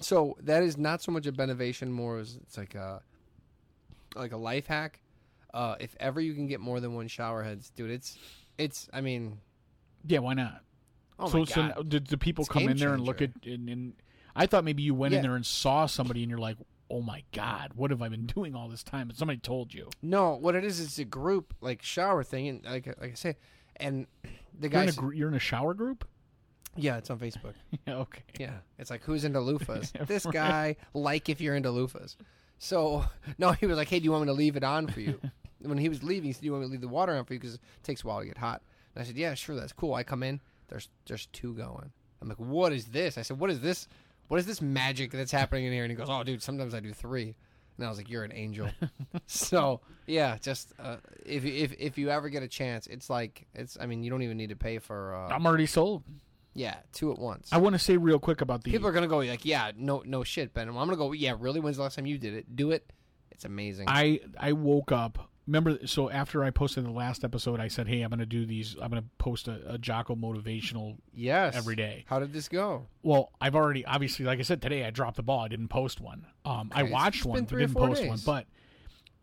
So 0.00 0.36
that 0.42 0.62
is 0.62 0.76
not 0.76 1.02
so 1.02 1.12
much 1.12 1.26
a 1.26 1.32
benovation, 1.32 1.92
more 1.92 2.18
as 2.18 2.36
it's 2.42 2.56
like 2.56 2.74
a 2.74 3.02
like 4.14 4.32
a 4.32 4.36
life 4.36 4.66
hack. 4.66 5.00
Uh, 5.54 5.76
if 5.80 5.94
ever 6.00 6.20
you 6.20 6.34
can 6.34 6.46
get 6.46 6.60
more 6.60 6.80
than 6.80 6.94
one 6.94 7.08
shower 7.08 7.42
heads, 7.42 7.70
dude, 7.70 7.90
it's 7.90 8.18
it's. 8.58 8.88
I 8.92 9.00
mean, 9.00 9.38
Yeah, 10.06 10.20
why 10.20 10.34
not? 10.34 10.62
oh 11.18 11.28
so, 11.28 11.38
my 11.38 11.44
god, 11.44 11.90
the 12.08 12.18
people 12.18 12.42
It's 12.42 12.52
come 12.52 12.68
in 12.68 12.76
there 12.78 12.94
and 12.94 13.02
look 13.02 13.20
at? 13.22 13.30
And, 13.44 13.68
and 13.68 13.92
I 14.34 14.46
thought 14.46 14.64
maybe 14.64 14.82
you 14.82 14.94
went 14.94 15.14
in 15.14 15.22
there 15.22 15.36
and 15.36 15.44
saw 15.44 15.86
somebody, 15.86 16.22
and 16.22 16.30
you're 16.30 16.38
like, 16.38 16.56
oh 16.90 17.02
my 17.02 17.22
god, 17.32 17.72
what 17.74 17.90
have 17.90 18.02
I 18.02 18.08
been 18.08 18.26
doing 18.26 18.54
all 18.54 18.68
this 18.68 18.82
time? 18.82 19.08
And 19.08 19.16
somebody 19.16 19.38
told 19.38 19.72
you. 19.72 19.88
no, 20.00 20.34
what 20.34 20.54
it 20.54 20.64
is, 20.64 20.80
it's 20.80 20.98
a 20.98 21.04
group 21.04 21.54
like 21.60 21.82
shower 21.82 22.24
thing, 22.24 22.48
and 22.48 22.64
like 22.64 22.86
like 22.86 23.12
I 23.12 23.14
say, 23.14 23.36
and 23.82 24.06
the 24.58 24.68
You're 24.70 24.82
in, 24.82 24.88
a, 24.88 24.92
gr- 24.92 25.12
you're 25.12 25.28
in 25.28 25.34
a 25.34 25.38
shower 25.40 25.74
group. 25.74 26.06
yeah, 26.76 26.96
it's 26.96 27.10
on 27.10 27.18
Facebook. 27.18 27.54
yeah, 27.86 27.94
okay. 27.96 28.22
Yeah, 28.38 28.58
it's 28.78 28.90
like 28.90 29.02
who's 29.02 29.24
into 29.24 29.38
loofahs? 29.40 29.92
Yeah, 29.96 30.04
this 30.04 30.24
right. 30.24 30.32
guy 30.34 30.76
like 30.94 31.28
if 31.28 31.40
you're 31.40 31.54
into 31.56 31.68
loofahs. 31.70 32.16
So 32.58 33.04
no, 33.38 33.52
he 33.52 33.66
was 33.66 33.76
like, 33.76 33.88
"Hey, 33.88 33.98
do 33.98 34.04
you 34.04 34.12
want 34.12 34.22
me 34.22 34.26
to 34.28 34.32
leave 34.34 34.56
it 34.56 34.64
on 34.64 34.86
for 34.86 35.00
you?" 35.00 35.20
when 35.60 35.78
he 35.78 35.88
was 35.88 36.02
leaving, 36.02 36.28
he 36.28 36.32
said, 36.32 36.40
"Do 36.40 36.46
you 36.46 36.52
want 36.52 36.62
me 36.62 36.68
to 36.68 36.72
leave 36.72 36.80
the 36.80 36.88
water 36.88 37.12
on 37.16 37.24
for 37.24 37.34
you 37.34 37.40
because 37.40 37.54
it 37.54 37.60
takes 37.82 38.04
a 38.04 38.06
while 38.06 38.20
to 38.20 38.26
get 38.26 38.38
hot?" 38.38 38.62
And 38.94 39.02
I 39.02 39.06
said, 39.06 39.16
"Yeah, 39.16 39.34
sure, 39.34 39.56
that's 39.56 39.72
cool." 39.72 39.94
I 39.94 40.02
come 40.04 40.22
in, 40.22 40.40
there's 40.68 40.88
there's 41.06 41.26
two 41.26 41.54
going. 41.54 41.92
I'm 42.20 42.28
like, 42.28 42.38
"What 42.38 42.72
is 42.72 42.86
this?" 42.86 43.18
I 43.18 43.22
said, 43.22 43.38
"What 43.38 43.50
is 43.50 43.60
this? 43.60 43.88
What 44.28 44.38
is 44.38 44.46
this 44.46 44.62
magic 44.62 45.10
that's 45.12 45.32
happening 45.32 45.64
in 45.66 45.72
here?" 45.72 45.82
And 45.84 45.90
he 45.90 45.96
goes, 45.96 46.08
"Oh, 46.10 46.22
dude, 46.22 46.42
sometimes 46.42 46.72
I 46.74 46.80
do 46.80 46.92
three. 46.92 47.34
And 47.78 47.86
I 47.86 47.88
was 47.88 47.98
like, 47.98 48.10
"You're 48.10 48.24
an 48.24 48.32
angel." 48.32 48.68
so 49.26 49.80
yeah, 50.06 50.36
just 50.40 50.72
uh, 50.78 50.96
if 51.24 51.44
you- 51.44 51.54
if 51.54 51.72
if 51.78 51.98
you 51.98 52.10
ever 52.10 52.28
get 52.28 52.42
a 52.42 52.48
chance, 52.48 52.86
it's 52.86 53.08
like 53.10 53.46
it's. 53.54 53.76
I 53.80 53.86
mean, 53.86 54.02
you 54.04 54.10
don't 54.10 54.22
even 54.22 54.36
need 54.36 54.50
to 54.50 54.56
pay 54.56 54.78
for. 54.78 55.14
Uh, 55.14 55.28
I'm 55.34 55.46
already 55.46 55.66
sold. 55.66 56.02
yeah, 56.54 56.76
two 56.92 57.10
at 57.12 57.18
once. 57.18 57.48
I 57.52 57.58
want 57.58 57.74
to 57.74 57.78
say 57.78 57.96
real 57.96 58.18
quick 58.18 58.40
about 58.40 58.62
the 58.64 58.70
People 58.70 58.86
are 58.88 58.92
gonna 58.92 59.08
go 59.08 59.18
like, 59.18 59.44
"Yeah, 59.44 59.72
no, 59.76 60.02
no 60.04 60.22
shit, 60.22 60.52
Ben." 60.54 60.68
I'm 60.68 60.74
gonna 60.74 60.96
go, 60.96 61.12
"Yeah, 61.12 61.34
really? 61.38 61.60
When's 61.60 61.76
the 61.78 61.82
last 61.82 61.96
time 61.96 62.06
you 62.06 62.18
did 62.18 62.34
it? 62.34 62.54
Do 62.54 62.70
it. 62.72 62.92
It's 63.30 63.44
amazing." 63.44 63.86
I 63.88 64.20
I 64.38 64.52
woke 64.52 64.92
up. 64.92 65.30
Remember, 65.46 65.86
so 65.86 66.08
after 66.08 66.44
I 66.44 66.50
posted 66.50 66.84
the 66.84 66.90
last 66.90 67.24
episode, 67.24 67.58
I 67.58 67.66
said, 67.66 67.88
"Hey, 67.88 68.02
I'm 68.02 68.10
going 68.10 68.20
to 68.20 68.26
do 68.26 68.46
these. 68.46 68.76
I'm 68.80 68.90
going 68.90 69.02
to 69.02 69.08
post 69.18 69.48
a, 69.48 69.60
a 69.66 69.78
Jocko 69.78 70.14
motivational 70.14 70.98
yes. 71.12 71.56
every 71.56 71.74
day." 71.74 72.04
How 72.06 72.20
did 72.20 72.32
this 72.32 72.48
go? 72.48 72.86
Well, 73.02 73.32
I've 73.40 73.56
already 73.56 73.84
obviously, 73.84 74.24
like 74.24 74.38
I 74.38 74.42
said 74.42 74.62
today, 74.62 74.84
I 74.84 74.90
dropped 74.90 75.16
the 75.16 75.24
ball. 75.24 75.40
I 75.40 75.48
didn't 75.48 75.68
post 75.68 76.00
one. 76.00 76.26
Um, 76.44 76.70
I 76.72 76.84
watched 76.84 77.24
one, 77.24 77.44
but 77.44 77.58
didn't 77.58 77.74
post 77.74 78.06
one. 78.06 78.20
But 78.24 78.46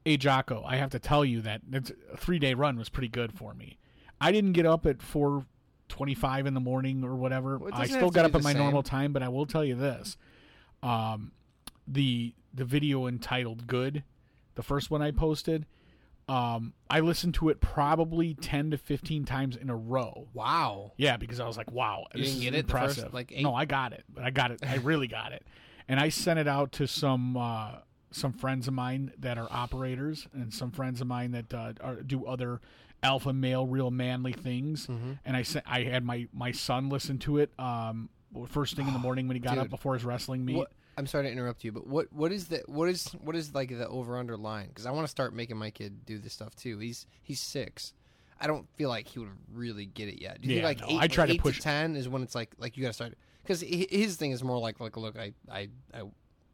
a 0.06 0.18
Jocko, 0.18 0.64
I 0.66 0.76
have 0.76 0.90
to 0.92 1.00
tell 1.00 1.24
you 1.24 1.42
that 1.42 1.62
it's, 1.72 1.92
a 2.12 2.18
three 2.18 2.40
day 2.40 2.54
run 2.54 2.78
was 2.78 2.90
pretty 2.90 3.10
good 3.10 3.32
for 3.32 3.54
me. 3.54 3.78
I 4.20 4.34
didn't 4.34 4.54
get 4.54 4.66
up 4.66 4.86
at 4.86 5.02
four 5.02 5.46
twenty 5.88 6.16
five 6.16 6.46
in 6.46 6.54
the 6.54 6.60
morning 6.60 7.04
or 7.04 7.16
whatever. 7.16 7.58
Well, 7.58 7.72
I 7.74 7.86
still 7.86 8.10
got 8.10 8.26
up 8.26 8.36
at 8.36 8.44
my 8.44 8.52
same. 8.52 8.62
normal 8.62 8.84
time, 8.84 9.14
but 9.14 9.24
I 9.24 9.30
will 9.30 9.46
tell 9.46 9.64
you 9.64 9.76
this: 9.76 10.18
um, 10.84 11.32
the 11.88 12.34
the 12.54 12.66
video 12.66 13.08
entitled 13.08 13.68
"Good," 13.68 14.04
the 14.56 14.64
first 14.64 14.92
one 14.92 15.02
I 15.02 15.12
posted. 15.12 15.66
Um, 16.30 16.74
I 16.90 17.00
listened 17.00 17.34
to 17.36 17.50
it 17.50 17.60
probably 17.60 18.36
ten 18.36 18.72
to 18.72 18.78
fifteen 18.78 19.26
times 19.26 19.56
in 19.56 19.70
a 19.70 19.76
row. 19.76 20.28
Wow. 20.34 20.94
Yeah, 20.98 21.18
because 21.18 21.40
I 21.40 21.48
was 21.48 21.58
like, 21.58 21.72
wow, 21.72 22.06
You 22.14 22.24
didn't 22.24 22.42
get 22.42 22.54
it 22.56 22.68
the 22.68 22.72
first, 22.72 22.98
impressive. 22.98 23.14
like, 23.14 23.32
eight? 23.32 23.42
no, 23.44 23.56
I 23.56 23.66
got 23.66 23.94
it, 23.94 24.04
but 24.14 24.24
I 24.24 24.30
got 24.30 24.52
it. 24.52 24.60
I 24.66 24.76
really 24.76 25.08
got 25.08 25.32
it, 25.32 25.44
and 25.88 26.00
I 26.00 26.10
sent 26.10 26.40
it 26.40 26.48
out 26.48 26.72
to 26.74 26.88
some 26.88 27.36
uh, 27.36 27.78
some 28.12 28.34
friends 28.34 28.68
of 28.68 28.74
mine 28.74 29.12
that 29.18 29.38
are 29.38 29.48
operators, 29.50 30.28
and 30.34 30.54
some 30.54 30.72
friends 30.72 31.02
of 31.02 31.08
mine 31.08 31.32
that 31.32 31.54
uh, 31.54 31.74
are, 31.82 31.96
do 31.96 32.26
other 32.26 32.62
alpha 33.02 33.34
male, 33.34 33.66
real 33.66 33.92
manly 33.92 34.34
things. 34.34 34.88
Mm-hmm. 34.88 35.14
And 35.26 35.38
I 35.38 35.44
sent, 35.44 35.66
I 35.68 35.84
had 35.84 36.04
my 36.04 36.28
my 36.34 36.52
son 36.52 36.90
listen 36.90 37.18
to 37.20 37.38
it 37.38 37.52
um, 37.60 38.10
first 38.48 38.76
thing 38.76 38.88
in 38.88 38.94
the 38.94 39.00
morning 39.08 39.28
when 39.28 39.36
he 39.36 39.40
got 39.42 39.58
up 39.58 39.70
before 39.70 39.94
his 39.96 40.06
wrestling 40.06 40.46
meet. 40.46 40.58
What, 40.58 40.72
I'm 41.00 41.08
sorry 41.08 41.24
to 41.26 41.32
interrupt 41.32 41.64
you, 41.64 41.72
but 41.72 41.88
what 41.88 42.12
what 42.12 42.32
is 42.32 42.48
the 42.50 42.62
what 42.68 42.90
is 42.90 43.08
what 43.24 43.36
is 43.36 43.56
like 43.56 43.70
the 43.70 43.88
over 43.88 44.18
under 44.18 44.36
line? 44.38 44.68
Because 44.68 44.86
I 44.86 44.92
want 44.92 45.06
to 45.08 45.10
start 45.12 45.34
making 45.34 45.58
my 45.58 45.70
kid 45.72 46.06
do 46.06 46.18
this 46.20 46.34
stuff 46.34 46.56
too. 46.56 46.78
He's 46.78 47.06
he's 47.24 47.40
six. 47.40 47.94
I 48.42 48.48
don't 48.48 48.68
feel 48.76 48.90
like 48.90 49.08
he 49.08 49.20
would 49.20 49.30
really 49.54 49.86
get 49.86 50.08
it 50.10 50.22
yet. 50.22 50.42
Do 50.42 50.48
you 50.50 50.56
Yeah, 50.58 50.68
think 50.68 50.82
like 50.82 50.90
no, 50.90 50.96
eight, 50.98 51.02
I 51.02 51.08
try 51.08 51.26
to 51.26 51.34
eight 51.34 51.42
push- 51.42 51.60
ten 51.62 51.96
is 51.96 52.08
when 52.10 52.22
it's 52.22 52.36
like 52.36 52.52
like 52.58 52.76
you 52.78 52.84
got 52.84 52.90
to 52.90 52.94
start? 52.94 53.18
Because 53.42 53.62
his 53.62 54.18
thing 54.18 54.32
is 54.32 54.44
more 54.44 54.60
like 54.60 54.80
like 54.80 54.98
look, 54.98 55.18
I 55.18 55.34
I 55.52 55.70
I 55.94 56.02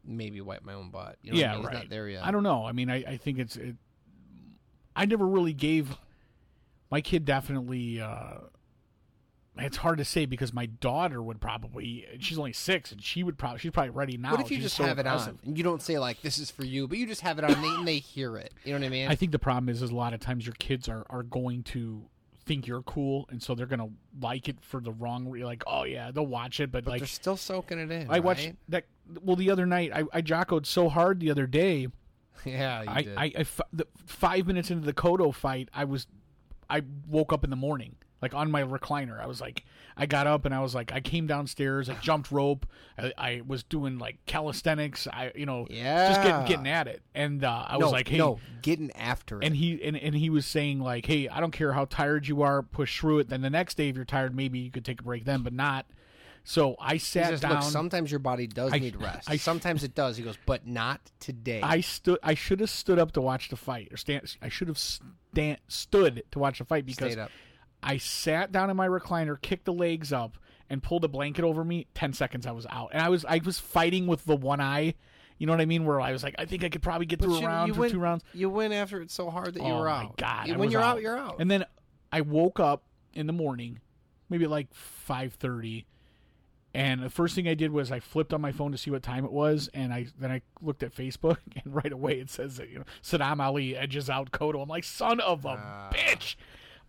maybe 0.04 0.40
wipe 0.40 0.64
my 0.64 0.74
own 0.74 0.90
butt. 0.90 1.16
You 1.22 1.32
know 1.32 1.38
yeah, 1.38 1.52
I 1.52 1.56
mean? 1.56 1.64
Right. 1.66 1.74
not 1.74 1.88
there 1.90 2.08
yet. 2.08 2.24
I 2.24 2.30
don't 2.30 2.42
know. 2.44 2.64
I 2.64 2.72
mean, 2.72 2.88
I, 2.88 2.96
I 3.04 3.16
think 3.16 3.38
it's. 3.40 3.56
It, 3.56 3.74
I 4.94 5.04
never 5.06 5.26
really 5.26 5.52
gave. 5.52 5.96
My 6.90 7.00
kid 7.00 7.24
definitely. 7.24 8.00
Uh, 8.00 8.38
it's 9.58 9.78
hard 9.78 9.98
to 9.98 10.04
say 10.04 10.26
because 10.26 10.52
my 10.52 10.66
daughter 10.66 11.22
would 11.22 11.40
probably. 11.40 12.06
She's 12.18 12.38
only 12.38 12.52
six, 12.52 12.92
and 12.92 13.02
she 13.02 13.22
would 13.22 13.38
probably. 13.38 13.58
She's 13.58 13.70
probably 13.70 13.90
ready 13.90 14.16
now. 14.16 14.32
What 14.32 14.40
if 14.40 14.50
you 14.50 14.56
She's 14.56 14.64
just 14.64 14.76
so 14.76 14.84
have 14.84 14.98
it 14.98 15.06
on 15.06 15.38
and 15.44 15.56
you 15.56 15.64
don't 15.64 15.82
say 15.82 15.98
like 15.98 16.20
this 16.22 16.38
is 16.38 16.50
for 16.50 16.64
you, 16.64 16.86
but 16.88 16.98
you 16.98 17.06
just 17.06 17.22
have 17.22 17.38
it 17.38 17.44
on 17.44 17.52
and 17.52 17.64
they, 17.64 17.68
and 17.68 17.88
they 17.88 17.98
hear 17.98 18.36
it. 18.36 18.52
You 18.64 18.72
know 18.72 18.80
what 18.80 18.86
I 18.86 18.90
mean? 18.90 19.08
I 19.08 19.14
think 19.14 19.32
the 19.32 19.38
problem 19.38 19.68
is, 19.68 19.82
is 19.82 19.90
a 19.90 19.94
lot 19.94 20.12
of 20.14 20.20
times 20.20 20.46
your 20.46 20.54
kids 20.58 20.88
are 20.88 21.06
are 21.10 21.22
going 21.22 21.62
to 21.64 22.02
think 22.44 22.66
you're 22.66 22.82
cool, 22.82 23.26
and 23.30 23.42
so 23.42 23.54
they're 23.54 23.66
gonna 23.66 23.88
like 24.20 24.48
it 24.48 24.58
for 24.60 24.80
the 24.80 24.92
wrong. 24.92 25.28
re- 25.28 25.44
Like, 25.44 25.64
oh 25.66 25.84
yeah, 25.84 26.10
they'll 26.10 26.26
watch 26.26 26.60
it, 26.60 26.70
but, 26.70 26.84
but 26.84 26.92
like 26.92 27.00
they're 27.00 27.08
still 27.08 27.36
soaking 27.36 27.78
it 27.78 27.90
in. 27.90 28.10
I 28.10 28.20
watched 28.20 28.46
right? 28.46 28.56
that. 28.68 28.84
Well, 29.22 29.36
the 29.36 29.50
other 29.50 29.66
night 29.66 29.90
I 29.94 30.04
I 30.12 30.22
jockoed 30.22 30.66
so 30.66 30.88
hard 30.88 31.20
the 31.20 31.30
other 31.30 31.46
day. 31.46 31.88
Yeah, 32.44 32.82
you 32.82 32.90
I, 32.90 33.02
did. 33.02 33.16
I, 33.16 33.24
I 33.38 33.46
the, 33.72 33.86
five 34.06 34.46
minutes 34.46 34.70
into 34.70 34.84
the 34.84 34.92
Cotto 34.92 35.34
fight, 35.34 35.68
I 35.72 35.84
was, 35.84 36.06
I 36.70 36.82
woke 37.08 37.32
up 37.32 37.42
in 37.42 37.50
the 37.50 37.56
morning, 37.56 37.96
like 38.22 38.34
on 38.34 38.50
my 38.50 38.62
recliner. 38.62 39.20
I 39.20 39.26
was 39.26 39.40
like, 39.40 39.64
I 39.96 40.06
got 40.06 40.26
up 40.26 40.44
and 40.44 40.54
I 40.54 40.60
was 40.60 40.74
like, 40.74 40.92
I 40.92 41.00
came 41.00 41.26
downstairs, 41.26 41.88
I 41.88 41.94
jumped 42.02 42.30
rope, 42.30 42.66
I, 42.98 43.12
I 43.16 43.42
was 43.46 43.62
doing 43.62 43.98
like 43.98 44.18
calisthenics, 44.26 45.06
I, 45.06 45.32
you 45.34 45.46
know, 45.46 45.66
just 45.68 45.72
Yeah. 45.78 46.22
getting 46.22 46.46
getting 46.46 46.68
at 46.68 46.86
it, 46.88 47.02
and 47.14 47.44
uh, 47.44 47.64
I 47.68 47.76
was 47.76 47.92
like, 47.92 48.08
hey, 48.08 48.18
no, 48.18 48.38
getting 48.62 48.90
after 48.92 49.40
it. 49.40 49.44
and 49.46 49.56
he 49.56 49.82
and, 49.82 49.96
and 49.96 50.14
he 50.14 50.30
was 50.30 50.46
saying 50.46 50.80
like, 50.80 51.06
hey, 51.06 51.28
I 51.28 51.40
don't 51.40 51.50
care 51.52 51.72
how 51.72 51.84
tired 51.86 52.26
you 52.26 52.42
are, 52.42 52.62
push 52.62 53.00
through 53.00 53.20
it. 53.20 53.28
Then 53.28 53.40
the 53.42 53.50
next 53.50 53.76
day, 53.76 53.88
if 53.88 53.96
you're 53.96 54.04
tired, 54.04 54.34
maybe 54.34 54.58
you 54.58 54.70
could 54.70 54.84
take 54.84 55.00
a 55.00 55.04
break 55.04 55.24
then, 55.24 55.42
but 55.42 55.52
not. 55.52 55.86
So 56.48 56.76
I 56.78 56.98
sat 56.98 57.30
says, 57.30 57.40
down. 57.40 57.54
Look, 57.54 57.62
sometimes 57.64 58.08
your 58.08 58.20
body 58.20 58.46
does 58.46 58.72
I- 58.72 58.78
need 58.78 58.94
rest. 59.02 59.28
I- 59.28 59.36
sometimes 59.36 59.82
it 59.82 59.96
does. 59.96 60.16
He 60.16 60.22
goes, 60.22 60.38
but 60.46 60.64
not 60.64 61.00
today. 61.18 61.60
I 61.60 61.80
stood. 61.80 62.20
I 62.22 62.34
should 62.34 62.60
have 62.60 62.70
stood 62.70 63.00
up 63.00 63.10
to 63.12 63.20
watch 63.20 63.48
the 63.48 63.56
fight, 63.56 63.88
or 63.90 63.96
stand. 63.96 64.36
I 64.40 64.48
should 64.48 64.68
have 64.68 64.78
stand, 64.78 65.58
stood 65.66 66.22
to 66.30 66.38
watch 66.38 66.58
the 66.60 66.64
fight 66.64 66.86
because 66.86 67.12
Stayed 67.12 67.20
up. 67.20 67.30
I 67.86 67.96
sat 67.98 68.50
down 68.52 68.68
in 68.68 68.76
my 68.76 68.88
recliner, 68.88 69.40
kicked 69.40 69.64
the 69.64 69.72
legs 69.72 70.12
up, 70.12 70.36
and 70.68 70.82
pulled 70.82 71.04
a 71.04 71.08
blanket 71.08 71.44
over 71.44 71.64
me. 71.64 71.86
Ten 71.94 72.12
seconds, 72.12 72.46
I 72.46 72.50
was 72.52 72.66
out, 72.68 72.90
and 72.92 73.00
I 73.00 73.08
was 73.08 73.24
I 73.24 73.40
was 73.44 73.58
fighting 73.60 74.06
with 74.06 74.24
the 74.24 74.36
one 74.36 74.60
eye. 74.60 74.94
You 75.38 75.46
know 75.46 75.52
what 75.52 75.60
I 75.60 75.66
mean? 75.66 75.84
Where 75.84 76.00
I 76.00 76.12
was 76.12 76.22
like, 76.24 76.34
I 76.38 76.46
think 76.46 76.64
I 76.64 76.68
could 76.70 76.82
probably 76.82 77.06
get 77.06 77.18
But 77.20 77.26
through 77.26 77.38
you- 77.40 77.46
a 77.46 77.48
round 77.48 77.74
you 77.76 77.82
or 77.84 77.88
two 77.88 77.98
rounds. 78.00 78.24
You 78.34 78.50
win 78.50 78.72
after 78.72 79.00
it 79.00 79.10
so 79.10 79.30
hard 79.30 79.54
that 79.54 79.62
you 79.62 79.68
oh 79.68 79.80
were 79.80 79.88
out. 79.88 80.16
god! 80.16 80.48
You- 80.48 80.54
when 80.58 80.70
you're 80.70 80.80
out. 80.82 81.00
you're 81.00 81.16
out. 81.16 81.36
And 81.40 81.50
then 81.50 81.64
I 82.10 82.22
woke 82.22 82.58
up 82.58 82.82
in 83.14 83.26
the 83.26 83.32
morning, 83.32 83.80
maybe 84.28 84.46
like 84.46 84.74
five 84.74 85.34
thirty, 85.34 85.86
and 86.74 87.02
the 87.02 87.10
first 87.10 87.34
thing 87.34 87.46
I 87.48 87.54
did 87.54 87.70
was 87.70 87.90
I 87.92 88.00
flipped 88.00 88.32
on 88.34 88.40
my 88.40 88.52
phone 88.52 88.72
to 88.72 88.78
see 88.78 88.90
what 88.90 89.02
time 89.02 89.24
it 89.24 89.32
was, 89.32 89.68
and 89.72 89.92
I 89.94 90.06
then 90.18 90.30
I 90.30 90.42
looked 90.60 90.82
at 90.82 90.94
Facebook, 90.94 91.36
and 91.64 91.74
right 91.74 91.92
away 91.92 92.14
it 92.18 92.30
says 92.30 92.56
that 92.56 92.68
you 92.68 92.78
know 92.80 92.84
Sadam 93.02 93.40
Ali 93.40 93.76
edges 93.76 94.10
out 94.10 94.30
Cotto. 94.32 94.62
I'm 94.62 94.68
like, 94.68 94.84
son 94.84 95.20
of 95.20 95.44
a 95.44 95.48
Ah. 95.50 95.90
bitch. 95.92 96.34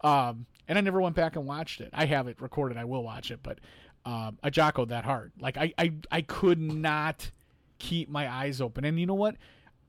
Um, 0.01 0.45
and 0.67 0.77
I 0.77 0.81
never 0.81 1.01
went 1.01 1.15
back 1.15 1.35
and 1.35 1.45
watched 1.45 1.81
it. 1.81 1.89
I 1.93 2.05
have 2.05 2.27
it 2.27 2.41
recorded. 2.41 2.77
I 2.77 2.85
will 2.85 3.03
watch 3.03 3.31
it, 3.31 3.39
but 3.43 3.59
um, 4.05 4.37
I 4.43 4.49
jockoed 4.49 4.89
that 4.89 5.03
hard. 5.05 5.31
Like 5.39 5.57
I, 5.57 5.73
I, 5.77 5.93
I 6.11 6.21
could 6.21 6.59
not 6.59 7.31
keep 7.79 8.09
my 8.09 8.31
eyes 8.31 8.61
open. 8.61 8.85
And 8.85 8.99
you 8.99 9.05
know 9.05 9.13
what? 9.13 9.35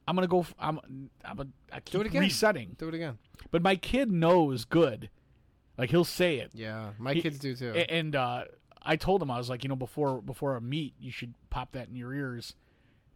I'm 0.06 0.14
gonna 0.14 0.26
go. 0.26 0.40
f- 0.40 0.54
I'm. 0.58 1.10
I'm. 1.24 1.38
A, 1.40 1.46
I 1.72 1.80
keep 1.80 2.00
it 2.00 2.06
again. 2.06 2.22
resetting. 2.22 2.76
Do 2.78 2.88
it 2.88 2.94
again. 2.94 3.18
But 3.50 3.62
my 3.62 3.76
kid 3.76 4.10
knows 4.10 4.64
good. 4.64 5.10
Like 5.76 5.90
he'll 5.90 6.04
say 6.04 6.38
it. 6.38 6.50
Yeah, 6.54 6.90
my 6.98 7.12
He- 7.14 7.20
kids 7.22 7.38
do 7.38 7.54
too. 7.54 7.72
And 7.72 8.16
uh, 8.16 8.44
I 8.82 8.96
told 8.96 9.20
him 9.22 9.30
I 9.30 9.36
was 9.38 9.50
like, 9.50 9.62
you 9.64 9.68
know, 9.68 9.76
before 9.76 10.22
before 10.22 10.56
a 10.56 10.60
meet, 10.62 10.94
you 10.98 11.10
should 11.12 11.34
pop 11.50 11.72
that 11.72 11.88
in 11.88 11.94
your 11.94 12.14
ears, 12.14 12.54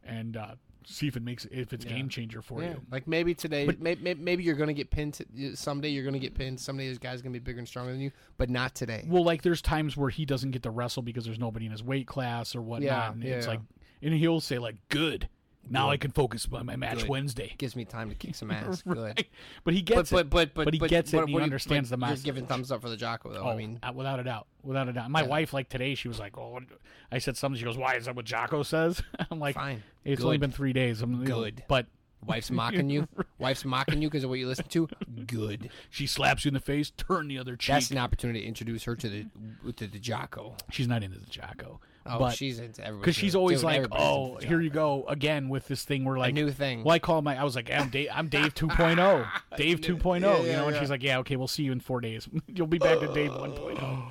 and 0.05 0.37
uh, 0.37 0.55
see 0.87 1.07
if 1.09 1.17
it 1.17 1.23
makes 1.23 1.45
if 1.47 1.73
it's 1.73 1.85
Yeah. 1.85 1.93
game 1.93 2.09
changer 2.09 2.43
for 2.43 2.63
yeah, 2.63 2.71
you. 2.71 2.83
like 2.91 3.07
maybe 3.07 3.35
today, 3.35 3.67
But- 3.67 3.81
maybe, 3.81 4.15
maybe 4.15 4.43
you're 4.43 4.55
gonna 4.57 4.73
get 4.73 4.91
pinned. 4.91 5.15
To, 5.15 5.57
someday 5.57 5.89
you're 5.91 6.05
gonna 6.05 6.19
get 6.19 6.35
pinned. 6.35 6.61
Someday 6.61 6.89
this 6.89 6.99
guy's 6.99 7.23
gonna 7.23 7.33
be 7.33 7.39
bigger 7.39 7.59
and 7.59 7.69
stronger 7.69 7.93
than 7.93 8.01
you, 8.01 8.11
but 8.39 8.51
not 8.51 8.75
today. 8.75 9.05
Well, 9.09 9.25
like 9.25 9.43
there's 9.43 9.63
times 9.63 9.97
where 9.97 10.11
he 10.11 10.25
doesn't 10.25 10.51
get 10.53 10.63
to 10.65 10.71
wrestle 10.71 11.03
because 11.03 11.25
there's 11.25 11.39
nobody 11.39 11.67
in 11.67 11.73
his 11.73 11.83
weight 11.83 12.07
class 12.07 12.55
or 12.55 12.63
whatnot. 12.63 12.87
Yeah, 12.87 13.13
and 13.13 13.23
yeah, 13.23 13.35
it's 13.37 13.47
like, 13.47 13.61
and 14.03 14.15
he'll 14.15 14.41
say 14.41 14.59
like, 14.59 14.77
"Good, 14.89 15.29
now. 15.71 15.91
I 15.91 15.97
can 15.97 16.11
focus 16.11 16.47
on 16.53 16.67
my 16.67 16.77
match 16.77 17.01
Good. 17.01 17.09
Wednesday." 17.09 17.55
Gives 17.59 17.77
me 17.77 17.85
time 17.85 18.09
to 18.11 18.15
kick 18.15 18.35
some 18.35 18.51
ass. 18.53 18.83
Good. 18.83 18.97
Right? 18.99 19.27
But 19.65 19.75
he 19.75 19.83
gets 19.83 20.11
But, 20.11 20.19
it. 20.27 20.31
but 20.31 20.55
but 20.55 20.65
but 20.67 20.75
he 20.75 20.79
gets 20.81 21.13
it 21.15 21.19
and 21.19 21.29
he 21.29 21.35
you- 21.35 21.41
understands 21.41 21.91
the 21.91 21.97
You're 21.97 22.09
message. 22.09 22.25
giving 22.25 22.47
thumbs 22.47 22.71
up 22.73 22.81
for 22.83 22.89
the 22.89 22.97
Jocko 22.97 23.33
though. 23.33 23.43
Oh, 23.45 23.49
I 23.51 23.57
mean, 23.57 23.79
uh, 23.83 23.93
without 23.95 24.21
a 24.21 24.25
doubt, 24.25 24.47
without 24.63 24.89
a 24.89 24.93
doubt. 24.93 25.11
My 25.11 25.23
wife, 25.23 25.53
like 25.53 25.69
today, 25.69 25.95
she 25.95 26.09
was 26.09 26.19
like, 26.19 26.37
"Oh," 26.39 26.51
what-" 26.51 26.65
I 27.11 27.19
said 27.19 27.37
something. 27.37 27.59
She 27.59 27.65
goes, 27.65 27.77
"Why 27.79 27.95
is 27.97 28.07
that 28.07 28.17
what 28.17 28.25
Jocko 28.25 28.63
says?" 28.63 29.03
I'm 29.31 29.39
like, 29.41 29.55
fine. 29.55 29.83
"It's 30.05 30.21
Good. 30.21 30.27
only 30.27 30.39
been 30.39 30.53
three 30.53 30.73
days." 30.73 31.03
I'm 31.03 31.25
Good. 31.25 31.65
but 31.69 31.87
Wife's 32.25 32.53
mocking 32.53 32.89
you. 32.89 33.09
Wife's 33.41 33.65
mocking 33.65 34.01
you 34.01 34.09
because 34.09 34.23
of 34.23 34.31
what 34.31 34.39
you 34.39 34.47
listen 34.47 34.67
to. 34.69 34.89
Good. 35.27 35.71
she 35.91 36.07
slaps 36.07 36.45
you 36.45 36.51
in 36.51 36.55
the 36.55 36.61
face. 36.61 36.91
Turn 36.91 37.27
the 37.27 37.37
other 37.37 37.57
cheek. 37.57 37.75
That's 37.75 37.91
an 37.91 37.99
opportunity 37.99 38.43
to 38.43 38.47
introduce 38.47 38.85
her 38.85 38.95
to 38.95 39.09
the 39.09 39.73
to 39.73 39.89
the 39.89 39.99
Jocko. 39.99 40.55
she's 40.71 40.87
not 40.87 41.03
into 41.03 41.19
the 41.19 41.27
Jocko, 41.27 41.81
Oh, 42.05 42.19
but 42.19 42.35
she's 42.35 42.59
into 42.59 42.81
everybody. 42.83 43.01
because 43.03 43.17
she's 43.17 43.35
always 43.37 43.63
like, 43.63 43.87
"Oh, 43.93 44.37
here 44.37 44.61
you 44.61 44.71
go 44.71 45.05
again 45.09 45.49
with 45.49 45.69
this 45.69 45.85
thing." 45.85 46.05
Where 46.05 46.17
A 46.17 46.21
like, 46.21 46.35
new 46.35 46.51
thing. 46.51 46.83
well, 46.85 46.95
I 46.95 46.99
call 46.99 47.23
my, 47.23 47.39
I 47.41 47.45
was 47.45 47.55
like, 47.55 47.71
"I'm 47.71 47.91
Dave, 47.91 48.09
I'm 48.13 48.29
Dave 48.29 48.55
2.0, 48.57 49.29
Dave 49.57 49.81
2.0," 49.81 50.21
yeah, 50.21 50.41
you 50.41 50.47
yeah, 50.47 50.57
know, 50.57 50.67
and 50.67 50.75
yeah. 50.75 50.81
she's 50.81 50.91
like, 50.91 51.03
"Yeah, 51.03 51.19
okay, 51.19 51.37
we'll 51.37 51.47
see 51.49 51.63
you 51.63 51.73
in 51.73 51.81
four 51.81 52.01
days. 52.01 52.29
You'll 52.49 52.67
be 52.67 52.79
back 52.79 52.99
to 53.01 53.13
Dave 53.15 53.31
1.0." 53.33 54.09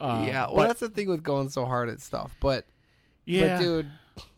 Uh, 0.00 0.24
yeah, 0.26 0.46
well, 0.46 0.56
but- 0.56 0.66
that's 0.68 0.80
the 0.80 0.88
thing 0.88 1.08
with 1.08 1.22
going 1.22 1.48
so 1.50 1.64
hard 1.64 1.88
at 1.88 2.00
stuff. 2.00 2.34
But, 2.40 2.66
yeah, 3.24 3.56
but 3.56 3.62
dude, 3.62 3.90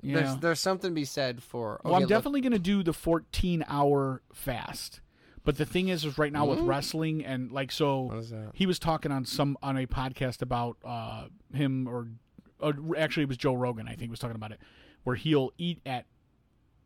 Yeah. 0.02 0.14
there's 0.20 0.36
there's 0.38 0.60
something 0.60 0.90
to 0.90 0.94
be 0.94 1.04
said 1.04 1.42
for. 1.42 1.80
Well, 1.84 1.94
I'm 1.94 2.06
definitely 2.06 2.40
going 2.40 2.52
to 2.52 2.58
do 2.58 2.82
the 2.82 2.92
14 2.92 3.64
hour 3.68 4.22
fast. 4.32 5.00
But 5.42 5.56
the 5.56 5.64
thing 5.64 5.88
is, 5.88 6.04
is 6.04 6.18
right 6.18 6.32
now 6.32 6.44
with 6.44 6.58
Mm. 6.58 6.66
wrestling 6.68 7.24
and 7.24 7.50
like 7.50 7.72
so, 7.72 8.00
What 8.02 8.18
is 8.18 8.28
that? 8.30 8.50
he 8.52 8.66
was 8.66 8.78
talking 8.78 9.10
on 9.10 9.24
some 9.24 9.56
on 9.62 9.76
a 9.78 9.86
podcast 9.86 10.42
about 10.42 10.76
uh, 10.84 11.24
him 11.54 11.88
or, 11.88 12.08
or 12.60 12.74
actually 12.96 13.24
it 13.24 13.28
was 13.28 13.38
Joe 13.38 13.54
Rogan 13.54 13.88
I 13.88 13.94
think 13.94 14.10
was 14.10 14.20
talking 14.20 14.36
about 14.36 14.52
it, 14.52 14.60
where 15.04 15.16
he'll 15.16 15.52
eat 15.58 15.80
at 15.84 16.06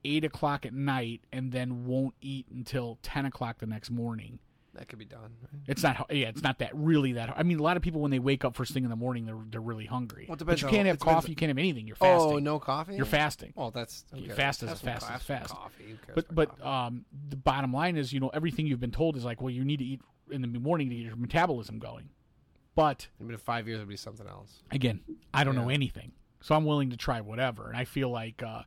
eight 0.05 0.25
o'clock 0.25 0.67
at 0.67 0.75
night 0.75 1.23
and 1.33 1.53
then 1.53 1.87
won't 1.87 2.15
eat 2.21 2.47
until 2.53 2.99
ten 3.03 3.27
o'clock 3.27 3.59
the 3.59 3.67
next 3.67 3.91
morning. 3.91 4.39
That 4.75 4.89
could 4.89 4.99
be 4.99 5.05
done. 5.05 5.37
Right? 5.41 5.63
It's 5.69 5.85
not, 5.85 6.07
yeah, 6.11 6.29
it's 6.29 6.43
not 6.43 6.59
that 6.59 6.71
really 6.75 7.13
that. 7.13 7.33
I 7.37 7.45
mean, 7.45 7.61
a 7.61 7.63
lot 7.63 7.77
of 7.77 7.83
people 7.85 8.01
when 8.01 8.11
they 8.11 8.19
wake 8.19 8.45
up 8.45 8.57
first 8.57 8.73
thing 8.73 8.83
in 8.83 8.91
the 8.91 8.97
morning, 8.97 9.25
they're 9.25 9.39
they're 9.49 9.61
really 9.61 9.87
hungry. 9.87 10.27
Well, 10.29 10.37
it 10.37 10.45
but 10.45 10.61
you 10.61 10.69
can't 10.69 10.89
have 10.89 10.99
coffee. 10.99 11.31
You 11.31 11.37
can't 11.37 11.51
have 11.51 11.59
anything. 11.59 11.87
You're 11.87 11.95
fasting. 11.97 12.33
Oh, 12.33 12.39
no 12.41 12.59
coffee. 12.59 12.97
You're 12.97 13.07
fasting. 13.07 13.53
Well, 13.55 13.71
that's 13.71 14.05
okay. 14.13 14.29
fast 14.31 14.65
as 14.65 14.81
fast 14.81 15.09
as 15.09 15.23
fast. 15.23 15.51
Coffee. 15.51 15.97
But 16.15 16.35
but 16.35 16.49
coffee? 16.59 16.63
um, 16.63 17.05
the 17.29 17.37
bottom 17.37 17.73
line 17.73 17.97
is, 17.97 18.13
you 18.13 18.19
know, 18.19 18.31
everything 18.35 18.67
you've 18.67 18.81
been 18.81 18.91
told 18.91 19.17
is 19.17 19.25
like, 19.25 19.41
well, 19.41 19.51
you 19.51 19.65
need 19.65 19.79
to 19.79 19.85
eat 19.85 20.01
in 20.31 20.43
the 20.43 20.49
morning 20.49 20.89
to 20.91 20.97
get 20.97 21.05
your 21.05 21.17
metabolism 21.17 21.79
going. 21.79 22.09
But 22.75 23.09
I 23.21 23.23
mean, 23.23 23.33
in 23.33 23.39
five 23.39 23.67
years 23.69 23.81
it'll 23.81 23.89
be 23.89 23.97
something 23.97 24.27
else. 24.27 24.63
again, 24.71 25.01
I 25.33 25.45
don't 25.45 25.55
know 25.55 25.69
anything, 25.69 26.13
so 26.41 26.55
I'm 26.55 26.65
willing 26.65 26.91
to 26.91 26.97
try 26.97 27.21
whatever. 27.21 27.69
And 27.69 27.77
I 27.77 27.85
feel 27.85 28.11
like 28.11 28.43
uh, 28.43 28.63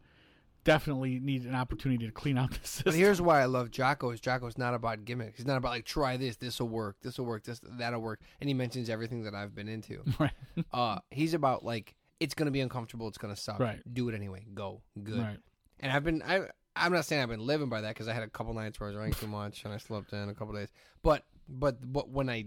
definitely 0.64 1.20
need 1.20 1.46
an 1.46 1.56
opportunity 1.56 2.06
to 2.06 2.12
clean 2.12 2.38
out 2.38 2.52
the 2.52 2.60
But 2.60 2.68
system. 2.68 2.94
here's 2.94 3.22
why 3.22 3.42
I 3.42 3.46
love 3.46 3.72
Jocko. 3.72 4.12
Is 4.12 4.20
Jocko's 4.20 4.58
not 4.58 4.74
about 4.74 5.06
gimmicks. 5.06 5.38
He's 5.38 5.46
not 5.48 5.58
about 5.58 5.70
like 5.72 5.86
try 5.86 6.18
this, 6.18 6.36
this 6.38 6.60
will 6.60 6.70
work, 6.70 6.98
this 7.02 7.18
will 7.18 7.26
work, 7.26 7.44
this 7.44 7.60
that'll 7.78 8.02
work, 8.02 8.22
and 8.40 8.50
he 8.50 8.54
mentions 8.54 8.90
everything 8.90 9.24
that 9.24 9.34
I've 9.34 9.54
been 9.56 9.68
into. 9.68 10.04
right, 10.20 10.32
uh, 10.74 11.00
he's 11.12 11.34
about 11.34 11.64
like 11.66 11.96
it's 12.20 12.34
gonna 12.34 12.52
be 12.52 12.62
uncomfortable, 12.62 13.08
it's 13.08 13.18
gonna 13.18 13.36
suck. 13.36 13.60
Right. 13.60 13.80
Do 13.94 14.10
it 14.10 14.16
anyway. 14.16 14.46
Go. 14.54 14.82
Good. 15.04 15.20
right. 15.20 15.40
And 15.80 15.92
I've 15.92 16.04
been 16.04 16.22
I 16.24 16.48
I'm 16.76 16.92
not 16.94 17.06
saying 17.06 17.22
I've 17.24 17.30
been 17.30 17.46
living 17.46 17.70
by 17.70 17.82
that 17.82 17.90
because 17.90 18.08
I 18.08 18.14
had 18.14 18.24
a 18.24 18.30
couple 18.30 18.54
nights 18.54 18.80
where 18.80 18.88
I 18.90 18.92
was 18.92 18.98
drank 18.98 19.20
too 19.20 19.28
much 19.28 19.64
and 19.66 19.74
I 19.74 19.78
slept 19.78 20.14
in 20.14 20.30
a 20.30 20.34
couple 20.34 20.54
days. 20.54 20.70
But 21.04 21.26
but 21.50 21.78
but 21.92 22.10
when 22.10 22.30
I 22.30 22.46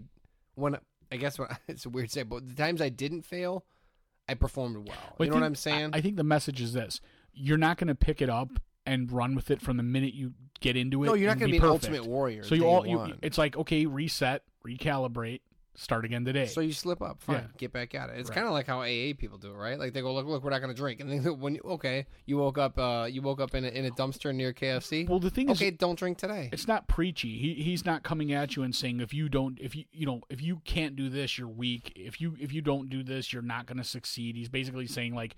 when 0.55 0.77
I 1.13 1.17
guess 1.17 1.39
what, 1.39 1.51
it's 1.69 1.87
a 1.87 1.91
weird 1.91 2.09
to 2.09 2.13
say, 2.13 2.23
but 2.23 2.47
the 2.49 2.55
times 2.55 2.81
I 2.81 2.89
didn't 2.89 3.23
fail, 3.23 3.65
I 4.29 4.35
performed 4.35 4.89
well. 4.89 4.97
But 5.19 5.25
you 5.25 5.31
know 5.31 5.37
what 5.37 5.41
think- 5.41 5.47
I'm 5.47 5.55
saying? 5.55 5.91
I, 5.93 5.99
I 5.99 6.01
think 6.01 6.17
the 6.17 6.25
message 6.25 6.61
is 6.61 6.73
this: 6.73 7.01
you're 7.33 7.59
not 7.59 7.79
going 7.79 7.89
to 7.89 7.95
pick 7.95 8.23
it 8.23 8.31
up 8.31 8.51
and 8.87 9.11
run 9.11 9.35
with 9.35 9.51
it 9.51 9.61
from 9.61 9.77
the 9.77 9.83
minute 9.83 10.15
you 10.15 10.33
get 10.61 10.77
into 10.77 11.03
it. 11.05 11.07
no, 11.07 11.15
you're 11.15 11.29
not 11.29 11.39
going 11.39 11.51
to 11.51 11.55
be 11.55 11.59
be 11.59 11.65
an 11.65 11.71
ultimate 11.71 12.07
warrior. 12.07 12.43
So 12.45 12.55
you 12.55 12.65
all 12.65 12.87
you, 12.87 13.15
it's 13.23 13.39
like 13.39 13.57
okay, 13.57 13.87
reset, 13.87 14.43
recalibrate, 14.67 15.41
start 15.77 16.05
again 16.05 16.25
today. 16.25 16.47
So 16.47 16.61
you 16.61 16.73
slip 16.73 17.01
up, 17.01 17.23
fine, 17.23 17.37
Yeah. 17.37 17.47
get 17.57 17.73
back 17.73 17.95
at 17.95 18.11
it. 18.11 18.19
It's 18.19 18.29
Right. 18.29 18.35
kind 18.35 18.47
of 18.47 18.53
like 18.53 18.67
how 18.67 18.81
AA 18.83 19.15
people 19.15 19.39
do 19.39 19.51
it, 19.53 19.55
right? 19.57 19.79
Like 19.79 19.93
they 19.95 20.03
go, 20.03 20.13
look, 20.13 20.27
look, 20.27 20.43
we're 20.45 20.51
not 20.51 20.61
going 20.61 20.73
to 20.75 20.77
drink, 20.77 21.01
and 21.01 21.09
then 21.11 21.39
when 21.41 21.55
you, 21.55 21.61
okay, 21.65 22.07
you 22.27 22.37
woke 22.39 22.59
up, 22.59 22.79
uh, 22.79 23.07
you 23.11 23.23
woke 23.23 23.41
up 23.41 23.55
in 23.55 23.65
a, 23.65 23.69
in 23.69 23.85
a 23.87 23.91
dumpster 23.91 24.35
near 24.35 24.53
KFC. 24.53 25.09
well, 25.09 25.21
the 25.21 25.31
thing 25.31 25.49
is, 25.49 25.59
okay, 25.59 25.71
don't 25.71 25.99
drink 25.99 26.19
today. 26.19 26.49
it's 26.53 26.67
not 26.69 26.87
preachy. 26.89 27.39
He 27.39 27.55
he's 27.63 27.85
not 27.87 28.03
coming 28.03 28.33
at 28.33 28.57
you 28.57 28.63
and 28.63 28.75
saying 28.75 29.01
if 29.01 29.15
you 29.15 29.29
don't 29.29 29.59
if 29.61 29.75
you 29.75 29.85
you 29.93 30.05
know 30.07 30.21
if 30.29 30.43
you 30.43 30.61
can't 30.65 30.97
do 30.97 31.09
this 31.09 31.39
you're 31.39 31.49
weak. 31.49 31.93
If 31.97 32.21
you 32.21 32.37
if 32.39 32.53
you 32.53 32.61
don't 32.63 32.91
do 32.91 33.03
this 33.03 33.33
you're 33.33 33.41
not 33.43 33.67
going 33.67 33.79
to 33.79 33.85
succeed. 33.85 34.37
He's 34.37 34.49
basically 34.49 34.87
saying 34.87 35.15
like 35.15 35.37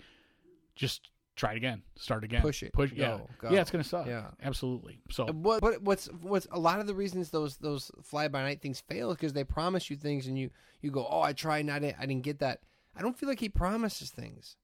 just 0.74 1.10
try 1.36 1.52
it 1.52 1.56
again, 1.56 1.82
start 1.96 2.24
again, 2.24 2.42
Push 2.42 2.62
it. 2.62 2.72
push. 2.72 2.92
yeah, 2.92 3.14
oh, 3.14 3.28
Go. 3.40 3.48
Go. 3.48 3.54
yeah, 3.54 3.60
it's 3.62 3.70
going 3.70 3.82
to 3.82 3.88
suck. 3.88 4.06
Yeah. 4.06 4.26
absolutely. 4.42 5.00
So 5.10 5.26
What, 5.26 5.62
what 5.62 5.82
what's 5.82 6.06
what's 6.20 6.46
a 6.50 6.58
lot 6.58 6.80
of 6.80 6.86
the 6.86 6.94
reasons 6.94 7.30
those 7.30 7.56
those 7.56 7.90
fly 8.02 8.28
by 8.28 8.42
night 8.42 8.60
things 8.60 8.80
fail 8.80 9.10
is 9.10 9.16
because 9.16 9.32
they 9.32 9.44
promise 9.44 9.88
you 9.90 9.96
things 9.96 10.26
and 10.26 10.38
you 10.38 10.50
you 10.80 10.90
go 10.90 11.06
oh 11.08 11.22
I 11.22 11.32
tried 11.32 11.60
and 11.60 11.70
I 11.70 11.78
didn't 11.78 11.96
I 11.98 12.06
didn't 12.06 12.22
get 12.24 12.40
that 12.40 12.60
I 12.96 13.00
don't 13.02 13.16
feel 13.18 13.28
like 13.28 13.40
he 13.40 13.48
promises 13.48 14.10
things 14.10 14.56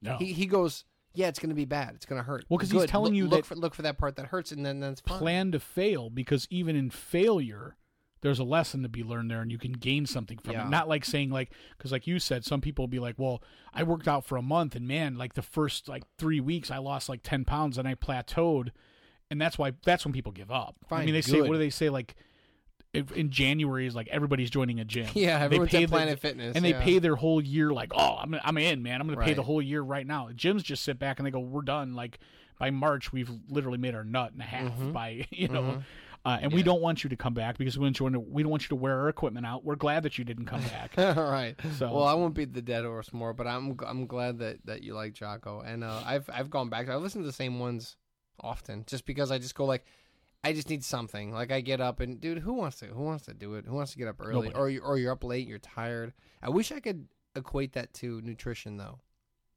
no. 0.00 0.16
he 0.18 0.32
he 0.32 0.46
goes 0.46 0.84
yeah 1.14 1.28
it's 1.28 1.38
gonna 1.38 1.54
be 1.54 1.64
bad 1.64 1.94
it's 1.96 2.06
gonna 2.06 2.22
hurt 2.22 2.44
Well, 2.48 2.58
because 2.58 2.70
he's 2.70 2.86
telling 2.86 3.12
Look- 3.14 3.16
you 3.18 3.26
look 3.26 3.40
that- 3.40 3.46
for 3.46 3.54
look 3.56 3.74
for 3.74 3.82
that 3.82 3.98
part 3.98 4.16
that 4.16 4.26
hurts 4.26 4.52
and 4.52 4.64
then 4.64 4.80
that's 4.80 5.00
fine 5.00 5.18
plan 5.18 5.52
to 5.52 5.60
fail 5.60 6.08
because 6.10 6.46
even 6.50 6.76
in 6.76 6.90
failure 6.90 7.76
there's 8.22 8.38
a 8.38 8.44
lesson 8.44 8.82
to 8.82 8.88
be 8.88 9.02
learned 9.02 9.30
there 9.30 9.40
and 9.42 9.50
you 9.52 9.58
can 9.58 9.72
gain 9.72 10.06
something 10.06 10.38
from 10.38 10.54
Yeah. 10.54 10.66
it 10.66 10.70
not 10.70 10.88
like 10.88 11.04
saying 11.04 11.30
like 11.30 11.50
because 11.76 11.92
like 11.92 12.06
you 12.06 12.18
said 12.18 12.44
some 12.44 12.60
people 12.60 12.84
will 12.84 12.88
be 12.88 12.98
like 13.00 13.16
well 13.18 13.42
i 13.74 13.82
worked 13.82 14.08
out 14.08 14.24
for 14.24 14.36
a 14.36 14.42
month 14.42 14.74
and 14.76 14.86
man 14.88 15.16
like 15.18 15.34
the 15.34 15.42
first 15.42 15.88
like 15.88 16.04
three 16.18 16.40
weeks 16.40 16.70
i 16.70 16.78
lost 16.78 17.08
like 17.08 17.22
10 17.22 17.44
pounds 17.44 17.78
and 17.78 17.86
i 17.86 17.94
plateaued 17.94 18.70
and 19.30 19.40
that's 19.40 19.58
why 19.58 19.72
that's 19.84 20.04
when 20.04 20.12
people 20.12 20.32
give 20.32 20.50
up 20.50 20.76
i 20.90 21.04
mean 21.04 21.12
they 21.14 21.20
say 21.20 21.40
what 21.40 21.52
do 21.52 21.58
they 21.58 21.68
say 21.70 21.90
like 21.90 22.14
if 22.92 23.10
in 23.12 23.30
january 23.30 23.86
is 23.86 23.94
like 23.96 24.06
everybody's 24.08 24.50
joining 24.50 24.78
a 24.78 24.84
gym 24.84 25.08
yeah 25.14 25.38
They 25.38 25.44
everyone's 25.46 25.70
pay 25.70 25.82
at 25.84 25.88
the- 25.90 25.96
Planet 25.96 26.18
Fitness 26.20 26.54
and 26.56 26.64
they 26.64 26.70
yeah. 26.70 26.82
pay 26.82 26.98
their 26.98 27.16
whole 27.16 27.40
year 27.42 27.70
like 27.72 27.92
oh 27.94 28.16
i'm, 28.20 28.36
I'm 28.44 28.58
in 28.58 28.82
man 28.82 29.00
i'm 29.00 29.08
gonna 29.08 29.24
pay 29.24 29.34
the 29.34 29.42
whole 29.42 29.62
year 29.62 29.82
right 29.82 30.06
now 30.06 30.28
gyms 30.34 30.62
just 30.62 30.84
sit 30.84 30.98
back 30.98 31.18
and 31.18 31.26
they 31.26 31.30
go 31.30 31.40
we're 31.40 31.62
done 31.62 31.94
like 31.94 32.18
by 32.58 32.70
march 32.70 33.12
we've 33.12 33.30
literally 33.48 33.78
made 33.78 33.94
our 33.94 34.04
nut 34.04 34.32
and 34.32 34.40
a 34.42 34.44
half 34.44 34.72
Mhm. 34.78 34.92
by 34.92 35.26
you 35.30 35.48
know 35.48 35.62
Mhm. 35.62 35.82
Uh, 36.24 36.38
and 36.40 36.52
we 36.52 36.62
don't 36.62 36.80
want 36.80 37.02
you 37.02 37.10
to 37.10 37.16
come 37.16 37.34
back 37.34 37.58
because 37.58 37.76
we 37.76 37.82
want 37.82 37.98
you 37.98 38.08
to, 38.10 38.20
we 38.20 38.42
don't 38.42 38.50
want 38.50 38.62
you 38.62 38.68
to 38.68 38.76
wear 38.76 39.00
our 39.00 39.08
equipment 39.08 39.44
out 39.44 39.64
we're 39.64 39.74
glad 39.76 40.02
that 40.04 40.18
you 40.18 40.24
didn't 40.24 40.46
come 40.46 40.62
back 40.62 40.92
All 41.18 41.30
right. 41.30 41.56
So- 41.78 41.92
well, 41.92 42.04
I 42.04 42.14
won't 42.14 42.34
beat 42.34 42.52
the 42.52 42.62
dead 42.62 42.84
horse 42.84 43.12
more, 43.12 43.32
but 43.32 43.46
I'm 43.46 43.76
I'm 43.86 44.06
glad 44.06 44.38
that, 44.38 44.64
that 44.66 44.82
you 44.82 44.94
like 44.94 45.14
Jocko, 45.14 45.60
and 45.60 45.82
uh, 45.84 46.00
I've 46.04 46.28
I've 46.32 46.50
gone 46.50 46.68
back. 46.68 46.88
I 46.88 46.96
listen 46.96 47.20
to 47.22 47.26
the 47.26 47.32
same 47.32 47.58
ones 47.58 47.96
often, 48.40 48.84
just 48.86 49.04
because 49.06 49.30
I 49.30 49.38
just 49.38 49.54
go 49.54 49.64
like, 49.64 49.84
I 50.44 50.52
just 50.52 50.68
need 50.70 50.84
something. 50.84 51.32
Like 51.32 51.50
I 51.52 51.60
get 51.60 51.80
up 51.80 52.00
and 52.00 52.20
dude, 52.20 52.38
who 52.38 52.52
wants 52.54 52.78
to 52.80 52.86
who 52.86 53.02
wants 53.02 53.26
to 53.26 53.34
do 53.34 53.54
it? 53.54 53.64
Who 53.66 53.74
wants 53.74 53.92
to 53.92 53.98
get 53.98 54.08
up 54.08 54.16
early? 54.20 54.48
Nobody. 54.48 54.54
Or 54.54 54.68
you 54.70 54.80
or 54.80 54.98
you're 54.98 55.12
up 55.12 55.24
late, 55.24 55.46
you're 55.46 55.58
tired. 55.58 56.12
I 56.42 56.50
wish 56.50 56.72
I 56.72 56.80
could 56.80 57.06
equate 57.36 57.72
that 57.74 57.94
to 57.94 58.20
nutrition 58.22 58.76
though. 58.76 59.00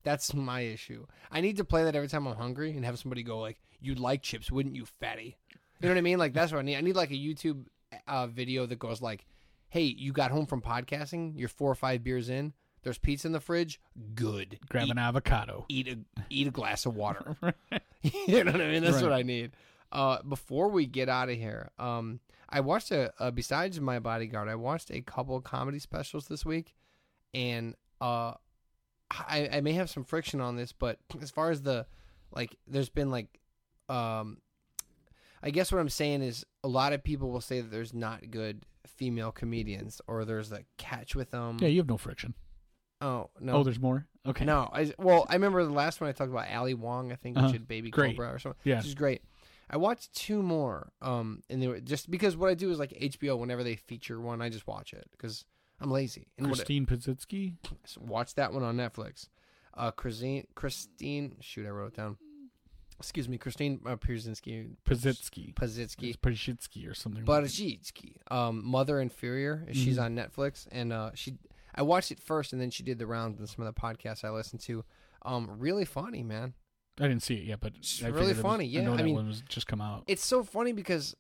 That's 0.04 0.34
my 0.36 0.62
issue. 0.62 1.08
I 1.32 1.42
need 1.42 1.58
to 1.58 1.66
play 1.66 1.84
that 1.84 1.96
every 1.96 2.08
time 2.08 2.28
I'm 2.28 2.36
hungry 2.36 2.72
and 2.76 2.86
have 2.86 3.00
somebody 3.00 3.24
go 3.24 3.40
like, 3.40 3.58
"You'd 3.82 4.00
like 4.00 4.22
chips, 4.22 4.52
wouldn't 4.52 4.76
you, 4.76 4.86
fatty?" 4.86 5.38
You 5.80 5.90
know 5.90 5.96
what 5.96 5.98
I 5.98 6.02
mean? 6.02 6.18
Like 6.18 6.34
that's 6.34 6.52
what 6.52 6.60
I 6.60 6.62
need. 6.62 6.78
I 6.78 6.82
need 6.82 6.96
like 6.96 7.12
a 7.12 7.16
YouTube 7.16 7.66
uh, 8.08 8.28
video 8.28 8.66
that 8.66 8.80
goes 8.80 9.02
like, 9.02 9.26
"Hey, 9.70 9.84
you 9.84 10.12
got 10.12 10.32
home 10.32 10.46
from 10.46 10.62
podcasting. 10.62 11.34
You're 11.36 11.50
four 11.50 11.72
or 11.72 11.76
five 11.76 12.04
beers 12.04 12.30
in. 12.30 12.54
There's 12.84 12.98
pizza 13.00 13.28
in 13.28 13.34
the 13.34 13.40
fridge. 13.40 13.82
Good. 14.14 14.60
grab 14.70 14.86
eat, 14.86 14.92
an 14.92 15.00
avocado 15.00 15.66
eat 15.70 15.88
a 15.88 15.98
eat 16.30 16.48
a 16.48 16.52
glass 16.52 16.86
of 16.86 16.96
water. 16.96 17.36
you 18.02 18.44
know 18.44 18.52
what 18.52 18.62
I 18.62 18.72
mean? 18.72 18.84
That's 18.84 19.02
what 19.02 19.12
I 19.12 19.24
need. 19.24 19.52
Uh, 19.92 20.22
before 20.22 20.70
we 20.70 20.86
get 20.86 21.10
out 21.10 21.30
of 21.30 21.36
here, 21.36 21.72
um, 21.80 22.20
I 22.50 22.60
watched 22.60 22.92
a, 22.92 23.12
uh 23.20 23.32
besides 23.32 23.80
my 23.82 24.00
bodyguard, 24.00 24.50
I 24.50 24.56
watched 24.56 24.92
a 24.92 25.02
couple 25.02 25.40
comedy 25.42 25.80
specials 25.80 26.28
this 26.28 26.46
week, 26.46 26.76
and 27.34 27.76
uh, 28.02 28.34
I, 29.12 29.50
I 29.54 29.62
may 29.62 29.74
have 29.74 29.90
some 29.90 30.04
friction 30.04 30.42
on 30.42 30.56
this, 30.56 30.72
but 30.72 31.00
as 31.22 31.32
far 31.32 31.52
as 31.52 31.62
the 31.62 31.86
like, 32.32 32.56
there's 32.68 32.90
been 32.90 33.10
like, 33.10 33.40
um, 33.90 34.40
I 35.46 35.52
guess 35.52 35.72
what 35.72 35.80
I'm 35.80 35.90
saying 35.90 36.22
is 36.24 36.44
a 36.64 36.68
lot 36.68 36.92
of 36.94 37.04
people 37.04 37.30
will 37.30 37.42
say 37.42 37.62
that 37.62 37.70
there's 37.72 37.94
not 37.94 38.32
good 38.32 38.64
female 38.88 39.32
comedians 39.32 40.02
or 40.08 40.26
there's 40.26 40.52
a 40.52 40.64
catch 40.78 41.16
with 41.16 41.32
them. 41.32 41.58
yeah 41.62 41.68
you 41.68 41.80
have 41.80 41.88
no 41.90 41.98
friction 41.98 42.34
Oh 43.02 43.30
no, 43.40 43.54
oh 43.58 43.64
there's 43.64 43.80
more 43.80 44.08
okay 44.26 44.46
no, 44.46 44.70
I 44.74 44.92
well, 44.98 45.26
I 45.30 45.34
remember 45.34 45.64
the 45.66 45.72
last 45.74 46.00
one 46.02 46.10
I 46.10 46.14
talked 46.14 46.32
about 46.32 46.50
Ali 46.50 46.74
Wong, 46.74 47.12
I 47.12 47.16
think, 47.16 47.38
Uh-huh. 47.38 47.48
which 47.48 47.54
had 47.54 47.68
Baby 47.68 47.92
Great. 47.92 48.16
Cobra 48.16 48.34
or 48.34 48.40
something. 48.40 48.60
Yeah. 48.64 48.78
Which 48.78 48.88
is 48.88 48.96
great. 48.96 49.22
I 49.70 49.78
watched 49.78 50.14
two 50.14 50.42
more, 50.42 50.92
um, 51.02 51.42
and 51.50 51.62
they 51.62 51.68
were 51.68 51.80
just 51.82 52.10
because 52.10 52.38
what 52.38 52.50
I 52.50 52.54
do 52.54 52.72
is 52.72 52.80
like 52.80 52.92
HBO. 52.92 53.38
Whenever 53.38 53.64
they 53.64 53.76
feature 53.76 54.22
one, 54.22 54.42
I 54.42 54.50
just 54.50 54.66
watch 54.66 54.94
it 54.94 55.08
because 55.12 55.44
I'm 55.82 55.92
lazy. 55.92 56.28
And 56.38 56.48
christine 56.48 56.86
pizitsky 56.86 57.56
so 57.86 58.02
watch 58.02 58.36
that 58.36 58.54
one 58.54 58.64
on 58.64 58.78
Netflix. 58.78 59.28
Uh, 59.74 59.92
Christine, 59.92 60.48
Christine, 60.56 61.36
shoot, 61.42 61.66
I 61.66 61.70
wrote 61.70 61.88
it 61.94 61.98
down. 61.98 62.18
Excuse 63.00 63.28
me, 63.28 63.38
Christine 63.38 63.82
uh, 63.86 63.98
Pierzynski, 63.98 64.76
Pazsitzky, 64.86 65.54
It's 66.08 66.18
Pazsitzky 66.18 66.90
or 66.90 66.94
something 66.94 67.26
Pazsitzky. 67.26 68.16
Um, 68.32 68.66
Mother 68.66 69.02
Inferior. 69.02 69.68
She's 69.74 69.98
Mhm. 69.98 70.04
on 70.04 70.16
Netflix, 70.16 70.68
and 70.72 70.94
uh, 70.94 71.12
she. 71.14 71.38
I 71.76 71.82
watched 71.82 72.12
it 72.12 72.22
first, 72.22 72.54
and 72.54 72.62
then 72.62 72.70
she 72.72 72.84
did 72.84 72.98
the 73.00 73.06
rounds 73.08 73.38
and 73.38 73.50
some 73.50 73.66
of 73.66 73.74
the 73.74 73.80
podcasts 73.80 74.24
I 74.24 74.30
listened 74.30 74.62
to. 74.62 74.86
Um, 75.24 75.50
really 75.60 75.84
funny, 75.86 76.24
man. 76.24 76.54
i 76.98 77.08
didn't 77.10 77.24
see 77.24 77.34
it 77.36 77.44
yet 77.44 77.60
but 77.60 77.74
It's 77.76 78.02
I 78.02 78.08
really 78.08 78.28
it 78.28 78.38
was- 78.38 78.42
funny, 78.42 78.66
yeah, 78.66 78.80
i 78.80 78.84
know 78.86 78.94
I 78.94 78.98
that 78.98 79.04
mean- 79.04 79.16
one 79.16 79.28
was 79.28 79.42
just 79.50 79.68
come 79.68 79.82
out 79.82 80.06
It's 80.08 80.24
so 80.24 80.44
funny 80.46 80.72
because 80.72 81.14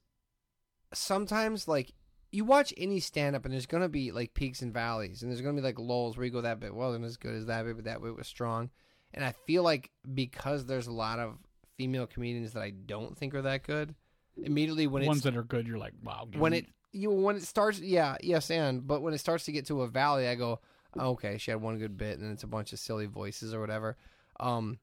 sometimes, 0.93 1.67
like, 1.67 1.91
you 2.32 2.45
watch 2.45 2.73
any 2.78 2.99
stand 3.01 3.36
up, 3.36 3.45
and 3.45 3.53
there's 3.53 3.65
gonna 3.65 3.89
be 3.89 4.11
like 4.11 4.34
peaks 4.34 4.61
and 4.61 4.73
valleys, 4.73 5.21
and 5.21 5.32
there's 5.32 5.41
gonna 5.41 5.55
be 5.55 5.61
like 5.61 5.80
lulls 5.80 6.15
where 6.17 6.26
you 6.26 6.32
go 6.32 6.41
that 6.41 6.59
bit 6.59 6.73
wasn't 6.73 7.03
as 7.05 7.17
good 7.17 7.34
as 7.36 7.45
that 7.47 7.63
bit, 7.65 7.76
but 7.76 7.86
that 7.86 8.01
bit 8.01 8.15
was 8.15 8.28
strong. 8.28 8.69
And 9.13 9.23
I 9.23 9.34
feel 9.45 9.63
like 9.63 9.91
because 10.13 10.65
there's 10.65 10.88
a 10.88 10.91
lot 10.91 11.19
of 11.19 11.38
female 11.78 12.07
comedians 12.07 12.53
that 12.53 12.63
I 12.63 12.71
don't 12.71 13.17
think 13.17 13.34
are 13.36 13.41
that 13.43 13.63
good, 13.63 13.95
immediately 14.43 14.88
when 14.88 15.05
ones 15.05 15.21
that 15.23 15.38
are 15.38 15.43
good 15.43 15.67
you're 15.67 15.78
like 15.78 15.93
wow 16.03 16.28
when 16.38 16.51
me- 16.51 16.59
it 16.59 16.65
you 16.91 17.09
when 17.11 17.36
it 17.36 17.43
starts 17.43 17.80
yeah 17.80 18.15
yes 18.21 18.49
and 18.51 18.86
but 18.86 19.01
when 19.01 19.13
it 19.13 19.17
starts 19.17 19.45
to 19.45 19.51
get 19.51 19.65
to 19.65 19.82
a 19.82 19.88
valley 19.88 20.28
i 20.28 20.36
go 20.36 20.59
okay 20.99 21.38
she 21.38 21.51
had 21.51 21.61
one 21.61 21.78
good 21.78 21.97
bit 21.97 22.15
and 22.17 22.23
then 22.23 22.32
it's 22.32 22.43
a 22.43 22.47
bunch 22.47 22.73
of 22.73 22.80
silly 22.80 23.05
voices 23.05 23.53
or 23.53 23.59
whatever. 23.59 23.97
Um 24.39 24.80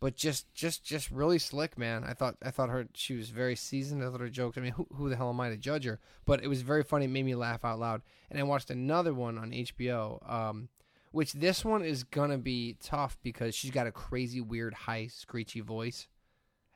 but 0.00 0.16
just 0.16 0.52
just 0.54 0.84
just 0.84 1.10
really 1.10 1.38
slick 1.38 1.78
man. 1.78 2.04
I 2.04 2.12
thought 2.12 2.36
i 2.42 2.50
thought 2.50 2.68
her 2.68 2.86
she 2.94 3.14
was 3.14 3.30
very 3.30 3.56
seasoned. 3.56 4.04
I 4.04 4.10
thought 4.10 4.20
her 4.20 4.28
jokes 4.28 4.58
i 4.58 4.60
mean 4.60 4.72
who, 4.72 4.86
who 4.94 5.08
the 5.08 5.16
hell 5.16 5.30
am 5.30 5.40
i 5.40 5.48
to 5.48 5.56
judge 5.56 5.84
her? 5.84 6.00
But 6.26 6.42
it 6.42 6.48
was 6.48 6.60
very 6.60 6.82
funny. 6.82 7.06
It 7.06 7.08
made 7.08 7.24
me 7.24 7.34
laugh 7.34 7.64
out 7.64 7.78
loud. 7.78 8.02
And 8.30 8.38
i 8.38 8.42
watched 8.42 8.70
another 8.70 9.14
one 9.14 9.38
on 9.38 9.50
hbo 9.50 10.30
um 10.30 10.68
which 11.12 11.32
this 11.32 11.64
one 11.64 11.82
is 11.84 12.02
gonna 12.04 12.38
be 12.38 12.76
tough 12.82 13.16
because 13.22 13.54
she's 13.54 13.70
got 13.70 13.86
a 13.86 13.92
crazy 13.92 14.40
weird 14.40 14.74
high 14.74 15.06
screechy 15.06 15.60
voice 15.60 16.08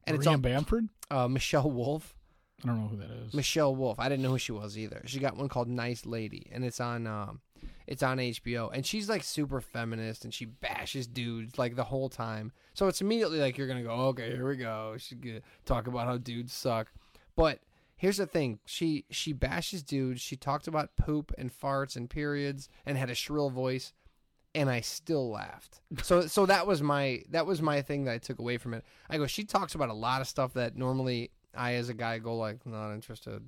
and 0.07 0.17
it's 0.17 0.27
Maria 0.27 0.37
on 0.37 0.41
bamford 0.43 0.89
uh, 1.11 1.29
michelle 1.29 1.71
wolf 1.71 2.15
i 2.65 2.67
don't 2.69 2.81
know 2.83 2.89
who 2.89 2.97
that 2.97 3.11
is 3.11 3.35
Michelle 3.35 3.77
Wolf. 3.77 4.01
I 4.01 4.09
didn't 4.09 4.23
know 4.25 4.31
who 4.31 4.39
she 4.39 4.51
was 4.51 4.77
either. 4.77 5.03
She 5.07 5.21
got 5.21 5.37
one 5.37 5.49
called 5.49 5.69
Nice 5.69 6.05
Lady, 6.05 6.49
and 6.51 6.65
it's 6.65 6.81
on. 6.81 7.07
Um, 7.07 7.41
It's 7.87 8.03
on 8.03 8.19
HBO, 8.19 8.69
and 8.73 8.85
she's 8.85 9.09
like 9.09 9.23
super 9.23 9.61
feminist, 9.61 10.25
and 10.25 10.35
she 10.35 10.45
bashes 10.45 11.07
dudes 11.07 11.57
like 11.57 11.77
the 11.77 11.85
whole 11.85 12.09
time. 12.09 12.51
So 12.75 12.89
it's 12.89 13.01
immediately 13.01 13.39
like 13.39 13.57
you're 13.57 13.69
gonna 13.69 13.83
go, 13.85 13.93
okay, 14.09 14.31
here 14.33 14.47
we 14.49 14.57
go. 14.57 14.97
She's 14.99 15.19
gonna 15.19 15.41
talk 15.67 15.87
about 15.87 16.07
how 16.07 16.19
dudes 16.19 16.53
suck. 16.53 16.93
But 17.37 17.61
here's 17.97 18.17
the 18.17 18.27
thing: 18.27 18.59
she 18.67 19.05
she 19.09 19.33
bashes 19.33 19.85
dudes. 19.85 20.21
She 20.21 20.35
talked 20.37 20.67
about 20.67 20.97
poop 20.97 21.33
and 21.39 21.53
farts 21.57 21.95
and 21.97 22.11
periods, 22.11 22.69
and 22.85 22.99
had 22.99 23.09
a 23.09 23.15
shrill 23.15 23.51
voice, 23.51 23.93
and 24.59 24.69
I 24.71 24.81
still 24.81 25.31
laughed. 25.31 25.81
So 26.03 26.27
so 26.27 26.47
that 26.47 26.67
was 26.67 26.83
my 26.83 27.23
that 27.31 27.47
was 27.47 27.63
my 27.63 27.83
thing 27.83 28.05
that 28.05 28.13
I 28.13 28.19
took 28.19 28.39
away 28.39 28.59
from 28.59 28.75
it. 28.75 28.85
I 29.09 29.17
go, 29.19 29.27
she 29.27 29.45
talks 29.45 29.75
about 29.75 29.89
a 29.89 29.95
lot 29.95 30.21
of 30.21 30.29
stuff 30.29 30.55
that 30.55 30.77
normally 30.77 31.31
I 31.57 31.75
as 31.75 31.89
a 31.89 31.95
guy 31.95 32.19
go 32.19 32.37
like 32.37 32.65
not 32.67 32.93
interested. 32.93 33.43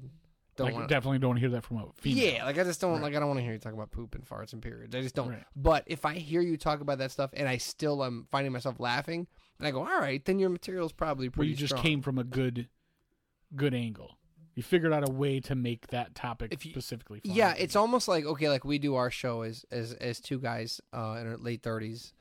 Don't 0.56 0.66
Like, 0.66 0.74
want 0.74 0.88
definitely 0.88 1.18
don't 1.18 1.30
want 1.30 1.36
to 1.38 1.40
hear 1.40 1.50
that 1.50 1.64
from 1.64 1.78
a 1.78 1.86
female. 1.96 2.24
yeah, 2.34 2.44
like 2.44 2.58
I 2.58 2.64
just 2.64 2.80
don't 2.80 2.92
Right. 2.94 3.02
like. 3.02 3.14
I 3.14 3.18
don't 3.20 3.28
want 3.28 3.38
to 3.38 3.44
hear 3.44 3.52
you 3.52 3.58
talk 3.58 3.72
about 3.72 3.90
poop 3.92 4.14
and 4.14 4.26
farts 4.28 4.52
and 4.52 4.60
periods. 4.60 4.94
I 4.94 5.00
just 5.00 5.14
don't. 5.14 5.28
Right. 5.30 5.44
But 5.56 5.84
if 5.86 6.04
I 6.04 6.14
hear 6.14 6.40
you 6.42 6.56
talk 6.56 6.80
about 6.80 6.98
that 6.98 7.10
stuff 7.12 7.30
and 7.34 7.48
I 7.48 7.56
still 7.56 8.04
am 8.04 8.26
finding 8.30 8.52
myself 8.52 8.78
laughing, 8.80 9.26
and 9.58 9.66
I 9.68 9.70
go, 9.70 9.80
"All 9.80 10.00
right, 10.00 10.22
then 10.24 10.38
your 10.38 10.50
material's 10.50 10.92
probably 10.92 11.30
pretty 11.30 11.50
you 11.52 11.56
just 11.56 11.70
strong." 11.72 11.82
came 11.82 12.02
from 12.02 12.18
a 12.18 12.24
good, 12.24 12.68
good 13.56 13.74
angle. 13.74 14.18
You 14.54 14.62
figured 14.62 14.92
out 14.92 15.08
a 15.08 15.12
way 15.12 15.40
to 15.40 15.54
make 15.54 15.86
that 15.88 16.14
topic 16.14 16.52
you- 16.64 16.70
specifically. 16.72 17.20
Fun. 17.20 17.34
Yeah, 17.34 17.54
it's 17.56 17.76
almost 17.76 18.08
like 18.08 18.24
okay, 18.24 18.48
like 18.48 18.64
we 18.64 18.78
do 18.78 18.94
our 18.96 19.10
show 19.10 19.42
as 19.42 19.64
as 19.70 19.92
as 19.94 20.20
two 20.20 20.38
guys 20.38 20.80
uh, 20.92 21.16
in 21.20 21.26
our 21.28 21.36
late 21.36 21.62
thirties, 21.62 22.12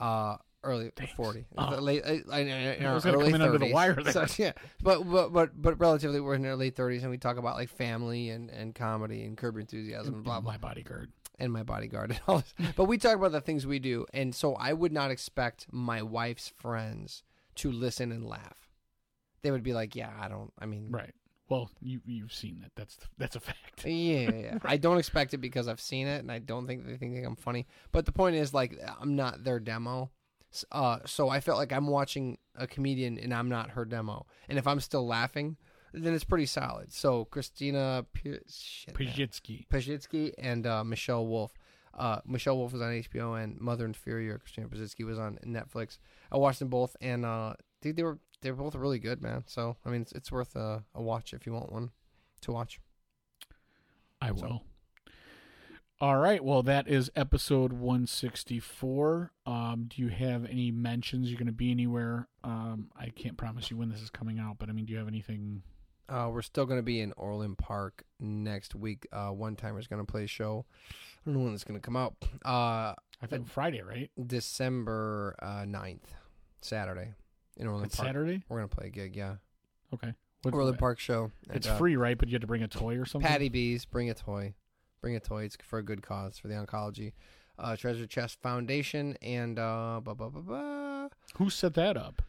uh, 0.00 0.36
early 0.64 0.90
Thanks. 0.96 1.12
forty, 1.14 1.46
Oh. 1.56 1.76
late 1.76 2.02
uh, 2.04 2.12
in, 2.36 2.48
in 2.48 2.84
I 2.84 2.88
our 2.88 2.96
early 2.96 3.30
come 3.30 3.34
in 3.36 3.40
under 3.42 3.58
the 3.58 3.66
30s. 3.66 3.72
wire 3.72 3.94
there. 4.02 4.12
So, 4.12 4.26
yeah, 4.42 4.52
but 4.82 5.04
but 5.04 5.32
but 5.32 5.50
but 5.62 5.78
relatively, 5.80 6.20
we're 6.20 6.34
in 6.34 6.44
our 6.44 6.56
late 6.56 6.74
thirties, 6.76 7.02
and 7.02 7.10
we 7.10 7.18
talk 7.18 7.36
about 7.38 7.54
like 7.56 7.68
family 7.68 8.30
and 8.30 8.50
and 8.50 8.74
comedy 8.74 9.24
and 9.24 9.36
Curb 9.36 9.56
Enthusiasm 9.56 10.14
and 10.16 10.24
blah 10.24 10.40
blah 10.40 10.52
My 10.52 10.58
bodyguard. 10.58 11.12
and 11.38 11.52
my 11.52 11.62
bodyguard 11.62 12.10
and 12.10 12.20
all 12.26 12.38
this. 12.38 12.54
But 12.76 12.84
we 12.84 12.98
talk 12.98 13.14
about 13.14 13.32
the 13.32 13.40
things 13.40 13.64
we 13.66 13.78
do, 13.78 14.06
and 14.12 14.34
so 14.34 14.54
I 14.56 14.72
would 14.72 14.92
not 14.92 15.10
expect 15.12 15.66
my 15.70 16.02
wife's 16.02 16.48
friends 16.48 17.22
to 17.56 17.70
listen 17.70 18.10
and 18.12 18.24
laugh. 18.26 18.68
They 19.42 19.50
would 19.52 19.62
be 19.62 19.72
like, 19.72 19.94
"Yeah, 19.94 20.10
I 20.20 20.28
don't. 20.28 20.52
I 20.58 20.66
mean, 20.66 20.88
Right. 20.90 21.12
Well, 21.48 21.70
you 21.80 22.00
you've 22.04 22.32
seen 22.32 22.60
that. 22.62 22.72
That's 22.74 22.98
that's 23.18 23.36
a 23.36 23.40
fact. 23.40 23.84
yeah, 23.84 24.30
yeah. 24.30 24.58
I 24.64 24.76
don't 24.76 24.98
expect 24.98 25.32
it 25.34 25.38
because 25.38 25.68
I've 25.68 25.80
seen 25.80 26.06
it, 26.06 26.18
and 26.18 26.30
I 26.32 26.38
don't 26.40 26.66
think 26.66 26.86
they 26.86 26.96
think 26.96 27.24
I'm 27.24 27.36
funny. 27.36 27.66
But 27.92 28.04
the 28.06 28.12
point 28.12 28.36
is, 28.36 28.52
like, 28.52 28.78
I'm 29.00 29.14
not 29.16 29.44
their 29.44 29.60
demo. 29.60 30.10
Uh, 30.72 30.98
so 31.04 31.28
I 31.28 31.40
felt 31.40 31.58
like 31.58 31.72
I'm 31.72 31.86
watching 31.86 32.38
a 32.56 32.66
comedian, 32.66 33.18
and 33.18 33.32
I'm 33.32 33.48
not 33.48 33.70
her 33.70 33.84
demo. 33.84 34.26
And 34.48 34.58
if 34.58 34.66
I'm 34.66 34.80
still 34.80 35.06
laughing, 35.06 35.56
then 35.92 36.14
it's 36.14 36.24
pretty 36.24 36.46
solid. 36.46 36.92
So 36.92 37.26
Christina 37.26 38.06
P- 38.12 38.38
shit. 38.48 38.94
Pajitsky. 39.70 40.32
And 40.38 40.66
uh, 40.66 40.82
Michelle 40.82 41.26
Wolf. 41.26 41.52
Uh, 41.96 42.20
Michelle 42.26 42.58
Wolf 42.58 42.72
was 42.72 42.82
on 42.82 42.88
HBO, 42.88 43.42
and 43.42 43.58
Mother 43.58 43.86
Inferior. 43.86 44.38
Christina 44.38 44.68
Pazsitzky 44.68 45.04
was 45.06 45.18
on 45.18 45.38
Netflix. 45.46 45.98
I 46.30 46.36
watched 46.36 46.58
them 46.58 46.68
both, 46.68 46.94
and 47.00 47.24
uh, 47.24 47.54
dude, 47.80 47.96
they 47.96 48.02
were 48.02 48.18
they 48.46 48.52
were 48.52 48.62
both 48.62 48.76
really 48.76 49.00
good, 49.00 49.20
man. 49.20 49.42
So 49.46 49.76
I 49.84 49.88
mean, 49.90 50.02
it's, 50.02 50.12
it's 50.12 50.30
worth 50.30 50.54
a, 50.54 50.84
a 50.94 51.02
watch 51.02 51.32
if 51.32 51.46
you 51.46 51.52
want 51.52 51.72
one 51.72 51.90
to 52.42 52.52
watch. 52.52 52.78
I 54.20 54.28
So- 54.28 54.34
will. 54.34 54.62
All 55.98 56.18
right. 56.18 56.44
Well, 56.44 56.62
that 56.62 56.88
is 56.88 57.10
episode 57.16 57.72
164. 57.72 59.32
Um, 59.46 59.86
do 59.88 60.02
you 60.02 60.08
have 60.08 60.44
any 60.44 60.70
mentions? 60.70 61.30
You're 61.30 61.38
going 61.38 61.46
to 61.46 61.52
be 61.52 61.70
anywhere? 61.70 62.28
Um, 62.44 62.90
I 62.94 63.08
can't 63.08 63.38
promise 63.38 63.70
you 63.70 63.78
when 63.78 63.88
this 63.88 64.02
is 64.02 64.10
coming 64.10 64.38
out, 64.38 64.56
but 64.58 64.68
I 64.68 64.72
mean, 64.72 64.84
do 64.84 64.92
you 64.92 64.98
have 64.98 65.08
anything? 65.08 65.62
Uh, 66.08 66.28
we're 66.30 66.42
still 66.42 66.66
going 66.66 66.78
to 66.78 66.82
be 66.84 67.00
in 67.00 67.12
Orland 67.16 67.56
Park 67.56 68.04
next 68.20 68.74
week. 68.74 69.06
Uh, 69.10 69.28
One 69.30 69.56
Timer's 69.56 69.86
going 69.86 70.04
to 70.04 70.10
play 70.10 70.24
a 70.24 70.28
show. 70.28 70.66
I 70.90 70.92
don't 71.30 71.34
know 71.38 71.44
when 71.46 71.54
it's 71.54 71.64
going 71.64 71.80
to 71.80 71.84
come 71.84 71.96
out. 71.96 72.14
Uh, 72.44 72.92
I 73.22 73.26
think 73.26 73.48
Friday, 73.48 73.80
right? 73.80 74.10
December 74.26 75.34
uh, 75.40 75.62
9th, 75.64 76.00
Saturday, 76.60 77.14
in 77.56 77.66
Orland 77.66 77.86
It's 77.86 77.96
Park. 77.96 78.08
Saturday. 78.08 78.42
We're 78.48 78.58
going 78.58 78.68
to 78.68 78.76
play 78.76 78.86
a 78.86 78.90
gig, 78.90 79.16
yeah. 79.16 79.36
Okay. 79.94 80.12
What- 80.42 80.54
Orland 80.54 80.78
Park 80.78 80.98
show. 80.98 81.30
It's 81.50 81.66
And, 81.66 81.74
uh, 81.74 81.78
free, 81.78 81.96
right? 81.96 82.16
But 82.16 82.28
you 82.28 82.34
have 82.34 82.40
to 82.42 82.46
bring 82.46 82.62
a 82.62 82.68
toy 82.68 82.96
or 82.98 83.04
something. 83.04 83.26
Patty 83.26 83.48
B's, 83.48 83.84
bring 83.84 84.10
a 84.10 84.14
toy. 84.14 84.54
Bring 85.00 85.16
a 85.16 85.20
toy. 85.20 85.44
It's 85.44 85.56
for 85.62 85.78
a 85.78 85.82
good 85.82 86.02
cause 86.02 86.38
for 86.38 86.48
the 86.48 86.54
oncology. 86.54 87.12
Uh, 87.58 87.74
Treasure 87.76 88.06
Chest 88.06 88.38
Foundation 88.42 89.16
and 89.22 89.58
uh, 89.58 90.00
ba 90.04 90.14
ba 90.14 90.28
ba 90.30 90.42
ba. 90.42 91.10
Who 91.38 91.48
set 91.50 91.74
that 91.74 91.96
up? 91.96 92.22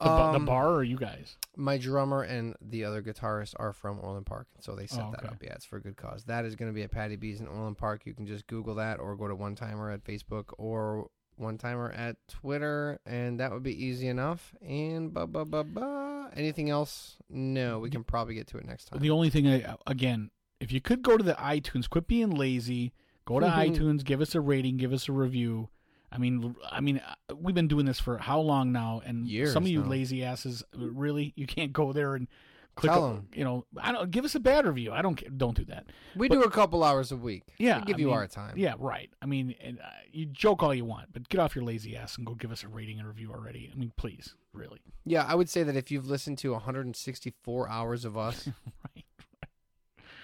The, 0.00 0.04
the 0.04 0.10
Um, 0.12 0.44
bar 0.44 0.74
or 0.74 0.84
you 0.84 0.98
guys? 0.98 1.38
My 1.56 1.78
drummer 1.78 2.20
and 2.22 2.54
the 2.60 2.84
other 2.84 3.00
guitarist 3.02 3.54
are 3.58 3.72
from 3.72 3.98
Orland 4.00 4.26
Park, 4.26 4.46
so 4.60 4.76
they 4.76 4.86
set 4.86 5.02
Oh, 5.02 5.10
that 5.12 5.20
okay. 5.20 5.28
up. 5.28 5.42
Yeah, 5.42 5.54
it's 5.54 5.64
for 5.64 5.76
a 5.76 5.80
good 5.80 5.96
cause. 5.96 6.24
That 6.24 6.44
is 6.44 6.54
going 6.54 6.70
to 6.70 6.74
be 6.74 6.82
at 6.82 6.90
Patty 6.90 7.16
B's 7.16 7.40
in 7.40 7.46
Orland 7.48 7.78
Park. 7.78 8.02
You 8.04 8.12
can 8.12 8.26
just 8.26 8.46
Google 8.46 8.74
that 8.74 9.00
or 9.00 9.16
go 9.16 9.26
to 9.26 9.34
One 9.34 9.54
Timer 9.54 9.90
at 9.90 10.04
Facebook 10.04 10.52
or 10.58 11.08
One 11.36 11.58
Timer 11.58 11.90
at 11.92 12.16
Twitter, 12.28 12.98
and 13.06 13.40
that 13.40 13.52
would 13.52 13.62
be 13.62 13.84
easy 13.84 14.08
enough. 14.08 14.54
And 14.60 15.12
ba 15.12 15.26
ba 15.26 15.44
ba 15.44 15.64
ba. 15.64 16.30
Anything 16.34 16.70
else? 16.70 17.16
No, 17.28 17.78
we 17.78 17.90
can 17.90 18.04
probably 18.04 18.34
get 18.34 18.46
to 18.48 18.58
it 18.58 18.66
next 18.66 18.86
time. 18.86 19.00
The 19.00 19.10
only 19.10 19.30
thing 19.30 19.46
I 19.48 19.76
again, 19.86 20.30
if 20.60 20.72
you 20.72 20.80
could 20.80 21.02
go 21.02 21.16
to 21.16 21.22
the 21.22 21.34
iTunes, 21.34 21.88
quit 21.88 22.06
being 22.06 22.30
lazy. 22.30 22.92
Go 23.24 23.40
to 23.40 23.46
iTunes, 23.46 24.04
give 24.04 24.20
us 24.20 24.34
a 24.34 24.40
rating, 24.40 24.76
give 24.76 24.92
us 24.92 25.08
a 25.08 25.12
review. 25.12 25.68
I 26.10 26.18
mean, 26.18 26.54
I 26.70 26.80
mean, 26.80 26.98
uh, 26.98 27.34
we've 27.34 27.54
been 27.54 27.68
doing 27.68 27.84
this 27.84 27.98
for 28.00 28.16
how 28.18 28.40
long 28.40 28.72
now? 28.72 29.02
And 29.04 29.26
Years 29.26 29.52
some 29.52 29.64
of 29.64 29.68
you 29.68 29.82
now. 29.82 29.88
lazy 29.88 30.24
asses, 30.24 30.62
really, 30.74 31.32
you 31.36 31.46
can't 31.46 31.72
go 31.72 31.92
there 31.92 32.14
and 32.14 32.28
click. 32.76 32.92
Tell 32.92 33.04
a- 33.06 33.10
'em. 33.14 33.28
You 33.34 33.42
know, 33.44 33.66
I 33.80 33.90
don't 33.90 34.10
give 34.10 34.24
us 34.24 34.34
a 34.36 34.40
bad 34.40 34.64
review. 34.66 34.92
I 34.92 35.02
don't. 35.02 35.16
ca- 35.16 35.28
Don't 35.36 35.56
do 35.56 35.64
that. 35.64 35.86
we 36.14 36.28
but- 36.28 36.36
do 36.36 36.42
a 36.44 36.50
couple 36.50 36.84
hours 36.84 37.10
a 37.10 37.16
week. 37.16 37.42
Yeah, 37.58 37.80
we 37.80 37.86
give 37.86 37.96
I 37.96 37.98
you 37.98 38.06
mean, 38.06 38.14
our 38.14 38.26
time. 38.28 38.56
Yeah, 38.56 38.74
right. 38.78 39.10
I 39.20 39.26
mean, 39.26 39.54
and, 39.60 39.80
uh, 39.80 39.84
you 40.12 40.26
joke 40.26 40.62
all 40.62 40.74
you 40.74 40.84
want, 40.84 41.12
but 41.12 41.28
get 41.28 41.40
off 41.40 41.54
your 41.56 41.64
lazy 41.64 41.96
ass 41.96 42.16
and 42.16 42.24
go 42.26 42.34
give 42.34 42.52
us 42.52 42.62
a 42.62 42.68
rating 42.68 42.98
and 43.00 43.08
review 43.08 43.32
already. 43.32 43.70
I 43.72 43.76
mean, 43.76 43.92
please, 43.96 44.34
really. 44.52 44.80
Yeah, 45.04 45.24
I 45.24 45.34
would 45.34 45.48
say 45.48 45.62
that 45.64 45.74
if 45.76 45.90
you've 45.90 46.06
listened 46.06 46.38
to 46.38 46.52
164 46.52 47.68
hours 47.68 48.04
of 48.04 48.16
us 48.16 48.48
right. 48.94 49.04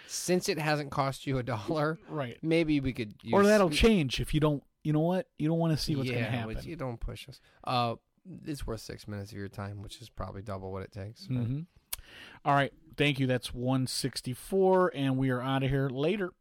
since 0.06 0.48
it 0.48 0.58
hasn't 0.58 0.90
cost 0.90 1.26
you 1.26 1.38
a 1.38 1.42
dollar, 1.42 1.98
Right. 2.08 2.38
maybe 2.42 2.80
we 2.80 2.92
could. 2.92 3.14
Use, 3.22 3.32
Or 3.32 3.44
that'll 3.44 3.70
change 3.70 4.20
if 4.20 4.34
you 4.34 4.40
don't. 4.40 4.62
You 4.84 4.92
know 4.92 5.00
what? 5.00 5.28
You 5.38 5.48
don't 5.48 5.58
want 5.58 5.76
to 5.76 5.82
see 5.82 5.94
what's 5.96 6.08
yeah, 6.08 6.14
going 6.14 6.24
to 6.26 6.30
happen. 6.56 6.58
You 6.68 6.76
don't 6.76 6.98
push 6.98 7.28
us. 7.28 7.40
Uh, 7.64 7.94
it's 8.44 8.66
worth 8.66 8.80
six 8.80 9.06
minutes 9.06 9.30
of 9.32 9.38
your 9.38 9.48
time, 9.48 9.80
which 9.82 10.00
is 10.02 10.08
probably 10.10 10.42
double 10.42 10.72
what 10.72 10.82
it 10.82 10.92
takes. 10.92 11.26
hmm 11.26 11.60
All 12.44 12.54
right. 12.54 12.72
Thank 12.96 13.18
you. 13.18 13.26
That's 13.26 13.54
164, 13.54 14.92
and 14.94 15.16
we 15.16 15.30
are 15.30 15.40
out 15.40 15.62
of 15.62 15.70
here 15.70 15.88
later. 15.88 16.32